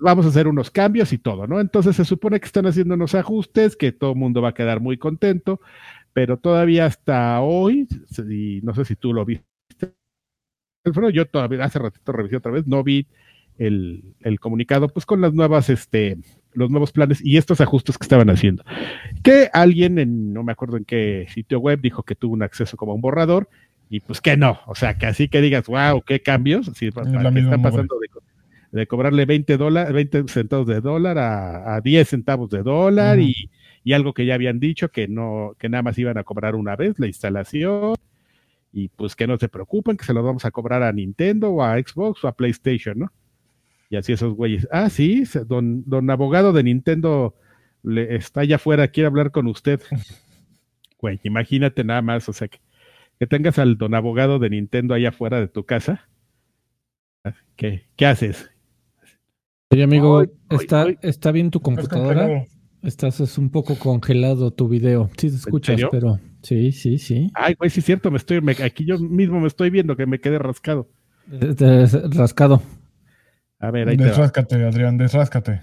vamos 0.00 0.26
a 0.26 0.30
hacer 0.30 0.48
unos 0.48 0.70
cambios 0.70 1.12
y 1.12 1.18
todo, 1.18 1.46
¿no? 1.46 1.60
Entonces 1.60 1.94
se 1.94 2.04
supone 2.04 2.40
que 2.40 2.46
están 2.46 2.66
haciendo 2.66 2.94
unos 2.94 3.14
ajustes, 3.14 3.76
que 3.76 3.92
todo 3.92 4.10
el 4.12 4.18
mundo 4.18 4.42
va 4.42 4.50
a 4.50 4.54
quedar 4.54 4.80
muy 4.80 4.98
contento 4.98 5.60
pero 6.12 6.36
todavía 6.36 6.86
hasta 6.86 7.40
hoy, 7.40 7.86
y 8.28 8.60
no 8.62 8.74
sé 8.74 8.84
si 8.84 8.96
tú 8.96 9.12
lo 9.12 9.24
viste, 9.24 9.44
yo 11.12 11.26
todavía 11.26 11.64
hace 11.64 11.78
ratito 11.78 12.12
revisé 12.12 12.36
otra 12.36 12.52
vez, 12.52 12.66
no 12.66 12.82
vi 12.82 13.06
el, 13.58 14.14
comunicado, 14.40 14.88
pues 14.88 15.04
con 15.04 15.20
las 15.20 15.34
nuevas, 15.34 15.68
este, 15.68 16.18
los 16.52 16.70
nuevos 16.70 16.92
planes 16.92 17.20
y 17.22 17.36
estos 17.36 17.60
ajustes 17.60 17.98
que 17.98 18.04
estaban 18.04 18.30
haciendo. 18.30 18.64
Que 19.22 19.50
alguien, 19.52 19.98
en, 19.98 20.32
no 20.32 20.42
me 20.42 20.52
acuerdo 20.52 20.76
en 20.78 20.84
qué 20.84 21.26
sitio 21.28 21.60
web, 21.60 21.80
dijo 21.80 22.02
que 22.02 22.14
tuvo 22.14 22.32
un 22.32 22.42
acceso 22.42 22.76
como 22.76 22.92
a 22.92 22.94
un 22.94 23.02
borrador, 23.02 23.48
y 23.88 24.00
pues 24.00 24.20
que 24.20 24.36
no, 24.36 24.60
o 24.66 24.74
sea, 24.74 24.96
que 24.96 25.06
así 25.06 25.28
que 25.28 25.40
digas, 25.40 25.66
wow, 25.66 26.02
qué 26.02 26.20
cambios, 26.20 26.68
así, 26.68 26.90
que 26.90 27.40
está 27.40 27.58
pasando 27.58 27.96
de, 28.72 28.86
cobrarle 28.86 29.26
20, 29.26 29.56
dólares 29.56 29.92
20 29.92 30.28
centavos 30.28 30.66
de 30.68 30.80
dólar 30.80 31.18
a, 31.18 31.74
a 31.74 31.80
10 31.80 32.08
centavos 32.08 32.50
de 32.50 32.62
dólar 32.62 33.18
y 33.18 33.50
y 33.82 33.92
algo 33.92 34.12
que 34.12 34.26
ya 34.26 34.34
habían 34.34 34.60
dicho 34.60 34.90
que 34.90 35.08
no, 35.08 35.54
que 35.58 35.68
nada 35.68 35.82
más 35.82 35.98
iban 35.98 36.18
a 36.18 36.24
cobrar 36.24 36.54
una 36.54 36.76
vez 36.76 36.98
la 36.98 37.06
instalación 37.06 37.94
y 38.72 38.88
pues 38.88 39.16
que 39.16 39.26
no 39.26 39.36
se 39.36 39.48
preocupen, 39.48 39.96
que 39.96 40.04
se 40.04 40.14
lo 40.14 40.22
vamos 40.22 40.44
a 40.44 40.50
cobrar 40.50 40.82
a 40.82 40.92
Nintendo 40.92 41.50
o 41.50 41.62
a 41.62 41.76
Xbox 41.78 42.24
o 42.24 42.28
a 42.28 42.36
PlayStation, 42.36 42.98
¿no? 42.98 43.12
Y 43.88 43.96
así 43.96 44.12
esos 44.12 44.34
güeyes, 44.34 44.68
ah, 44.70 44.88
sí, 44.88 45.24
don, 45.46 45.82
don 45.86 46.08
abogado 46.10 46.52
de 46.52 46.62
Nintendo 46.62 47.34
le, 47.82 48.14
está 48.14 48.42
allá 48.42 48.56
afuera, 48.56 48.88
quiere 48.88 49.08
hablar 49.08 49.30
con 49.30 49.46
usted. 49.46 49.80
Güey, 50.98 51.18
imagínate 51.22 51.82
nada 51.82 52.02
más, 52.02 52.28
o 52.28 52.34
sea, 52.34 52.48
que, 52.48 52.60
que 53.18 53.26
tengas 53.26 53.58
al 53.58 53.78
don 53.78 53.94
abogado 53.94 54.38
de 54.38 54.50
Nintendo 54.50 54.92
allá 54.92 55.08
afuera 55.08 55.40
de 55.40 55.48
tu 55.48 55.64
casa. 55.64 56.10
¿Qué, 57.56 57.86
qué 57.96 58.04
haces? 58.04 58.50
Oye, 59.70 59.82
amigo, 59.82 60.24
¿está, 60.50 60.84
¿está 61.00 61.32
bien 61.32 61.50
tu 61.50 61.60
computadora? 61.60 62.44
Estás 62.82 63.20
es 63.20 63.36
un 63.36 63.50
poco 63.50 63.76
congelado 63.76 64.52
tu 64.52 64.68
video. 64.68 65.10
Sí 65.16 65.28
te 65.28 65.36
escuchas, 65.36 65.80
pero 65.90 66.18
sí, 66.42 66.72
sí, 66.72 66.98
sí. 66.98 67.30
Ay, 67.34 67.54
güey, 67.54 67.70
sí 67.70 67.80
es 67.80 67.86
cierto, 67.86 68.10
me 68.10 68.16
estoy, 68.16 68.40
aquí 68.64 68.86
yo 68.86 68.98
mismo 68.98 69.38
me 69.40 69.48
estoy 69.48 69.70
viendo 69.70 69.96
que 69.96 70.06
me 70.06 70.20
quedé 70.20 70.38
rascado. 70.38 70.88
rascado. 72.10 72.62
A 73.58 73.70
ver, 73.70 73.88
ahí 73.88 73.96
Desráscate, 73.96 74.64
Adrián, 74.64 74.96
desráscate. 74.96 75.60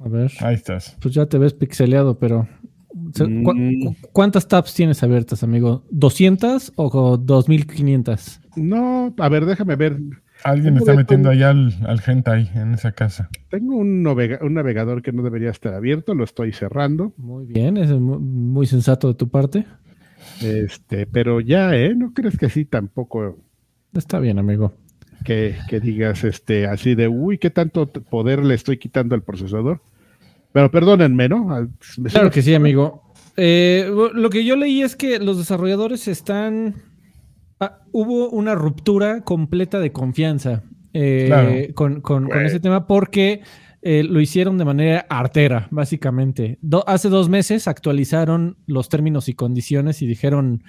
A 0.00 0.08
ver. 0.08 0.32
Ahí 0.40 0.54
estás. 0.54 0.96
Pues 1.00 1.14
ya 1.14 1.26
te 1.26 1.38
ves 1.38 1.52
pixeleado, 1.52 2.18
pero. 2.18 2.48
Mm. 2.94 3.88
¿Cuántas 4.12 4.48
tabs 4.48 4.72
tienes 4.72 5.02
abiertas, 5.02 5.42
amigo? 5.42 5.84
¿200 5.90 6.72
o 6.76 7.16
2500? 7.18 8.40
No, 8.56 9.14
a 9.18 9.28
ver, 9.28 9.44
déjame 9.44 9.76
ver. 9.76 9.98
Alguien 10.44 10.76
está 10.76 10.92
metiendo 10.92 11.30
allá 11.30 11.48
al, 11.48 11.74
al 11.86 12.02
ahí 12.26 12.50
en 12.54 12.74
esa 12.74 12.92
casa. 12.92 13.30
Tengo 13.48 13.76
un, 13.76 14.02
navegador 14.02 15.00
que 15.00 15.10
no 15.10 15.22
debería 15.22 15.48
estar 15.48 15.72
abierto, 15.72 16.14
lo 16.14 16.22
estoy 16.22 16.52
cerrando. 16.52 17.14
Muy 17.16 17.46
bien, 17.46 17.78
es 17.78 17.88
muy, 17.90 18.66
sensato 18.66 19.08
de 19.08 19.14
tu 19.14 19.30
parte. 19.30 19.64
Este, 20.42 21.06
pero 21.06 21.40
ya, 21.40 21.74
¿eh? 21.74 21.94
¿No 21.94 22.12
crees 22.12 22.36
que 22.36 22.44
así 22.46 22.66
tampoco? 22.66 23.38
Está 23.94 24.18
bien, 24.18 24.38
amigo. 24.38 24.74
Que, 25.24 25.56
digas 25.82 26.24
este, 26.24 26.66
así 26.66 26.94
de, 26.94 27.08
uy, 27.08 27.38
¿qué 27.38 27.48
tanto 27.48 27.86
poder 27.86 28.44
le 28.44 28.54
estoy 28.54 28.76
quitando 28.76 29.14
al 29.14 29.22
procesador? 29.22 29.80
Pero 30.52 30.70
perdónenme, 30.70 31.26
¿no? 31.26 31.70
Claro 32.10 32.30
que 32.30 32.42
sí, 32.42 32.54
amigo. 32.54 33.14
Eh, 33.38 33.90
lo 34.12 34.28
que 34.28 34.44
yo 34.44 34.56
leí 34.56 34.82
es 34.82 34.94
que 34.94 35.18
los 35.20 35.38
desarrolladores 35.38 36.06
están 36.06 36.74
Ah, 37.64 37.78
hubo 37.92 38.30
una 38.30 38.54
ruptura 38.54 39.22
completa 39.22 39.80
de 39.80 39.92
confianza 39.92 40.62
eh, 40.92 41.72
con, 41.74 42.28
ese 42.44 42.60
tema 42.60 42.86
porque 42.86 43.42
eh, 43.82 44.02
lo 44.04 44.20
hicieron 44.20 44.58
de 44.58 44.64
manera 44.64 45.06
artera, 45.08 45.68
básicamente. 45.70 46.58
hace 46.86 47.08
dos 47.08 47.28
meses 47.28 47.66
actualizaron 47.68 48.56
los 48.66 48.88
términos 48.88 49.28
y 49.28 49.34
condiciones 49.34 50.02
y 50.02 50.06
dijeron, 50.06 50.62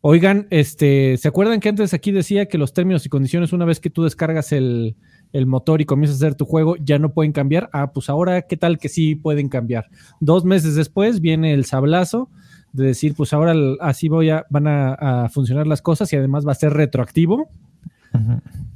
oigan, 0.00 0.46
este, 0.50 1.16
¿se 1.16 1.28
acuerdan 1.28 1.60
que 1.60 1.68
antes 1.68 1.94
aquí 1.94 2.12
decía 2.12 2.46
que 2.46 2.58
los 2.58 2.72
términos 2.72 3.06
y 3.06 3.08
condiciones, 3.08 3.52
una 3.52 3.64
vez 3.64 3.80
que 3.80 3.90
tú 3.90 4.02
descargas 4.02 4.52
el, 4.52 4.96
el 5.32 5.46
motor 5.46 5.80
y 5.80 5.86
comienzas 5.86 6.20
a 6.22 6.26
hacer 6.26 6.34
tu 6.34 6.44
juego, 6.44 6.76
ya 6.76 6.98
no 6.98 7.12
pueden 7.14 7.32
cambiar? 7.32 7.70
Ah, 7.72 7.92
pues 7.92 8.10
ahora, 8.10 8.42
¿qué 8.42 8.56
tal 8.56 8.78
que 8.78 8.88
sí 8.88 9.14
pueden 9.14 9.48
cambiar? 9.48 9.88
Dos 10.20 10.44
meses 10.44 10.74
después 10.74 11.20
viene 11.20 11.54
el 11.54 11.64
sablazo 11.64 12.30
de 12.72 12.86
decir, 12.86 13.14
pues 13.14 13.32
ahora 13.32 13.54
así 13.80 14.08
voy 14.08 14.30
a, 14.30 14.46
van 14.50 14.66
a, 14.66 15.28
funcionar 15.30 15.66
las 15.66 15.82
cosas 15.82 16.12
y 16.12 16.16
además 16.16 16.46
va 16.46 16.52
a 16.52 16.56
ser 16.56 16.72
retroactivo, 16.72 17.48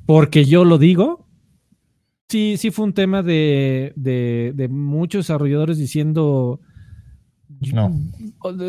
porque 0.07 0.45
yo 0.45 0.65
lo 0.65 0.79
digo. 0.79 1.27
Sí, 2.29 2.57
sí 2.59 2.73
fue 2.73 2.87
un 2.87 2.93
tema 2.93 3.23
de, 3.23 3.93
de, 3.95 4.69
muchos 4.69 5.27
desarrolladores 5.27 5.79
diciendo 5.79 6.61
no. 7.73 7.93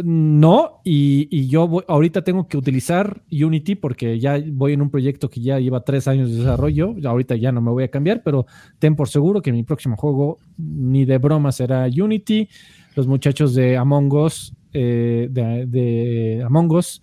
No, 0.03 0.81
y, 0.83 1.47
yo 1.47 1.83
ahorita 1.87 2.23
tengo 2.23 2.47
que 2.47 2.57
utilizar 2.57 3.21
Unity 3.31 3.75
porque 3.75 4.19
ya 4.19 4.41
voy 4.51 4.73
en 4.73 4.81
un 4.81 4.89
proyecto 4.89 5.29
que 5.29 5.41
ya 5.41 5.59
lleva 5.59 5.81
tres 5.81 6.07
años 6.07 6.29
de 6.29 6.37
desarrollo. 6.37 6.95
Ahorita 7.03 7.35
ya 7.35 7.51
no 7.51 7.61
me 7.61 7.71
voy 7.71 7.83
a 7.83 7.89
cambiar, 7.89 8.21
pero 8.23 8.45
ten 8.79 8.95
por 8.95 9.09
seguro 9.09 9.41
que 9.41 9.51
mi 9.51 9.63
próximo 9.63 9.97
juego 9.97 10.37
ni 10.57 11.05
de 11.05 11.17
broma 11.17 11.51
será 11.51 11.85
Unity. 11.85 12.47
Los 12.95 13.07
muchachos 13.07 13.53
de 13.53 13.77
Among 13.77 14.13
Us 14.13 14.53
eh, 14.73 15.27
de, 15.30 16.44
Among 16.45 16.72
Us. 16.72 17.02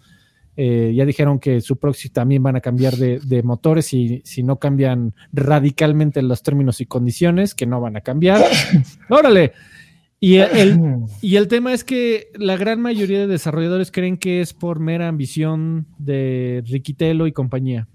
Eh, 0.57 0.93
ya 0.95 1.05
dijeron 1.05 1.41
que 1.41 1.61
su 1.61 1.77
proxy 1.79 2.11
también 2.11 2.43
van 2.43 2.55
a 2.55 2.61
cambiar 2.61 2.95
de, 2.95 3.43
motores 3.43 3.93
y 3.93 4.23
si 4.25 4.43
no 4.45 4.61
cambian 4.61 5.13
radicalmente 5.33 6.23
los 6.23 6.43
términos 6.43 6.81
y 6.81 6.87
condiciones, 6.87 7.55
que 7.55 7.67
no 7.67 7.81
van 7.81 7.97
a 7.97 8.01
cambiar. 8.01 8.43
¡Órale! 9.09 9.53
Y 10.21 10.37
el, 10.37 10.79
y 11.21 11.37
el 11.37 11.49
tema 11.49 11.73
es 11.73 11.85
que 11.85 12.29
la 12.35 12.57
gran 12.57 12.81
mayoría 12.81 13.19
de 13.21 13.27
desarrolladores 13.27 13.91
creen 13.91 14.17
que 14.17 14.41
es 14.41 14.55
por 14.55 14.79
mera 14.79 15.09
ambición 15.09 15.87
de 15.99 16.63
Riquitelo 16.67 17.27
y 17.27 17.33
compañía. 17.33 17.89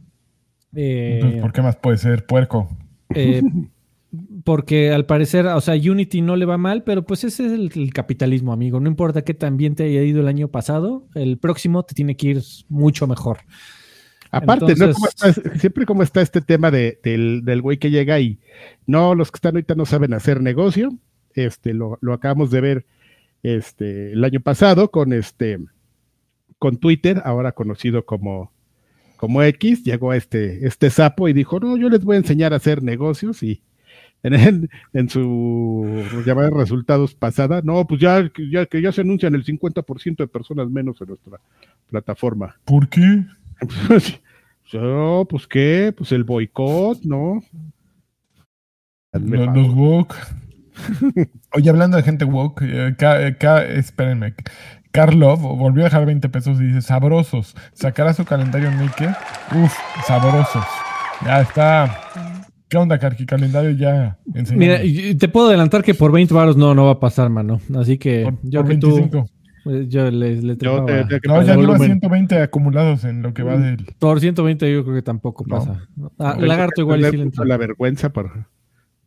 Eh, 0.76 1.40
¿Por 1.42 1.52
qué 1.52 1.62
más 1.62 1.76
puede 1.78 1.98
ser 1.98 2.26
puerco? 2.26 2.70
Eh, 3.16 3.42
porque 4.44 4.92
al 4.92 5.06
parecer, 5.06 5.46
o 5.48 5.62
sea, 5.62 5.76
Unity 5.76 6.22
no 6.22 6.36
le 6.36 6.46
va 6.46 6.58
mal, 6.58 6.84
pero 6.84 7.06
pues 7.06 7.24
ese 7.24 7.46
es 7.46 7.52
el, 7.52 7.94
capitalismo, 7.94 8.52
amigo. 8.52 8.80
No 8.80 8.90
importa 8.90 9.24
qué 9.24 9.34
tan 9.34 9.58
bien 9.58 9.76
te 9.76 9.84
haya 9.84 10.02
ido 10.02 10.22
el 10.22 10.28
año 10.28 10.48
pasado, 10.48 11.08
el 11.16 11.38
próximo 11.38 11.84
te 11.84 11.94
tiene 11.94 12.18
que 12.18 12.28
ir 12.28 12.44
mucho 12.70 13.06
mejor. 13.08 13.40
Aparte, 14.32 14.76
¿no? 14.76 14.94
siempre 15.58 15.86
como 15.86 16.04
está 16.04 16.22
este 16.22 16.42
tema 16.42 16.70
de, 16.72 17.00
del, 17.04 17.62
güey 17.62 17.78
que 17.78 17.90
llega 17.90 18.20
y 18.20 18.40
no, 18.86 19.16
los 19.16 19.32
que 19.32 19.38
están 19.38 19.56
ahorita 19.56 19.76
no 19.76 19.86
saben 19.86 20.14
hacer 20.14 20.42
negocio. 20.42 20.92
Este, 21.34 21.74
lo, 21.74 21.98
lo 22.02 22.14
acabamos 22.14 22.52
de 22.52 22.62
ver 22.62 22.86
este, 23.44 24.14
el 24.14 24.24
año 24.24 24.40
pasado 24.40 24.92
con 24.92 25.14
este 25.14 25.60
con 26.60 26.78
Twitter, 26.78 27.22
ahora 27.24 27.54
conocido 27.54 28.06
como, 28.06 28.52
como 29.16 29.42
X, 29.42 29.84
llegó 29.84 30.14
este, 30.14 30.68
este 30.68 30.90
sapo 30.90 31.30
y 31.30 31.34
dijo, 31.34 31.60
no, 31.60 31.78
yo 31.78 31.90
les 31.90 32.04
voy 32.04 32.18
a 32.18 32.20
enseñar 32.20 32.52
a 32.54 32.58
hacer 32.58 32.84
negocios 32.84 33.42
y 33.42 33.64
en, 34.24 34.70
en 34.94 35.10
su 35.10 36.04
llamada 36.26 36.50
de 36.50 36.58
resultados 36.58 37.16
pasada, 37.16 37.62
no, 37.64 37.86
pues 37.88 38.02
ya, 38.02 38.30
ya 38.52 38.66
que 38.66 38.82
ya 38.82 38.92
se 38.92 39.02
anuncian 39.02 39.36
el 39.36 39.46
50% 39.46 40.18
de 40.18 40.28
personas 40.28 40.70
menos 40.70 41.00
en 41.02 41.08
nuestra 41.08 41.40
plataforma. 41.90 42.58
¿Por 42.66 42.90
qué? 42.90 43.26
no, 44.74 45.26
pues 45.30 45.48
qué, 45.48 45.94
pues 45.96 46.12
el 46.12 46.24
boicot, 46.24 47.02
¿no? 47.04 47.44
Los, 49.14 49.56
los 49.56 49.74
woke. 49.74 50.16
Oye, 51.54 51.70
hablando 51.70 51.98
de 51.98 52.04
gente 52.04 52.26
woke, 52.26 52.62
eh, 52.64 52.96
espérenme. 53.76 54.36
Karlov 54.92 55.40
volvió 55.40 55.84
a 55.84 55.86
dejar 55.86 56.06
20 56.06 56.30
pesos 56.30 56.60
y 56.60 56.66
dice, 56.66 56.82
sabrosos. 56.82 57.56
Sacará 57.74 58.14
su 58.14 58.26
calendario 58.26 58.72
Maker. 58.72 59.16
Uf, 59.56 59.74
sabrosos. 60.06 60.66
Ya 61.24 61.42
está 61.42 62.29
¿Qué 62.70 62.78
onda, 62.78 63.00
Carqui? 63.00 63.26
Calendario 63.26 63.72
ya 63.72 64.20
Mira, 64.54 64.80
te 65.18 65.28
puedo 65.28 65.48
adelantar 65.48 65.84
que 65.84 65.96
por 65.96 66.12
20 66.12 66.34
baros 66.34 66.56
no, 66.56 66.76
no 66.76 66.86
va 66.86 66.92
a 66.92 67.00
pasar, 67.00 67.30
mano. 67.30 67.60
Así 67.76 67.98
que 67.98 68.32
yo 68.44 68.64
que 68.64 68.78
tú. 68.78 69.10
Pues, 69.64 69.90
yo 69.90 70.10
le, 70.10 70.42
le 70.42 70.56
yo 70.58 70.86
No, 71.28 71.42
ya 71.44 71.56
lleva 71.56 71.78
120 71.78 72.42
acumulados 72.42 73.04
en 73.04 73.22
lo 73.24 73.34
que 73.34 73.44
va 73.44 73.58
del. 73.58 73.86
Por 73.98 74.20
120 74.20 74.72
yo 74.72 74.84
creo 74.84 74.96
que 74.96 75.02
tampoco 75.02 75.44
pasa. 75.46 75.88
Ah, 76.20 76.38
lagarto 76.40 76.82
igual 76.82 77.04
sí 77.04 77.18
le 77.18 77.24
entra. 77.24 77.44
La 77.44 77.58
vergüenza 77.58 78.10
para, 78.10 78.48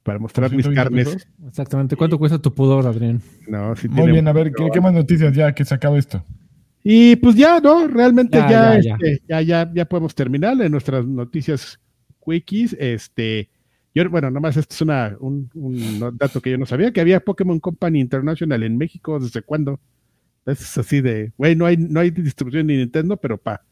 para 0.03 0.19
mostrar 0.19 0.53
mis 0.53 0.69
carnes. 0.69 1.29
Exactamente. 1.47 1.97
¿Cuánto 1.97 2.19
cuesta 2.19 2.39
tu 2.39 2.53
pudor, 2.53 2.87
Adrián? 2.87 3.23
No, 3.49 3.75
sí 3.77 3.89
Muy 3.89 4.11
bien, 4.11 4.27
a 4.27 4.33
ver, 4.33 4.53
¿qué, 4.53 4.81
más 4.81 4.93
noticias 4.93 5.33
ya 5.35 5.55
que 5.55 5.65
se 5.65 5.75
acaba 5.75 5.97
esto? 5.99 6.23
Y 6.85 7.15
pues 7.17 7.37
ya, 7.37 7.61
¿no? 7.61 7.87
Realmente 7.87 8.39
ya, 8.39 8.77
este, 8.77 9.23
ya, 9.29 9.41
ya, 9.41 9.71
ya, 9.73 9.85
podemos 9.85 10.15
terminar 10.17 10.61
en 10.61 10.73
nuestras 10.73 11.07
noticias 11.07 11.79
quickies. 12.25 12.77
Este, 12.79 13.49
yo, 13.95 14.09
bueno, 14.09 14.31
nomás 14.31 14.57
esto 14.57 14.75
es 14.75 14.81
una, 14.81 15.17
un, 15.21 15.51
dato 16.19 16.41
que 16.41 16.51
yo 16.51 16.59
no 16.59 16.67
sabía, 16.67 16.93
que 16.93 17.01
había 17.01 17.21
Pokémon 17.21 17.61
Company 17.61 18.01
International 18.01 18.63
en 18.63 18.79
México, 18.79 19.19
¿desde 19.19 19.43
cuándo? 19.43 19.81
Es 20.47 20.77
así 20.79 21.01
de, 21.01 21.33
güey, 21.37 21.55
no 21.55 21.67
hay, 21.67 21.77
no 21.77 22.01
hay 22.01 22.11
distribución 22.11 22.67
ni 22.67 22.77
Nintendo, 22.77 23.17
pero 23.17 23.39
para 23.39 23.63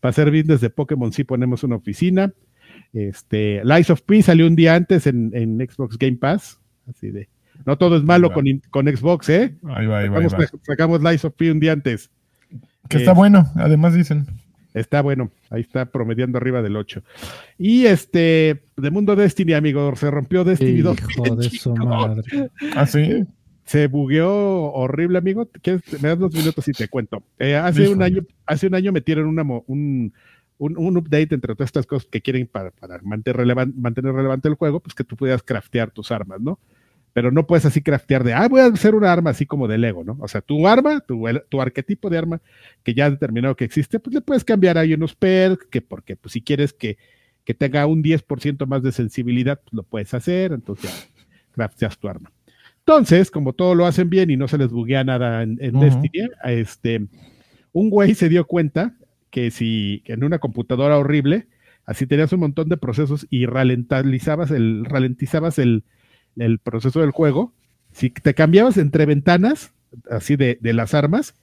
pa 0.00 0.10
hacer 0.10 0.30
business 0.30 0.60
de 0.60 0.70
Pokémon 0.70 1.12
sí 1.12 1.24
ponemos 1.24 1.64
una 1.64 1.76
oficina. 1.76 2.32
Este, 2.92 3.62
Lies 3.64 3.90
of 3.90 4.02
P 4.02 4.22
salió 4.22 4.46
un 4.46 4.56
día 4.56 4.74
antes 4.74 5.06
en, 5.06 5.58
Xbox 5.58 5.98
Game 5.98 6.16
Pass, 6.16 6.60
así 6.88 7.10
de, 7.10 7.28
no 7.64 7.78
todo 7.78 7.96
es 7.96 8.04
malo 8.04 8.32
con, 8.32 8.44
con, 8.70 8.86
Xbox, 8.86 9.28
¿eh? 9.28 9.56
Ahí 9.64 9.86
va, 9.86 9.98
ahí 9.98 10.08
va, 10.08 10.22
sacamos, 10.28 10.50
sacamos 10.62 11.02
Lies 11.02 11.24
of 11.24 11.34
P 11.34 11.50
un 11.50 11.60
día 11.60 11.72
antes. 11.72 12.10
Que 12.88 12.98
está 12.98 13.12
bueno, 13.12 13.46
además 13.54 13.94
dicen. 13.94 14.26
Está 14.74 15.02
bueno, 15.02 15.30
ahí 15.50 15.62
está 15.62 15.86
promediando 15.86 16.38
arriba 16.38 16.62
del 16.62 16.76
8. 16.76 17.02
Y 17.58 17.86
este, 17.86 18.62
de 18.76 18.90
Mundo 18.90 19.16
Destiny, 19.16 19.54
amigo, 19.54 19.94
se 19.96 20.10
rompió 20.10 20.44
Destiny 20.44 20.78
Hijo 20.78 20.94
2. 21.16 21.38
de 21.38 21.50
su 21.50 21.74
madre. 21.74 22.50
¿Ah, 22.76 22.86
sí? 22.86 23.24
Se 23.64 23.86
bugueó 23.86 24.72
horrible, 24.72 25.18
amigo. 25.18 25.48
Me 26.00 26.08
das 26.08 26.18
dos 26.18 26.34
minutos 26.34 26.66
y 26.68 26.72
te 26.72 26.88
cuento. 26.88 27.22
Eh, 27.38 27.56
hace, 27.56 27.88
un 27.88 28.02
año, 28.02 28.22
hace 28.46 28.66
un 28.66 28.74
año 28.74 28.92
metieron 28.92 29.26
una, 29.26 29.42
un, 29.42 30.12
un, 30.58 30.96
update 30.96 31.34
entre 31.34 31.54
todas 31.54 31.68
estas 31.68 31.86
cosas 31.86 32.08
que 32.10 32.20
quieren 32.20 32.46
para, 32.46 32.70
para 32.70 33.00
mantener, 33.02 33.46
mantener 33.74 34.12
relevante 34.12 34.48
el 34.48 34.54
juego, 34.54 34.80
pues 34.80 34.94
que 34.94 35.04
tú 35.04 35.16
pudieras 35.16 35.42
craftear 35.42 35.90
tus 35.90 36.10
armas, 36.10 36.40
¿no? 36.40 36.58
Pero 37.12 37.30
no 37.30 37.46
puedes 37.46 37.64
así 37.66 37.82
craftear 37.82 38.24
de, 38.24 38.32
ah, 38.32 38.48
voy 38.48 38.60
a 38.60 38.66
hacer 38.66 38.94
una 38.94 39.12
arma 39.12 39.30
así 39.30 39.46
como 39.46 39.66
de 39.66 39.78
Lego, 39.78 40.04
¿no? 40.04 40.16
O 40.20 40.28
sea, 40.28 40.40
tu 40.40 40.66
arma, 40.66 41.00
tu, 41.00 41.24
tu 41.48 41.60
arquetipo 41.60 42.08
de 42.08 42.18
arma 42.18 42.40
que 42.82 42.94
ya 42.94 43.06
has 43.06 43.12
determinado 43.12 43.56
que 43.56 43.64
existe, 43.64 43.98
pues 43.98 44.14
le 44.14 44.20
puedes 44.20 44.44
cambiar 44.44 44.78
ahí 44.78 44.94
unos 44.94 45.14
perks, 45.14 45.66
que 45.66 45.80
porque 45.82 46.16
pues 46.16 46.32
si 46.32 46.42
quieres 46.42 46.72
que, 46.72 46.98
que 47.44 47.54
tenga 47.54 47.86
un 47.86 48.02
10% 48.02 48.66
más 48.66 48.82
de 48.82 48.92
sensibilidad, 48.92 49.60
pues 49.60 49.72
lo 49.72 49.82
puedes 49.82 50.14
hacer, 50.14 50.52
entonces 50.52 51.10
crafteas 51.52 51.98
tu 51.98 52.08
arma. 52.08 52.30
Entonces, 52.78 53.30
como 53.30 53.52
todo 53.52 53.74
lo 53.74 53.86
hacen 53.86 54.08
bien 54.08 54.30
y 54.30 54.36
no 54.36 54.48
se 54.48 54.58
les 54.58 54.70
buguea 54.70 55.04
nada 55.04 55.42
en, 55.42 55.56
Destiny, 55.56 56.28
este, 56.44 57.06
un 57.72 57.90
güey 57.90 58.14
se 58.14 58.28
dio 58.28 58.46
cuenta 58.46 58.96
que 59.30 59.50
si 59.50 60.02
en 60.06 60.24
una 60.24 60.38
computadora 60.38 60.98
horrible, 60.98 61.46
así 61.86 62.06
tenías 62.06 62.32
un 62.32 62.40
montón 62.40 62.68
de 62.68 62.76
procesos 62.76 63.26
y 63.30 63.46
ralentizabas 63.46 64.50
el, 64.50 64.84
ralentizabas 64.86 65.58
el, 65.58 65.84
el 66.36 66.58
proceso 66.58 67.00
del 67.00 67.10
juego, 67.10 67.52
si 67.92 68.10
te 68.10 68.34
cambiabas 68.34 68.76
entre 68.76 69.06
ventanas, 69.06 69.72
así 70.10 70.36
de, 70.36 70.58
de, 70.60 70.72
las 70.72 70.94
armas, 70.94 71.34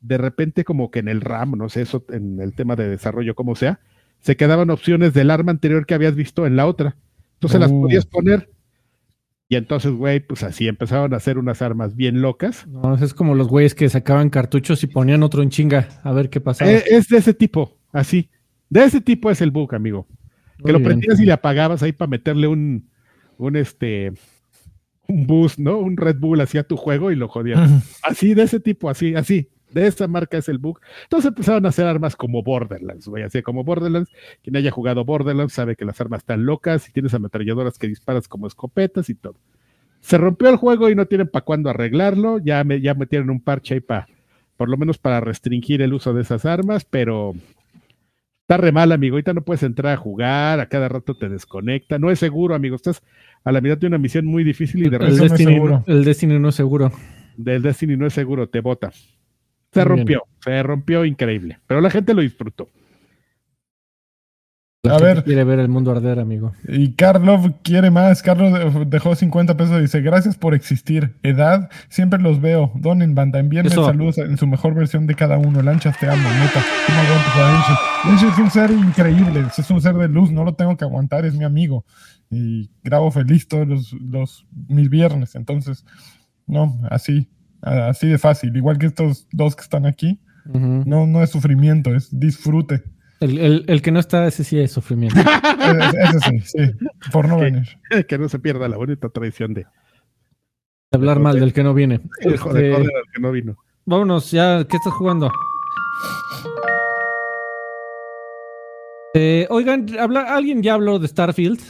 de 0.00 0.18
repente 0.18 0.64
como 0.64 0.90
que 0.90 0.98
en 0.98 1.08
el 1.08 1.20
RAM, 1.20 1.52
no 1.52 1.68
sé, 1.68 1.82
eso 1.82 2.04
en 2.10 2.40
el 2.40 2.54
tema 2.54 2.76
de 2.76 2.88
desarrollo, 2.88 3.34
como 3.34 3.56
sea, 3.56 3.80
se 4.20 4.36
quedaban 4.36 4.70
opciones 4.70 5.12
del 5.14 5.30
arma 5.30 5.52
anterior 5.52 5.86
que 5.86 5.94
habías 5.94 6.14
visto 6.14 6.46
en 6.46 6.56
la 6.56 6.66
otra. 6.66 6.96
Entonces 7.34 7.60
las 7.60 7.70
oh. 7.70 7.82
podías 7.82 8.06
poner. 8.06 8.50
Y 9.48 9.56
entonces, 9.56 9.92
güey, 9.92 10.20
pues 10.20 10.42
así 10.42 10.66
empezaron 10.66 11.12
a 11.12 11.18
hacer 11.18 11.36
unas 11.36 11.60
armas 11.60 11.94
bien 11.94 12.22
locas. 12.22 12.66
No, 12.66 12.94
es 12.94 13.12
como 13.12 13.34
los 13.34 13.48
güeyes 13.48 13.74
que 13.74 13.88
sacaban 13.88 14.30
cartuchos 14.30 14.82
y 14.82 14.86
ponían 14.86 15.22
otro 15.22 15.42
en 15.42 15.50
chinga 15.50 15.88
a 16.02 16.12
ver 16.12 16.30
qué 16.30 16.40
pasaba. 16.40 16.70
Eh, 16.70 16.82
es 16.90 17.08
de 17.08 17.18
ese 17.18 17.34
tipo, 17.34 17.76
así. 17.92 18.30
De 18.70 18.84
ese 18.84 19.00
tipo 19.02 19.30
es 19.30 19.42
el 19.42 19.50
bug, 19.50 19.74
amigo. 19.74 20.06
que 20.64 20.72
lo 20.72 20.82
prendías 20.82 21.20
y 21.20 21.26
le 21.26 21.32
apagabas 21.32 21.82
ahí 21.82 21.92
para 21.92 22.08
meterle 22.08 22.46
un, 22.46 22.88
un 23.36 23.56
este, 23.56 24.14
un 25.14 25.26
boost, 25.26 25.58
¿no? 25.58 25.78
Un 25.78 25.96
Red 25.96 26.18
Bull 26.18 26.40
hacía 26.40 26.64
tu 26.64 26.76
juego 26.76 27.12
y 27.12 27.16
lo 27.16 27.28
jodías. 27.28 27.70
Así, 28.02 28.34
de 28.34 28.42
ese 28.42 28.60
tipo, 28.60 28.90
así, 28.90 29.14
así. 29.14 29.48
De 29.70 29.86
esa 29.86 30.06
marca 30.06 30.38
es 30.38 30.48
el 30.48 30.58
bug. 30.58 30.80
Entonces 31.04 31.28
empezaron 31.28 31.66
a 31.66 31.70
hacer 31.70 31.86
armas 31.86 32.14
como 32.14 32.42
Borderlands, 32.42 33.08
güey, 33.08 33.24
así 33.24 33.42
como 33.42 33.64
Borderlands. 33.64 34.10
Quien 34.42 34.56
haya 34.56 34.70
jugado 34.70 35.04
Borderlands 35.04 35.52
sabe 35.52 35.74
que 35.74 35.84
las 35.84 36.00
armas 36.00 36.18
están 36.18 36.46
locas 36.46 36.88
y 36.88 36.92
tienes 36.92 37.14
ametralladoras 37.14 37.78
que 37.78 37.88
disparas 37.88 38.28
como 38.28 38.46
escopetas 38.46 39.08
y 39.08 39.14
todo. 39.14 39.36
Se 40.00 40.18
rompió 40.18 40.48
el 40.48 40.56
juego 40.56 40.90
y 40.90 40.94
no 40.94 41.06
tienen 41.06 41.28
para 41.28 41.44
cuándo 41.44 41.70
arreglarlo. 41.70 42.38
Ya, 42.38 42.62
me, 42.62 42.80
ya 42.80 42.94
metieron 42.94 43.30
un 43.30 43.40
parche 43.40 43.74
ahí 43.74 43.80
para, 43.80 44.06
por 44.56 44.68
lo 44.68 44.76
menos 44.76 44.98
para 44.98 45.20
restringir 45.20 45.82
el 45.82 45.92
uso 45.92 46.12
de 46.12 46.22
esas 46.22 46.44
armas, 46.44 46.84
pero 46.84 47.34
está 48.44 48.58
re 48.58 48.72
mal, 48.72 48.92
amigo. 48.92 49.14
Ahorita 49.14 49.32
no 49.32 49.42
puedes 49.42 49.62
entrar 49.62 49.94
a 49.94 49.96
jugar, 49.96 50.60
a 50.60 50.68
cada 50.68 50.88
rato 50.88 51.16
te 51.16 51.28
desconecta. 51.28 51.98
No 51.98 52.10
es 52.10 52.18
seguro, 52.18 52.54
amigo. 52.54 52.76
Estás 52.76 53.02
a 53.42 53.52
la 53.52 53.60
mitad 53.62 53.78
de 53.78 53.86
una 53.86 53.98
misión 53.98 54.26
muy 54.26 54.44
difícil 54.44 54.86
y 54.86 54.90
de 54.90 54.98
repente. 54.98 55.22
El 55.22 55.28
Destiny, 55.28 55.60
no, 55.60 55.84
el 55.86 56.04
Destiny 56.04 56.38
no 56.38 56.48
es 56.50 56.54
seguro. 56.54 56.92
Del 57.36 57.62
Destiny 57.62 57.96
no 57.96 58.06
es 58.06 58.12
seguro, 58.12 58.48
te 58.48 58.60
bota. 58.60 58.92
Se 59.72 59.82
rompió, 59.82 60.24
se 60.40 60.62
rompió 60.62 61.04
increíble. 61.04 61.58
Pero 61.66 61.80
la 61.80 61.90
gente 61.90 62.14
lo 62.14 62.20
disfrutó. 62.20 62.68
A 64.94 64.98
ver. 64.98 65.24
Quiere 65.24 65.44
ver 65.44 65.58
el 65.58 65.68
mundo 65.68 65.90
arder, 65.90 66.18
amigo. 66.18 66.52
Y 66.68 66.92
Carlos 66.92 67.50
quiere 67.62 67.90
más. 67.90 68.22
Carlos 68.22 68.52
dejó 68.88 69.14
50 69.14 69.56
pesos 69.56 69.78
y 69.78 69.82
dice: 69.82 70.00
Gracias 70.00 70.36
por 70.36 70.54
existir. 70.54 71.14
Edad, 71.22 71.70
siempre 71.88 72.20
los 72.20 72.40
veo. 72.40 72.72
Donen 72.74 73.14
banda, 73.14 73.38
envíenme 73.38 73.70
saludos 73.70 74.18
en 74.18 74.36
su 74.36 74.46
mejor 74.46 74.74
versión 74.74 75.06
de 75.06 75.14
cada 75.14 75.38
uno. 75.38 75.62
Lanchas, 75.62 75.98
te 75.98 76.08
amo, 76.08 76.28
neta. 76.28 76.64
es 78.14 78.38
un 78.38 78.50
ser 78.50 78.70
increíble. 78.70 79.44
Es 79.56 79.70
un 79.70 79.80
ser 79.80 79.94
de 79.94 80.08
luz. 80.08 80.30
No 80.30 80.44
lo 80.44 80.54
tengo 80.54 80.76
que 80.76 80.84
aguantar. 80.84 81.24
Es 81.24 81.34
mi 81.34 81.44
amigo 81.44 81.84
y 82.34 82.70
grabo 82.82 83.10
feliz 83.10 83.48
todos 83.48 83.92
los, 83.92 84.46
mis 84.66 84.90
viernes. 84.90 85.34
Entonces, 85.34 85.84
no, 86.46 86.80
así, 86.90 87.28
así 87.62 88.08
de 88.08 88.18
fácil. 88.18 88.56
Igual 88.56 88.78
que 88.78 88.86
estos 88.86 89.26
dos 89.32 89.56
que 89.56 89.62
están 89.62 89.86
aquí, 89.86 90.20
no, 90.44 91.06
no 91.06 91.22
es 91.22 91.30
sufrimiento, 91.30 91.94
es 91.94 92.08
disfrute. 92.18 92.84
El, 93.20 93.80
que 93.82 93.90
no 93.90 94.00
está, 94.00 94.26
ese 94.26 94.44
sí 94.44 94.58
es 94.58 94.72
sufrimiento. 94.72 95.16
ese, 95.20 96.20
sí, 96.20 96.40
sí, 96.40 97.10
por 97.12 97.28
no 97.28 97.38
venir. 97.38 97.68
Que 98.08 98.18
no 98.18 98.28
se 98.28 98.38
pierda 98.38 98.68
la 98.68 98.76
bonita 98.76 99.08
tradición 99.08 99.54
de 99.54 99.66
hablar 100.92 101.20
mal 101.20 101.38
del 101.38 101.52
que 101.52 101.62
no 101.62 101.74
viene. 101.74 102.00
El 102.20 102.34
este, 102.34 102.72
que 103.12 103.20
no 103.20 103.32
vino. 103.32 103.56
Vámonos, 103.86 104.30
ya, 104.30 104.64
¿qué 104.68 104.76
estás 104.76 104.92
jugando? 104.94 105.30
Eh, 109.14 109.46
oigan, 109.50 109.86
¿alguien 109.98 110.62
ya 110.62 110.74
habló 110.74 110.98
de 110.98 111.06
Starfield? 111.06 111.60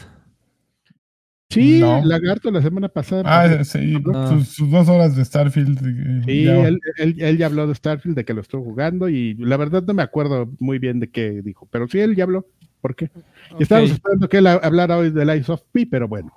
Sí, 1.51 1.81
Lagarto 1.81 2.51
la 2.51 2.63
semana 2.63 2.89
pasada. 2.89 3.23
Ah, 3.27 3.65
sí, 3.65 3.95
sus, 4.45 4.71
dos 4.71 4.89
horas 4.89 5.15
de 5.15 5.25
Starfield. 5.25 5.79
Eh, 5.87 6.23
sí, 6.25 6.49
él, 6.49 6.81
él, 7.19 7.39
ya 7.39 7.47
habló 7.47 7.67
de 7.67 7.75
Starfield, 7.75 8.17
de 8.17 8.25
que 8.25 8.35
lo 8.35 8.41
estuvo 8.41 8.65
jugando 8.65 9.09
y 9.09 9.35
la 9.35 9.57
verdad 9.57 9.85
no 9.87 9.95
me 9.95 10.03
acuerdo 10.03 10.51
muy 10.59 10.79
bien 10.79 10.99
de 10.99 11.11
qué 11.11 11.43
dijo, 11.43 11.69
pero 11.71 11.87
sí, 11.87 12.01
él 12.01 12.17
ya 12.17 12.25
habló. 12.25 12.47
¿Por 12.81 12.97
qué? 12.97 13.11
Estábamos 13.59 13.93
esperando 13.93 14.29
que 14.29 14.39
él 14.39 14.47
hablara 14.47 14.99
hoy 14.99 15.11
de 15.11 15.25
Life 15.25 15.51
of 15.51 15.63
P, 15.73 15.87
pero 15.87 16.09
bueno. 16.09 16.33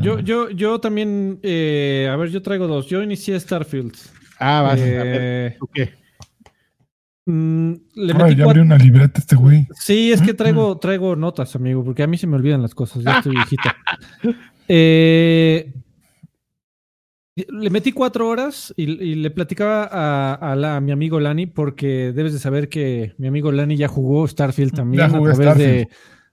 Yo, 0.00 0.18
yo, 0.18 0.50
yo 0.50 0.80
también, 0.80 1.38
eh, 1.42 2.08
a 2.10 2.16
ver, 2.16 2.30
yo 2.30 2.42
traigo 2.42 2.66
dos. 2.66 2.86
Yo 2.88 3.02
inicié 3.02 3.38
Starfield. 3.38 3.94
Ah, 4.38 4.62
vas 4.62 4.80
a 4.80 4.84
ver, 4.84 5.20
eh, 5.20 5.56
¿tú 5.58 5.68
qué? 5.72 6.03
Mm, 7.26 7.72
le 7.94 8.14
metí 8.14 8.36
ya 8.36 8.44
abrió 8.44 8.62
una 8.62 8.76
libreta 8.76 9.18
este 9.20 9.36
güey. 9.36 9.66
Sí, 9.74 10.12
es 10.12 10.20
que 10.20 10.34
traigo, 10.34 10.76
traigo 10.78 11.16
notas, 11.16 11.56
amigo, 11.56 11.82
porque 11.82 12.02
a 12.02 12.06
mí 12.06 12.18
se 12.18 12.26
me 12.26 12.36
olvidan 12.36 12.60
las 12.62 12.74
cosas. 12.74 13.02
Ya 13.02 13.18
estoy 13.18 13.32
viejita. 13.36 13.76
Eh, 14.68 15.72
le 17.36 17.70
metí 17.70 17.92
cuatro 17.92 18.28
horas 18.28 18.72
y, 18.76 18.86
le 18.86 19.30
platicaba 19.30 19.88
a, 19.90 20.80
mi 20.80 20.92
amigo 20.92 21.18
Lani, 21.18 21.46
porque 21.46 22.12
debes 22.14 22.32
de 22.32 22.38
saber 22.38 22.68
que 22.68 23.14
mi 23.18 23.26
amigo 23.26 23.50
Lani 23.50 23.76
ya 23.76 23.88
jugó 23.88 24.28
Starfield 24.28 24.74
también 24.74 25.02
a 25.02 25.08
través 25.08 25.58
de, 25.58 25.88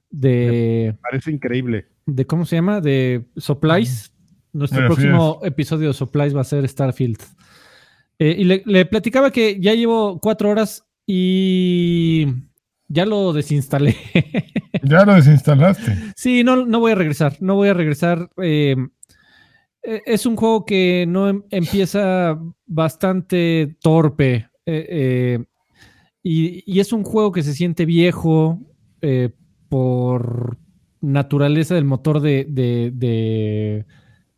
de. 0.10 0.96
Parece 1.02 1.32
increíble. 1.32 1.88
De 2.06 2.26
cómo 2.26 2.46
se 2.46 2.58
llama? 2.58 2.82
De 2.82 3.26
Supplies. 3.38 4.14
Nuestro 4.54 4.86
próximo 4.86 5.40
episodio 5.44 5.88
de 5.88 5.94
Supplies 5.94 6.36
va 6.36 6.42
a 6.42 6.44
ser 6.44 6.68
Starfield. 6.68 7.20
Eh, 8.24 8.36
y 8.38 8.44
le, 8.44 8.86
platicaba 8.86 9.32
que 9.32 9.60
ya 9.60 9.74
llevo 9.74 10.20
cuatro 10.20 10.52
horas 10.52 10.86
y 11.08 12.28
ya 12.88 13.04
lo 13.04 13.34
desinstalé. 13.34 13.96
ya 14.84 15.06
lo 15.06 15.16
desinstalaste. 15.16 15.98
Sí, 16.16 16.44
no, 16.44 16.68
no 16.68 16.80
voy 16.80 16.92
a 16.92 16.96
regresar. 16.96 17.38
No 17.40 17.56
voy 17.56 17.70
a 17.70 17.74
regresar. 17.74 18.30
Eh, 18.38 18.76
eh, 19.82 20.02
es 20.06 20.28
un 20.28 20.36
juego 20.36 20.66
que 20.66 21.06
no 21.08 21.30
em, 21.30 21.42
empieza 21.50 22.38
bastante 22.68 23.76
torpe. 23.82 24.50
y, 26.22 26.80
es 26.80 26.94
un 26.94 27.04
juego 27.04 27.32
que 27.32 27.42
se 27.42 27.56
siente 27.56 27.86
viejo 27.86 28.60
por 29.68 30.60
naturaleza 31.02 31.74
del 31.74 31.86
motor 31.86 32.22
de 32.22 32.46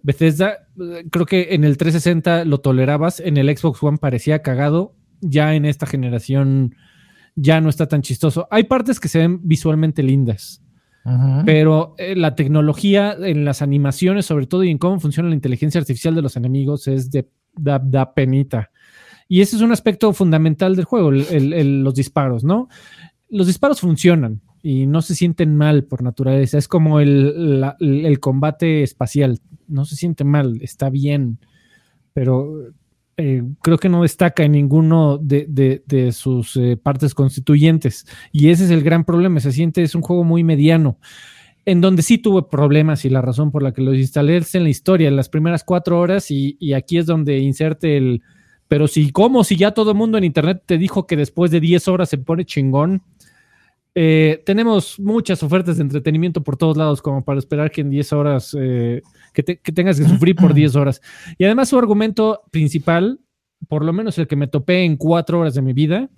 Bethesda, 0.03 0.67
creo 1.09 1.25
que 1.25 1.55
en 1.55 1.63
el 1.63 1.77
360 1.77 2.43
lo 2.43 2.59
tolerabas, 2.59 3.21
en 3.21 3.37
el 3.37 3.55
Xbox 3.57 3.81
One 3.81 3.97
parecía 3.97 4.41
cagado, 4.41 4.95
ya 5.21 5.55
en 5.55 5.63
esta 5.63 5.85
generación 5.85 6.75
ya 7.35 7.61
no 7.61 7.69
está 7.69 7.87
tan 7.87 8.01
chistoso. 8.01 8.45
Hay 8.51 8.65
partes 8.65 8.99
que 8.99 9.07
se 9.07 9.19
ven 9.19 9.39
visualmente 9.43 10.03
lindas, 10.03 10.61
pero 11.45 11.95
eh, 11.97 12.15
la 12.15 12.35
tecnología 12.35 13.15
en 13.17 13.45
las 13.45 13.61
animaciones, 13.61 14.25
sobre 14.25 14.45
todo, 14.45 14.63
y 14.63 14.71
en 14.71 14.77
cómo 14.77 14.99
funciona 14.99 15.29
la 15.29 15.35
inteligencia 15.35 15.79
artificial 15.79 16.15
de 16.15 16.21
los 16.21 16.35
enemigos, 16.35 16.87
es 16.87 17.09
de 17.09 17.29
da, 17.55 18.13
penita. 18.13 18.71
Y 19.29 19.39
ese 19.39 19.55
es 19.55 19.61
un 19.61 19.71
aspecto 19.71 20.11
fundamental 20.11 20.75
del 20.75 20.85
juego, 20.85 21.11
los 21.11 21.95
disparos, 21.95 22.43
¿no? 22.43 22.67
Los 23.29 23.47
disparos 23.47 23.79
funcionan 23.79 24.41
y 24.61 24.85
no 24.85 25.01
se 25.01 25.15
sienten 25.15 25.55
mal 25.57 25.85
por 25.85 26.03
naturaleza. 26.03 26.57
Es 26.57 26.67
como 26.67 26.99
el, 26.99 27.73
el 27.79 28.19
combate 28.19 28.83
espacial 28.83 29.39
no 29.67 29.85
se 29.85 29.95
siente 29.95 30.23
mal, 30.23 30.59
está 30.61 30.89
bien, 30.89 31.39
pero 32.13 32.73
eh, 33.15 33.43
creo 33.61 33.77
que 33.77 33.89
no 33.89 34.01
destaca 34.01 34.43
en 34.43 34.53
ninguno 34.53 35.19
de, 35.19 36.11
sus 36.11 36.55
eh, 36.57 36.77
partes 36.77 37.13
constituyentes. 37.13 38.05
Y 38.31 38.49
ese 38.49 38.65
es 38.65 38.71
el 38.71 38.83
gran 38.83 39.03
problema, 39.03 39.39
se 39.39 39.51
siente, 39.51 39.83
es 39.83 39.95
un 39.95 40.01
juego 40.01 40.23
muy 40.23 40.43
mediano. 40.43 40.97
En 41.65 41.79
donde 41.79 42.01
sí 42.01 42.17
tuve 42.17 42.43
problemas 42.43 43.05
y 43.05 43.09
la 43.09 43.21
razón 43.21 43.51
por 43.51 43.63
la 43.63 43.71
que 43.71 43.81
lo 43.81 43.93
instalé 43.93 44.37
es 44.37 44.53
en 44.55 44.63
la 44.63 44.69
historia, 44.69 45.07
en 45.07 45.15
las 45.15 45.29
primeras 45.29 45.63
cuatro 45.63 45.99
horas, 45.99 46.29
y, 46.31 46.57
y 46.59 46.73
aquí 46.73 46.97
es 46.97 47.05
donde 47.05 47.37
inserte 47.39 47.97
el. 47.97 48.21
Pero 48.67 48.87
si, 48.87 49.11
¿cómo? 49.11 49.43
Si 49.43 49.55
ya 49.55 49.71
todo 49.71 49.91
el 49.91 49.97
mundo 49.97 50.17
en 50.17 50.23
internet 50.23 50.63
te 50.65 50.77
dijo 50.77 51.05
que 51.05 51.15
después 51.15 51.51
de 51.51 51.59
10 51.59 51.87
horas 51.89 52.09
se 52.09 52.17
pone 52.17 52.43
chingón, 52.45 53.03
eh, 53.95 54.41
tenemos 54.45 54.99
muchas 54.99 55.43
ofertas 55.43 55.77
de 55.77 55.83
entretenimiento 55.83 56.43
por 56.43 56.57
todos 56.57 56.75
lados, 56.75 57.01
como 57.01 57.23
para 57.23 57.37
esperar 57.37 57.69
que 57.69 57.81
en 57.81 57.91
10 57.91 58.13
horas, 58.13 58.57
que, 59.33 59.43
tengas 59.43 59.99
que 59.99 60.07
sufrir 60.07 60.35
por 60.35 60.53
10 60.55 60.75
horas. 60.75 61.01
Y 61.37 61.45
además 61.45 61.69
su 61.69 61.77
argumento 61.77 62.41
principal, 62.51 63.19
por 63.67 63.83
lo 63.83 63.93
menos 63.93 64.17
el 64.17 64.27
que 64.27 64.35
me 64.35 64.47
topé 64.47 64.83
en 64.83 64.97
4 64.97 65.39
horas 65.39 65.53
de 65.53 65.61
mi 65.61 65.73
vida, 65.73 66.09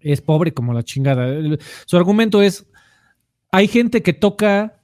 es 0.00 0.20
pobre 0.20 0.52
como 0.52 0.72
la 0.72 0.82
chingada. 0.82 1.28
Su 1.86 1.96
argumento 1.96 2.40
es, 2.42 2.66
hay 3.50 3.68
gente 3.68 4.02
que 4.02 4.12
toca 4.12 4.80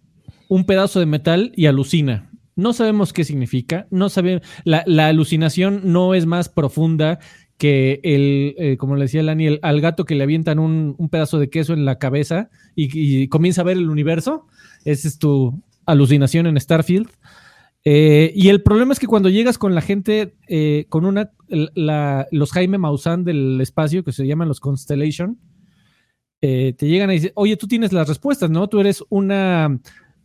un 0.48 0.64
pedazo 0.64 1.01
de 1.01 1.06
metal 1.06 1.52
y 1.56 1.66
alucina. 1.66 2.31
No 2.56 2.72
sabemos 2.72 3.12
qué 3.12 3.24
significa, 3.24 3.89
no 3.90 4.09
sabemos, 4.09 4.43
la, 4.64 4.85
la 4.86 5.09
alucinación 5.09 5.81
no 5.85 6.14
es 6.14 6.24
más 6.26 6.48
profunda 6.48 7.18
que 7.59 8.01
el, 8.02 8.55
eh, 8.59 8.76
como 8.76 8.97
le 8.97 9.02
decía 9.02 9.22
Lani, 9.22 9.59
al 9.62 9.81
gato 9.81 10.05
que 10.05 10.14
le 10.14 10.24
avientan 10.24 10.59
un, 10.59 10.97
pedazo 11.10 11.39
de 11.39 11.51
queso 11.51 11.72
en 11.72 11.85
la 11.85 11.98
cabeza 11.98 12.51
y, 12.74 13.28
comienza 13.28 13.60
a 13.60 13.64
ver 13.64 13.76
el 13.76 13.90
universo. 13.90 14.47
Esa 14.85 15.09
es 15.09 15.18
tu 15.18 15.62
alucinación 15.86 16.47
en 16.47 16.60
Starfield. 16.60 17.09
Eh, 17.85 18.32
y 18.35 18.48
el 18.48 18.62
problema 18.62 18.93
es 18.93 18.98
que 18.98 19.06
cuando 19.06 19.28
llegas 19.28 19.59
con 19.59 19.74
la 19.74 19.82
gente, 19.82 20.36
eh, 20.48 20.86
con 20.89 21.05
una, 21.05 21.31
los 21.48 22.52
Jaime 22.52 22.78
Maussan 22.78 23.24
del 23.24 23.61
espacio, 23.61 24.05
que 24.05 24.12
se 24.12 24.27
llaman 24.27 24.48
los 24.48 24.61
Constellation, 24.61 25.39
te 26.40 26.77
llegan 26.78 27.09
a 27.09 27.15
decir, 27.15 27.32
oye, 27.36 27.56
tú 27.56 27.66
tienes 27.66 27.94
las 27.94 28.06
respuestas, 28.06 28.51
¿no? 28.51 28.69
Tú 28.69 28.78
eres 28.78 29.02
una 29.09 29.81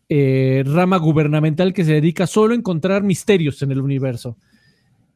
rama 0.09 0.97
gubernamental 0.97 1.73
que 1.73 1.85
se 1.85 1.93
dedica 1.93 2.27
solo 2.27 2.53
a 2.53 2.57
encontrar 2.57 3.03
misterios 3.03 3.61
en 3.61 3.71
el 3.71 3.79
universo. 3.79 4.35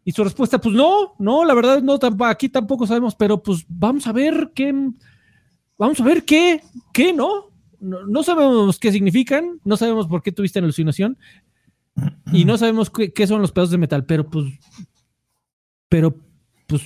Y 0.06 0.11
su 0.11 0.24
respuesta, 0.24 0.60
pues 0.60 0.76
no, 0.76 1.15
no, 1.18 1.45
la 1.45 1.53
verdad 1.53 1.82
no, 1.82 1.98
aquí 2.26 2.49
tampoco 2.49 2.86
sabemos, 2.86 3.15
pero 3.15 3.41
pues 3.41 3.65
vamos 3.70 4.06
a 4.06 4.11
ver 4.11 4.52
qué, 4.53 4.74
vamos 5.78 5.99
a 6.02 6.03
ver 6.03 6.24
qué, 6.26 6.61
qué, 6.94 7.14
¿no? 7.14 7.52
No, 7.80 8.24
sabemos 8.24 8.80
qué 8.80 8.91
significan, 8.91 9.60
no 9.64 9.76
sabemos 9.76 10.07
por 10.07 10.22
qué 10.22 10.32
tuviste 10.32 10.60
alucinación 10.60 11.18
y 12.32 12.45
no 12.45 12.57
sabemos 12.57 12.90
qué, 12.90 13.28
son 13.28 13.41
los 13.41 13.52
pedazos 13.52 13.72
de 13.72 13.78
metal, 13.78 14.06
pero 14.06 14.30
pues, 14.30 14.45
pero 15.90 16.15
pues, 16.68 16.84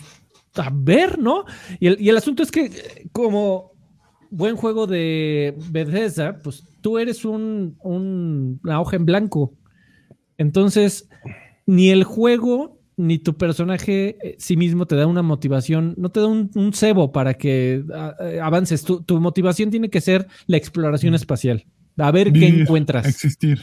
a 0.55 0.69
ver, 0.73 1.19
¿no? 1.19 1.45
Y 1.79 1.88
el, 1.88 2.01
y 2.01 2.09
el 2.09 2.17
asunto 2.17 2.43
es 2.43 2.51
que 2.51 3.07
como 3.11 3.71
buen 4.29 4.55
juego 4.55 4.88
de 4.88 5.55
Bethesda, 5.69 6.39
pues 6.43 6.63
tú 6.81 6.97
eres 6.97 7.25
un, 7.25 7.77
un, 7.81 8.59
una 8.63 8.81
hoja 8.81 8.95
en 8.95 9.05
blanco. 9.05 9.53
Entonces, 10.38 11.09
ni 11.65 11.89
el 11.89 12.03
juego 12.03 12.77
ni 12.97 13.19
tu 13.19 13.38
personaje 13.38 14.17
eh, 14.21 14.35
sí 14.39 14.57
mismo 14.57 14.88
te 14.88 14.95
da 14.95 15.05
una 15.05 15.21
motivación, 15.21 15.93
no 15.97 16.09
te 16.09 16.19
da 16.19 16.27
un, 16.27 16.73
cebo 16.73 17.11
para 17.11 17.35
que 17.35 17.84
eh, 18.21 18.39
avances. 18.41 18.84
Tu, 18.84 19.03
tu, 19.03 19.21
motivación 19.21 19.69
tiene 19.69 19.89
que 19.89 20.01
ser 20.01 20.27
la 20.47 20.57
exploración 20.57 21.11
mm. 21.13 21.15
espacial. 21.15 21.65
A 21.97 22.11
ver 22.11 22.34
qué 22.34 22.47
encuentras. 22.47 23.07
Existir. 23.07 23.59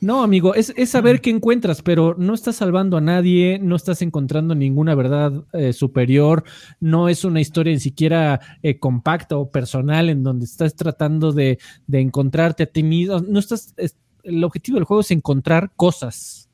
No, 0.00 0.22
amigo, 0.22 0.54
es, 0.54 0.72
saber 0.88 1.16
mm. 1.16 1.18
qué 1.18 1.30
encuentras, 1.30 1.82
pero 1.82 2.14
no 2.16 2.34
estás 2.34 2.56
salvando 2.56 2.96
a 2.96 3.00
nadie, 3.00 3.58
no 3.60 3.74
estás 3.74 4.00
encontrando 4.02 4.54
ninguna 4.54 4.94
verdad 4.94 5.44
eh, 5.52 5.72
superior, 5.72 6.44
no 6.78 7.08
es 7.08 7.24
una 7.24 7.40
historia 7.40 7.72
ni 7.72 7.80
siquiera 7.80 8.40
compacta 8.78 9.36
o 9.36 9.50
personal 9.50 10.08
en 10.08 10.22
donde 10.22 10.44
estás 10.44 10.76
tratando 10.76 11.32
de, 11.32 11.58
de 11.86 12.00
encontrarte 12.00 12.62
a 12.62 12.66
ti 12.66 12.82
mismo. 12.84 13.20
No 13.20 13.40
estás, 13.40 13.74
el 14.22 14.44
objetivo 14.44 14.76
del 14.76 14.84
juego 14.84 15.00
es 15.00 15.10
encontrar 15.10 15.72
cosas 15.74 16.48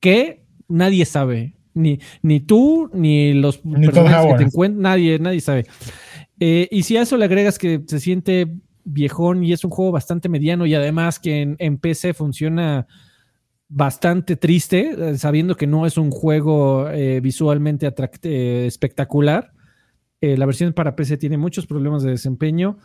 que 0.00 0.44
nadie 0.68 1.04
sabe. 1.04 1.54
Ni, 1.76 1.98
ni 2.22 2.38
tú, 2.38 2.88
ni 2.94 3.32
los 3.32 3.58
personajes 3.58 4.32
que 4.32 4.38
te 4.38 4.44
encuentran, 4.44 4.82
nadie, 4.82 5.18
nadie 5.18 5.40
sabe. 5.40 5.66
Eh, 6.38 6.68
y 6.70 6.82
si 6.84 6.96
a 6.96 7.02
eso 7.02 7.16
le 7.16 7.24
agregas 7.24 7.58
que 7.58 7.82
se 7.86 7.98
siente 7.98 8.48
viejón 8.84 9.42
y 9.42 9.52
es 9.52 9.64
un 9.64 9.70
juego 9.70 9.92
bastante 9.92 10.28
mediano 10.28 10.66
y 10.66 10.74
además 10.74 11.18
que 11.18 11.56
en, 11.58 11.78
PC 11.78 12.14
funciona 12.14 12.86
bastante 13.68 14.36
triste, 14.36 14.94
eh, 14.96 15.18
sabiendo 15.18 15.56
que 15.56 15.66
no 15.66 15.86
es 15.86 15.98
un 15.98 16.10
juego 16.10 16.88
eh, 16.90 17.20
visualmente 17.20 17.92
espectacular. 18.66 19.52
la 20.20 20.46
versión 20.46 20.72
para 20.72 20.96
PC 20.96 21.16
tiene 21.16 21.36
muchos 21.36 21.66
problemas 21.66 22.02
de 22.02 22.10
desempeño. 22.10 22.78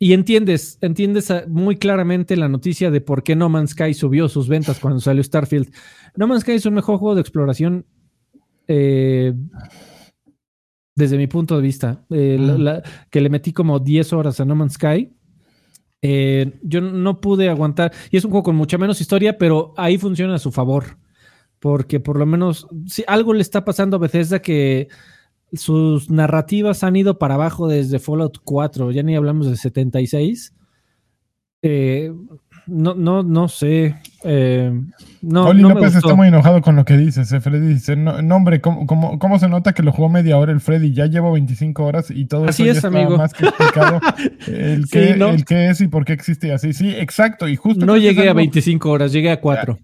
Y 0.00 0.12
entiendes, 0.12 0.78
entiendes 0.80 1.32
muy 1.48 1.76
claramente 1.76 2.36
la 2.36 2.48
noticia 2.48 2.90
de 2.90 3.00
por 3.00 3.24
qué 3.24 3.34
No 3.34 3.48
Man's 3.48 3.70
Sky 3.70 3.94
subió 3.94 4.28
sus 4.28 4.48
ventas 4.48 4.78
cuando 4.78 5.00
salió 5.00 5.22
Starfield. 5.24 5.72
No 6.14 6.28
Man's 6.28 6.42
Sky 6.42 6.52
es 6.52 6.66
un 6.66 6.74
mejor 6.74 6.98
juego 6.98 7.16
de 7.16 7.20
exploración 7.20 7.84
eh, 8.68 9.32
desde 10.98 11.16
mi 11.16 11.28
punto 11.28 11.56
de 11.56 11.62
vista. 11.62 12.04
Eh, 12.10 12.82
que 13.08 13.20
le 13.20 13.30
metí 13.30 13.52
como 13.52 13.78
10 13.78 14.12
horas 14.12 14.40
a 14.40 14.44
No 14.44 14.56
Man's 14.56 14.74
Sky. 14.74 15.14
Eh, 16.02 16.58
yo 16.62 16.80
no 16.80 17.20
pude 17.20 17.48
aguantar. 17.48 17.92
Y 18.10 18.16
es 18.16 18.24
un 18.24 18.32
juego 18.32 18.42
con 18.42 18.56
mucha 18.56 18.78
menos 18.78 19.00
historia, 19.00 19.38
pero 19.38 19.72
ahí 19.76 19.96
funciona 19.96 20.34
a 20.34 20.38
su 20.40 20.50
favor. 20.50 20.98
Porque 21.60 22.00
por 22.00 22.18
lo 22.18 22.26
menos, 22.26 22.66
si 22.86 23.04
algo 23.06 23.32
le 23.32 23.42
está 23.42 23.64
pasando 23.64 23.96
a 23.96 24.00
Bethesda 24.00 24.40
que 24.40 24.88
sus 25.52 26.10
narrativas 26.10 26.82
han 26.82 26.96
ido 26.96 27.18
para 27.18 27.34
abajo 27.34 27.68
desde 27.68 28.00
Fallout 28.00 28.38
4, 28.44 28.90
ya 28.90 29.02
ni 29.04 29.14
hablamos 29.14 29.48
de 29.48 29.56
76. 29.56 30.52
Eh, 31.62 32.12
no, 32.68 32.94
no, 32.94 33.22
no 33.22 33.48
sé. 33.48 33.96
Eh, 34.24 34.70
no, 35.22 35.46
Oli 35.46 35.62
López 35.62 35.94
está 35.94 36.14
muy 36.14 36.28
enojado 36.28 36.60
con 36.60 36.76
lo 36.76 36.84
que 36.84 36.96
dices. 36.98 37.32
Eh. 37.32 37.40
Freddy 37.40 37.74
dice: 37.74 37.96
no, 37.96 38.14
hombre, 38.36 38.60
¿cómo, 38.60 38.86
¿cómo, 38.86 39.38
se 39.38 39.48
nota 39.48 39.72
que 39.72 39.82
lo 39.82 39.90
jugó 39.90 40.08
media 40.10 40.36
hora 40.36 40.52
el 40.52 40.60
Freddy? 40.60 40.92
Ya 40.92 41.06
llevo 41.06 41.32
25 41.32 41.84
horas 41.84 42.10
y 42.10 42.26
todo 42.26 42.44
así 42.44 42.68
eso 42.68 42.90
ya 42.90 43.00
es, 43.00 43.10
más 43.10 43.32
que 43.32 43.46
explicado. 43.46 44.00
el, 44.46 44.86
que, 44.88 45.70
es 45.70 45.80
y 45.80 45.88
por 45.88 46.04
qué 46.04 46.12
existe 46.12 46.52
así. 46.52 46.74
Sí, 46.74 46.90
exacto. 46.94 47.48
Y 47.48 47.56
justo 47.56 47.86
no 47.86 47.96
llegué 47.96 48.28
a 48.28 48.34
25 48.34 48.90
horas, 48.90 49.12
llegué 49.12 49.30
a 49.30 49.40
4. 49.40 49.78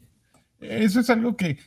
Eso 0.60 1.00
es 1.00 1.08
algo 1.08 1.36
que 1.36 1.58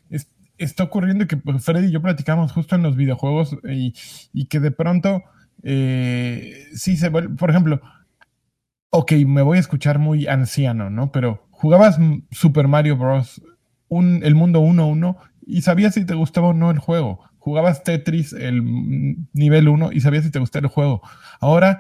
está 0.59 0.83
ocurriendo 0.83 1.23
y 1.23 1.27
que 1.27 1.37
pues, 1.37 1.63
Freddy 1.63 1.87
y 1.87 1.91
yo 1.91 2.01
platicamos 2.01 2.51
justo 2.51 2.75
en 2.75 2.83
los 2.83 2.95
videojuegos 2.95 3.57
y, 3.63 4.45
que 4.45 4.59
de 4.59 4.71
pronto 4.71 5.23
eh, 5.63 6.65
sí 6.73 6.95
se 6.95 7.09
vuelve, 7.09 7.35
por 7.35 7.49
ejemplo, 7.49 7.81
ok, 8.89 9.11
me 9.25 9.41
voy 9.41 9.57
a 9.57 9.61
escuchar 9.61 9.99
muy 9.99 10.27
anciano, 10.27 10.89
¿no? 10.89 11.11
Pero 11.11 11.47
jugabas 11.51 11.99
Super 12.31 12.67
Mario 12.67 12.97
Bros. 12.97 13.41
Un, 13.89 14.21
el 14.23 14.35
mundo 14.35 14.61
1-1 14.61 15.15
y 15.45 15.61
sabías 15.61 15.93
si 15.93 16.05
te 16.05 16.13
gustaba 16.13 16.49
o 16.49 16.53
no 16.53 16.71
el 16.71 16.79
juego. 16.79 17.19
Jugabas 17.37 17.83
Tetris 17.83 18.33
el 18.33 18.61
nivel 19.31 19.69
1 19.69 19.93
y 19.93 20.01
sabías 20.01 20.25
si 20.25 20.31
te 20.31 20.39
gustaba 20.39 20.67
el 20.67 20.73
juego. 20.73 21.01
Ahora 21.39 21.79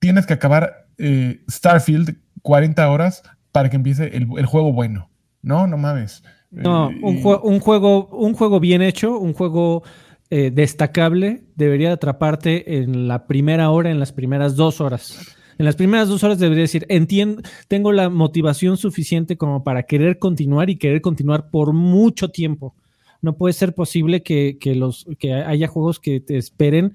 tienes 0.00 0.26
que 0.26 0.34
acabar 0.34 0.86
eh, 0.98 1.42
Starfield 1.50 2.18
40 2.42 2.90
horas 2.90 3.22
para 3.52 3.70
que 3.70 3.76
empiece 3.76 4.14
el, 4.16 4.46
juego 4.46 4.72
bueno. 4.72 5.08
No, 5.40 5.66
no 5.66 5.78
mames. 5.78 6.22
No, 6.50 6.90
eh, 6.90 7.00
un, 7.02 7.16
un, 7.42 7.60
juego, 7.60 8.08
un 8.08 8.34
juego 8.34 8.60
bien 8.60 8.82
hecho, 8.82 9.18
un 9.18 9.32
juego 9.32 9.82
eh, 10.30 10.50
destacable, 10.50 11.44
debería 11.54 11.92
atraparte 11.92 12.78
en 12.78 13.08
la 13.08 13.26
primera 13.26 13.70
hora, 13.70 13.90
en 13.90 14.00
las 14.00 14.12
primeras 14.12 14.56
dos 14.56 14.80
horas. 14.80 15.36
En 15.58 15.64
las 15.64 15.76
primeras 15.76 16.08
dos 16.08 16.24
horas 16.24 16.38
debería 16.38 16.62
decir, 16.62 16.86
entiendo, 16.88 17.42
tengo 17.68 17.92
la 17.92 18.08
motivación 18.08 18.76
suficiente 18.76 19.36
como 19.36 19.64
para 19.64 19.84
querer 19.84 20.18
continuar 20.18 20.70
y 20.70 20.76
querer 20.76 21.00
continuar 21.00 21.50
por 21.50 21.72
mucho 21.72 22.28
tiempo. 22.28 22.74
No 23.22 23.36
puede 23.36 23.54
ser 23.54 23.74
posible 23.74 24.22
que, 24.22 24.58
los, 24.76 25.06
que 25.18 25.32
haya 25.32 25.68
juegos 25.68 26.00
que 26.00 26.20
te 26.20 26.36
esperen 26.36 26.94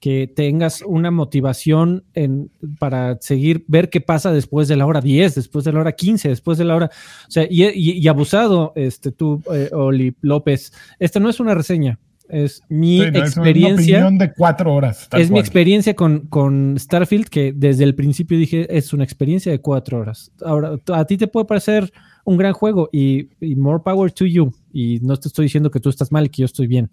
que 0.00 0.26
tengas 0.34 0.80
una 0.80 1.10
motivación 1.10 2.04
en, 2.14 2.50
para 2.78 3.18
seguir, 3.20 3.64
ver 3.68 3.90
qué 3.90 4.00
pasa 4.00 4.32
después 4.32 4.66
de 4.66 4.76
la 4.76 4.86
hora 4.86 5.02
10, 5.02 5.34
después 5.34 5.64
de 5.66 5.72
la 5.72 5.80
hora 5.80 5.92
15, 5.92 6.30
después 6.30 6.56
de 6.56 6.64
la 6.64 6.74
hora, 6.74 6.90
o 7.28 7.30
sea, 7.30 7.46
y, 7.48 8.08
abusado, 8.08 8.72
este, 8.76 9.12
tú, 9.12 9.42
eh, 9.52 9.68
Oli 9.72 10.14
López, 10.22 10.72
esta 10.98 11.20
no 11.20 11.28
es 11.28 11.38
una 11.38 11.54
reseña, 11.54 11.98
es 12.30 12.62
mi 12.68 13.02
experiencia. 13.02 14.08
Es 14.08 14.18
de 14.18 14.32
cuatro 14.32 14.74
horas. 14.74 15.08
Es 15.12 15.30
mi 15.30 15.38
experiencia 15.38 15.94
con, 15.94 16.26
con, 16.28 16.76
Starfield, 16.78 17.28
que 17.28 17.52
desde 17.52 17.84
el 17.84 17.94
principio 17.94 18.38
dije 18.38 18.66
es 18.76 18.92
una 18.92 19.04
experiencia 19.04 19.52
de 19.52 19.60
cuatro 19.60 19.98
horas. 19.98 20.32
Ahora, 20.44 20.78
a 20.92 21.04
ti 21.04 21.16
te 21.16 21.26
puede 21.26 21.46
parecer 21.46 21.92
un 22.24 22.36
gran 22.36 22.52
juego 22.52 22.88
y, 22.92 23.28
more 23.56 23.80
power 23.84 24.10
to 24.12 24.26
you. 24.26 24.52
Y 24.72 25.00
no 25.02 25.16
te 25.16 25.28
estoy 25.28 25.44
diciendo 25.46 25.70
que 25.70 25.80
tú 25.80 25.88
estás 25.88 26.12
mal 26.12 26.26
y 26.26 26.28
que 26.28 26.42
yo 26.42 26.46
estoy 26.46 26.66
bien. 26.66 26.90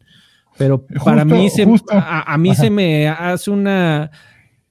Pero 0.58 0.86
para 1.04 1.24
mí, 1.24 1.50
se, 1.50 1.68
a, 1.92 2.38
mí 2.38 2.56
se 2.56 2.70
me 2.70 3.08
hace 3.08 3.52
una 3.52 4.10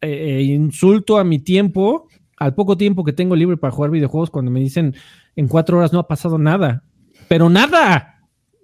eh, 0.01 0.43
insulto 0.43 1.17
a 1.19 1.25
mi 1.25 1.39
tiempo, 1.39 2.09
al 2.37 2.55
poco 2.55 2.77
tiempo 2.77 3.05
que 3.05 3.13
tengo 3.13 3.37
libre 3.37 3.57
para 3.57 3.71
jugar 3.71 3.93
videojuegos, 3.93 4.31
cuando 4.31 4.51
me 4.51 4.59
dicen 4.59 4.97
en 5.37 5.47
cuatro 5.47 5.79
horas 5.79 5.93
no 5.93 6.01
ha 6.01 6.09
pasado 6.09 6.39
nada. 6.39 6.83
Pero 7.29 7.49
nada. 7.49 8.16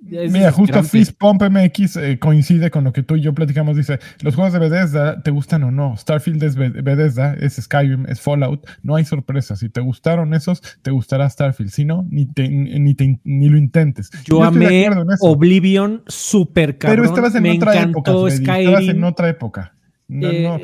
Mira, 0.04 0.50
justo 0.50 0.82
Fist 0.82 1.16
Pump 1.16 1.42
MX 1.42 1.96
eh, 1.96 2.18
coincide 2.18 2.70
con 2.70 2.82
lo 2.82 2.92
que 2.92 3.02
tú 3.02 3.14
y 3.16 3.20
yo 3.20 3.34
platicamos. 3.34 3.76
Dice: 3.76 4.00
Los 4.20 4.34
juegos 4.34 4.52
de 4.52 4.58
Bethesda, 4.58 5.22
¿te 5.22 5.30
gustan 5.30 5.62
o 5.62 5.70
no? 5.70 5.96
Starfield 5.96 6.42
es 6.42 6.56
Bethesda, 6.56 7.34
es 7.34 7.54
Skyrim, 7.54 8.06
es 8.06 8.20
Fallout. 8.20 8.66
No 8.82 8.96
hay 8.96 9.04
sorpresas. 9.04 9.60
Si 9.60 9.68
te 9.68 9.80
gustaron 9.80 10.34
esos, 10.34 10.60
te 10.82 10.90
gustará 10.90 11.30
Starfield. 11.30 11.70
Si 11.70 11.84
no, 11.84 12.04
ni, 12.10 12.28
ni, 12.36 13.48
lo 13.48 13.56
intentes. 13.56 14.10
Yo, 14.24 14.42
amé 14.42 14.90
Oblivion 15.20 16.02
super 16.08 16.78
cabrón. 16.78 16.96
Pero 16.96 17.08
estabas 17.08 17.34
en 17.36 17.46
otra 17.46 17.80
época. 17.80 18.12
Estabas 18.28 18.88
en 18.88 19.04
otra 19.04 19.28
época. 19.28 19.74
Eh, 20.10 20.62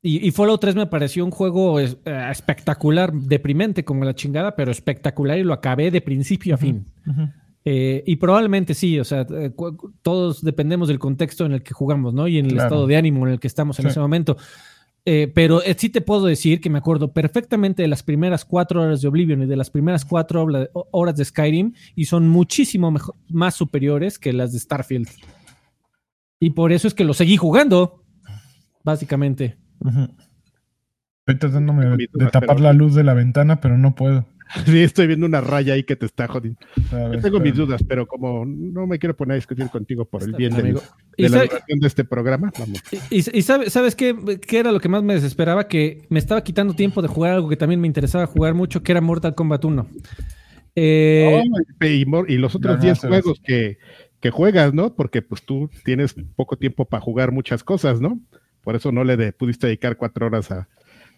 y, 0.00 0.30
Fallout 0.30 0.60
3 0.60 0.76
me 0.76 0.86
pareció 0.86 1.24
un 1.24 1.32
juego 1.32 1.80
eh, 1.80 1.96
espectacular, 2.30 3.12
deprimente 3.12 3.84
como 3.84 4.04
la 4.04 4.14
chingada, 4.14 4.54
pero 4.54 4.70
espectacular 4.70 5.38
y 5.38 5.42
lo 5.42 5.52
acabé 5.52 5.90
de 5.90 6.00
principio 6.00 6.54
a 6.54 6.58
fin. 6.58 6.86
Eh, 7.70 8.02
y 8.06 8.16
probablemente 8.16 8.72
sí, 8.72 8.98
o 8.98 9.04
sea, 9.04 9.26
eh, 9.28 9.52
todos 10.00 10.42
dependemos 10.42 10.88
del 10.88 10.98
contexto 10.98 11.44
en 11.44 11.52
el 11.52 11.62
que 11.62 11.74
jugamos, 11.74 12.14
¿no? 12.14 12.26
Y 12.26 12.38
en 12.38 12.46
el 12.46 12.56
estado 12.56 12.86
de 12.86 12.96
ánimo 12.96 13.26
en 13.26 13.34
el 13.34 13.40
que 13.40 13.46
estamos 13.46 13.78
en 13.78 13.88
ese 13.88 14.00
momento. 14.00 14.38
Eh, 15.04 15.30
pero 15.34 15.60
sí 15.76 15.90
te 15.90 16.00
puedo 16.00 16.24
decir 16.24 16.62
que 16.62 16.70
me 16.70 16.78
acuerdo 16.78 17.12
perfectamente 17.12 17.82
de 17.82 17.88
las 17.88 18.02
primeras 18.02 18.46
cuatro 18.46 18.80
horas 18.80 19.02
de 19.02 19.08
Oblivion 19.08 19.42
y 19.42 19.46
de 19.46 19.56
las 19.56 19.68
primeras 19.68 20.06
cuatro 20.06 20.46
horas 20.92 21.16
de 21.16 21.24
Skyrim 21.26 21.74
y 21.94 22.06
son 22.06 22.26
muchísimo 22.26 22.94
más 23.28 23.54
superiores 23.54 24.18
que 24.18 24.32
las 24.32 24.54
de 24.54 24.60
Starfield. 24.60 25.08
Y 26.40 26.50
por 26.50 26.72
eso 26.72 26.88
es 26.88 26.94
que 26.94 27.04
lo 27.04 27.12
seguí 27.12 27.36
jugando, 27.36 28.02
básicamente. 28.82 29.58
Estoy 31.26 31.38
tratándome 31.38 31.84
de 31.98 32.26
tapar 32.32 32.60
la 32.60 32.72
luz 32.72 32.94
de 32.94 33.04
la 33.04 33.12
ventana, 33.12 33.60
pero 33.60 33.76
no 33.76 33.94
puedo. 33.94 34.24
Sí, 34.66 34.80
estoy 34.80 35.06
viendo 35.06 35.26
una 35.26 35.40
raya 35.40 35.74
ahí 35.74 35.84
que 35.84 35.96
te 35.96 36.06
está 36.06 36.26
jodiendo. 36.26 36.58
Yo 36.90 37.20
tengo 37.20 37.40
mis 37.40 37.54
dudas, 37.54 37.82
pero 37.86 38.06
como 38.06 38.44
no 38.44 38.86
me 38.86 38.98
quiero 38.98 39.16
poner 39.16 39.32
a 39.32 39.36
discutir 39.36 39.68
contigo 39.68 40.04
por 40.04 40.22
el 40.22 40.32
bien 40.32 40.54
de, 40.54 40.72
la 41.28 41.42
duración 41.44 41.78
de 41.80 41.86
este 41.86 42.04
programa, 42.04 42.52
vamos. 42.58 42.82
Y, 43.10 43.42
sabes, 43.42 43.94
qué, 43.94 44.16
era 44.50 44.72
lo 44.72 44.80
que 44.80 44.88
más 44.88 45.02
me 45.02 45.14
desesperaba? 45.14 45.68
Que 45.68 46.06
me 46.08 46.18
estaba 46.18 46.42
quitando 46.42 46.74
tiempo 46.74 47.02
de 47.02 47.08
jugar 47.08 47.32
algo 47.32 47.48
que 47.48 47.56
también 47.56 47.80
me 47.80 47.86
interesaba 47.86 48.26
jugar 48.26 48.54
mucho, 48.54 48.82
que 48.82 48.92
era 48.92 49.00
Mortal 49.00 49.34
Kombat 49.34 49.64
1. 49.64 49.86
Eh, 50.80 51.42
y, 51.80 52.36
los 52.36 52.54
otros 52.54 52.80
10 52.80 53.00
juegos 53.00 53.40
que, 53.44 53.78
que 54.20 54.30
juegas, 54.30 54.72
¿no? 54.74 54.94
Porque 54.94 55.22
pues 55.22 55.42
tú 55.42 55.68
tienes 55.84 56.14
poco 56.36 56.56
tiempo 56.56 56.84
para 56.84 57.00
jugar 57.00 57.32
muchas 57.32 57.64
cosas, 57.64 58.00
¿no? 58.00 58.20
Por 58.62 58.76
eso 58.76 58.92
no 58.92 59.02
le 59.02 59.32
pudiste 59.32 59.66
dedicar 59.66 59.96
cuatro 59.96 60.26
horas 60.26 60.50
a, 60.50 60.68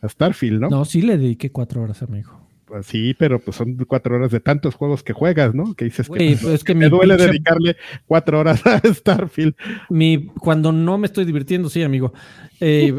a 0.01 0.09
Starfield, 0.09 0.61
¿no? 0.61 0.69
No, 0.71 0.85
sí 0.85 1.03
le 1.03 1.19
dediqué 1.19 1.51
cuatro 1.51 1.83
horas, 1.83 2.03
amigo. 2.03 2.40
Pues 2.71 2.87
sí, 2.87 3.15
pero 3.15 3.41
pues 3.41 3.57
son 3.57 3.77
cuatro 3.89 4.15
horas 4.15 4.31
de 4.31 4.39
tantos 4.39 4.77
juegos 4.77 5.03
que 5.03 5.13
juegas, 5.13 5.57
¿no? 5.57 5.75
Que 5.75 5.87
dices 5.87 6.09
que, 6.09 6.39
pues, 6.41 6.77
me 6.77 6.89
duele 6.89 7.17
dedicarle 7.17 7.77
cuatro 8.07 8.39
horas 8.39 8.65
a 8.65 8.81
Starfield. 8.95 9.57
Mi, 9.89 10.27
cuando 10.27 10.71
no 10.71 10.97
me 10.97 11.07
estoy 11.07 11.25
divirtiendo, 11.25 11.69
sí, 11.69 11.83
amigo. 11.83 12.13
Eh, 12.61 12.95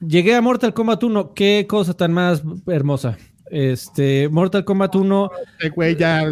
llegué 0.00 0.34
a 0.34 0.40
Mortal 0.40 0.72
Kombat 0.72 1.04
1, 1.04 1.34
qué 1.34 1.66
cosa 1.68 1.92
tan 1.92 2.14
más 2.14 2.42
hermosa. 2.66 3.18
Este, 3.50 4.30
Mortal 4.30 4.64
Kombat 4.64 4.94
1. 4.94 5.30
Güey, 5.74 5.96
ya. 5.96 6.24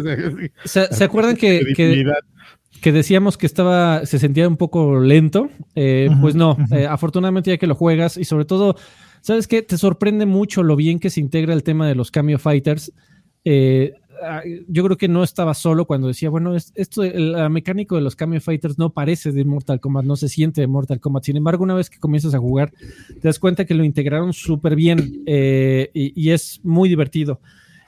¿Se, 0.65 1.03
acuerdan 1.03 1.35
que, 1.35 1.61
que, 2.81 2.91
decíamos 2.91 3.37
que 3.37 3.45
estaba, 3.45 4.03
se 4.07 4.17
sentía 4.17 4.47
un 4.47 4.57
poco 4.57 4.99
lento? 4.99 5.51
Eh, 5.75 6.09
pues 6.21 6.33
no, 6.33 6.57
eh, 6.71 6.87
afortunadamente 6.87 7.51
ya 7.51 7.59
que 7.59 7.67
lo 7.67 7.75
juegas 7.75 8.17
y 8.17 8.25
sobre 8.25 8.45
todo 8.45 8.75
¿Sabes 9.23 9.47
qué? 9.47 9.61
Te 9.61 9.77
sorprende 9.77 10.25
mucho 10.25 10.63
lo 10.63 10.75
bien 10.75 10.99
que 10.99 11.09
se 11.09 11.21
integra 11.21 11.53
el 11.53 11.63
tema 11.63 11.87
de 11.87 11.95
los 11.95 12.11
Cameo 12.11 12.37
Fighters. 12.37 12.91
Eh, 13.45 13.93
ah, 14.21 14.41
yo 14.67 14.83
creo 14.83 14.97
que 14.97 15.07
no 15.07 15.23
estaba 15.23 15.53
solo 15.53 15.85
cuando 15.85 16.09
decía, 16.09 16.29
bueno, 16.29 16.53
esto, 16.57 17.03
la 17.05 17.47
mecánico 17.47 17.95
de 17.95 18.01
los 18.01 18.17
Cameo 18.17 18.41
Fighters 18.41 18.77
no 18.77 18.89
parece 18.89 19.31
de 19.31 19.45
Mortal 19.45 19.79
Kombat, 19.79 20.03
no 20.03 20.17
se 20.17 20.27
siente 20.27 20.59
de 20.59 20.67
Mortal 20.67 20.99
Kombat. 20.99 21.23
Sin 21.23 21.37
embargo, 21.37 21.63
una 21.63 21.73
vez 21.73 21.89
que 21.89 21.99
comienzas 21.99 22.35
a 22.35 22.39
jugar, 22.39 22.73
te 23.07 23.29
das 23.29 23.39
cuenta 23.39 23.63
que 23.63 23.75
lo 23.75 23.85
integraron 23.85 24.33
súper 24.33 24.75
bien 24.75 25.23
eh, 25.25 25.89
y, 25.93 26.31
es 26.31 26.59
muy 26.61 26.89
divertido. 26.89 27.39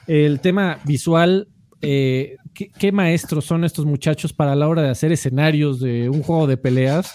El 0.08 0.40
tema 0.40 0.80
visual, 0.86 1.50
eh, 1.82 2.38
¿qué, 2.54 2.92
maestros 2.94 3.44
son 3.44 3.66
estos 3.66 3.86
muchachos 3.86 4.32
para 4.32 4.56
la 4.56 4.70
hora 4.70 4.84
de 4.84 4.90
hacer 4.90 5.12
escenarios 5.12 5.82
de 5.82 6.08
un 6.08 6.24
juego 6.24 6.48
de 6.48 6.56
peleas? 6.56 7.12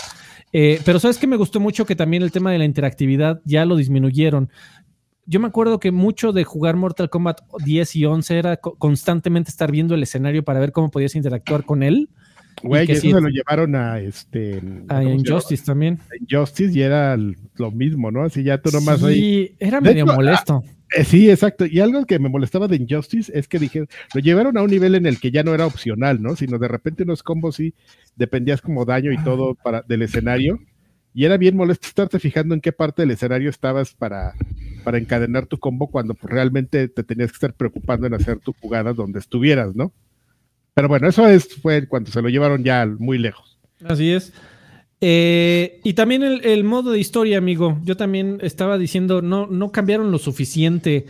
Eh, 0.53 0.81
pero 0.85 0.99
sabes 0.99 1.19
que 1.19 1.27
me 1.27 1.37
gustó 1.37 1.61
mucho 1.61 1.87
que 1.87 1.97
también 1.97 2.23
el 2.23 2.33
tema 2.33 2.51
de 2.51 2.59
la 2.59 2.65
interactividad 2.65 3.41
ya 3.45 3.65
lo 3.65 3.77
disminuyeron. 3.77 4.51
Yo 5.27 5.39
me 5.39 5.47
acuerdo 5.47 5.79
que 5.79 5.93
mucho 5.93 6.33
de 6.33 6.45
jugar 6.45 6.77
Mortal 6.77 7.09
Kombat 7.09 7.43
10 7.65 7.97
y 7.97 8.05
11 8.05 8.39
era 8.39 8.57
constantemente 8.57 9.51
estar 9.51 9.71
viendo 9.71 9.95
el 9.95 10.03
escenario 10.03 10.43
para 10.43 10.59
ver 10.59 10.73
cómo 10.73 10.91
podías 10.91 11.15
interactuar 11.15 11.65
con 11.65 11.83
él. 11.83 12.09
Güey, 12.63 12.89
y 12.89 12.93
eso 12.93 13.03
se 13.03 13.21
lo 13.21 13.29
llevaron 13.29 13.75
a 13.75 14.01
este. 14.01 14.61
A 14.89 15.03
Injustice 15.05 15.65
también. 15.65 15.99
Injustice 16.21 16.77
y 16.77 16.83
era 16.83 17.17
lo 17.17 17.71
mismo, 17.71 18.11
¿no? 18.11 18.25
Así 18.25 18.43
ya 18.43 18.61
tú 18.61 18.71
nomás 18.71 19.01
sí, 19.01 19.55
era 19.59 19.81
medio 19.81 20.05
molesto. 20.05 20.63
Eh, 20.97 21.05
sí, 21.05 21.31
exacto. 21.31 21.67
Y 21.67 21.81
algo 21.81 22.05
que 22.05 22.19
me 22.19 22.29
molestaba 22.29 22.69
de 22.69 22.77
Injustice 22.77 23.31
es 23.37 23.47
que 23.49 23.59
dije, 23.59 23.87
lo 24.15 24.21
llevaron 24.21 24.59
a 24.59 24.63
un 24.63 24.71
nivel 24.71 24.95
en 24.95 25.07
el 25.07 25.21
que 25.21 25.31
ya 25.31 25.43
no 25.43 25.55
era 25.55 25.67
opcional, 25.67 26.21
¿no? 26.21 26.37
Sino 26.37 26.59
de 26.59 26.69
repente 26.69 27.05
unos 27.05 27.23
combos 27.23 27.57
sí 27.57 27.75
dependías 28.17 28.61
como 28.61 28.85
daño 28.85 29.13
y 29.13 29.23
todo 29.23 29.55
para, 29.55 29.83
del 29.83 30.03
escenario. 30.03 30.59
Y 31.13 31.25
era 31.25 31.37
bien 31.37 31.57
molesto 31.57 31.87
estarte 31.87 32.19
fijando 32.19 32.55
en 32.55 32.61
qué 32.61 32.73
parte 32.73 33.03
del 33.03 33.11
escenario 33.11 33.51
estabas 33.51 33.95
para, 33.95 34.35
para 34.85 34.99
encadenar 34.99 35.47
tu 35.47 35.59
combo 35.59 35.89
cuando 35.89 36.17
realmente 36.23 36.89
te 36.89 37.03
tenías 37.03 37.31
que 37.31 37.37
estar 37.37 37.55
preocupando 37.55 38.07
en 38.07 38.15
hacer 38.15 38.39
tu 38.39 38.53
jugada 38.53 38.93
donde 38.93 39.19
estuvieras, 39.19 39.75
¿no? 39.75 39.93
Pero 40.75 40.89
bueno, 40.89 41.09
eso 41.09 41.27
es, 41.27 41.55
fue 41.57 41.87
cuando 41.87 42.11
se 42.11 42.23
lo 42.23 42.29
llevaron 42.29 42.63
ya 42.63 42.87
muy 42.87 43.19
lejos. 43.19 43.59
Así 43.85 44.13
es. 44.13 44.33
Eh, 45.01 45.81
y 45.83 45.95
también 45.95 46.23
el, 46.23 46.65
modo 46.65 46.93
de 46.93 46.99
historia, 46.99 47.39
amigo. 47.39 47.79
Yo 47.85 47.97
también 47.97 48.39
estaba 48.43 48.79
diciendo, 48.79 49.23
no, 49.23 49.47
no 49.47 49.73
cambiaron 49.73 50.11
lo 50.11 50.19
suficiente. 50.19 51.07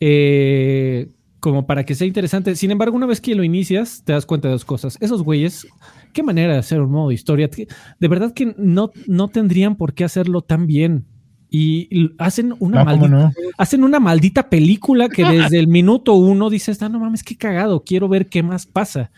Eh, 0.00 1.08
como 1.42 1.66
para 1.66 1.84
que 1.84 1.96
sea 1.96 2.06
interesante. 2.06 2.54
Sin 2.54 2.70
embargo, 2.70 2.96
una 2.96 3.06
vez 3.06 3.20
que 3.20 3.34
lo 3.34 3.42
inicias, 3.42 4.04
te 4.04 4.12
das 4.12 4.26
cuenta 4.26 4.46
de 4.46 4.52
dos 4.52 4.64
cosas. 4.64 4.96
Esos 5.00 5.24
güeyes, 5.24 5.66
qué 6.12 6.22
manera 6.22 6.52
de 6.52 6.60
hacer 6.60 6.80
un 6.80 6.92
modo 6.92 7.08
de 7.08 7.14
historia. 7.14 7.50
De 7.98 8.08
verdad 8.08 8.32
que 8.32 8.54
no, 8.56 8.92
no 9.08 9.26
tendrían 9.26 9.74
por 9.74 9.92
qué 9.92 10.04
hacerlo 10.04 10.42
tan 10.42 10.68
bien. 10.68 11.04
Y 11.50 12.12
hacen 12.18 12.54
una, 12.60 12.84
maldita, 12.84 13.32
hacen 13.58 13.82
una 13.82 13.98
maldita 13.98 14.48
película 14.48 15.08
que 15.08 15.24
desde 15.24 15.58
el 15.58 15.66
minuto 15.68 16.14
uno 16.14 16.48
dices, 16.48 16.80
ah, 16.80 16.88
no 16.88 17.00
mames, 17.00 17.24
qué 17.24 17.36
cagado, 17.36 17.82
quiero 17.84 18.08
ver 18.08 18.28
qué 18.28 18.44
más 18.44 18.64
pasa. 18.64 19.10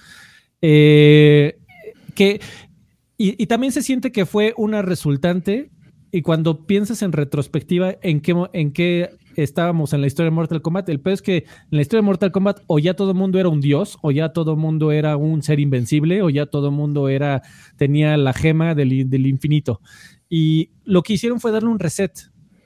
Eh, 0.63 1.59
que, 2.15 2.41
y, 3.33 3.47
también 3.47 3.73
se 3.73 3.83
siente 3.83 4.13
que 4.13 4.27
fue 4.27 4.53
una 4.57 4.83
resultante. 4.83 5.71
Y 6.13 6.23
cuando 6.23 6.67
piensas 6.67 7.03
en 7.03 7.13
retrospectiva 7.13 7.97
en 8.03 8.21
qué, 8.21 8.37
en 8.53 8.73
qué 8.73 9.11
estábamos 9.35 9.93
en 9.93 10.01
la 10.01 10.07
historia 10.07 10.31
de 10.31 10.37
Mortal 10.37 10.63
Kombat, 10.63 10.89
el 10.89 11.01
peor 11.01 11.15
es 11.15 11.23
que 11.23 11.39
en 11.39 11.45
la 11.71 11.81
historia 11.81 12.03
de 12.03 12.07
Mortal 12.07 12.31
Kombat 12.31 12.61
o 12.69 12.79
ya 12.79 12.95
todo 12.95 13.11
el 13.11 13.17
mundo 13.17 13.41
era 13.41 13.49
un 13.49 13.61
dios, 13.61 13.99
o 14.03 14.13
ya 14.13 14.33
todo 14.33 14.53
el 14.53 14.59
mundo 14.59 14.93
era 14.93 15.17
un 15.17 15.43
ser 15.43 15.59
invencible, 15.59 16.23
o 16.23 16.31
ya 16.31 16.47
todo 16.47 16.69
el 16.69 16.75
mundo 16.75 17.09
era, 17.09 17.43
tenía 17.77 18.17
la 18.17 18.33
gema 18.33 18.75
del, 18.75 19.11
del 19.11 19.27
infinito. 19.27 19.81
Y 20.29 20.71
lo 20.85 21.03
que 21.03 21.15
hicieron 21.15 21.41
fue 21.41 21.51
darle 21.51 21.71
un 21.71 21.79
reset, 21.79 22.13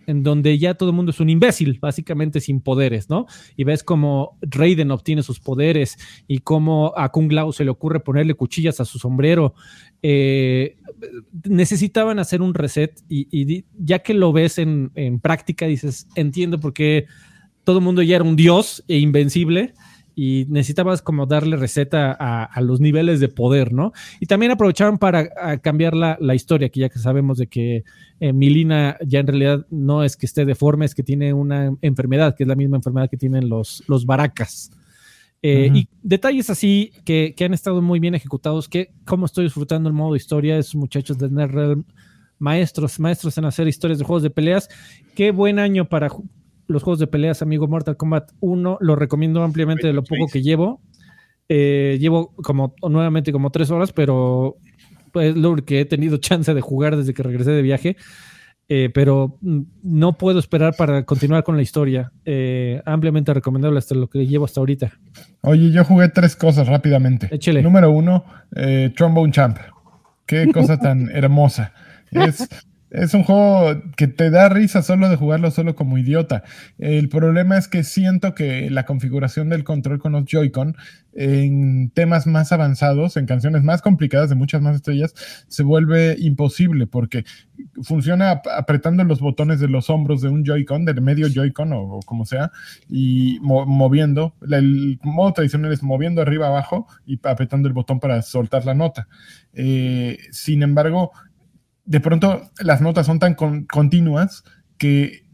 en 0.08 0.22
donde 0.22 0.58
ya 0.58 0.74
todo 0.74 0.88
el 0.88 0.96
mundo 0.96 1.10
es 1.10 1.20
un 1.20 1.28
imbécil, 1.28 1.78
básicamente 1.80 2.40
sin 2.40 2.62
poderes, 2.62 3.10
¿no? 3.10 3.26
Y 3.56 3.64
ves 3.64 3.84
cómo 3.84 4.38
Raiden 4.40 4.90
obtiene 4.90 5.22
sus 5.22 5.38
poderes 5.38 5.98
y 6.26 6.38
cómo 6.38 6.94
a 6.96 7.10
Kung 7.10 7.30
Lao 7.30 7.52
se 7.52 7.64
le 7.64 7.70
ocurre 7.70 8.00
ponerle 8.00 8.32
cuchillas 8.32 8.80
a 8.80 8.86
su 8.86 8.98
sombrero. 8.98 9.54
Eh, 10.02 10.78
necesitaban 11.44 12.18
hacer 12.18 12.40
un 12.40 12.54
reset 12.54 12.98
y, 13.06 13.64
ya 13.78 13.98
que 13.98 14.14
lo 14.14 14.32
ves 14.32 14.56
en, 14.58 14.90
en 14.94 15.20
práctica, 15.20 15.66
dices, 15.66 16.08
entiendo 16.14 16.58
por 16.58 16.72
qué 16.72 17.04
todo 17.64 17.78
el 17.78 17.84
mundo 17.84 18.00
ya 18.00 18.16
era 18.16 18.24
un 18.24 18.34
dios 18.34 18.82
e 18.88 18.96
invencible 18.96 19.74
y 20.20 20.46
necesitabas 20.48 21.00
como 21.00 21.26
darle 21.26 21.56
receta 21.56 22.10
a, 22.10 22.60
los 22.60 22.80
niveles 22.80 23.20
de 23.20 23.28
poder, 23.28 23.72
¿no? 23.72 23.92
Y 24.18 24.26
también 24.26 24.50
aprovecharon 24.50 24.98
para 24.98 25.28
cambiar 25.60 25.94
la, 25.94 26.34
historia, 26.34 26.70
que 26.70 26.80
ya 26.80 26.88
que 26.88 26.98
sabemos 26.98 27.38
de 27.38 27.46
que 27.46 27.84
eh, 28.18 28.32
Milina 28.32 28.96
ya 29.06 29.20
en 29.20 29.28
realidad 29.28 29.64
no 29.70 30.02
es 30.02 30.16
que 30.16 30.26
esté 30.26 30.44
deforme, 30.44 30.86
es 30.86 30.96
que 30.96 31.04
tiene 31.04 31.32
una 31.32 31.72
enfermedad, 31.82 32.34
que 32.34 32.42
es 32.42 32.48
la 32.48 32.56
misma 32.56 32.78
enfermedad 32.78 33.08
que 33.08 33.16
tienen 33.16 33.48
los, 33.48 33.84
los 33.86 34.06
baracas. 34.06 34.72
Eh, 35.40 35.70
y 35.72 35.88
detalles 36.02 36.50
así 36.50 36.90
que, 37.04 37.32
han 37.38 37.54
estado 37.54 37.80
muy 37.80 38.00
bien 38.00 38.16
ejecutados, 38.16 38.68
que 38.68 38.90
como 39.04 39.24
estoy 39.24 39.44
disfrutando 39.44 39.88
el 39.88 39.94
modo 39.94 40.16
historia, 40.16 40.58
esos 40.58 40.74
muchachos 40.74 41.16
de 41.18 41.30
NetRealm, 41.30 41.84
maestros, 42.40 42.98
maestros 42.98 43.38
en 43.38 43.44
hacer 43.44 43.68
historias 43.68 44.00
de 44.00 44.04
juegos 44.04 44.24
de 44.24 44.30
peleas. 44.30 44.68
Qué 45.14 45.30
buen 45.30 45.60
año 45.60 45.88
para 45.88 46.08
los 46.68 46.82
juegos 46.82 46.98
de 47.00 47.06
peleas, 47.06 47.42
amigo 47.42 47.66
Mortal 47.66 47.96
Kombat 47.96 48.30
1, 48.40 48.78
lo 48.80 48.94
recomiendo 48.94 49.42
ampliamente 49.42 49.86
de 49.86 49.94
lo 49.94 50.04
poco 50.04 50.26
que 50.30 50.42
llevo. 50.42 50.80
Eh, 51.48 51.96
llevo 51.98 52.34
como 52.36 52.74
nuevamente 52.82 53.32
como 53.32 53.50
tres 53.50 53.70
horas, 53.70 53.92
pero 53.92 54.56
pues 55.12 55.34
lo 55.34 55.56
que 55.56 55.80
he 55.80 55.84
tenido 55.86 56.16
chance 56.18 56.52
de 56.52 56.60
jugar 56.60 56.96
desde 56.96 57.14
que 57.14 57.22
regresé 57.22 57.50
de 57.50 57.62
viaje. 57.62 57.96
Eh, 58.70 58.90
pero 58.92 59.38
no 59.82 60.18
puedo 60.18 60.38
esperar 60.38 60.74
para 60.76 61.04
continuar 61.04 61.42
con 61.42 61.56
la 61.56 61.62
historia. 61.62 62.12
Eh, 62.26 62.82
ampliamente 62.84 63.32
recomendable 63.32 63.78
hasta 63.78 63.94
lo 63.94 64.08
que 64.08 64.26
llevo 64.26 64.44
hasta 64.44 64.60
ahorita. 64.60 64.92
Oye, 65.40 65.70
yo 65.70 65.84
jugué 65.84 66.10
tres 66.10 66.36
cosas 66.36 66.68
rápidamente. 66.68 67.28
Échele. 67.30 67.62
Número 67.62 67.90
uno, 67.90 68.26
Trombone 68.94 69.32
Champ. 69.32 69.56
Qué 70.26 70.52
cosa 70.52 70.76
tan 70.78 71.08
hermosa. 71.08 71.72
Es 72.10 72.46
es 72.90 73.12
un 73.14 73.22
juego 73.22 73.82
que 73.96 74.08
te 74.08 74.30
da 74.30 74.48
risa 74.48 74.82
solo 74.82 75.08
de 75.08 75.16
jugarlo 75.16 75.50
solo 75.50 75.74
como 75.74 75.98
idiota. 75.98 76.42
El 76.78 77.08
problema 77.08 77.58
es 77.58 77.68
que 77.68 77.84
siento 77.84 78.34
que 78.34 78.70
la 78.70 78.84
configuración 78.86 79.48
del 79.48 79.64
control 79.64 79.98
con 79.98 80.12
los 80.12 80.24
Joy-Con 80.24 80.76
en 81.12 81.90
temas 81.90 82.26
más 82.26 82.52
avanzados, 82.52 83.16
en 83.16 83.26
canciones 83.26 83.64
más 83.64 83.82
complicadas 83.82 84.28
de 84.28 84.36
muchas 84.36 84.62
más 84.62 84.76
estrellas, 84.76 85.14
se 85.48 85.64
vuelve 85.64 86.16
imposible 86.18 86.86
porque 86.86 87.24
funciona 87.82 88.40
apretando 88.56 89.02
los 89.04 89.20
botones 89.20 89.58
de 89.60 89.68
los 89.68 89.90
hombros 89.90 90.22
de 90.22 90.28
un 90.28 90.44
Joy-Con, 90.44 90.84
del 90.84 91.02
medio 91.02 91.28
Joy-Con 91.28 91.72
o, 91.72 92.00
como 92.06 92.24
sea, 92.24 92.52
y 92.88 93.38
moviendo. 93.42 94.34
El 94.48 94.98
modo 95.02 95.32
tradicional 95.32 95.72
es 95.72 95.82
moviendo 95.82 96.22
arriba 96.22 96.46
abajo 96.46 96.86
y 97.04 97.18
apretando 97.24 97.68
el 97.68 97.74
botón 97.74 98.00
para 98.00 98.22
soltar 98.22 98.64
la 98.64 98.74
nota. 98.74 99.08
Eh, 99.54 100.18
sin 100.30 100.62
embargo, 100.62 101.10
de 101.88 102.00
pronto 102.00 102.50
las 102.60 102.82
notas 102.82 103.06
son 103.06 103.18
tan 103.18 103.34
continuas 103.34 104.44
que 104.76 105.26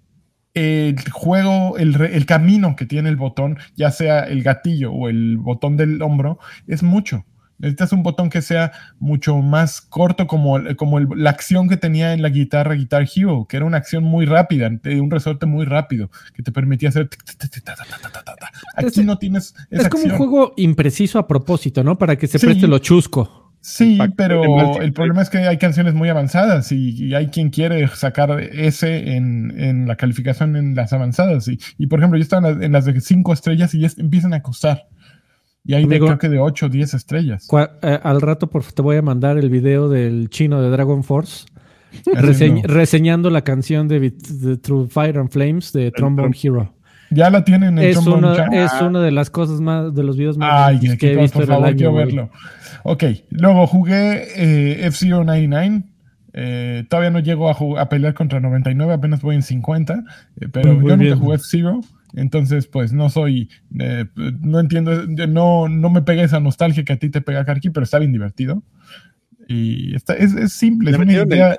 el 0.54 0.96
juego, 1.10 1.76
el, 1.78 2.26
camino 2.26 2.76
que 2.76 2.86
tiene 2.86 3.08
el 3.08 3.16
botón, 3.16 3.58
ya 3.74 3.90
sea 3.90 4.20
el 4.20 4.44
gatillo 4.44 4.92
o 4.92 5.08
el 5.08 5.36
botón 5.36 5.76
del 5.76 6.00
hombro, 6.00 6.38
es 6.68 6.84
mucho. 6.84 7.26
Necesitas 7.58 7.92
un 7.92 8.04
botón 8.04 8.30
que 8.30 8.40
sea 8.40 8.70
mucho 9.00 9.36
más 9.38 9.80
corto, 9.80 10.28
como, 10.28 10.60
como 10.76 11.00
la 11.00 11.30
acción 11.30 11.68
que 11.68 11.76
tenía 11.76 12.12
en 12.12 12.22
la 12.22 12.28
guitarra 12.28 12.74
Guitar 12.74 13.08
Hero, 13.14 13.46
que 13.48 13.56
era 13.56 13.66
una 13.66 13.78
acción 13.78 14.04
muy 14.04 14.26
rápida, 14.26 14.68
un 14.68 15.10
resorte 15.10 15.46
muy 15.46 15.64
rápido, 15.64 16.08
que 16.34 16.44
te 16.44 16.52
permitía 16.52 16.90
hacer. 16.90 17.08
Aquí 18.76 19.02
no 19.02 19.18
tienes. 19.18 19.54
es 19.70 19.88
como 19.88 20.04
un 20.04 20.10
juego 20.10 20.54
impreciso 20.56 21.18
a 21.18 21.26
propósito, 21.26 21.82
¿no? 21.82 21.98
Para 21.98 22.16
que 22.16 22.28
se 22.28 22.38
preste 22.38 22.68
lo 22.68 22.78
chusco. 22.78 23.43
Sí, 23.66 23.98
pero 24.14 24.82
el 24.82 24.92
problema 24.92 25.22
es 25.22 25.30
que 25.30 25.38
hay 25.38 25.56
canciones 25.56 25.94
muy 25.94 26.10
avanzadas 26.10 26.70
y, 26.70 27.14
hay 27.14 27.28
quien 27.28 27.48
quiere 27.48 27.88
sacar 27.88 28.38
ese 28.38 29.16
en, 29.16 29.88
la 29.88 29.96
calificación 29.96 30.54
en 30.56 30.74
las 30.74 30.92
avanzadas. 30.92 31.48
Y, 31.48 31.86
por 31.86 31.98
ejemplo, 31.98 32.18
yo 32.18 32.22
estaba 32.22 32.50
en 32.50 32.72
las 32.72 32.84
de 32.84 33.00
5 33.00 33.32
estrellas 33.32 33.74
y 33.74 33.80
ya 33.80 33.88
empiezan 33.96 34.34
a 34.34 34.42
costar. 34.42 34.86
Y 35.64 35.72
hay 35.72 35.86
de, 35.86 35.98
creo 35.98 36.18
que 36.18 36.28
de 36.28 36.40
8 36.40 36.66
o 36.66 36.68
10 36.68 36.92
estrellas. 36.92 37.48
Eh, 37.80 37.98
al 38.02 38.20
rato 38.20 38.50
por, 38.50 38.64
te 38.70 38.82
voy 38.82 38.98
a 38.98 39.02
mandar 39.02 39.38
el 39.38 39.48
video 39.48 39.88
del 39.88 40.28
chino 40.28 40.60
de 40.60 40.68
Dragon 40.68 41.02
Force 41.02 41.46
reseñando 42.64 43.30
la 43.30 43.44
canción 43.44 43.88
de, 43.88 44.10
True 44.60 44.88
Fire 44.88 45.18
and 45.18 45.30
Flames 45.30 45.72
de 45.72 45.90
Trombone 45.90 46.36
Hero. 46.40 46.74
Ya 47.14 47.30
la 47.30 47.44
tienen 47.44 47.78
en 47.78 47.84
es 47.84 47.96
una, 47.96 48.34
es 48.52 48.72
una 48.80 49.00
de 49.00 49.10
las 49.10 49.30
cosas 49.30 49.60
más, 49.60 49.94
de 49.94 50.02
los 50.02 50.16
videos 50.16 50.36
más 50.36 50.78
que 50.98 51.12
he 51.12 51.16
visto 51.16 51.38
por 51.38 51.48
favor, 51.48 51.74
quiero 51.74 51.94
verlo. 51.94 52.30
Ok, 52.82 53.04
luego 53.30 53.66
jugué 53.66 54.24
eh, 54.36 54.86
F-Zero 54.86 55.24
99. 55.24 55.84
Eh, 56.36 56.84
todavía 56.90 57.10
no 57.10 57.20
llego 57.20 57.48
a, 57.48 57.80
a, 57.80 57.88
pelear 57.88 58.12
contra 58.12 58.40
99, 58.40 58.92
apenas 58.92 59.22
voy 59.22 59.36
en 59.36 59.42
50, 59.42 60.04
eh, 60.40 60.48
pero 60.52 60.74
yo 60.82 60.96
nunca 60.96 61.16
jugué 61.16 61.36
F-Zero. 61.36 61.80
Entonces, 62.16 62.66
pues 62.66 62.92
no 62.92 63.10
soy, 63.10 63.48
no 64.40 64.60
entiendo, 64.60 65.06
no, 65.06 65.68
no 65.68 65.90
me 65.90 66.02
pega 66.02 66.22
esa 66.22 66.38
nostalgia 66.38 66.84
que 66.84 66.92
a 66.92 66.96
ti 66.96 67.10
te 67.10 67.20
pega, 67.20 67.44
Karki, 67.44 67.70
pero 67.70 67.82
está 67.82 67.98
bien 67.98 68.12
divertido. 68.12 68.62
Y 69.48 69.94
está, 69.94 70.14
es, 70.14 70.32
es 70.34 70.52
simple, 70.52 70.92
es 70.92 70.98
una 70.98 71.12
idea, 71.12 71.56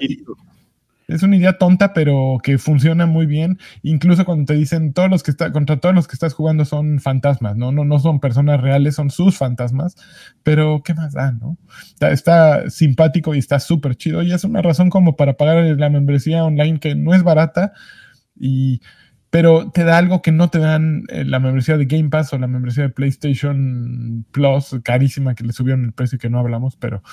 es 1.07 1.23
una 1.23 1.36
idea 1.36 1.57
tonta, 1.57 1.94
pero 1.94 2.38
que 2.41 2.57
funciona 2.57 3.06
muy 3.06 3.26
bien. 3.26 3.60
Incluso 3.84 4.26
cuando 4.26 4.45
te 4.45 4.53
dicen 4.56 4.94
todos 4.94 5.10
los 5.10 5.23
que 5.23 5.32
está, 5.32 5.52
contra 5.52 5.77
todos 5.77 5.94
los 5.94 6.07
que 6.07 6.14
estás 6.14 6.34
jugando 6.34 6.65
son 6.65 6.99
fantasmas, 6.99 7.56
¿no? 7.56 7.72
No, 7.72 7.86
no 7.86 7.99
son 7.99 8.19
personas 8.19 8.61
reales, 8.61 8.95
son 8.95 9.11
sus 9.11 9.38
fantasmas. 9.38 9.95
Pero, 10.44 10.82
¿qué 10.84 10.94
más 10.94 11.14
da, 11.14 11.32
no? 11.32 11.57
Está, 11.99 12.69
simpático 12.69 13.36
y 13.36 13.40
está 13.40 13.60
súper 13.60 13.95
chido. 13.95 14.23
Y 14.23 14.32
es 14.34 14.44
una 14.44 14.61
razón 14.61 14.90
como 14.90 15.15
para 15.15 15.34
pagar 15.34 15.64
la 15.77 15.90
membresía 15.90 16.44
online 16.44 16.80
que 16.80 16.95
no 16.95 17.14
es 17.14 17.23
barata. 17.23 17.73
Y 18.38 18.82
pero 19.36 19.70
te 19.70 19.84
da 19.84 19.98
algo 19.98 20.22
que 20.22 20.32
no 20.32 20.49
te 20.49 20.60
dan 20.60 21.03
eh, 21.10 21.26
la 21.26 21.41
membresía 21.41 21.76
de 21.76 21.84
Game 21.84 22.07
Pass 22.07 22.32
o 22.32 22.38
la 22.38 22.48
membresía 22.48 22.84
de 22.84 22.90
PlayStation 22.90 24.26
Plus, 24.32 24.78
carísima, 24.82 25.36
que 25.36 25.44
le 25.44 25.52
subieron 25.52 25.84
el 25.84 25.91
precio 25.91 26.16
y 26.16 26.20
que 26.20 26.30
no 26.30 26.40
hablamos, 26.40 26.78
pero 26.78 27.03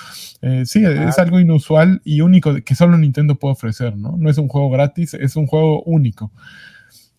eh, 0.40 0.62
sí, 0.64 0.84
es 0.84 1.18
algo 1.18 1.40
inusual 1.40 2.00
y 2.04 2.20
único 2.20 2.54
que 2.64 2.76
solo 2.76 2.96
Nintendo 2.96 3.40
puede 3.40 3.54
ofrecer, 3.54 3.96
¿no? 3.96 4.16
No 4.16 4.30
es 4.30 4.38
un 4.38 4.46
juego 4.46 4.70
gratis, 4.70 5.14
es 5.14 5.34
un 5.34 5.48
juego 5.48 5.82
único. 5.82 6.30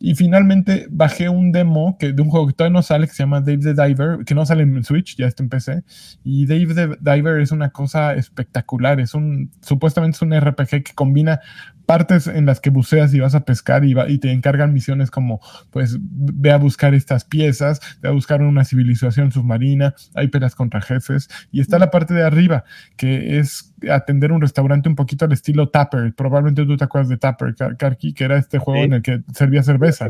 Y 0.06 0.16
finalmente 0.16 0.88
bajé 0.90 1.30
un 1.30 1.54
demo 1.54 1.98
que, 1.98 2.12
de 2.12 2.22
un 2.22 2.30
juego 2.30 2.48
que 2.48 2.54
todavía 2.54 2.74
no 2.74 2.82
sale, 2.82 3.08
que 3.08 3.14
se 3.14 3.24
llama 3.24 3.40
Dave 3.40 3.60
the 3.60 3.74
Diver, 3.74 4.26
que 4.26 4.36
no 4.36 4.46
sale 4.46 4.64
en 4.64 4.84
Switch, 4.84 5.16
ya 5.16 5.28
está 5.28 5.44
en 5.44 5.50
PC. 5.50 5.84
Y 6.26 6.46
Dave 6.46 6.74
the 6.74 6.98
Diver 7.00 7.40
es 7.40 7.52
una 7.52 7.70
cosa 7.70 8.14
espectacular. 8.14 9.00
Es 9.00 9.14
un, 9.14 9.52
supuestamente 9.62 10.16
es 10.16 10.22
un 10.22 10.38
RPG 10.38 10.84
que 10.84 10.94
combina 10.94 11.40
partes 11.86 12.28
en 12.28 12.46
las 12.46 12.60
que 12.60 12.70
buceas 12.70 13.14
y 13.14 13.20
vas 13.20 13.36
a 13.36 13.46
pescar 13.46 13.86
y, 13.86 13.96
y 14.08 14.18
te 14.18 14.32
encargan 14.32 14.74
misiones 14.74 15.12
como, 15.12 15.42
pues, 15.70 15.98
ve 16.00 16.52
a 16.52 16.58
buscar 16.58 16.94
estas 16.94 17.26
piezas, 17.26 17.80
ve 18.02 18.10
a 18.10 18.12
buscar 18.12 18.42
una 18.42 18.66
civilización 18.66 19.32
submarina, 19.32 19.96
hay 20.14 20.28
peleas 20.28 20.56
contra 20.56 20.82
jefes. 20.82 21.30
Y 21.52 21.62
está 21.62 21.80
la 21.80 21.92
parte 21.92 22.14
de 22.14 22.24
arriba, 22.24 22.64
que 22.98 23.40
es 23.40 23.74
atender 23.90 24.32
un 24.32 24.42
restaurante 24.42 24.90
un 24.90 24.96
poquito 24.96 25.26
al 25.26 25.32
estilo 25.32 25.70
Tapper. 25.70 26.14
Probablemente 26.14 26.66
tú 26.66 26.78
te 26.78 26.84
acuerdas 26.84 27.10
de 27.10 27.18
Tapper, 27.18 27.56
Karki, 27.78 28.14
que 28.14 28.24
era 28.24 28.38
este 28.38 28.60
juego 28.60 28.84
en 28.84 28.94
el 28.94 29.02
que 29.02 29.22
servía 29.34 29.64
cervezas. 29.64 30.10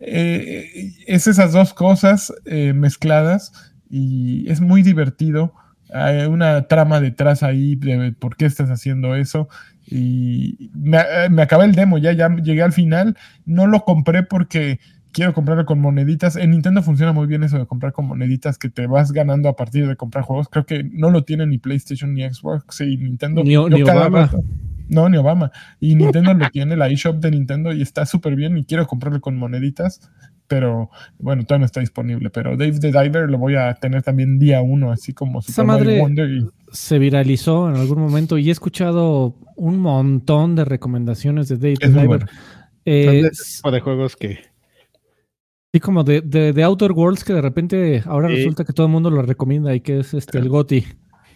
Eh, 0.00 0.92
es 1.06 1.26
esas 1.26 1.52
dos 1.52 1.72
cosas 1.72 2.32
eh, 2.44 2.72
mezcladas 2.72 3.52
y 3.88 4.50
es 4.50 4.60
muy 4.60 4.82
divertido. 4.82 5.54
Hay 5.92 6.26
una 6.26 6.66
trama 6.66 7.00
detrás 7.00 7.42
ahí 7.42 7.76
de 7.76 8.12
por 8.12 8.36
qué 8.36 8.46
estás 8.46 8.68
haciendo 8.70 9.14
eso. 9.14 9.48
Y 9.90 10.70
me, 10.74 10.98
me 11.30 11.42
acabé 11.42 11.64
el 11.64 11.74
demo, 11.74 11.98
ya, 11.98 12.12
ya 12.12 12.28
llegué 12.36 12.62
al 12.62 12.72
final. 12.72 13.16
No 13.46 13.66
lo 13.66 13.84
compré 13.84 14.22
porque 14.22 14.78
quiero 15.12 15.34
comprarlo 15.34 15.66
con 15.66 15.80
moneditas. 15.80 16.36
En 16.36 16.50
Nintendo 16.50 16.82
funciona 16.82 17.12
muy 17.12 17.26
bien 17.26 17.42
eso 17.42 17.58
de 17.58 17.66
comprar 17.66 17.92
con 17.92 18.06
moneditas 18.06 18.58
que 18.58 18.68
te 18.68 18.86
vas 18.86 19.12
ganando 19.12 19.48
a 19.48 19.56
partir 19.56 19.88
de 19.88 19.96
comprar 19.96 20.24
juegos. 20.24 20.48
Creo 20.48 20.66
que 20.66 20.84
no 20.84 21.10
lo 21.10 21.24
tiene 21.24 21.46
ni 21.46 21.58
PlayStation 21.58 22.14
ni 22.14 22.28
Xbox 22.28 22.80
y 22.80 22.96
Nintendo. 22.96 23.42
Ni, 23.42 23.56
Obama. 23.56 24.30
no, 24.88 25.08
ni 25.08 25.16
Obama. 25.16 25.50
Y 25.80 25.94
Nintendo 25.96 26.34
lo 26.34 26.48
tiene, 26.50 26.76
la 26.76 26.88
eShop 26.88 27.16
de 27.16 27.30
Nintendo, 27.30 27.72
y 27.72 27.82
está 27.82 28.06
súper 28.06 28.36
bien. 28.36 28.58
Y 28.58 28.64
quiero 28.64 28.86
comprarlo 28.86 29.20
con 29.20 29.36
moneditas. 29.36 30.10
Pero 30.48 30.90
bueno, 31.18 31.44
todavía 31.44 31.60
no 31.60 31.66
está 31.66 31.80
disponible. 31.80 32.30
Pero 32.30 32.56
Dave 32.56 32.80
the 32.80 32.90
Diver 32.90 33.30
lo 33.30 33.38
voy 33.38 33.54
a 33.54 33.74
tener 33.74 34.02
también 34.02 34.38
día 34.38 34.62
uno, 34.62 34.90
así 34.90 35.12
como 35.12 35.40
Esa 35.40 35.62
madre 35.62 36.02
se 36.72 36.98
viralizó 36.98 37.70
en 37.70 37.76
algún 37.76 38.00
momento 38.00 38.36
y 38.36 38.48
he 38.48 38.52
escuchado 38.52 39.36
un 39.56 39.78
montón 39.78 40.56
de 40.56 40.64
recomendaciones 40.64 41.48
de 41.48 41.56
Dave 41.56 41.76
the 41.76 41.88
Diver. 41.88 42.26
Eh, 42.84 43.30
tipo 43.56 43.70
de 43.70 43.80
juegos 43.80 44.16
que 44.16 44.38
Sí, 45.72 45.80
como 45.80 46.02
de, 46.02 46.22
de, 46.22 46.62
Outer 46.62 46.92
Worlds 46.92 47.24
que 47.24 47.34
de 47.34 47.42
repente 47.42 48.02
ahora 48.06 48.28
resulta 48.28 48.64
que 48.64 48.72
todo 48.72 48.86
el 48.86 48.92
mundo 48.92 49.10
lo 49.10 49.20
recomienda 49.20 49.74
y 49.74 49.80
que 49.80 50.00
es 50.00 50.14
este 50.14 50.38
el 50.38 50.48
GOTI. 50.48 50.86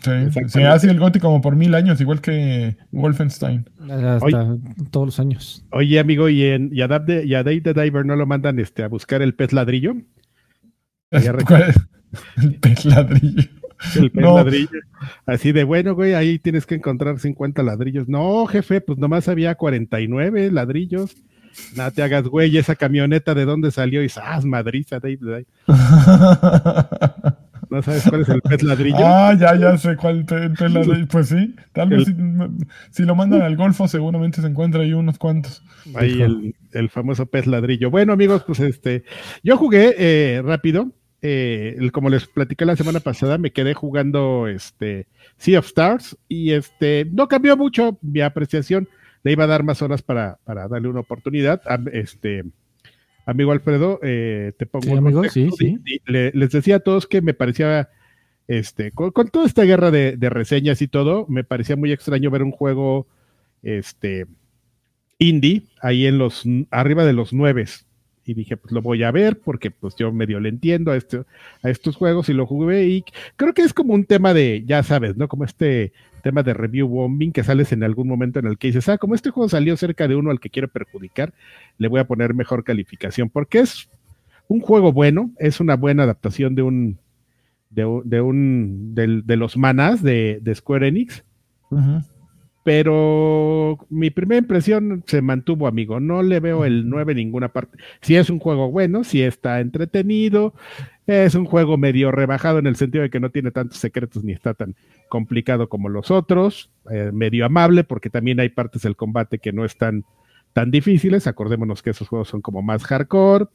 Sí, 0.03 0.11
se 0.49 0.65
hace 0.65 0.91
el 0.91 0.99
GOTI 0.99 1.20
como 1.20 1.41
por 1.41 1.55
mil 1.55 1.74
años, 1.74 2.01
igual 2.01 2.20
que 2.20 2.77
Wolfenstein. 2.91 3.69
Hasta 3.89 4.57
todos 4.91 5.07
los 5.07 5.20
años. 5.20 5.65
Oye, 5.70 6.01
amigo, 6.01 6.29
¿y, 6.29 6.43
en, 6.45 6.70
y, 6.73 6.83
a 6.83 6.89
Dave, 6.89 7.24
y 7.24 7.35
a 7.35 7.45
Dave 7.45 7.61
the 7.61 7.73
Diver 7.73 8.05
no 8.05 8.16
lo 8.16 8.27
mandan 8.27 8.59
este, 8.59 8.83
a 8.83 8.89
buscar 8.89 9.23
el 9.23 9.35
pez 9.35 9.53
ladrillo? 9.53 9.95
El 11.12 12.55
pez 12.61 12.85
ladrillo. 12.85 13.43
El 13.97 14.11
pez 14.11 14.24
ladrillo. 14.24 14.81
Así 15.27 15.53
de, 15.53 15.65
bueno, 15.65 15.95
güey, 15.95 16.15
ahí 16.15 16.39
tienes 16.39 16.66
que 16.66 16.74
encontrar 16.74 17.19
50 17.19 17.62
ladrillos. 17.62 18.09
No, 18.09 18.47
jefe, 18.47 18.81
pues 18.81 18.99
nomás 18.99 19.29
había 19.29 19.55
49 19.55 20.51
ladrillos. 20.51 21.15
No 21.77 21.91
te 21.91 22.03
hagas 22.03 22.24
güey, 22.24 22.57
esa 22.57 22.77
camioneta 22.77 23.35
de 23.35 23.45
dónde 23.45 23.70
salió 23.70 24.03
y 24.03 24.09
¡ah, 24.16 24.41
madriza, 24.43 24.99
Dave! 25.01 25.47
¿No 27.73 27.81
sabes 27.81 28.05
cuál 28.07 28.20
es 28.20 28.28
el 28.28 28.43
pez 28.43 28.62
ladrillo? 28.62 28.99
Ah, 28.99 29.35
ya, 29.39 29.57
ya 29.57 29.78
sé 29.78 29.97
cuál 29.97 30.27
pez, 30.27 30.61
ladrillo. 30.70 31.09
Pues 31.09 31.28
sí, 31.28 31.55
tal 31.73 31.89
vez 31.89 32.05
si, 32.90 33.05
lo 33.05 33.15
mandan 33.15 33.40
al 33.40 33.57
Golfo 33.57 33.89
seguramente 33.89 34.43
se 34.43 34.47
encuentra 34.47 34.82
ahí 34.82 34.93
unos 34.93 35.16
cuantos. 35.16 35.65
Ahí 35.94 36.20
el, 36.73 36.90
famoso 36.90 37.24
pez 37.24 37.47
ladrillo. 37.47 37.90
Bueno, 37.90 38.12
amigos, 38.12 38.44
pues 38.47 38.61
este, 38.61 39.05
yo 39.43 39.57
jugué 39.57 39.94
eh, 39.97 40.43
rápido. 40.43 40.93
Eh, 41.23 41.78
como 41.93 42.11
les 42.11 42.27
platicé 42.27 42.66
la 42.66 42.77
semana 42.77 43.01
pasada, 43.01 43.39
me 43.39 43.53
quedé 43.53 43.73
jugando 43.73 44.49
este 44.49 45.07
Sea 45.39 45.61
of 45.61 45.66
Stars 45.66 46.19
y 46.28 46.53
este 46.53 47.07
no 47.11 47.28
cambió 47.28 47.57
mucho 47.57 47.97
mi 48.03 48.20
apreciación 48.20 48.89
le 49.23 49.32
iba 49.32 49.44
a 49.44 49.47
dar 49.49 49.62
más 49.62 49.82
horas 49.82 50.03
para, 50.03 50.39
darle 50.44 50.89
una 50.89 51.01
oportunidad. 51.01 51.62
este, 51.93 52.44
amigo 53.27 53.53
Alfredo, 53.53 54.01
eh, 54.03 54.53
te 54.57 54.66
pongo 54.66 54.97
amigo, 54.97 55.24
sí, 55.24 55.51
sí. 55.57 55.78
les 56.05 56.51
decía 56.51 56.77
a 56.77 56.81
todos 56.81 57.07
que 57.07 57.23
me 57.23 57.35
parecía, 57.35 57.90
este, 58.49 58.93
con, 58.93 59.12
toda 59.12 59.47
esta 59.47 59.62
guerra 59.62 59.90
de, 59.90 60.16
reseñas 60.31 60.82
y 60.82 60.89
todo, 60.89 61.27
me 61.28 61.44
parecía 61.44 61.77
muy 61.77 61.93
extraño 61.93 62.31
ver 62.31 62.43
un 62.43 62.53
juego, 62.53 63.07
este, 63.62 64.27
indie 65.19 65.65
ahí 65.81 66.07
en 66.07 66.19
los, 66.19 66.44
arriba 66.70 67.05
de 67.05 67.12
los 67.12 67.32
nueves. 67.32 67.86
Y 68.24 68.35
dije, 68.35 68.57
pues 68.57 68.73
lo 68.73 68.82
voy 68.82 69.03
a 69.03 69.11
ver 69.11 69.40
porque 69.40 69.70
pues 69.70 69.97
yo 69.97 70.12
medio 70.12 70.39
le 70.39 70.49
entiendo 70.49 70.93
a, 70.93 70.97
este, 70.97 71.23
a 71.62 71.70
estos 71.70 71.97
juegos 71.97 72.28
y 72.28 72.32
lo 72.32 72.47
jugué 72.47 72.86
y 72.86 73.05
creo 73.36 73.53
que 73.53 73.62
es 73.62 73.74
como 73.74 73.94
un 73.94 74.05
tema 74.05 74.32
de, 74.32 74.62
ya 74.65 74.82
sabes, 74.82 75.16
¿no? 75.16 75.27
Como 75.28 75.44
este 75.44 75.93
tema 76.23 76.43
de 76.43 76.55
review 76.55 76.86
bombing 76.89 77.32
que 77.32 77.43
sales 77.43 77.73
en 77.73 77.82
algún 77.82 78.09
momento 78.09 78.39
en 78.39 78.47
el 78.47 78.59
que 78.59 78.69
dices, 78.69 78.89
ah, 78.89 78.97
como 78.97 79.15
este 79.15 79.31
juego 79.31 79.49
salió 79.49 79.77
cerca 79.77 80.07
de 80.07 80.15
uno 80.15 80.31
al 80.31 80.40
que 80.40 80.51
quiero 80.51 80.69
perjudicar, 80.69 81.35
le 81.78 81.89
voy 81.89 82.01
a 82.01 82.07
poner 82.07 82.32
mejor 82.32 82.65
calificación, 82.65 83.28
porque 83.28 83.59
es 83.59 83.89
un 84.49 84.61
juego 84.61 84.93
bueno, 84.93 85.32
es 85.39 85.61
una 85.61 85.77
buena 85.77 86.05
adaptación 86.05 86.55
de 86.55 86.62
un, 86.62 86.99
de, 87.70 88.20
un, 88.20 88.94
de, 88.94 89.36
los 89.36 89.57
manas 89.57 90.03
de, 90.03 90.40
Square 90.55 90.89
Enix. 90.89 91.24
Pero 92.65 93.79
mi 93.91 94.11
primera 94.11 94.39
impresión 94.39 95.03
se 95.07 95.21
mantuvo, 95.21 95.67
amigo. 95.67 95.99
No 95.99 96.23
le 96.23 96.39
veo 96.39 96.65
el 96.65 96.89
9 96.89 97.13
en 97.13 97.17
ninguna 97.17 97.49
parte. 97.49 97.79
Si 98.01 98.15
es 98.15 98.31
un 98.31 98.39
juego 98.39 98.71
bueno, 98.71 99.03
si 99.03 99.23
está 99.23 99.61
entretenido, 99.61 100.55
es 101.07 101.35
un 101.35 101.45
juego 101.45 101.77
medio 101.77 102.13
rebajado 102.13 102.61
en 102.61 102.69
el 102.69 102.77
sentido 102.77 103.03
de 103.03 103.11
que 103.11 103.19
no 103.19 103.31
tiene 103.31 103.51
tantos 103.51 103.79
secretos 103.79 104.23
ni 104.23 104.33
está 104.33 104.55
tan 104.55 104.77
complicado 105.09 105.69
como 105.69 105.89
los 105.89 106.11
otros, 106.13 106.71
eh, 106.91 107.11
medio 107.13 107.45
amable, 107.45 107.83
porque 107.83 108.11
también 108.11 108.39
hay 108.39 108.49
partes 108.49 108.83
del 108.83 108.97
combate 108.97 109.39
que 109.39 109.53
no 109.53 109.65
están 109.65 110.05
tan 110.53 110.71
difíciles. 110.71 111.27
Acordémonos 111.27 111.83
que 111.83 111.91
esos 111.91 112.09
juegos 112.09 112.29
son 112.29 112.43
como 112.43 112.63
más 112.63 112.85
hardcore. 112.85 113.47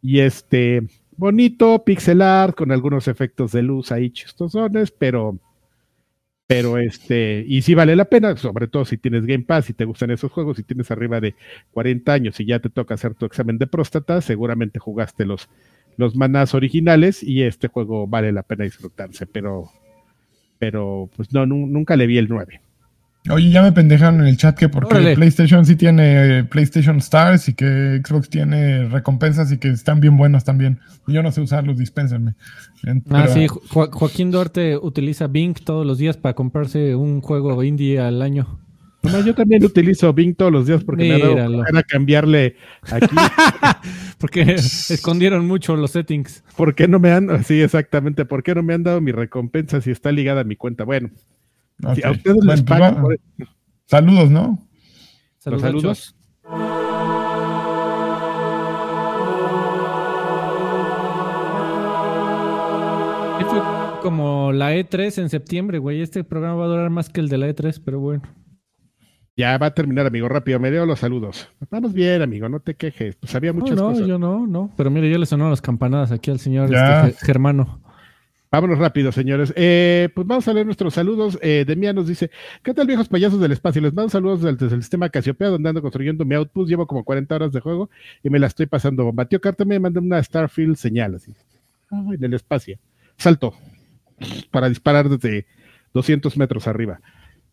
Y 0.00 0.18
este, 0.18 0.82
bonito, 1.16 1.84
pixel 1.84 2.22
art, 2.22 2.56
con 2.56 2.72
algunos 2.72 3.06
efectos 3.06 3.52
de 3.52 3.62
luz 3.62 3.92
ahí 3.92 4.10
chistosones, 4.10 4.90
pero, 4.90 5.38
pero 6.46 6.78
este, 6.78 7.44
y 7.46 7.62
sí 7.62 7.74
vale 7.74 7.96
la 7.96 8.06
pena, 8.06 8.36
sobre 8.36 8.68
todo 8.68 8.84
si 8.84 8.98
tienes 8.98 9.24
Game 9.24 9.44
Pass, 9.44 9.70
y 9.70 9.74
te 9.74 9.84
gustan 9.84 10.10
esos 10.10 10.30
juegos, 10.30 10.56
si 10.56 10.64
tienes 10.64 10.90
arriba 10.90 11.20
de 11.20 11.34
40 11.72 12.12
años 12.12 12.40
y 12.40 12.46
ya 12.46 12.58
te 12.58 12.68
toca 12.70 12.94
hacer 12.94 13.14
tu 13.14 13.24
examen 13.26 13.58
de 13.58 13.66
próstata, 13.66 14.20
seguramente 14.20 14.78
jugaste 14.78 15.24
los, 15.24 15.48
los 15.96 16.16
manás 16.16 16.54
originales 16.54 17.22
y 17.22 17.42
este 17.42 17.68
juego 17.68 18.06
vale 18.06 18.32
la 18.32 18.42
pena 18.42 18.64
disfrutarse, 18.64 19.26
pero 19.26 19.70
pero 20.58 21.10
pues 21.16 21.32
no, 21.32 21.44
nunca 21.44 21.96
le 21.96 22.06
vi 22.06 22.18
el 22.18 22.28
9. 22.28 22.60
Oye, 23.30 23.50
ya 23.50 23.62
me 23.62 23.70
pendejaron 23.70 24.20
en 24.20 24.26
el 24.26 24.36
chat 24.36 24.58
que 24.58 24.68
porque 24.68 25.14
PlayStation 25.14 25.64
sí 25.64 25.76
tiene 25.76 26.38
eh, 26.38 26.44
PlayStation 26.44 26.96
Stars 26.98 27.48
y 27.48 27.54
que 27.54 28.02
Xbox 28.04 28.28
tiene 28.28 28.88
recompensas 28.88 29.52
y 29.52 29.58
que 29.58 29.68
están 29.68 30.00
bien 30.00 30.16
buenas 30.16 30.44
también. 30.44 30.80
Yo 31.06 31.22
no 31.22 31.30
sé 31.30 31.40
usarlos, 31.40 31.78
dispénsenme. 31.78 32.34
Ah, 33.10 33.28
sí, 33.28 33.46
Joaquín 33.46 34.32
Duarte 34.32 34.76
utiliza 34.76 35.28
Bing 35.28 35.54
todos 35.54 35.86
los 35.86 35.98
días 35.98 36.16
para 36.16 36.34
comprarse 36.34 36.96
un 36.96 37.20
juego 37.20 37.62
indie 37.62 38.00
al 38.00 38.22
año. 38.22 38.58
No, 39.02 39.20
yo 39.20 39.34
también 39.34 39.64
utilizo 39.64 40.12
Bing 40.12 40.34
todos 40.34 40.52
los 40.52 40.66
días 40.66 40.82
porque 40.82 41.04
me 41.04 41.14
ha 41.14 41.18
dado 41.18 41.62
para 41.64 41.82
cambiarle 41.82 42.56
aquí. 42.90 43.14
porque 44.18 44.42
escondieron 44.42 45.46
mucho 45.46 45.76
los 45.76 45.92
settings. 45.92 46.42
¿Por 46.56 46.74
qué 46.74 46.86
no 46.86 46.98
me 46.98 47.12
han, 47.12 47.44
sí, 47.44 47.60
exactamente, 47.60 48.24
por 48.24 48.42
qué 48.42 48.54
no 48.54 48.62
me 48.62 48.74
han 48.74 48.82
dado 48.82 49.00
mi 49.00 49.12
recompensa 49.12 49.80
si 49.80 49.90
está 49.90 50.12
ligada 50.12 50.42
a 50.42 50.44
mi 50.44 50.54
cuenta? 50.54 50.84
Bueno, 50.84 51.10
a 51.82 52.10
ustedes 52.10 52.44
les 52.44 52.62
pues 52.62 53.20
Saludos, 53.86 54.30
¿no? 54.30 54.58
Saludos. 55.38 55.62
saludos. 55.62 56.16
Como 64.02 64.52
la 64.52 64.74
E3 64.74 65.22
en 65.22 65.28
septiembre, 65.28 65.78
güey. 65.78 66.00
Este 66.00 66.24
programa 66.24 66.56
va 66.56 66.64
a 66.64 66.68
durar 66.68 66.90
más 66.90 67.08
que 67.08 67.20
el 67.20 67.28
de 67.28 67.38
la 67.38 67.48
E3, 67.48 67.80
pero 67.84 68.00
bueno. 68.00 68.22
Ya 69.36 69.56
va 69.58 69.66
a 69.66 69.74
terminar, 69.74 70.06
amigo, 70.06 70.28
rápido. 70.28 70.58
Me 70.58 70.70
dio 70.70 70.84
los 70.84 70.98
saludos. 70.98 71.48
Vamos 71.70 71.92
bien, 71.92 72.20
amigo, 72.20 72.48
no 72.48 72.60
te 72.60 72.74
quejes. 72.74 73.16
Pues 73.16 73.34
había 73.34 73.52
muchas 73.52 73.76
no, 73.76 73.92
no, 73.92 74.06
yo 74.06 74.18
no, 74.18 74.46
no. 74.46 74.70
Pero 74.76 74.90
mire, 74.90 75.10
ya 75.10 75.18
le 75.18 75.26
sonaron 75.26 75.50
las 75.50 75.62
campanadas 75.62 76.12
aquí 76.12 76.30
al 76.30 76.38
señor 76.38 76.72
este, 76.74 77.24
Germano. 77.24 77.80
Vámonos 78.52 78.78
rápido, 78.78 79.12
señores. 79.12 79.50
Eh, 79.56 80.10
pues 80.14 80.26
vamos 80.26 80.46
a 80.46 80.52
leer 80.52 80.66
nuestros 80.66 80.92
saludos. 80.92 81.38
Eh, 81.40 81.64
Demian 81.66 81.96
nos 81.96 82.06
dice: 82.06 82.30
¿Qué 82.62 82.74
tal, 82.74 82.86
viejos 82.86 83.08
payasos 83.08 83.40
del 83.40 83.50
espacio? 83.50 83.80
Les 83.80 83.94
mando 83.94 84.10
saludos 84.10 84.42
desde 84.42 84.74
el 84.74 84.82
sistema 84.82 85.08
Casiopea, 85.08 85.48
donde 85.48 85.70
ando 85.70 85.80
construyendo 85.80 86.26
mi 86.26 86.34
outpost. 86.34 86.68
Llevo 86.68 86.86
como 86.86 87.02
40 87.02 87.34
horas 87.34 87.52
de 87.52 87.60
juego 87.60 87.88
y 88.22 88.28
me 88.28 88.38
la 88.38 88.48
estoy 88.48 88.66
pasando. 88.66 89.10
Mateo 89.10 89.40
Carta 89.40 89.64
me 89.64 89.80
manda 89.80 90.00
una 90.00 90.22
Starfield 90.22 90.76
señal 90.76 91.14
así. 91.14 91.32
en 91.90 92.22
el 92.22 92.34
espacio. 92.34 92.78
Salto 93.16 93.54
para 94.50 94.68
disparar 94.68 95.08
desde 95.08 95.46
200 95.94 96.36
metros 96.36 96.68
arriba. 96.68 97.00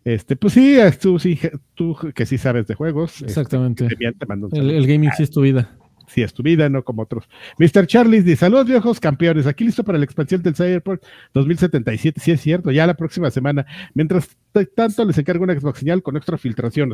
Este, 0.04 0.36
pues 0.36 0.52
sí, 0.52 0.78
tú, 1.00 1.18
sí, 1.18 1.40
tú 1.76 1.96
que 2.14 2.26
sí 2.26 2.38
sabes 2.38 2.68
de 2.68 2.76
juegos. 2.76 3.14
Este, 3.14 3.28
Exactamente. 3.28 3.88
el, 3.88 4.86
gaming 4.86 5.12
sí 5.16 5.24
es 5.24 5.32
tu 5.32 5.42
vida. 5.42 5.78
Sí 6.10 6.22
es 6.22 6.34
tu 6.34 6.44
vida, 6.44 6.70
no 6.70 6.84
como 6.84 7.04
otros. 7.04 7.30
Mr. 7.58 7.88
Charlie 7.88 8.22
dice, 8.22 8.38
saludos 8.38 8.66
viejos 8.66 9.00
campeones, 9.00 9.48
aquí 9.48 9.64
listo 9.64 9.84
para 9.84 9.98
la 9.98 10.06
expansión 10.06 10.42
del 10.42 10.56
Cyberpunk 10.56 11.02
2077, 11.34 12.20
sí 12.20 12.32
es 12.32 12.42
cierto, 12.42 12.72
ya 12.72 12.88
la 12.88 12.96
próxima 12.96 13.30
semana. 13.32 13.66
Mientras 13.94 14.36
tanto 14.76 15.06
les 15.06 15.18
encargo 15.18 15.44
una 15.44 15.60
Xbox 15.60 15.80
señal 15.80 16.02
con 16.02 16.18
extra 16.18 16.38
filtración. 16.38 16.94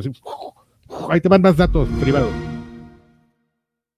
ahí 1.10 1.20
te 1.20 1.28
van 1.28 1.42
más 1.42 1.56
datos 1.56 1.88
privados. 2.00 2.55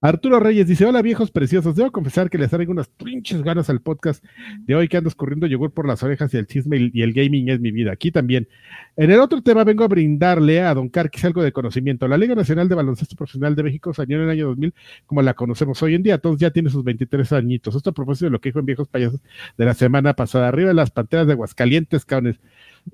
Arturo 0.01 0.39
Reyes 0.39 0.69
dice: 0.69 0.87
Hola 0.87 1.03
viejos 1.03 1.33
preciosos. 1.33 1.75
Debo 1.75 1.91
confesar 1.91 2.31
que 2.31 2.39
les 2.39 2.51
traigo 2.51 2.71
unas 2.71 2.89
trinches 2.91 3.43
ganas 3.43 3.69
al 3.69 3.81
podcast 3.81 4.25
de 4.61 4.77
hoy 4.77 4.87
que 4.87 4.97
ando 4.97 5.09
escurriendo 5.09 5.49
yogur 5.49 5.73
por 5.73 5.89
las 5.89 6.05
orejas 6.05 6.33
y 6.33 6.37
el 6.37 6.47
chisme 6.47 6.91
y 6.93 7.03
el 7.03 7.13
gaming 7.13 7.49
es 7.49 7.59
mi 7.59 7.73
vida. 7.73 7.91
Aquí 7.91 8.13
también. 8.13 8.47
En 8.97 9.11
el 9.11 9.19
otro 9.19 9.43
tema 9.43 9.65
vengo 9.65 9.83
a 9.83 9.89
brindarle 9.89 10.61
a 10.61 10.73
Don 10.73 10.89
Carquis 10.89 11.25
algo 11.25 11.43
de 11.43 11.51
conocimiento. 11.51 12.07
La 12.07 12.17
Liga 12.17 12.37
Nacional 12.37 12.69
de 12.69 12.77
Baloncesto 12.77 13.17
Profesional 13.17 13.57
de 13.57 13.65
México 13.65 13.93
salió 13.93 14.19
en 14.19 14.25
el 14.25 14.31
año 14.31 14.47
2000 14.47 14.73
como 15.05 15.21
la 15.23 15.35
conocemos 15.35 15.83
hoy 15.83 15.97
en 15.97 16.05
día. 16.05 16.19
Todos 16.19 16.39
ya 16.39 16.53
tiene 16.53 16.71
sus 16.71 16.85
23 16.85 17.33
añitos. 17.33 17.75
Esto 17.75 17.91
a 17.91 17.93
propósito 17.93 18.27
de 18.27 18.31
lo 18.31 18.41
que 18.41 18.51
dijo 18.51 18.61
en 18.61 18.67
Viejos 18.67 18.87
Payasos 18.87 19.21
de 19.57 19.65
la 19.65 19.75
semana 19.75 20.15
pasada. 20.15 20.47
Arriba 20.47 20.69
de 20.69 20.75
las 20.75 20.93
panteras 20.93 21.27
de 21.27 21.33
Aguascalientes, 21.33 22.05
cabrones. 22.05 22.39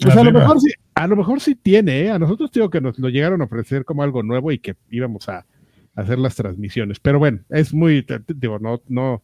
Pues 0.00 0.16
a 0.16 0.24
lo, 0.24 0.32
mejor 0.32 0.58
sí, 0.58 0.70
a 0.94 1.06
lo 1.06 1.16
mejor 1.16 1.40
sí 1.40 1.54
tiene, 1.54 2.04
¿eh? 2.04 2.10
A 2.10 2.18
nosotros 2.18 2.50
digo 2.50 2.70
que 2.70 2.80
nos 2.80 2.98
lo 2.98 3.10
llegaron 3.10 3.42
a 3.42 3.44
ofrecer 3.44 3.84
como 3.84 4.02
algo 4.02 4.22
nuevo 4.22 4.50
y 4.50 4.58
que 4.58 4.74
íbamos 4.90 5.28
a 5.28 5.44
hacer 5.94 6.18
las 6.18 6.34
transmisiones. 6.34 7.00
Pero 7.00 7.18
bueno, 7.18 7.40
es 7.50 7.72
muy, 7.72 8.06
digo, 8.28 8.58
no, 8.58 8.80
no, 8.88 9.22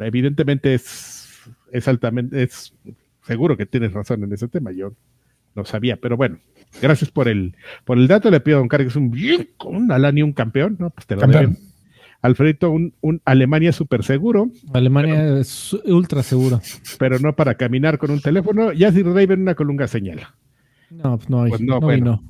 evidentemente 0.00 0.74
es, 0.74 1.42
es 1.72 1.88
altamente, 1.88 2.42
es 2.42 2.74
seguro 3.22 3.56
que 3.56 3.66
tienes 3.66 3.92
razón 3.92 4.24
en 4.24 4.32
ese 4.32 4.48
tema, 4.48 4.72
yo 4.72 4.92
no 5.54 5.64
sabía, 5.64 5.96
pero 5.96 6.16
bueno, 6.16 6.38
gracias 6.82 7.10
por 7.10 7.28
el, 7.28 7.56
por 7.84 7.98
el 7.98 8.08
dato, 8.08 8.30
le 8.30 8.40
pido 8.40 8.56
a 8.56 8.60
Don 8.60 8.68
Carlos 8.68 8.96
un, 8.96 9.14
un 9.64 9.92
Alani, 9.92 10.22
un 10.22 10.32
campeón, 10.32 10.76
¿no? 10.78 10.90
Pues 10.90 11.06
te 11.06 11.14
lo 11.14 11.22
campeón. 11.22 11.58
Alfredito, 12.22 12.70
un, 12.70 12.94
un, 13.02 13.20
Alemania 13.26 13.70
súper 13.70 14.02
seguro. 14.02 14.50
Alemania 14.72 15.40
es 15.40 15.74
ultra 15.84 16.22
seguro. 16.22 16.58
Pero 16.98 17.18
no 17.18 17.36
para 17.36 17.56
caminar 17.56 17.98
con 17.98 18.10
un 18.10 18.20
teléfono. 18.22 18.72
Ya 18.72 18.90
si 18.92 19.02
Raven 19.02 19.42
una 19.42 19.54
colunga 19.54 19.86
señal. 19.88 20.20
No, 20.88 21.18
pues 21.18 21.28
no 21.28 21.42
hay. 21.42 21.50
Pues 21.50 21.60
no, 21.60 21.80
bueno. 21.80 22.24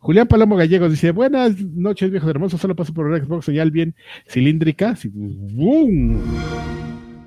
Julián 0.00 0.26
Palomo 0.26 0.56
Gallegos 0.56 0.90
dice: 0.90 1.10
Buenas 1.10 1.60
noches, 1.60 2.10
viejos 2.10 2.28
hermosos. 2.28 2.60
Solo 2.60 2.74
paso 2.74 2.92
por 2.94 3.16
Xbox 3.18 3.44
señal 3.44 3.70
bien 3.70 3.94
cilíndrica. 4.26 4.96
¡Bum! 5.12 6.18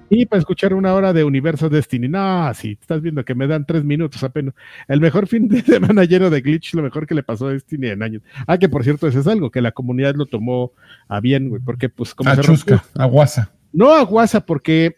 Y 0.09 0.25
para 0.25 0.39
escuchar 0.39 0.73
una 0.73 0.93
hora 0.93 1.13
de 1.13 1.23
Universo 1.23 1.69
Destiny. 1.69 2.07
No, 2.07 2.51
si 2.55 2.77
estás 2.79 3.01
viendo 3.01 3.23
que 3.23 3.35
me 3.35 3.47
dan 3.47 3.65
tres 3.65 3.83
minutos 3.83 4.23
apenas. 4.23 4.55
El 4.87 5.01
mejor 5.01 5.27
fin 5.27 5.47
de 5.47 5.61
semana 5.63 6.03
lleno 6.03 6.31
de 6.31 6.41
glitch, 6.41 6.73
lo 6.73 6.81
mejor 6.81 7.05
que 7.05 7.15
le 7.15 7.23
pasó 7.23 7.47
a 7.47 7.53
Destiny 7.53 7.89
en 7.89 8.01
años. 8.03 8.23
Ah, 8.47 8.57
que 8.57 8.69
por 8.69 8.83
cierto, 8.83 9.07
eso 9.07 9.19
es 9.19 9.27
algo 9.27 9.51
que 9.51 9.61
la 9.61 9.71
comunidad 9.71 10.15
lo 10.15 10.25
tomó 10.25 10.71
a 11.07 11.19
bien, 11.19 11.49
güey, 11.49 11.61
porque 11.63 11.89
pues 11.89 12.15
como 12.15 12.31
a 12.31 12.37
chusca, 12.37 12.83
a 12.95 13.05
guasa. 13.05 13.51
No 13.71 13.91
a 13.91 14.03
guasa, 14.03 14.45
porque 14.45 14.97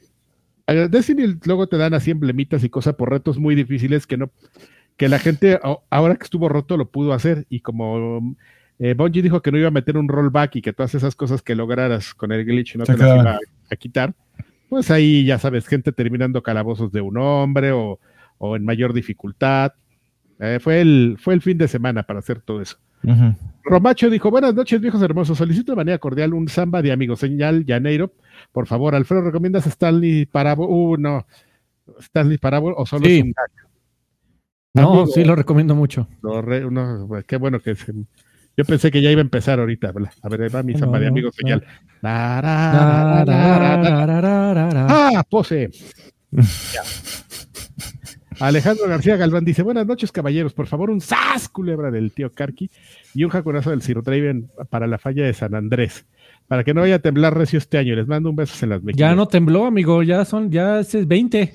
Destiny 0.68 1.38
luego 1.46 1.68
te 1.68 1.78
dan 1.78 1.94
así 1.94 2.12
emblemitas 2.12 2.64
y 2.64 2.70
cosas 2.70 2.96
por 2.96 3.10
retos 3.10 3.38
muy 3.38 3.54
difíciles 3.54 4.08
que 4.08 4.18
no, 4.18 4.32
que 4.98 5.10
la 5.10 5.20
gente 5.20 5.60
ahora 5.90 6.16
que 6.16 6.24
estuvo 6.24 6.50
roto 6.50 6.78
lo 6.78 6.90
pudo 6.90 7.14
hacer 7.14 7.46
y 7.50 7.60
como 7.60 8.36
eh, 8.80 8.94
Bungie 8.94 9.22
dijo 9.22 9.42
que 9.42 9.52
no 9.52 9.58
iba 9.58 9.68
a 9.68 9.72
meter 9.72 9.98
un 9.98 10.08
rollback 10.08 10.58
y 10.58 10.62
que 10.62 10.74
todas 10.74 10.96
esas 10.96 11.16
cosas 11.16 11.42
que 11.42 11.56
lograras 11.56 12.14
con 12.14 12.32
el 12.32 12.46
glitch 12.46 12.76
no 12.76 12.86
te 12.86 12.98
las 12.98 13.22
iba 13.22 13.40
a 13.70 13.76
quitar 13.76 14.14
pues 14.70 14.92
ahí 14.92 15.26
ya 15.26 15.40
sabes, 15.40 15.68
gente 15.68 15.92
terminando 15.92 16.44
calabozos 16.44 16.92
de 16.92 17.02
un 17.02 17.18
hombre 17.18 17.72
o, 17.72 18.00
en 18.56 18.66
mayor 18.66 18.94
dificultad. 18.94 19.74
Eh, 20.40 20.60
fue, 20.62 20.82
el, 20.82 21.18
fue 21.20 21.34
el 21.34 21.42
fin 21.42 21.58
de 21.58 21.68
semana 21.68 22.04
para 22.04 22.20
hacer 22.20 22.42
todo 22.42 22.62
eso. 22.62 22.78
Romacho 23.64 24.10
dijo, 24.10 24.32
buenas 24.32 24.56
noches 24.56 24.82
viejos 24.82 25.02
hermosos, 25.02 25.38
solicito 25.38 25.72
de 25.72 25.76
manera 25.76 26.00
cordial 26.00 26.34
un 26.34 26.48
samba 26.48 26.82
de 26.82 26.92
amigo 26.92 27.16
señal 27.16 27.64
Janeiro. 27.68 28.12
Por 28.52 28.66
favor, 28.66 28.96
Alfredo, 28.96 29.22
¿recomiendas 29.22 29.68
Stanley 29.68 30.26
Parable? 30.26 30.66
Uh, 30.68 30.98
no. 30.98 31.26
Stanley 32.00 32.40
Parable 32.40 32.74
o 32.76 32.86
solo 32.86 33.06
sí. 33.06 33.32
No, 34.76 35.08
sí, 35.08 35.24
lo 35.24 35.36
recomiendo 35.36 35.74
mucho. 35.76 36.08
qué 37.28 37.38
bueno 37.38 37.60
que 37.60 37.76
se, 37.76 37.94
yo 38.58 38.64
pensé 38.64 38.90
que 38.92 39.02
ya 39.02 39.12
iba 39.12 39.20
a 39.20 39.24
empezar 39.24 39.60
ahorita. 39.60 39.94
A 40.22 40.30
ver, 40.30 40.56
va 40.56 40.64
mi 40.64 40.76
samba 40.76 41.00
de 41.00 41.08
amigos 41.08 41.36
señal. 41.36 41.64
Ah, 44.90 45.24
pose. 45.30 45.72
Alejandro 48.40 48.88
García 48.88 49.18
Galván 49.18 49.44
dice: 49.44 49.62
Buenas 49.62 49.86
noches, 49.86 50.12
caballeros. 50.12 50.54
Por 50.54 50.68
favor, 50.68 50.90
un 50.90 51.02
sas 51.02 51.50
culebra 51.50 51.92
del 51.92 52.14
tío 52.14 52.32
Karki 52.32 52.70
y 53.14 53.24
un 53.26 53.30
jaconazo 53.30 53.72
del 53.72 53.82
Ciro 53.82 54.02
Draven 54.02 54.50
para 54.70 54.88
la 54.88 54.98
falla 55.00 55.26
de 55.26 55.34
San 55.34 55.54
Andrés. 55.56 56.06
Para 56.48 56.64
que 56.64 56.74
no 56.74 56.82
vaya 56.82 56.96
a 56.96 57.00
temblar 57.00 57.38
recio 57.38 57.58
este 57.58 57.78
año. 57.78 57.96
Les 57.96 58.08
mando 58.08 58.30
un 58.30 58.36
beso 58.36 58.64
en 58.64 58.70
las 58.70 58.84
mejillas. 58.84 59.10
Ya 59.10 59.16
no 59.16 59.28
tembló, 59.28 59.66
amigo. 59.66 60.02
Ya 60.04 60.24
son, 60.24 60.52
ya 60.52 60.80
es 60.80 61.08
20. 61.08 61.54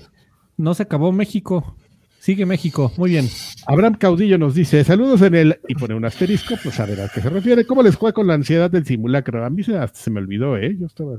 No 0.56 0.74
se 0.74 0.82
acabó 0.82 1.12
México. 1.12 1.76
Sigue 2.20 2.44
México, 2.44 2.92
muy 2.98 3.10
bien. 3.10 3.26
Abraham 3.66 3.94
Caudillo 3.94 4.36
nos 4.36 4.54
dice, 4.54 4.84
saludos 4.84 5.22
en 5.22 5.34
el, 5.34 5.58
y 5.66 5.74
pone 5.74 5.94
un 5.94 6.04
asterisco, 6.04 6.54
pues 6.62 6.78
a 6.78 6.84
ver 6.84 7.00
a 7.00 7.08
qué 7.08 7.22
se 7.22 7.30
refiere. 7.30 7.64
¿Cómo 7.64 7.82
les 7.82 7.96
fue 7.96 8.12
con 8.12 8.26
la 8.26 8.34
ansiedad 8.34 8.70
del 8.70 8.84
simulacro? 8.84 9.42
A 9.42 9.48
mí 9.48 9.62
se, 9.62 9.72
se 9.94 10.10
me 10.10 10.20
olvidó, 10.20 10.58
¿eh? 10.58 10.76
Yo 10.78 10.84
estaba... 10.84 11.18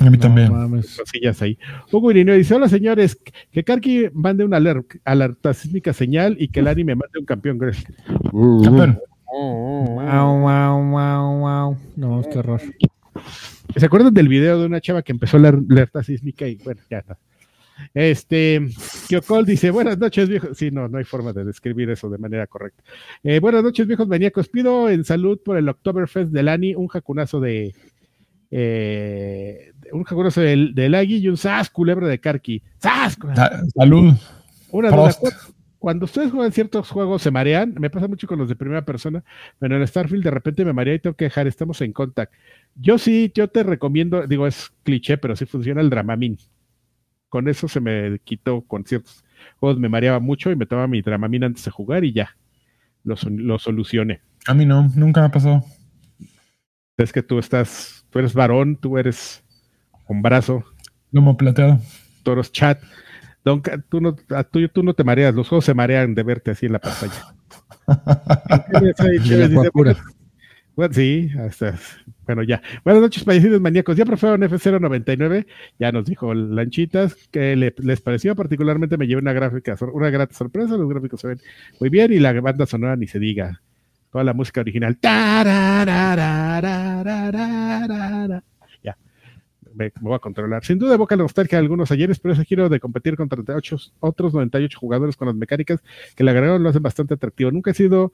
A 0.00 0.08
mí 0.08 0.16
también. 0.16 0.50
Cosillas 0.50 1.42
ahí. 1.42 1.58
Hugo 1.92 2.10
Irineo 2.12 2.34
dice, 2.34 2.54
hola 2.54 2.66
señores, 2.68 3.18
que 3.52 3.62
Karki 3.62 4.06
mande 4.14 4.42
una 4.44 4.56
alerta 5.04 5.52
sísmica 5.52 5.92
señal 5.92 6.34
y 6.38 6.48
que 6.48 6.60
el 6.60 6.68
anime 6.68 6.94
mande 6.94 7.18
un 7.18 7.26
campeón. 7.26 7.58
Campeón. 7.58 8.98
Wow, 9.30 10.40
wow, 10.40 10.90
wow, 10.90 11.38
wow. 11.40 11.76
No, 11.96 12.22
qué 12.22 12.38
horror. 12.38 12.62
¿Se 13.76 13.84
acuerdan 13.84 14.14
del 14.14 14.28
video 14.28 14.60
de 14.60 14.66
una 14.66 14.80
chava 14.80 15.02
que 15.02 15.12
empezó 15.12 15.38
la 15.38 15.48
alerta 15.48 16.02
sísmica 16.02 16.48
y 16.48 16.54
bueno, 16.56 16.80
ya 16.88 17.00
está. 17.00 17.18
Este, 17.94 18.66
Kyokol 19.08 19.46
dice, 19.46 19.70
buenas 19.70 19.98
noches, 19.98 20.28
viejos. 20.28 20.56
Sí, 20.56 20.70
no, 20.70 20.88
no 20.88 20.98
hay 20.98 21.04
forma 21.04 21.32
de 21.32 21.44
describir 21.44 21.90
eso 21.90 22.08
de 22.10 22.18
manera 22.18 22.46
correcta. 22.46 22.82
Eh, 23.22 23.40
buenas 23.40 23.62
noches, 23.62 23.86
viejos 23.86 24.08
maníacos. 24.08 24.48
Pido 24.48 24.88
en 24.90 25.04
salud 25.04 25.38
por 25.44 25.56
el 25.56 25.68
Oktoberfest 25.68 26.30
del 26.30 26.48
Ani 26.48 26.74
un 26.74 26.88
jacunazo 26.88 27.40
de, 27.40 27.74
eh, 28.50 29.72
un 29.92 30.04
jacunazo 30.04 30.40
del, 30.40 30.74
del 30.74 30.94
Agui 30.94 31.16
y 31.16 31.28
un 31.28 31.36
sas 31.36 31.70
culebra 31.70 32.08
de 32.08 32.18
Karki. 32.18 32.62
¡Sas! 32.78 33.16
Salud. 33.74 34.14
Una 34.70 34.90
duda, 34.90 35.12
cuando 35.78 36.06
ustedes 36.06 36.32
juegan 36.32 36.52
ciertos 36.52 36.90
juegos 36.90 37.22
se 37.22 37.30
marean, 37.30 37.74
me 37.78 37.88
pasa 37.88 38.08
mucho 38.08 38.26
con 38.26 38.38
los 38.38 38.48
de 38.48 38.56
primera 38.56 38.84
persona, 38.84 39.22
pero 39.58 39.76
en 39.76 39.86
Starfield 39.86 40.24
de 40.24 40.30
repente 40.30 40.64
me 40.64 40.72
marea 40.72 40.94
y 40.94 40.98
tengo 40.98 41.16
que 41.16 41.26
dejar, 41.26 41.46
estamos 41.46 41.80
en 41.80 41.92
contact. 41.92 42.34
Yo 42.74 42.98
sí, 42.98 43.30
yo 43.34 43.48
te 43.48 43.62
recomiendo, 43.62 44.26
digo, 44.26 44.46
es 44.46 44.72
cliché, 44.82 45.18
pero 45.18 45.36
sí 45.36 45.46
funciona 45.46 45.80
el 45.80 45.88
Dramamin 45.88 46.36
con 47.28 47.48
eso 47.48 47.68
se 47.68 47.80
me 47.80 48.18
quitó 48.24 48.62
con 48.62 48.84
ciertos 48.84 49.24
juegos, 49.58 49.78
me 49.78 49.88
mareaba 49.88 50.20
mucho 50.20 50.50
y 50.50 50.56
me 50.56 50.66
tomaba 50.66 50.88
mi 50.88 51.02
dramamina 51.02 51.46
antes 51.46 51.64
de 51.64 51.70
jugar 51.70 52.04
y 52.04 52.12
ya, 52.12 52.36
lo, 53.04 53.16
lo 53.30 53.58
solucioné. 53.58 54.20
A 54.46 54.54
mí 54.54 54.64
no, 54.64 54.90
nunca 54.94 55.20
me 55.20 55.26
ha 55.26 55.30
pasado. 55.30 55.64
Es 56.96 57.12
que 57.12 57.22
tú 57.22 57.38
estás, 57.38 58.06
tú 58.10 58.18
eres 58.18 58.34
varón, 58.34 58.76
tú 58.76 58.98
eres 58.98 59.44
con 60.06 60.22
brazo. 60.22 60.64
Lomo 61.12 61.36
plateado. 61.36 61.80
Toros 62.22 62.50
chat. 62.50 62.82
Don, 63.44 63.62
tú, 63.88 64.00
no, 64.00 64.16
tú, 64.50 64.68
tú 64.68 64.82
no 64.82 64.94
te 64.94 65.04
mareas, 65.04 65.34
los 65.34 65.48
juegos 65.48 65.64
se 65.64 65.74
marean 65.74 66.14
de 66.14 66.22
verte 66.22 66.50
así 66.50 66.66
en 66.66 66.72
la 66.72 66.80
pantalla. 66.80 67.34
Sí, 70.92 71.28
hasta, 71.36 71.76
bueno, 72.24 72.44
ya. 72.44 72.62
Buenas 72.84 73.02
noches, 73.02 73.24
fallecidos 73.24 73.60
maníacos. 73.60 73.96
Ya 73.96 74.04
probaron 74.04 74.42
F099, 74.42 75.44
ya 75.76 75.90
nos 75.90 76.04
dijo 76.04 76.32
Lanchitas 76.32 77.16
que 77.32 77.56
les 77.56 78.00
pareció 78.00 78.36
particularmente, 78.36 78.96
me 78.96 79.08
lleva 79.08 79.20
una 79.20 79.32
gráfica, 79.32 79.76
una 79.92 80.10
grata 80.10 80.34
sorpresa, 80.34 80.76
los 80.76 80.88
gráficos 80.88 81.20
se 81.20 81.28
ven 81.28 81.40
muy 81.80 81.90
bien 81.90 82.12
y 82.12 82.20
la 82.20 82.32
banda 82.40 82.64
sonora 82.64 82.94
ni 82.94 83.08
se 83.08 83.18
diga. 83.18 83.60
Toda 84.12 84.22
la 84.22 84.34
música 84.34 84.60
original. 84.60 84.96
Ya. 88.82 88.96
Me, 89.74 89.92
voy 90.00 90.14
a 90.14 90.18
controlar. 90.20 90.64
Sin 90.64 90.78
duda 90.78 90.94
evoca 90.94 91.16
la 91.16 91.24
nostalgia 91.24 91.58
de 91.58 91.64
algunos 91.64 91.90
ayeres, 91.90 92.20
pero 92.20 92.34
ese 92.34 92.44
giro 92.44 92.68
de 92.68 92.78
competir 92.78 93.16
contra 93.16 93.42
38, 93.42 93.76
otros 93.98 94.32
98 94.32 94.78
jugadores 94.78 95.16
con 95.16 95.26
las 95.26 95.36
mecánicas 95.36 95.82
que 96.14 96.22
le 96.22 96.30
agregaron 96.30 96.62
lo 96.62 96.68
hacen 96.68 96.82
bastante 96.82 97.14
atractivo. 97.14 97.50
Nunca 97.50 97.72
he 97.72 97.74
sido 97.74 98.12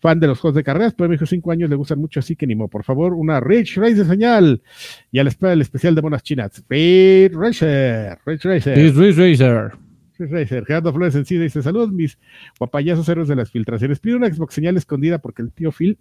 fan 0.00 0.20
de 0.20 0.26
los 0.26 0.40
juegos 0.40 0.56
de 0.56 0.64
carreras, 0.64 0.94
pero 0.94 1.06
a 1.06 1.08
mi 1.08 1.14
hijo 1.14 1.26
cinco 1.26 1.50
años 1.50 1.70
le 1.70 1.76
gustan 1.76 1.98
mucho, 1.98 2.20
así 2.20 2.36
que 2.36 2.46
ni 2.46 2.54
por 2.56 2.84
favor, 2.84 3.14
una 3.14 3.40
Rich 3.40 3.76
Race 3.78 3.94
de 3.94 4.04
señal. 4.04 4.62
Y 5.10 5.18
al 5.18 5.26
espera 5.26 5.52
el 5.52 5.60
especial 5.60 5.94
de 5.94 6.02
monas 6.02 6.22
chinas. 6.22 6.62
Rich 6.68 7.32
Racer. 7.34 8.18
Rich 8.24 8.44
Racer. 8.44 8.76
Rich 8.76 9.16
Racer. 9.16 9.72
Rich 10.18 10.30
Racer. 10.30 10.64
Gerardo 10.66 10.92
Flores 10.92 11.14
Encida 11.14 11.42
dice: 11.42 11.62
Saludos, 11.62 11.92
mis 11.92 12.18
guapayazos 12.58 13.08
héroes 13.08 13.28
de 13.28 13.36
las 13.36 13.50
filtraciones. 13.50 13.98
Pido 13.98 14.16
una 14.16 14.32
Xbox 14.32 14.54
señal 14.54 14.76
escondida 14.76 15.18
porque 15.18 15.42
el 15.42 15.52
tío 15.52 15.72
Phil 15.72 15.98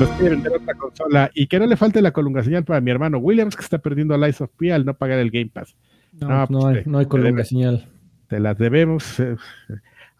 nos 0.00 0.08
quiere 0.10 0.30
vender 0.30 0.52
otra 0.52 0.74
consola 0.74 1.30
y 1.34 1.46
que 1.46 1.58
no 1.58 1.66
le 1.66 1.76
falte 1.76 2.02
la 2.02 2.12
colunga 2.12 2.42
señal 2.42 2.64
para 2.64 2.80
mi 2.80 2.90
hermano 2.90 3.18
Williams, 3.18 3.56
que 3.56 3.62
está 3.62 3.78
perdiendo 3.78 4.14
a 4.14 4.18
Lies 4.18 4.40
of 4.40 4.50
P 4.58 4.72
al 4.72 4.84
no 4.84 4.94
pagar 4.94 5.18
el 5.18 5.30
Game 5.30 5.50
Pass. 5.52 5.76
No, 6.20 6.28
no, 6.28 6.46
pues 6.46 6.64
hay, 6.64 6.82
no 6.86 6.98
hay 6.98 7.06
colunga 7.06 7.44
señal. 7.44 7.88
Te 8.28 8.40
las 8.40 8.58
debemos. 8.58 9.20
Eh, 9.20 9.36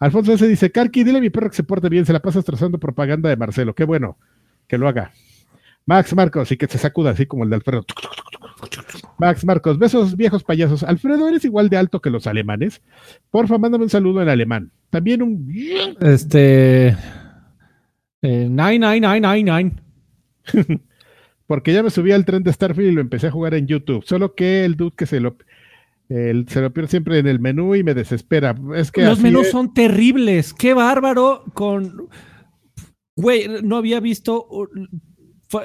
Alfonso 0.03 0.37
se 0.37 0.49
dice, 0.49 0.69
Karki, 0.69 1.05
dile 1.05 1.19
a 1.19 1.21
mi 1.21 1.29
perro 1.29 1.49
que 1.49 1.55
se 1.55 1.63
porte 1.63 1.87
bien, 1.87 2.05
se 2.05 2.11
la 2.11 2.21
pasa 2.21 2.41
trazando 2.41 2.77
propaganda 2.77 3.29
de 3.29 3.37
Marcelo. 3.37 3.73
Qué 3.73 3.85
bueno 3.85 4.17
que 4.67 4.77
lo 4.77 4.89
haga. 4.89 5.13
Max 5.85 6.13
Marcos, 6.13 6.51
y 6.51 6.57
que 6.57 6.67
se 6.67 6.77
sacuda 6.77 7.11
así 7.11 7.25
como 7.25 7.45
el 7.45 7.49
de 7.49 7.55
Alfredo. 7.55 7.85
Max 9.17 9.45
Marcos, 9.45 9.79
besos 9.79 10.17
viejos 10.17 10.43
payasos. 10.43 10.83
Alfredo, 10.83 11.29
¿eres 11.29 11.45
igual 11.45 11.69
de 11.69 11.77
alto 11.77 12.01
que 12.01 12.09
los 12.09 12.27
alemanes? 12.27 12.81
Porfa, 13.31 13.57
mándame 13.57 13.85
un 13.85 13.89
saludo 13.89 14.21
en 14.21 14.27
alemán. 14.27 14.71
También 14.89 15.21
un... 15.21 15.95
Este... 16.01 16.97
Eh, 18.21 18.49
nine, 18.49 18.79
nine, 18.79 18.99
nine, 18.99 19.43
nine, 19.43 19.71
Porque 21.47 21.71
ya 21.71 21.81
me 21.81 21.89
subí 21.89 22.11
al 22.11 22.25
tren 22.25 22.43
de 22.43 22.51
Starfield 22.51 22.91
y 22.91 22.95
lo 22.95 22.99
empecé 22.99 23.27
a 23.27 23.31
jugar 23.31 23.53
en 23.53 23.67
YouTube. 23.67 24.03
Solo 24.03 24.35
que 24.35 24.65
el 24.65 24.75
dude 24.75 24.95
que 24.97 25.05
se 25.05 25.21
lo 25.21 25.37
se 26.09 26.61
lo 26.61 26.73
pierde 26.73 26.89
siempre 26.89 27.19
en 27.19 27.27
el 27.27 27.39
menú 27.39 27.75
y 27.75 27.83
me 27.83 27.93
desespera. 27.93 28.55
Es 28.75 28.91
que 28.91 29.03
Los 29.03 29.19
menús 29.19 29.49
son 29.49 29.73
terribles. 29.73 30.53
Qué 30.53 30.73
bárbaro 30.73 31.43
con... 31.53 32.09
Güey, 33.15 33.47
no 33.63 33.77
había 33.77 33.99
visto 33.99 34.47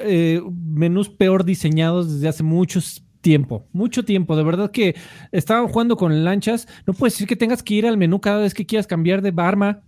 eh, 0.03 0.41
menús 0.51 1.09
peor 1.09 1.43
diseñados 1.43 2.13
desde 2.13 2.27
hace 2.27 2.43
mucho 2.43 2.79
tiempo, 3.21 3.67
mucho 3.73 4.05
tiempo. 4.05 4.35
De 4.35 4.43
verdad 4.43 4.71
que 4.71 4.95
estaban 5.31 5.67
jugando 5.67 5.97
con 5.97 6.23
lanchas. 6.23 6.67
No 6.85 6.93
puedes 6.93 7.13
decir 7.13 7.27
que 7.27 7.35
tengas 7.35 7.63
que 7.63 7.75
ir 7.75 7.87
al 7.87 7.97
menú 7.97 8.21
cada 8.21 8.41
vez 8.41 8.53
que 8.53 8.65
quieras 8.65 8.87
cambiar 8.87 9.21
de 9.21 9.33
arma. 9.37 9.83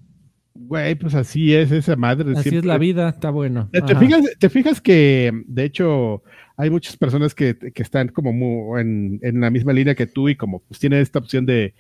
Güey, 0.53 0.95
pues 0.95 1.15
así 1.15 1.53
es 1.53 1.71
esa 1.71 1.95
madre. 1.95 2.33
Así 2.35 2.55
es 2.55 2.65
la 2.65 2.77
vida, 2.77 3.09
está 3.09 3.29
bueno. 3.29 3.69
¿Te 3.71 4.49
fijas, 4.49 4.81
que, 4.81 5.31
de 5.47 5.63
hecho, 5.63 6.23
hay 6.61 6.69
muchas 6.69 6.95
personas 6.95 7.33
que, 7.33 7.57
están 7.73 8.09
como 8.09 8.77
en, 8.77 9.19
la 9.21 9.49
misma 9.49 9.73
línea 9.73 9.95
que 9.95 10.05
tú 10.05 10.29
y 10.29 10.35
como 10.35 10.59
pues 10.59 10.79
tienen 10.79 10.99
esta 10.99 11.17
opción 11.17 11.47
de, 11.47 11.73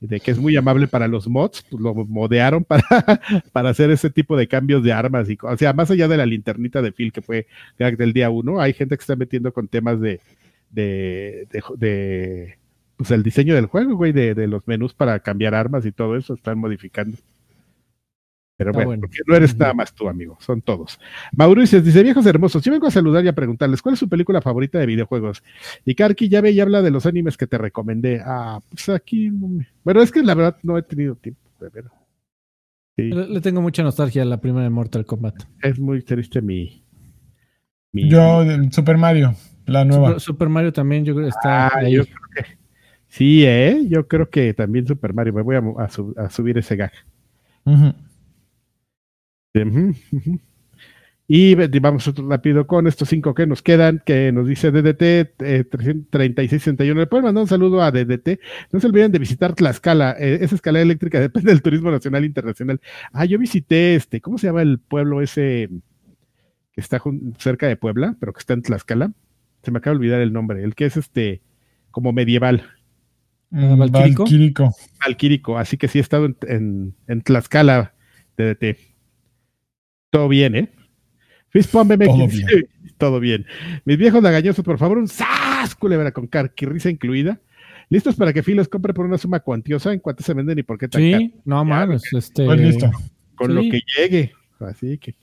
que 0.00 0.30
es 0.32 0.38
muy 0.38 0.56
amable 0.56 0.88
para 0.88 1.06
los 1.06 1.28
mods, 1.28 1.64
pues 1.70 1.80
lo 1.80 1.94
modearon 1.94 2.64
para, 2.68 2.82
para 3.52 3.70
hacer 3.70 3.92
ese 3.92 4.10
tipo 4.10 4.36
de 4.36 4.48
cambios 4.48 4.82
de 4.82 4.92
armas. 4.92 5.30
Y, 5.30 5.38
o 5.40 5.56
sea, 5.56 5.72
más 5.72 5.88
allá 5.92 6.08
de 6.08 6.16
la 6.16 6.26
linternita 6.26 6.82
de 6.82 6.90
Phil 6.90 7.12
que 7.12 7.22
fue 7.22 7.46
del 7.78 8.12
día 8.12 8.28
uno, 8.28 8.60
hay 8.60 8.72
gente 8.72 8.96
que 8.96 9.02
está 9.02 9.14
metiendo 9.14 9.52
con 9.52 9.68
temas 9.68 10.00
de, 10.00 10.20
de, 10.72 11.46
de, 11.76 12.58
pues 12.96 13.12
el 13.12 13.22
diseño 13.22 13.54
del 13.54 13.66
juego, 13.66 13.94
güey, 13.94 14.10
de, 14.10 14.34
de 14.34 14.48
los 14.48 14.66
menús 14.66 14.94
para 14.94 15.20
cambiar 15.20 15.54
armas 15.54 15.86
y 15.86 15.92
todo 15.92 16.16
eso, 16.16 16.34
están 16.34 16.58
modificando. 16.58 17.16
Pero 18.56 18.72
bueno, 18.72 19.00
porque 19.00 19.18
no 19.26 19.34
eres 19.34 19.56
nada 19.56 19.74
más 19.74 19.92
tú, 19.92 20.08
amigo, 20.08 20.36
son 20.40 20.62
todos. 20.62 21.00
Mauricio 21.32 21.82
dice, 21.82 22.04
viejos 22.04 22.24
hermosos, 22.24 22.62
yo 22.62 22.70
vengo 22.70 22.86
a 22.86 22.90
saludar 22.90 23.24
y 23.24 23.28
a 23.28 23.34
preguntarles, 23.34 23.82
¿cuál 23.82 23.94
es 23.94 23.98
su 23.98 24.08
película 24.08 24.40
favorita 24.40 24.78
de 24.78 24.86
videojuegos? 24.86 25.42
Y 25.84 25.96
Karki 25.96 26.28
ya 26.28 26.40
ve 26.40 26.52
y 26.52 26.60
habla 26.60 26.80
de 26.80 26.92
los 26.92 27.04
animes 27.04 27.36
que 27.36 27.48
te 27.48 27.58
recomendé. 27.58 28.22
Ah, 28.24 28.60
pues 28.68 28.88
aquí, 28.90 29.30
bueno, 29.82 30.02
es 30.02 30.12
que 30.12 30.22
la 30.22 30.34
verdad 30.34 30.56
no 30.62 30.78
he 30.78 30.82
tenido 30.82 31.16
tiempo 31.16 31.40
de 31.60 31.68
ver. 31.68 31.84
Le, 32.96 33.40
tengo 33.40 33.60
mucha 33.60 33.82
nostalgia 33.82 34.22
a 34.22 34.24
la 34.24 34.40
primera 34.40 34.62
de 34.62 34.70
Mortal 34.70 35.04
Kombat. 35.04 35.34
Es 35.60 35.80
muy 35.80 36.02
triste 36.02 36.40
mi... 36.40 36.84
Yo, 37.92 38.44
Super 38.70 38.96
Mario, 38.98 39.34
la 39.66 39.84
nueva. 39.84 40.20
Super, 40.20 40.48
Mario 40.48 40.72
también, 40.72 41.04
yo 41.04 41.14
creo 41.14 41.26
que 41.26 41.30
está 41.30 41.68
ah, 41.68 41.78
ahí. 41.78 41.96
sí, 43.08 43.44
¿eh? 43.44 43.84
Yo 43.88 44.06
creo 44.06 44.30
que 44.30 44.54
también 44.54 44.86
Super 44.86 45.12
Mario, 45.12 45.32
me 45.32 45.42
voy 45.42 45.56
a, 45.56 46.28
subir 46.30 46.58
ese 46.58 46.76
gag. 46.76 46.92
Y 51.26 51.54
vamos 51.54 52.12
rápido 52.16 52.66
con 52.66 52.86
estos 52.86 53.08
cinco 53.08 53.34
que 53.34 53.46
nos 53.46 53.62
quedan, 53.62 54.02
que 54.04 54.30
nos 54.30 54.46
dice 54.46 54.70
DDT 54.70 55.02
eh, 55.40 55.64
3661. 55.64 57.00
Le 57.00 57.06
pueden 57.06 57.24
mandar 57.24 57.42
un 57.42 57.48
saludo 57.48 57.80
a 57.80 57.90
DDT. 57.90 58.40
No 58.72 58.80
se 58.80 58.86
olviden 58.86 59.10
de 59.10 59.18
visitar 59.18 59.54
Tlaxcala. 59.54 60.16
Eh, 60.18 60.40
esa 60.42 60.54
escalera 60.54 60.82
eléctrica 60.82 61.18
depende 61.20 61.50
del 61.50 61.62
turismo 61.62 61.90
nacional 61.90 62.24
e 62.24 62.26
internacional. 62.26 62.80
Ah, 63.12 63.24
yo 63.24 63.38
visité 63.38 63.94
este, 63.94 64.20
¿cómo 64.20 64.36
se 64.36 64.48
llama 64.48 64.60
el 64.60 64.78
pueblo 64.78 65.22
ese 65.22 65.70
que 66.72 66.80
está 66.80 67.00
cerca 67.38 67.68
de 67.68 67.76
Puebla, 67.76 68.16
pero 68.20 68.32
que 68.34 68.40
está 68.40 68.52
en 68.52 68.62
Tlaxcala? 68.62 69.12
Se 69.62 69.70
me 69.70 69.78
acaba 69.78 69.94
de 69.94 69.98
olvidar 70.00 70.20
el 70.20 70.32
nombre. 70.32 70.62
El 70.62 70.74
que 70.74 70.84
es 70.84 70.98
este, 70.98 71.40
como 71.90 72.12
medieval. 72.12 72.64
Mm, 73.48 73.78
Valquírico. 73.78 74.74
Valquírico. 75.02 75.56
Así 75.56 75.78
que 75.78 75.88
sí 75.88 75.98
he 75.98 76.02
estado 76.02 76.26
en, 76.26 76.36
en, 76.42 76.94
en 77.06 77.22
Tlaxcala, 77.22 77.94
DDT. 78.36 78.93
Todo 80.14 80.28
bien, 80.28 80.54
¿eh? 80.54 80.68
Fistpump 81.48 81.90
MX. 81.90 82.06
Todo 82.06 82.28
bien. 82.28 82.46
todo 82.98 83.18
bien. 83.18 83.46
Mis 83.84 83.98
viejos 83.98 84.22
lagañosos, 84.22 84.64
por 84.64 84.78
favor, 84.78 84.96
un 84.98 85.08
sas 85.08 85.74
culebra 85.74 86.12
con 86.12 86.28
carquirrisa 86.28 86.88
incluida. 86.88 87.40
¿Listos 87.88 88.14
para 88.14 88.32
que 88.32 88.44
Filos 88.44 88.68
compre 88.68 88.94
por 88.94 89.06
una 89.06 89.18
suma 89.18 89.40
cuantiosa? 89.40 89.92
¿En 89.92 89.98
cuánto 89.98 90.22
se 90.22 90.32
venden 90.32 90.60
y 90.60 90.62
por 90.62 90.78
qué 90.78 90.86
tan 90.86 91.02
Sí, 91.02 91.34
no 91.44 91.64
mames. 91.64 92.04
Este... 92.12 92.46
Pues 92.46 92.60
listo. 92.60 92.92
Con 93.34 93.56
lo 93.56 93.62
que 93.62 93.80
llegue. 93.98 94.32
Así 94.60 94.98
que 94.98 95.16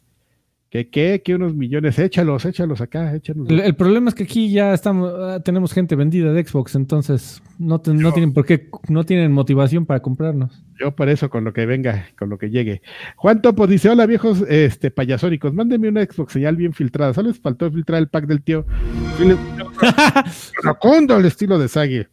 ¿Qué, 0.71 0.87
qué, 0.87 1.21
qué 1.21 1.35
unos 1.35 1.53
millones? 1.53 1.99
Échalos, 1.99 2.45
échalos 2.45 2.79
acá, 2.79 3.13
échalos. 3.13 3.49
El, 3.49 3.75
problema 3.75 4.07
es 4.07 4.15
que 4.15 4.23
aquí 4.23 4.53
ya 4.53 4.73
estamos, 4.73 5.11
ah, 5.13 5.41
tenemos 5.43 5.73
gente 5.73 5.97
vendida 5.97 6.31
de 6.31 6.47
Xbox, 6.47 6.75
entonces 6.75 7.43
no, 7.59 7.81
no 7.87 8.13
tienen 8.13 8.33
por 8.33 8.45
qué, 8.45 8.69
no 8.87 9.03
tienen 9.03 9.33
motivación 9.33 9.85
para 9.85 10.01
comprarnos. 10.01 10.63
Yo 10.79 10.95
por 10.95 11.09
eso, 11.09 11.29
con 11.29 11.43
lo 11.43 11.51
que 11.51 11.65
venga, 11.65 12.07
con 12.17 12.29
lo 12.29 12.37
que 12.37 12.51
llegue. 12.51 12.81
Juan 13.17 13.41
Topo 13.41 13.67
dice, 13.67 13.89
hola 13.89 14.05
viejos 14.05 14.45
este, 14.47 14.91
payasónicos, 14.91 15.53
mándenme 15.53 15.89
una 15.89 16.05
Xbox 16.05 16.31
señal 16.31 16.55
bien 16.55 16.71
filtrada. 16.71 17.13
Solo 17.13 17.27
les 17.27 17.39
faltó 17.41 17.69
filtrar 17.69 17.99
el 17.99 18.07
pack 18.07 18.25
del 18.27 18.41
tío. 18.41 18.65
Racondo 20.63 21.15
al 21.17 21.25
estilo 21.25 21.59
de 21.59 21.67
Sagi. 21.67 22.03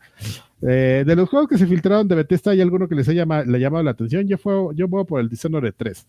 Eh, 0.63 1.05
de 1.07 1.15
los 1.15 1.29
juegos 1.29 1.49
que 1.49 1.59
se 1.59 1.67
filtraron 1.69 2.09
de 2.09 2.17
Bethesda, 2.17 2.51
¿hay 2.51 2.61
alguno 2.61 2.89
que 2.89 2.97
les 2.97 3.09
haya 3.09 3.25
le 3.25 3.61
llamado 3.61 3.85
la 3.85 3.93
atención? 3.93 4.27
Yo, 4.27 4.37
fue, 4.37 4.75
yo 4.75 4.89
voy 4.89 5.05
por 5.05 5.21
el 5.21 5.29
Dishonored 5.29 5.75
3. 5.77 6.07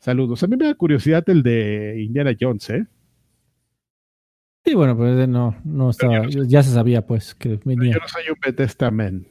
Saludos. 0.00 0.42
A 0.42 0.46
mí 0.46 0.56
me 0.56 0.64
da 0.64 0.74
curiosidad 0.74 1.22
el 1.28 1.42
de 1.42 2.02
Indiana 2.02 2.34
Jones, 2.38 2.70
¿eh? 2.70 2.86
Sí, 4.64 4.74
bueno, 4.74 4.96
pues 4.96 5.28
no, 5.28 5.54
no 5.64 5.90
estaba, 5.90 6.26
ya 6.28 6.62
se 6.62 6.72
sabía 6.72 7.06
pues 7.06 7.34
que 7.34 7.60
venía. 7.64 7.92
Yo 7.92 7.98
no 8.00 8.08
soy 8.08 8.22
un 8.30 8.38
Bethesda 8.44 8.90
man. 8.90 9.26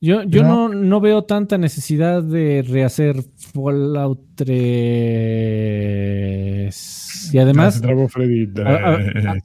Yo, 0.00 0.22
yo 0.24 0.42
no. 0.42 0.68
no, 0.68 1.00
veo 1.00 1.22
tanta 1.24 1.56
necesidad 1.56 2.22
de 2.22 2.62
rehacer 2.68 3.22
Fallout 3.36 4.20
3. 4.34 7.30
Y 7.32 7.38
además, 7.38 7.80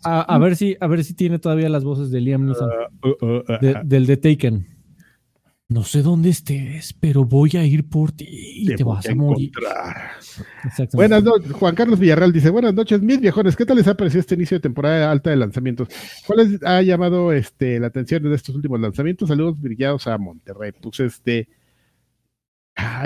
a, 0.04 0.38
ver 0.38 0.58
si, 0.58 0.76
a 0.80 0.88
ver 0.88 1.06
si 1.06 1.14
tiene 1.14 1.40
todavía 1.40 1.70
las 1.70 1.86
voces 1.86 2.12
de 2.12 2.20
Liam 2.20 2.46
Neeson. 2.46 2.70
Uh, 3.02 3.08
uh, 3.26 3.38
uh, 3.38 3.44
del 3.86 4.06
de 4.06 4.18
Taken. 4.18 4.79
No 5.72 5.84
sé 5.84 6.02
dónde 6.02 6.30
estés, 6.30 6.94
pero 6.94 7.26
voy 7.26 7.52
a 7.54 7.64
ir 7.64 7.88
por 7.88 8.12
ti 8.12 8.26
y 8.28 8.76
te, 8.76 8.84
vas 8.84 9.08
a, 9.08 9.14
morir. 9.14 9.52
Buenas 10.94 11.24
noches, 11.24 11.52
Juan 11.52 11.76
Carlos 11.76 12.00
Villarreal 12.00 12.34
dice, 12.34 12.50
buenas 12.50 12.74
noches, 12.74 13.04
mis 13.04 13.22
viejones, 13.22 13.56
¿qué 13.56 13.68
tal 13.68 13.78
les 13.78 13.88
ha 13.88 13.94
parecido 13.94 14.22
este 14.22 14.34
inicio 14.34 14.58
de 14.58 14.62
temporada 14.62 15.12
alta 15.12 15.30
de 15.30 15.36
lanzamientos? 15.36 15.88
¿Cuál 16.26 16.40
les 16.40 16.64
ha 16.64 16.82
llamado 16.82 17.32
este, 17.34 17.80
la 17.80 17.86
atención 17.86 18.24
de 18.24 18.34
estos 18.34 18.56
últimos 18.56 18.80
lanzamientos? 18.80 19.30
Saludos 19.30 19.62
brillados 19.62 20.08
a 20.08 20.18
Monterrey. 20.18 20.72
Pues 20.72 21.02
este... 21.02 21.48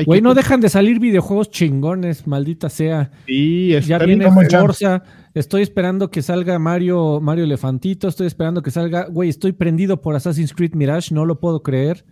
Güey, 0.06 0.22
no 0.22 0.34
dejan 0.34 0.62
de 0.62 0.70
salir 0.70 1.02
videojuegos 1.02 1.50
chingones, 1.50 2.28
maldita 2.28 2.70
sea. 2.70 3.12
Sí, 3.26 3.78
ya 3.86 3.98
viene 3.98 4.32
Forza. 4.32 5.04
Estoy 5.34 5.64
esperando 5.64 6.12
que 6.12 6.22
salga 6.22 6.58
Mario, 6.60 7.20
Mario 7.20 7.44
Elefantito. 7.44 8.08
Estoy 8.08 8.28
esperando 8.28 8.62
que 8.62 8.72
salga. 8.72 9.08
Güey, 9.10 9.30
estoy 9.30 9.52
prendido 9.52 10.00
por 10.00 10.16
Assassin's 10.16 10.54
Creed 10.54 10.76
Mirage, 10.76 11.14
no 11.14 11.26
lo 11.26 11.40
puedo 11.40 11.64
creer. 11.64 12.06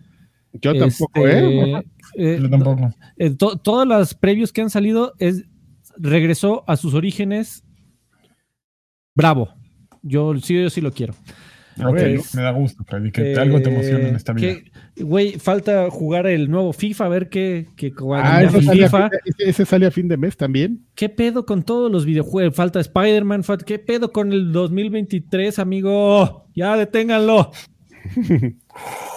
Yo 0.54 0.76
tampoco, 0.76 1.26
¿eh? 1.26 1.82
Este, 2.14 2.34
eh 2.34 2.38
Yo 2.40 2.50
tampoco. 2.50 2.90
Eh, 3.16 3.34
todas 3.36 3.88
las 3.88 4.14
previos 4.14 4.52
que 4.52 4.60
han 4.60 4.70
salido 4.70 5.14
es 5.18 5.44
regresó 5.96 6.64
a 6.66 6.76
sus 6.76 6.94
orígenes. 6.94 7.64
Bravo. 9.14 9.54
Yo 10.02 10.36
sí, 10.38 10.60
yo 10.60 10.70
sí 10.70 10.80
lo 10.80 10.92
quiero. 10.92 11.14
me 11.76 12.42
da 12.42 12.50
gusto, 12.50 12.84
Freddy, 12.84 13.12
que 13.12 13.34
algo 13.36 13.62
te 13.62 13.70
emociona 13.70 14.08
en 14.08 14.16
esta 14.16 14.32
vida. 14.32 14.56
Güey, 14.96 15.38
falta 15.38 15.88
jugar 15.90 16.26
el 16.26 16.50
nuevo 16.50 16.72
FIFA, 16.72 17.06
a 17.06 17.08
ver 17.08 17.28
qué. 17.28 17.68
qué 17.76 17.92
ah, 18.14 18.42
ese, 18.42 18.60
FIFA. 18.60 19.10
ese, 19.38 19.64
sale 19.64 19.86
a 19.86 19.90
fin 19.90 20.08
de 20.08 20.16
mes 20.16 20.36
también. 20.36 20.84
¿Qué 20.94 21.08
pedo 21.08 21.46
con 21.46 21.62
todos 21.62 21.90
los 21.90 22.04
videojuegos? 22.04 22.54
Falta 22.54 22.80
Spider-Man, 22.80 23.42
¿qué 23.64 23.78
pedo 23.78 24.12
con 24.12 24.32
el 24.32 24.52
2023, 24.52 25.58
amigo? 25.58 26.46
Ya 26.54 26.76
deténganlo. 26.76 27.52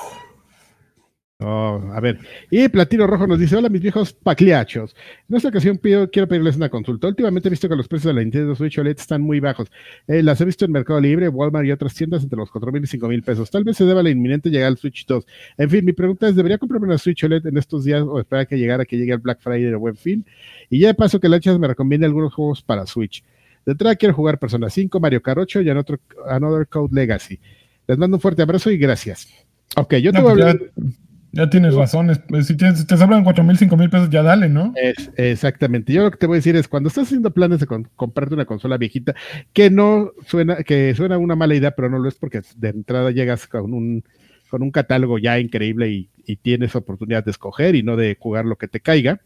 Oh, 1.40 1.92
a 1.92 2.00
ver, 2.00 2.18
y 2.50 2.70
Platino 2.70 3.06
Rojo 3.08 3.28
nos 3.28 3.38
dice: 3.38 3.58
Hola, 3.58 3.68
mis 3.68 3.82
viejos 3.82 4.14
pacliachos. 4.14 4.96
En 5.28 5.36
esta 5.36 5.50
ocasión 5.50 5.78
pido, 5.78 6.10
quiero 6.10 6.30
pedirles 6.30 6.56
una 6.56 6.70
consulta. 6.70 7.10
Últimamente 7.10 7.50
he 7.50 7.52
visto 7.52 7.68
que 7.68 7.76
los 7.76 7.90
precios 7.90 8.08
de 8.08 8.14
la 8.14 8.22
Nintendo 8.24 8.56
Switch 8.56 8.78
OLED 8.80 8.98
están 8.98 9.22
muy 9.22 9.42
bajos. 9.42 9.70
Eh, 10.08 10.24
las 10.24 10.40
he 10.40 10.46
visto 10.46 10.64
en 10.64 10.72
Mercado 10.72 11.02
Libre, 11.02 11.28
Walmart 11.28 11.66
y 11.66 11.74
otras 11.74 11.94
tiendas 11.94 12.24
entre 12.24 12.38
los 12.38 12.50
4 12.52 12.72
mil 12.72 12.86
y 12.86 12.88
5 12.88 13.10
mil 13.10 13.22
pesos. 13.22 13.52
Tal 13.52 13.66
vez 13.66 13.76
se 13.76 13.84
deba 13.84 14.02
la 14.02 14.12
inminente 14.12 14.50
llegada 14.50 14.70
al 14.70 14.78
Switch 14.78 15.06
2. 15.06 15.26
En 15.58 15.70
fin, 15.70 15.84
mi 15.84 15.92
pregunta 15.92 16.30
es: 16.30 16.38
¿debería 16.38 16.58
comprarme 16.58 16.88
una 16.88 16.98
Switch 16.98 17.26
OLED 17.26 17.46
en 17.48 17.58
estos 17.58 17.84
días 17.84 18.02
o 18.02 18.18
esperar 18.18 18.44
a 18.44 18.46
que 18.46 18.58
llegara, 18.58 18.86
que 18.86 18.96
llegue 18.98 19.12
el 19.12 19.20
Black 19.20 19.42
Friday 19.42 19.74
o 19.74 19.80
buen 19.80 19.98
fin? 19.98 20.26
Y 20.70 20.80
ya 20.80 20.88
de 20.88 20.94
paso 20.94 21.20
que 21.20 21.28
Lanchas 21.28 21.60
me 21.60 21.68
recomiende 21.68 22.06
algunos 22.06 22.34
juegos 22.34 22.62
para 22.62 22.86
Switch. 22.86 23.26
De 23.66 23.74
entrada 23.74 23.98
quiero 23.98 24.16
jugar 24.16 24.40
Persona 24.40 24.70
5, 24.70 25.02
Mario 25.02 25.22
Kart 25.22 25.40
8 25.40 25.64
y 25.64 25.70
Another 25.70 26.68
Code 26.70 26.96
Legacy. 26.96 27.42
Les 27.88 27.98
mando 27.98 28.16
un 28.16 28.22
fuerte 28.22 28.42
abrazo 28.42 28.72
y 28.72 28.78
gracias. 28.78 29.28
Ok, 29.76 29.96
yo 29.96 30.14
te 30.14 30.22
voy 30.22 30.32
a 30.32 30.34
pues 30.34 30.46
hablar. 30.46 30.60
Ya 30.78 31.05
tienes 31.50 31.74
razón. 31.74 32.12
Pues, 32.30 32.48
si, 32.48 32.56
te 32.56 32.98
sobran 32.98 33.24
4 33.24 33.44
mil, 33.44 33.58
5 33.58 33.76
mil 33.78 33.90
pesos, 33.90 34.10
ya 34.10 34.24
dale, 34.24 34.50
¿no? 34.50 34.74
Es, 34.76 35.12
exactamente. 35.18 35.92
Yo 35.92 36.04
lo 36.04 36.12
que 36.12 36.18
te 36.18 36.28
voy 36.28 36.36
a 36.36 36.40
decir 36.40 36.56
es, 36.56 36.68
cuando 36.68 36.88
estás 36.88 37.06
haciendo 37.06 37.32
planes 37.32 37.60
de 37.60 37.68
comprarte 37.96 38.34
una 38.34 38.46
consola 38.46 38.78
viejita, 38.78 39.16
que 39.54 39.70
no 39.70 40.12
suena, 40.26 40.64
que 40.64 40.96
suena 40.96 41.18
una 41.18 41.36
mala 41.36 41.56
idea, 41.56 41.72
pero 41.72 41.90
no 41.90 42.00
lo 42.00 42.08
es 42.08 42.16
porque 42.16 42.42
de 42.56 42.70
entrada 42.70 43.12
llegas 43.12 43.48
con 43.48 43.74
un, 43.74 44.04
con 44.50 44.64
un 44.64 44.72
catálogo 44.72 45.18
ya 45.18 45.40
increíble 45.40 45.90
y, 45.90 46.10
tienes 46.42 46.76
oportunidad 46.76 47.24
de 47.24 47.30
escoger 47.30 47.76
y 47.76 47.84
no 47.84 47.96
de 47.96 48.18
jugar 48.20 48.46
lo 48.46 48.56
que 48.56 48.68
te 48.68 48.80
caiga, 48.80 49.22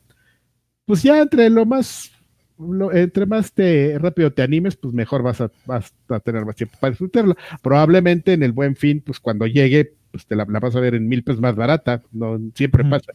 pues 0.86 1.02
ya 1.02 1.22
entre 1.22 1.50
lo 1.50 1.66
más 1.66 2.12
entre 2.92 3.26
más 3.26 3.54
te 3.54 3.98
rápido 4.00 4.34
te 4.34 4.42
animes, 4.42 4.76
pues 4.76 4.94
mejor 4.94 5.24
vas 5.24 5.40
a, 5.40 5.50
vas 5.66 5.94
a 6.10 6.20
tener 6.20 6.44
más 6.44 6.58
tiempo 6.58 6.78
para 6.78 6.92
disfrutarlo. 6.92 7.38
Probablemente 7.62 8.34
en 8.34 8.44
el 8.44 8.52
buen 8.52 8.76
fin, 8.76 9.02
pues 9.02 9.20
cuando 9.22 9.48
llegue, 9.48 9.94
pues 10.12 10.26
te 10.26 10.36
la, 10.36 10.46
vas 10.46 10.76
a 10.76 10.80
ver 10.80 10.96
en 10.96 11.08
mil 11.08 11.24
pesos 11.24 11.42
más 11.42 11.56
barata, 11.56 12.02
no 12.12 12.40
siempre 12.56 12.84
pasa. 12.84 13.14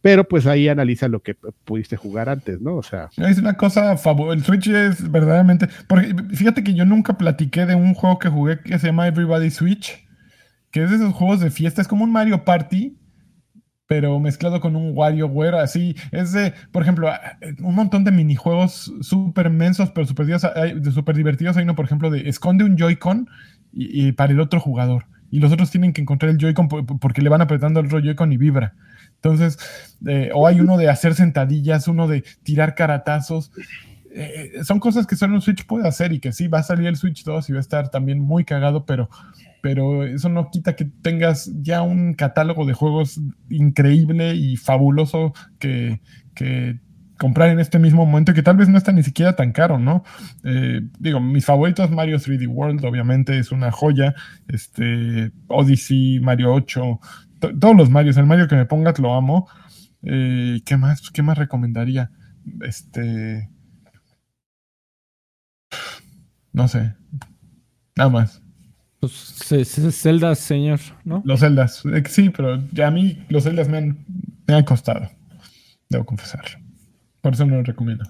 Pero 0.00 0.28
pues 0.28 0.46
ahí 0.46 0.68
analiza 0.68 1.08
lo 1.08 1.22
que 1.22 1.34
pudiste 1.64 1.96
jugar 1.96 2.28
antes, 2.28 2.60
¿no? 2.60 2.76
O 2.76 2.82
sea. 2.82 3.08
Es 3.16 3.38
una 3.38 3.56
cosa 3.56 3.96
favor. 3.96 4.34
El 4.34 4.44
Switch 4.44 4.68
es 4.68 5.10
verdaderamente. 5.10 5.66
Porque 5.88 6.14
fíjate 6.34 6.62
que 6.62 6.74
yo 6.74 6.84
nunca 6.84 7.16
platiqué 7.16 7.64
de 7.64 7.74
un 7.74 7.94
juego 7.94 8.18
que 8.18 8.28
jugué 8.28 8.60
que 8.60 8.78
se 8.78 8.88
llama 8.88 9.08
Everybody 9.08 9.50
Switch, 9.50 10.06
que 10.70 10.84
es 10.84 10.90
de 10.90 10.96
esos 10.96 11.14
juegos 11.14 11.40
de 11.40 11.50
fiesta, 11.50 11.80
es 11.80 11.88
como 11.88 12.04
un 12.04 12.12
Mario 12.12 12.44
Party, 12.44 12.98
pero 13.86 14.18
mezclado 14.18 14.60
con 14.60 14.76
un 14.76 14.92
WarioWare, 14.96 15.56
así. 15.56 15.94
Es 16.10 16.32
de, 16.32 16.52
por 16.72 16.82
ejemplo, 16.82 17.08
un 17.60 17.74
montón 17.74 18.04
de 18.04 18.12
minijuegos 18.12 18.92
súper 19.00 19.50
mensos, 19.50 19.90
pero 19.90 20.06
súper 20.06 20.26
super 20.92 21.16
divertidos. 21.16 21.56
Hay 21.56 21.64
uno, 21.64 21.76
por 21.76 21.84
ejemplo, 21.84 22.10
de 22.10 22.28
esconde 22.28 22.64
un 22.64 22.76
Joy-Con 22.76 23.28
y, 23.72 24.12
para 24.12 24.32
el 24.32 24.40
otro 24.40 24.60
jugador. 24.60 25.06
Y 25.34 25.40
los 25.40 25.50
otros 25.50 25.68
tienen 25.68 25.92
que 25.92 26.00
encontrar 26.00 26.30
el 26.30 26.38
Joy-Con 26.38 26.68
porque 26.68 27.20
le 27.20 27.28
van 27.28 27.40
apretando 27.40 27.80
el 27.80 27.88
Joy-Con 27.88 28.32
y 28.32 28.36
vibra. 28.36 28.76
Entonces, 29.16 29.58
eh, 30.06 30.30
o 30.32 30.46
hay 30.46 30.60
uno 30.60 30.76
de 30.76 30.88
hacer 30.88 31.16
sentadillas, 31.16 31.88
uno 31.88 32.06
de 32.06 32.22
tirar 32.44 32.76
caratazos. 32.76 33.50
Eh, 34.14 34.52
son 34.62 34.78
cosas 34.78 35.08
que 35.08 35.16
solo 35.16 35.34
un 35.34 35.42
Switch 35.42 35.66
puede 35.66 35.88
hacer 35.88 36.12
y 36.12 36.20
que 36.20 36.30
sí, 36.30 36.46
va 36.46 36.60
a 36.60 36.62
salir 36.62 36.86
el 36.86 36.94
Switch 36.94 37.24
2 37.24 37.50
y 37.50 37.52
va 37.52 37.58
a 37.58 37.62
estar 37.62 37.88
también 37.88 38.20
muy 38.20 38.44
cagado, 38.44 38.86
pero, 38.86 39.10
pero 39.60 40.04
eso 40.04 40.28
no 40.28 40.52
quita 40.52 40.76
que 40.76 40.84
tengas 40.84 41.50
ya 41.62 41.82
un 41.82 42.14
catálogo 42.14 42.64
de 42.64 42.74
juegos 42.74 43.20
increíble 43.50 44.36
y 44.36 44.56
fabuloso 44.56 45.32
que, 45.58 46.00
comprar 47.18 47.50
en 47.50 47.60
este 47.60 47.78
mismo 47.78 48.04
momento 48.04 48.34
que 48.34 48.42
tal 48.42 48.56
vez 48.56 48.68
no 48.68 48.78
está 48.78 48.92
ni 48.92 49.02
siquiera 49.02 49.36
tan 49.36 49.52
caro, 49.52 49.78
¿no? 49.78 50.04
Eh, 50.42 50.80
digo, 50.98 51.20
mis 51.20 51.44
favoritos 51.44 51.90
Mario 51.90 52.18
3D 52.18 52.48
World, 52.48 52.84
obviamente 52.84 53.38
es 53.38 53.52
una 53.52 53.70
joya, 53.70 54.14
este, 54.48 55.30
Odyssey, 55.48 56.20
Mario 56.20 56.52
8, 56.54 57.00
todos 57.60 57.76
los 57.76 57.90
Marios, 57.90 58.16
el 58.16 58.26
Mario 58.26 58.48
que 58.48 58.56
me 58.56 58.66
pongas 58.66 58.98
lo 58.98 59.14
amo. 59.14 59.48
Eh, 60.02 60.60
¿Qué 60.64 60.76
más? 60.76 61.10
¿Qué 61.10 61.22
más 61.22 61.38
recomendaría? 61.38 62.10
Este, 62.62 63.48
no 66.52 66.68
sé. 66.68 66.94
Nada 67.96 68.10
más. 68.10 68.42
Pues 69.00 69.12
celdas, 69.12 70.38
señor, 70.38 70.80
¿no? 71.04 71.22
Los 71.24 71.40
celdas. 71.40 71.84
Eh, 71.84 72.02
sí, 72.08 72.30
pero 72.30 72.62
ya 72.72 72.88
a 72.88 72.90
mí 72.90 73.24
los 73.28 73.44
celdas 73.44 73.68
me 73.68 73.78
han, 73.78 74.04
me 74.46 74.54
han 74.54 74.64
costado. 74.64 75.10
Debo 75.88 76.04
confesar. 76.06 76.63
Por 77.24 77.32
eso 77.32 77.46
no 77.46 77.56
lo 77.56 77.62
recomiendo. 77.62 78.04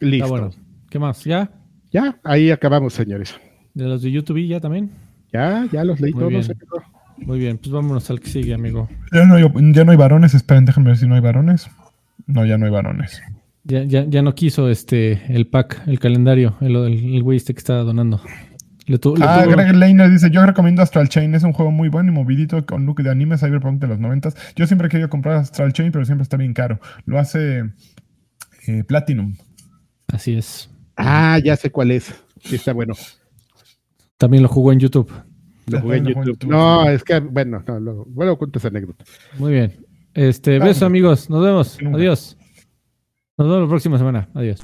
Listo. 0.00 0.28
bueno. 0.28 0.50
¿Qué 0.90 0.98
más? 0.98 1.22
¿Ya? 1.22 1.48
Ya, 1.92 2.18
ahí 2.24 2.50
acabamos, 2.50 2.94
señores. 2.94 3.38
¿De 3.74 3.84
los 3.84 4.02
de 4.02 4.10
YouTube 4.10 4.44
ya 4.44 4.58
también? 4.58 4.90
Ya, 5.32 5.68
ya 5.70 5.84
los 5.84 6.00
leí 6.00 6.12
todos. 6.12 6.50
Muy 7.18 7.38
bien, 7.38 7.58
pues 7.58 7.70
vámonos 7.70 8.10
al 8.10 8.18
que 8.18 8.28
sigue, 8.28 8.54
amigo. 8.54 8.88
Ya 9.12 9.24
no 9.24 9.36
hay, 9.36 9.44
ya 9.72 9.84
no 9.84 9.92
hay 9.92 9.96
varones, 9.96 10.34
esperen, 10.34 10.64
déjenme 10.64 10.88
ver 10.88 10.96
si 10.96 11.06
no 11.06 11.14
hay 11.14 11.20
varones. 11.20 11.70
No, 12.26 12.44
ya 12.44 12.58
no 12.58 12.66
hay 12.66 12.72
varones. 12.72 13.22
Ya, 13.62 13.84
ya, 13.84 14.04
ya 14.04 14.20
no 14.20 14.34
quiso 14.34 14.68
este 14.68 15.22
el 15.32 15.46
pack, 15.46 15.82
el 15.86 16.00
calendario, 16.00 16.56
el, 16.60 16.74
el, 16.74 17.22
güey 17.22 17.36
este 17.36 17.54
que 17.54 17.58
estaba 17.58 17.84
donando. 17.84 18.20
ah, 19.20 19.44
Greg 19.48 19.76
Lane 19.76 20.08
dice, 20.08 20.28
yo 20.30 20.44
recomiendo 20.44 20.82
Astral 20.82 21.08
Chain, 21.08 21.36
es 21.36 21.44
un 21.44 21.52
juego 21.52 21.70
muy 21.70 21.88
bueno 21.88 22.10
y 22.10 22.14
movidito 22.16 22.66
con 22.66 22.84
look 22.84 23.00
de 23.00 23.10
anime 23.10 23.38
cyberpunk 23.38 23.80
de 23.80 23.86
los 23.86 24.00
noventas. 24.00 24.34
Yo 24.56 24.66
siempre 24.66 24.88
he 24.88 24.90
querido 24.90 25.08
comprar 25.08 25.36
Astral 25.36 25.72
Chain, 25.72 25.92
pero 25.92 26.04
siempre 26.04 26.24
está 26.24 26.36
bien 26.36 26.52
caro. 26.52 26.80
Lo 27.06 27.20
hace 27.20 27.70
eh, 28.66 28.84
Platinum. 28.84 29.36
Así 30.08 30.34
es. 30.34 30.70
Ah, 30.96 31.38
ya 31.42 31.56
sé 31.56 31.70
cuál 31.70 31.90
es. 31.90 32.12
Sí, 32.40 32.56
está 32.56 32.72
bueno. 32.72 32.94
También 34.16 34.42
lo 34.42 34.48
jugó 34.48 34.72
en 34.72 34.80
YouTube. 34.80 35.10
Lo 35.66 35.80
jugué 35.80 35.98
en 35.98 36.06
YouTube. 36.06 36.44
No, 36.46 36.88
es 36.88 37.02
que, 37.04 37.20
bueno, 37.20 37.62
no, 37.66 37.80
luego, 37.80 38.04
bueno, 38.08 38.36
cuento 38.36 38.58
esa 38.58 38.68
anécdota. 38.68 39.04
Muy 39.38 39.52
bien. 39.52 39.86
Este, 40.14 40.58
beso 40.58 40.84
amigos, 40.84 41.30
nos 41.30 41.42
vemos. 41.42 41.78
Adiós. 41.94 42.36
Nos 43.38 43.48
vemos 43.48 43.62
la 43.62 43.68
próxima 43.68 43.98
semana. 43.98 44.28
Adiós. 44.34 44.60